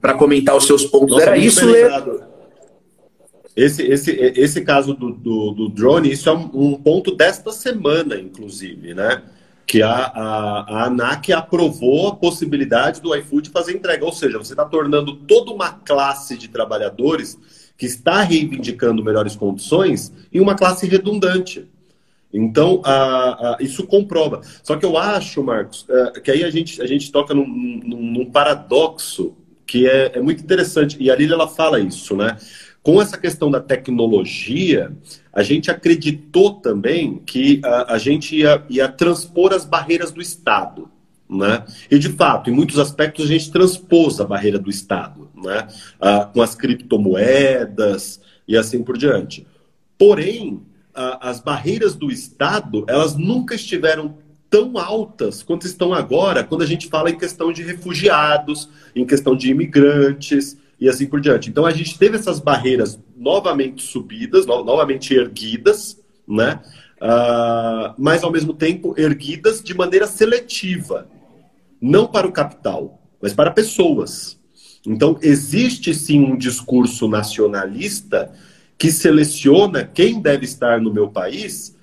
para 0.00 0.14
comentar 0.14 0.56
os 0.56 0.66
seus 0.66 0.84
pontos, 0.84 1.16
Nossa, 1.16 1.22
era 1.22 1.38
isso, 1.38 1.64
Lê. 1.64 1.84
Esse, 3.56 3.82
esse, 3.82 4.10
esse 4.10 4.60
caso 4.60 4.92
do, 4.92 5.12
do, 5.12 5.50
do, 5.52 5.68
drone, 5.70 6.12
isso 6.12 6.28
é 6.28 6.32
um, 6.32 6.74
ponto 6.74 7.16
desta 7.16 7.50
semana, 7.50 8.14
inclusive, 8.16 8.92
né? 8.92 9.22
que 9.66 9.82
a, 9.82 9.90
a, 9.90 10.60
a 10.68 10.84
ANAC 10.84 11.32
aprovou 11.32 12.08
a 12.08 12.14
possibilidade 12.14 13.00
do 13.00 13.14
iFood 13.16 13.50
fazer 13.50 13.74
entrega. 13.74 14.04
Ou 14.04 14.12
seja, 14.12 14.38
você 14.38 14.52
está 14.52 14.64
tornando 14.64 15.16
toda 15.16 15.50
uma 15.50 15.72
classe 15.72 16.36
de 16.36 16.48
trabalhadores 16.48 17.36
que 17.76 17.84
está 17.84 18.22
reivindicando 18.22 19.02
melhores 19.02 19.34
condições 19.34 20.12
em 20.32 20.38
uma 20.40 20.54
classe 20.54 20.86
redundante. 20.86 21.66
Então, 22.32 22.80
a, 22.84 23.56
a, 23.56 23.56
isso 23.60 23.86
comprova. 23.86 24.40
Só 24.62 24.76
que 24.76 24.86
eu 24.86 24.96
acho, 24.96 25.42
Marcos, 25.42 25.84
é, 25.88 26.20
que 26.20 26.30
aí 26.30 26.44
a 26.44 26.50
gente, 26.50 26.80
a 26.80 26.86
gente 26.86 27.10
toca 27.10 27.34
num, 27.34 27.46
num, 27.46 28.12
num 28.12 28.30
paradoxo 28.30 29.34
que 29.66 29.88
é, 29.88 30.12
é, 30.14 30.20
muito 30.20 30.42
interessante. 30.42 30.96
E 31.00 31.10
a 31.10 31.16
Lília 31.16 31.34
ela 31.34 31.48
fala 31.48 31.80
isso, 31.80 32.16
né? 32.16 32.36
Com 32.86 33.02
essa 33.02 33.18
questão 33.18 33.50
da 33.50 33.58
tecnologia, 33.58 34.92
a 35.32 35.42
gente 35.42 35.72
acreditou 35.72 36.54
também 36.54 37.18
que 37.18 37.60
a, 37.64 37.94
a 37.94 37.98
gente 37.98 38.36
ia, 38.36 38.62
ia 38.70 38.86
transpor 38.88 39.52
as 39.52 39.64
barreiras 39.64 40.12
do 40.12 40.22
Estado. 40.22 40.88
Né? 41.28 41.64
E 41.90 41.98
de 41.98 42.10
fato, 42.10 42.48
em 42.48 42.52
muitos 42.52 42.78
aspectos, 42.78 43.24
a 43.24 43.28
gente 43.28 43.50
transpôs 43.50 44.20
a 44.20 44.24
barreira 44.24 44.56
do 44.56 44.70
Estado, 44.70 45.28
né? 45.34 45.66
Ah, 46.00 46.30
com 46.32 46.40
as 46.40 46.54
criptomoedas 46.54 48.20
e 48.46 48.56
assim 48.56 48.84
por 48.84 48.96
diante. 48.96 49.44
Porém, 49.98 50.62
ah, 50.94 51.28
as 51.28 51.40
barreiras 51.40 51.96
do 51.96 52.08
Estado, 52.08 52.84
elas 52.86 53.16
nunca 53.16 53.56
estiveram 53.56 54.16
tão 54.48 54.78
altas 54.78 55.42
quanto 55.42 55.66
estão 55.66 55.92
agora, 55.92 56.44
quando 56.44 56.62
a 56.62 56.66
gente 56.66 56.86
fala 56.86 57.10
em 57.10 57.18
questão 57.18 57.52
de 57.52 57.64
refugiados, 57.64 58.68
em 58.94 59.04
questão 59.04 59.34
de 59.34 59.50
imigrantes, 59.50 60.56
e 60.80 60.88
assim 60.88 61.06
por 61.06 61.20
diante. 61.20 61.48
Então 61.48 61.64
a 61.64 61.70
gente 61.70 61.98
teve 61.98 62.16
essas 62.16 62.38
barreiras 62.40 62.98
novamente 63.16 63.82
subidas, 63.82 64.46
no, 64.46 64.64
novamente 64.64 65.14
erguidas, 65.14 66.00
né? 66.26 66.60
Uh, 66.96 67.94
mas 67.98 68.24
ao 68.24 68.32
mesmo 68.32 68.54
tempo 68.54 68.94
erguidas 68.96 69.62
de 69.62 69.74
maneira 69.74 70.06
seletiva, 70.06 71.08
não 71.80 72.06
para 72.06 72.26
o 72.26 72.32
capital, 72.32 73.00
mas 73.20 73.32
para 73.32 73.50
pessoas. 73.50 74.38
Então 74.86 75.18
existe 75.20 75.94
sim 75.94 76.22
um 76.22 76.36
discurso 76.36 77.08
nacionalista 77.08 78.32
que 78.78 78.90
seleciona 78.90 79.84
quem 79.84 80.20
deve 80.20 80.44
estar 80.44 80.80
no 80.80 80.92
meu 80.92 81.08
país 81.08 81.76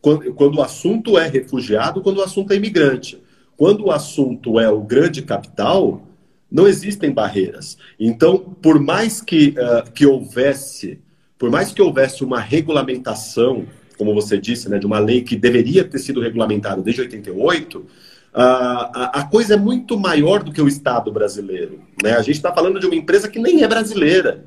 quando, 0.00 0.32
quando 0.34 0.56
o 0.56 0.62
assunto 0.62 1.18
é 1.18 1.28
refugiado, 1.28 2.00
quando 2.02 2.18
o 2.18 2.22
assunto 2.22 2.52
é 2.52 2.56
imigrante. 2.56 3.22
Quando 3.56 3.86
o 3.86 3.90
assunto 3.90 4.60
é 4.60 4.70
o 4.70 4.80
grande 4.80 5.22
capital, 5.22 6.07
não 6.50 6.66
existem 6.66 7.10
barreiras. 7.12 7.76
Então, 7.98 8.38
por 8.38 8.80
mais 8.80 9.20
que, 9.20 9.54
uh, 9.58 9.90
que 9.92 10.06
houvesse, 10.06 10.98
por 11.38 11.50
mais 11.50 11.72
que 11.72 11.82
houvesse 11.82 12.24
uma 12.24 12.40
regulamentação, 12.40 13.66
como 13.98 14.14
você 14.14 14.38
disse, 14.38 14.68
né, 14.68 14.78
de 14.78 14.86
uma 14.86 14.98
lei 14.98 15.22
que 15.22 15.36
deveria 15.36 15.84
ter 15.84 15.98
sido 15.98 16.20
regulamentada 16.20 16.80
desde 16.80 17.02
88, 17.02 17.78
uh, 17.78 17.86
a, 18.34 19.20
a 19.20 19.24
coisa 19.24 19.54
é 19.54 19.56
muito 19.56 19.98
maior 19.98 20.42
do 20.42 20.52
que 20.52 20.62
o 20.62 20.68
Estado 20.68 21.12
brasileiro. 21.12 21.80
Né? 22.02 22.12
A 22.12 22.22
gente 22.22 22.36
está 22.36 22.54
falando 22.54 22.80
de 22.80 22.86
uma 22.86 22.94
empresa 22.94 23.28
que 23.28 23.38
nem 23.38 23.62
é 23.62 23.68
brasileira. 23.68 24.46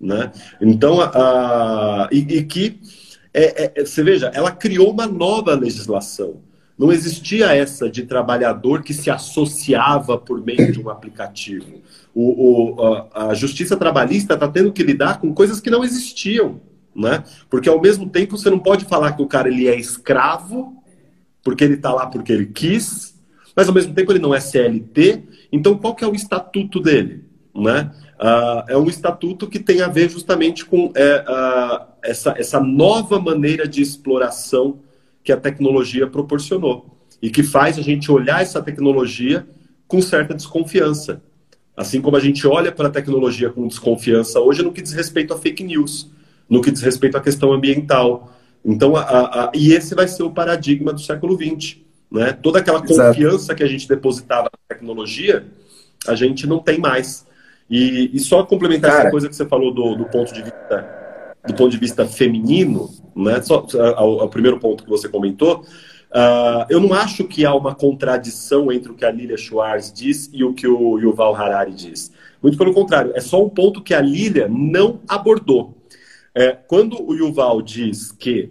Né? 0.00 0.30
Então, 0.60 0.98
uh, 0.98 2.08
e, 2.12 2.18
e, 2.18 2.44
que, 2.44 2.80
é, 3.32 3.72
é, 3.80 3.84
você 3.84 4.02
veja, 4.02 4.30
ela 4.34 4.50
criou 4.50 4.90
uma 4.90 5.06
nova 5.06 5.54
legislação. 5.54 6.40
Não 6.78 6.92
existia 6.92 7.52
essa 7.52 7.90
de 7.90 8.04
trabalhador 8.04 8.84
que 8.84 8.94
se 8.94 9.10
associava 9.10 10.16
por 10.16 10.40
meio 10.40 10.70
de 10.70 10.80
um 10.80 10.88
aplicativo. 10.88 11.82
O, 12.14 12.76
o, 12.76 12.84
a, 13.12 13.30
a 13.30 13.34
justiça 13.34 13.76
trabalhista 13.76 14.34
está 14.34 14.46
tendo 14.46 14.72
que 14.72 14.84
lidar 14.84 15.20
com 15.20 15.34
coisas 15.34 15.58
que 15.60 15.70
não 15.70 15.82
existiam. 15.82 16.60
Né? 16.94 17.24
Porque 17.50 17.68
ao 17.68 17.80
mesmo 17.80 18.08
tempo 18.08 18.38
você 18.38 18.48
não 18.48 18.60
pode 18.60 18.84
falar 18.84 19.12
que 19.12 19.22
o 19.22 19.26
cara 19.26 19.48
ele 19.48 19.66
é 19.66 19.76
escravo, 19.76 20.80
porque 21.42 21.64
ele 21.64 21.74
está 21.74 21.92
lá 21.92 22.06
porque 22.06 22.32
ele 22.32 22.46
quis, 22.46 23.14
mas 23.56 23.68
ao 23.68 23.74
mesmo 23.74 23.92
tempo 23.92 24.12
ele 24.12 24.20
não 24.20 24.32
é 24.34 24.38
CLT. 24.38 25.24
Então 25.50 25.76
qual 25.76 25.96
que 25.96 26.04
é 26.04 26.08
o 26.08 26.14
estatuto 26.14 26.78
dele? 26.78 27.24
Né? 27.54 27.90
Uh, 28.20 28.62
é 28.68 28.76
um 28.76 28.86
estatuto 28.86 29.48
que 29.48 29.58
tem 29.58 29.80
a 29.80 29.88
ver 29.88 30.08
justamente 30.08 30.64
com 30.64 30.92
é, 30.94 31.24
uh, 31.28 31.86
essa, 32.04 32.34
essa 32.38 32.60
nova 32.60 33.18
maneira 33.20 33.66
de 33.66 33.82
exploração 33.82 34.78
que 35.28 35.32
a 35.32 35.36
tecnologia 35.36 36.06
proporcionou 36.06 36.98
e 37.20 37.28
que 37.28 37.42
faz 37.42 37.78
a 37.78 37.82
gente 37.82 38.10
olhar 38.10 38.40
essa 38.40 38.62
tecnologia 38.62 39.46
com 39.86 40.00
certa 40.00 40.32
desconfiança. 40.32 41.22
Assim 41.76 42.00
como 42.00 42.16
a 42.16 42.20
gente 42.20 42.46
olha 42.46 42.72
para 42.72 42.88
a 42.88 42.90
tecnologia 42.90 43.50
com 43.50 43.68
desconfiança 43.68 44.40
hoje 44.40 44.62
no 44.62 44.72
que 44.72 44.80
diz 44.80 44.94
respeito 44.94 45.34
a 45.34 45.38
fake 45.38 45.62
news, 45.62 46.10
no 46.48 46.62
que 46.62 46.70
diz 46.70 46.80
respeito 46.80 47.18
à 47.18 47.20
questão 47.20 47.52
ambiental. 47.52 48.34
Então, 48.64 48.96
a, 48.96 49.02
a, 49.02 49.52
e 49.54 49.74
esse 49.74 49.94
vai 49.94 50.08
ser 50.08 50.22
o 50.22 50.30
paradigma 50.30 50.94
do 50.94 51.00
século 51.02 51.36
XX. 51.36 51.76
Né? 52.10 52.32
Toda 52.32 52.60
aquela 52.60 52.82
Exato. 52.82 53.08
confiança 53.08 53.54
que 53.54 53.62
a 53.62 53.68
gente 53.68 53.86
depositava 53.86 54.44
na 54.44 54.74
tecnologia, 54.74 55.44
a 56.06 56.14
gente 56.14 56.46
não 56.46 56.58
tem 56.58 56.78
mais. 56.78 57.26
E, 57.68 58.12
e 58.14 58.18
só 58.18 58.44
complementar 58.44 58.92
Cara. 58.92 59.02
essa 59.02 59.10
coisa 59.10 59.28
que 59.28 59.36
você 59.36 59.44
falou 59.44 59.74
do, 59.74 59.94
do 59.94 60.06
ponto 60.06 60.32
de 60.32 60.42
vista 60.42 60.97
do 61.46 61.54
ponto 61.54 61.70
de 61.70 61.78
vista 61.78 62.06
feminino, 62.06 62.90
né, 63.14 63.40
só, 63.42 63.66
ao, 63.96 64.20
ao 64.20 64.28
primeiro 64.28 64.58
ponto 64.58 64.84
que 64.84 64.90
você 64.90 65.08
comentou, 65.08 65.60
uh, 65.60 66.66
eu 66.68 66.80
não 66.80 66.92
acho 66.92 67.24
que 67.24 67.44
há 67.44 67.54
uma 67.54 67.74
contradição 67.74 68.70
entre 68.72 68.90
o 68.90 68.94
que 68.94 69.04
a 69.04 69.10
Lilia 69.10 69.36
Schwartz 69.36 69.92
diz 69.92 70.30
e 70.32 70.44
o 70.44 70.52
que 70.52 70.66
o 70.66 70.98
Yuval 70.98 71.34
Harari 71.34 71.72
diz. 71.72 72.12
Muito 72.42 72.58
pelo 72.58 72.72
contrário, 72.72 73.12
é 73.14 73.20
só 73.20 73.44
um 73.44 73.48
ponto 73.48 73.82
que 73.82 73.94
a 73.94 74.00
Lilia 74.00 74.48
não 74.48 75.00
abordou. 75.08 75.76
É, 76.34 76.52
quando 76.52 77.02
o 77.02 77.14
Yuval 77.14 77.60
diz 77.62 78.12
que 78.12 78.50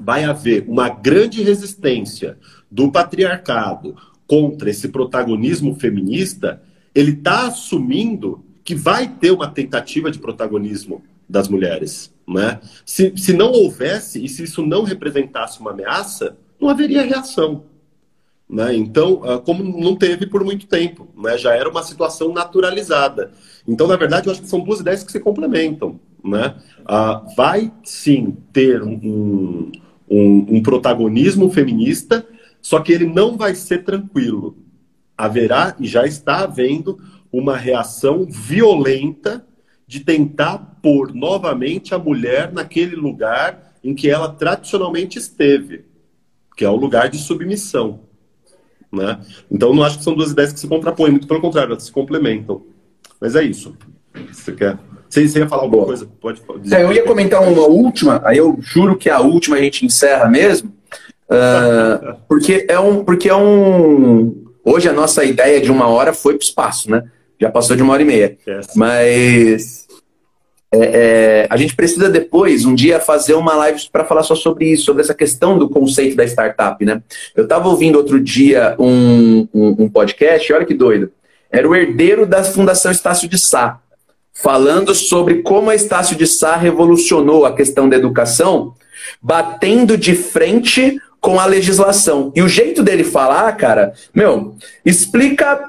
vai 0.00 0.24
haver 0.24 0.64
uma 0.68 0.88
grande 0.88 1.42
resistência 1.42 2.38
do 2.70 2.90
patriarcado 2.90 3.96
contra 4.26 4.70
esse 4.70 4.88
protagonismo 4.88 5.74
feminista, 5.74 6.62
ele 6.94 7.12
está 7.12 7.46
assumindo 7.46 8.44
que 8.64 8.74
vai 8.74 9.08
ter 9.08 9.30
uma 9.30 9.48
tentativa 9.48 10.10
de 10.10 10.18
protagonismo 10.18 11.02
das 11.28 11.48
mulheres. 11.48 12.12
Né? 12.26 12.60
Se, 12.84 13.12
se 13.16 13.32
não 13.32 13.50
houvesse 13.52 14.24
e 14.24 14.28
se 14.28 14.44
isso 14.44 14.64
não 14.64 14.82
representasse 14.82 15.60
uma 15.60 15.70
ameaça, 15.70 16.36
não 16.60 16.68
haveria 16.68 17.02
reação. 17.02 17.64
Né? 18.48 18.74
Então, 18.76 19.22
ah, 19.24 19.38
como 19.38 19.62
não 19.62 19.94
teve 19.94 20.26
por 20.26 20.42
muito 20.42 20.66
tempo, 20.66 21.08
né? 21.16 21.36
já 21.36 21.54
era 21.54 21.68
uma 21.68 21.82
situação 21.82 22.32
naturalizada. 22.32 23.32
Então, 23.66 23.86
na 23.86 23.96
verdade, 23.96 24.26
eu 24.26 24.32
acho 24.32 24.40
que 24.40 24.48
são 24.48 24.60
duas 24.60 24.80
ideias 24.80 25.04
que 25.04 25.12
se 25.12 25.20
complementam. 25.20 26.00
Né? 26.24 26.54
Ah, 26.86 27.24
vai 27.36 27.72
sim 27.84 28.36
ter 28.52 28.82
um, 28.82 29.70
um, 30.08 30.56
um 30.56 30.62
protagonismo 30.62 31.50
feminista, 31.50 32.26
só 32.60 32.80
que 32.80 32.92
ele 32.92 33.06
não 33.06 33.36
vai 33.36 33.54
ser 33.54 33.84
tranquilo. 33.84 34.56
Haverá 35.16 35.76
e 35.78 35.86
já 35.86 36.06
está 36.06 36.44
havendo 36.44 36.98
uma 37.30 37.56
reação 37.56 38.26
violenta 38.28 39.44
de 39.88 40.00
tentar 40.00 40.58
pôr 40.82 41.14
novamente 41.14 41.94
a 41.94 41.98
mulher 41.98 42.52
naquele 42.52 42.94
lugar 42.94 43.72
em 43.82 43.94
que 43.94 44.10
ela 44.10 44.28
tradicionalmente 44.28 45.18
esteve, 45.18 45.86
que 46.54 46.62
é 46.62 46.68
o 46.68 46.76
lugar 46.76 47.08
de 47.08 47.16
submissão. 47.16 48.00
Né? 48.92 49.18
Então, 49.50 49.72
não 49.72 49.82
acho 49.82 49.96
que 49.96 50.04
são 50.04 50.14
duas 50.14 50.30
ideias 50.30 50.52
que 50.52 50.60
se 50.60 50.68
contrapõem, 50.68 51.12
muito 51.12 51.26
pelo 51.26 51.40
contrário, 51.40 51.72
elas 51.72 51.84
se 51.84 51.92
complementam. 51.92 52.62
Mas 53.18 53.34
é 53.34 53.42
isso. 53.42 53.74
Você 54.30 54.52
quer 54.52 54.78
Você, 55.08 55.24
ia 55.24 55.48
falar 55.48 55.62
alguma 55.62 55.86
coisa? 55.86 56.06
Pode 56.20 56.42
dizer. 56.60 56.76
É, 56.76 56.82
eu 56.84 56.92
ia 56.92 57.04
comentar 57.04 57.42
uma 57.42 57.66
última, 57.66 58.20
aí 58.24 58.36
eu 58.36 58.58
juro 58.60 58.94
que 58.94 59.08
a 59.08 59.20
última 59.20 59.56
a 59.56 59.60
gente 59.60 59.86
encerra 59.86 60.28
mesmo. 60.28 60.70
Uh, 61.30 62.16
porque 62.28 62.66
é 62.68 62.78
um. 62.78 63.04
Porque 63.04 63.28
é 63.28 63.36
um. 63.36 64.44
Hoje 64.64 64.88
a 64.88 64.92
nossa 64.92 65.24
ideia 65.24 65.60
de 65.60 65.70
uma 65.70 65.86
hora 65.86 66.12
foi 66.12 66.34
para 66.34 66.44
o 66.44 66.44
espaço, 66.44 66.90
né? 66.90 67.04
Já 67.40 67.50
passou 67.50 67.76
de 67.76 67.82
uma 67.82 67.92
hora 67.92 68.02
e 68.02 68.06
meia. 68.06 68.36
Yes. 68.46 68.68
Mas 68.74 69.88
é, 70.70 70.78
é, 70.78 71.46
a 71.48 71.56
gente 71.56 71.74
precisa 71.74 72.10
depois, 72.10 72.64
um 72.64 72.74
dia, 72.74 73.00
fazer 73.00 73.34
uma 73.34 73.54
live 73.54 73.80
para 73.90 74.04
falar 74.04 74.22
só 74.22 74.34
sobre 74.34 74.66
isso, 74.70 74.84
sobre 74.84 75.02
essa 75.02 75.14
questão 75.14 75.58
do 75.58 75.68
conceito 75.68 76.14
da 76.14 76.24
startup, 76.24 76.84
né? 76.84 77.02
Eu 77.34 77.44
estava 77.44 77.68
ouvindo 77.68 77.96
outro 77.96 78.20
dia 78.20 78.76
um, 78.78 79.48
um, 79.54 79.84
um 79.84 79.88
podcast, 79.88 80.52
olha 80.52 80.66
que 80.66 80.74
doido. 80.74 81.10
Era 81.50 81.66
o 81.66 81.74
herdeiro 81.74 82.26
da 82.26 82.44
Fundação 82.44 82.92
Estácio 82.92 83.26
de 83.26 83.38
Sá, 83.38 83.80
falando 84.34 84.94
sobre 84.94 85.36
como 85.42 85.70
a 85.70 85.74
Estácio 85.74 86.14
de 86.14 86.26
Sá 86.26 86.56
revolucionou 86.56 87.46
a 87.46 87.54
questão 87.54 87.88
da 87.88 87.96
educação, 87.96 88.74
batendo 89.22 89.96
de 89.96 90.14
frente 90.14 91.00
com 91.18 91.40
a 91.40 91.46
legislação. 91.46 92.30
E 92.36 92.42
o 92.42 92.48
jeito 92.48 92.82
dele 92.82 93.04
falar, 93.04 93.50
cara, 93.56 93.94
meu, 94.14 94.54
explica 94.84 95.64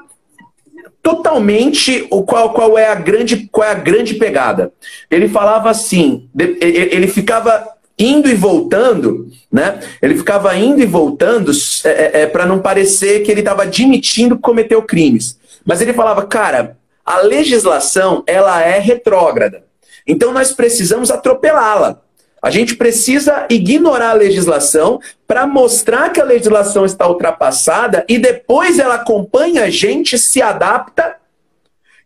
totalmente 1.02 2.06
o 2.10 2.22
qual, 2.22 2.52
qual 2.52 2.78
é 2.78 2.88
a 2.88 2.94
grande 2.94 3.48
qual 3.50 3.66
é 3.66 3.70
a 3.70 3.74
grande 3.74 4.14
pegada. 4.14 4.72
Ele 5.10 5.28
falava 5.28 5.70
assim, 5.70 6.28
ele 6.38 7.06
ficava 7.06 7.66
indo 7.98 8.28
e 8.28 8.34
voltando, 8.34 9.28
né? 9.52 9.80
Ele 10.00 10.16
ficava 10.16 10.56
indo 10.56 10.80
e 10.80 10.86
voltando 10.86 11.52
é, 11.84 11.88
é, 11.88 12.22
é 12.22 12.26
para 12.26 12.46
não 12.46 12.60
parecer 12.60 13.20
que 13.20 13.30
ele 13.30 13.40
estava 13.40 13.62
admitindo 13.62 14.36
que 14.36 14.42
cometeu 14.42 14.82
crimes. 14.82 15.38
Mas 15.64 15.80
ele 15.80 15.92
falava, 15.92 16.26
cara, 16.26 16.78
a 17.04 17.18
legislação 17.18 18.22
ela 18.26 18.62
é 18.62 18.78
retrógrada. 18.78 19.64
Então 20.06 20.32
nós 20.32 20.52
precisamos 20.52 21.10
atropelá-la. 21.10 22.00
A 22.42 22.50
gente 22.50 22.74
precisa 22.76 23.46
ignorar 23.50 24.10
a 24.10 24.14
legislação 24.14 25.00
para 25.26 25.46
mostrar 25.46 26.10
que 26.10 26.20
a 26.20 26.24
legislação 26.24 26.84
está 26.84 27.06
ultrapassada 27.06 28.04
e 28.08 28.18
depois 28.18 28.78
ela 28.78 28.94
acompanha 28.94 29.64
a 29.64 29.70
gente, 29.70 30.18
se 30.18 30.40
adapta 30.40 31.16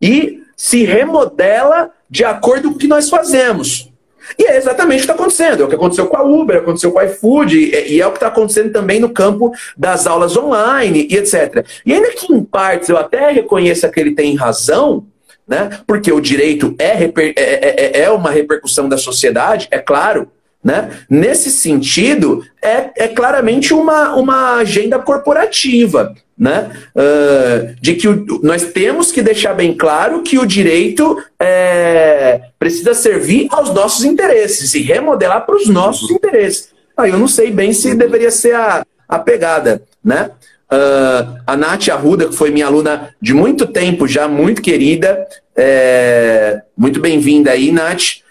e 0.00 0.42
se 0.56 0.84
remodela 0.84 1.90
de 2.10 2.24
acordo 2.24 2.70
com 2.70 2.76
o 2.76 2.78
que 2.78 2.88
nós 2.88 3.08
fazemos. 3.08 3.92
E 4.38 4.44
é 4.46 4.56
exatamente 4.56 5.02
o 5.02 5.06
que 5.06 5.12
está 5.12 5.14
acontecendo. 5.14 5.62
É 5.62 5.64
o 5.64 5.68
que 5.68 5.74
aconteceu 5.74 6.06
com 6.06 6.16
a 6.16 6.22
Uber, 6.22 6.56
aconteceu 6.56 6.90
com 6.90 6.98
a 6.98 7.04
iFood, 7.04 7.56
e 7.56 8.00
é 8.00 8.06
o 8.06 8.10
que 8.10 8.16
está 8.16 8.28
acontecendo 8.28 8.72
também 8.72 8.98
no 8.98 9.10
campo 9.10 9.52
das 9.76 10.06
aulas 10.06 10.36
online 10.36 11.06
e 11.10 11.16
etc. 11.16 11.66
E 11.84 11.92
ainda 11.92 12.10
que 12.12 12.32
em 12.32 12.42
partes 12.42 12.88
eu 12.88 12.96
até 12.96 13.30
reconheça 13.30 13.88
que 13.88 14.00
ele 14.00 14.14
tem 14.14 14.34
razão, 14.34 15.06
né? 15.46 15.80
Porque 15.86 16.10
o 16.12 16.20
direito 16.20 16.74
é, 16.78 17.04
é, 17.04 17.12
é, 17.36 18.00
é 18.02 18.10
uma 18.10 18.30
repercussão 18.30 18.88
da 18.88 18.96
sociedade, 18.96 19.68
é 19.70 19.78
claro. 19.78 20.30
Né? 20.62 20.90
Nesse 21.10 21.50
sentido, 21.50 22.42
é, 22.62 22.90
é 22.96 23.08
claramente 23.08 23.74
uma, 23.74 24.14
uma 24.14 24.56
agenda 24.56 24.98
corporativa. 24.98 26.14
Né? 26.36 26.68
Uh, 26.96 27.76
de 27.80 27.94
que 27.94 28.08
o, 28.08 28.40
nós 28.42 28.64
temos 28.64 29.12
que 29.12 29.22
deixar 29.22 29.54
bem 29.54 29.72
claro 29.72 30.20
que 30.22 30.36
o 30.36 30.44
direito 30.44 31.22
é, 31.38 32.40
precisa 32.58 32.92
servir 32.92 33.46
aos 33.50 33.72
nossos 33.72 34.04
interesses 34.04 34.74
e 34.74 34.80
remodelar 34.80 35.46
para 35.46 35.54
os 35.54 35.68
nossos 35.68 36.10
interesses. 36.10 36.70
Aí 36.96 37.10
ah, 37.10 37.14
eu 37.14 37.18
não 37.18 37.28
sei 37.28 37.52
bem 37.52 37.72
se 37.72 37.94
deveria 37.94 38.32
ser 38.32 38.56
a, 38.56 38.84
a 39.08 39.18
pegada. 39.18 39.82
Né? 40.04 40.30
Uh, 40.74 41.38
a 41.46 41.56
Nath 41.56 41.88
Arruda, 41.88 42.26
que 42.26 42.34
foi 42.34 42.50
minha 42.50 42.66
aluna 42.66 43.14
de 43.22 43.32
muito 43.32 43.64
tempo 43.64 44.08
já, 44.08 44.26
muito 44.26 44.60
querida. 44.60 45.24
É, 45.54 46.62
muito 46.76 47.00
bem-vinda 47.00 47.52
aí, 47.52 47.70
Nath. 47.70 48.22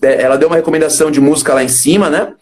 É, 0.00 0.22
ela 0.22 0.36
deu 0.36 0.48
uma 0.48 0.56
recomendação 0.56 1.10
de 1.10 1.20
música 1.20 1.52
lá 1.52 1.64
em 1.64 1.68
cima, 1.68 2.08
né? 2.08 2.32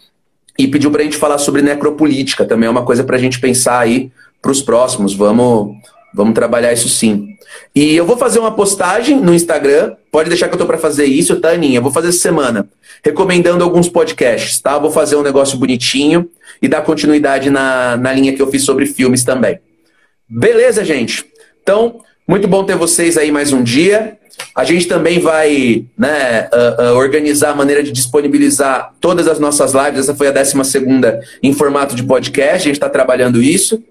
E 0.59 0.69
pediu 0.69 0.91
para 0.91 1.01
a 1.01 1.05
gente 1.05 1.17
falar 1.17 1.39
sobre 1.39 1.63
necropolítica. 1.63 2.45
Também 2.45 2.67
é 2.67 2.71
uma 2.71 2.85
coisa 2.85 3.03
para 3.03 3.17
a 3.17 3.19
gente 3.19 3.41
pensar 3.41 3.79
aí 3.79 4.13
para 4.43 4.51
os 4.51 4.61
próximos. 4.61 5.15
Vamos, 5.15 5.77
vamos 6.15 6.35
trabalhar 6.35 6.73
isso 6.73 6.89
sim. 6.89 7.37
E 7.75 7.95
eu 7.95 8.05
vou 8.05 8.17
fazer 8.17 8.39
uma 8.39 8.55
postagem 8.55 9.21
no 9.21 9.35
Instagram. 9.35 9.95
Pode 10.11 10.29
deixar 10.29 10.49
que 10.49 10.55
eu 10.55 10.59
tô 10.59 10.67
para 10.67 10.79
fazer 10.79 11.05
isso, 11.05 11.41
tá, 11.41 11.51
Aninha? 11.51 11.81
Vou 11.81 11.93
fazer 11.93 12.09
essa 12.09 12.19
semana, 12.19 12.69
recomendando 13.05 13.63
alguns 13.63 13.89
podcasts, 13.89 14.61
tá? 14.61 14.79
Vou 14.79 14.91
fazer 14.91 15.17
um 15.17 15.23
negócio 15.23 15.59
bonitinho 15.59 16.29
e 16.61 16.69
dar 16.69 16.83
continuidade 16.83 17.51
na, 17.51 17.97
na 17.97 18.13
linha 18.13 18.35
que 18.35 18.43
eu 18.43 18.51
fiz 18.51 18.63
sobre 18.63 18.87
filmes 18.87 19.25
também. 19.25 19.59
Beleza, 20.29 20.85
gente? 20.85 21.25
Então, 21.63 22.01
muito 22.27 22.47
bom 22.49 22.65
ter 22.65 22.77
vocês 22.77 23.17
aí 23.17 23.31
mais 23.31 23.53
um 23.53 23.63
dia. 23.63 24.19
A 24.55 24.65
gente 24.65 24.87
também 24.87 25.19
vai 25.19 25.85
né, 25.97 26.49
uh, 26.53 26.83
uh, 26.83 26.97
organizar 26.97 27.51
a 27.51 27.55
maneira 27.55 27.83
de 27.83 27.93
disponibilizar 27.93 28.93
todas 29.01 29.27
as 29.29 29.39
nossas 29.39 29.73
lives. 29.73 30.01
Essa 30.01 30.15
foi 30.15 30.29
a 30.29 30.33
12 30.33 30.55
em 31.43 31.53
formato 31.53 31.95
de 31.95 32.03
podcast. 32.03 32.55
A 32.55 32.59
gente 32.59 32.73
está 32.73 32.89
trabalhando 32.89 33.43
isso. 33.43 33.83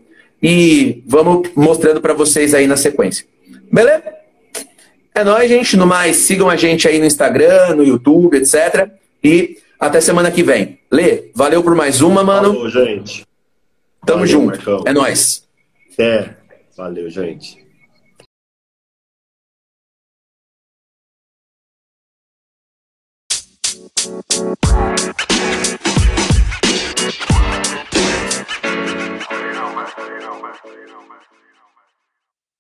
E 0.42 1.04
vamos 1.06 1.50
mostrando 1.56 2.02
para 2.02 2.14
vocês 2.14 2.54
aí 2.54 2.68
na 2.68 2.78
sequência. 2.78 3.26
Beleza? 3.72 4.04
É 5.14 5.24
nóis, 5.24 5.50
gente. 5.50 5.76
No 5.76 5.88
mais, 5.88 6.18
sigam 6.18 6.50
a 6.50 6.56
gente 6.56 6.88
aí 6.88 7.00
no 7.00 7.06
Instagram, 7.06 7.76
no 7.76 7.84
YouTube, 7.84 8.38
etc. 8.38 8.90
E 9.24 9.58
até 9.80 10.00
semana 10.00 10.30
que 10.30 10.44
vem. 10.44 10.80
Lê, 10.92 11.32
valeu 11.34 11.64
por 11.64 11.76
mais 11.76 12.02
uma, 12.02 12.24
mano. 12.24 12.54
Falou, 12.54 12.70
gente. 12.70 13.26
Tamo 14.06 14.20
valeu, 14.20 14.28
junto. 14.28 14.58
Marcão. 14.58 14.84
É 14.86 14.94
nóis. 14.94 15.48
É. 15.98 16.30
Valeu, 16.76 17.10
gente. 17.10 17.66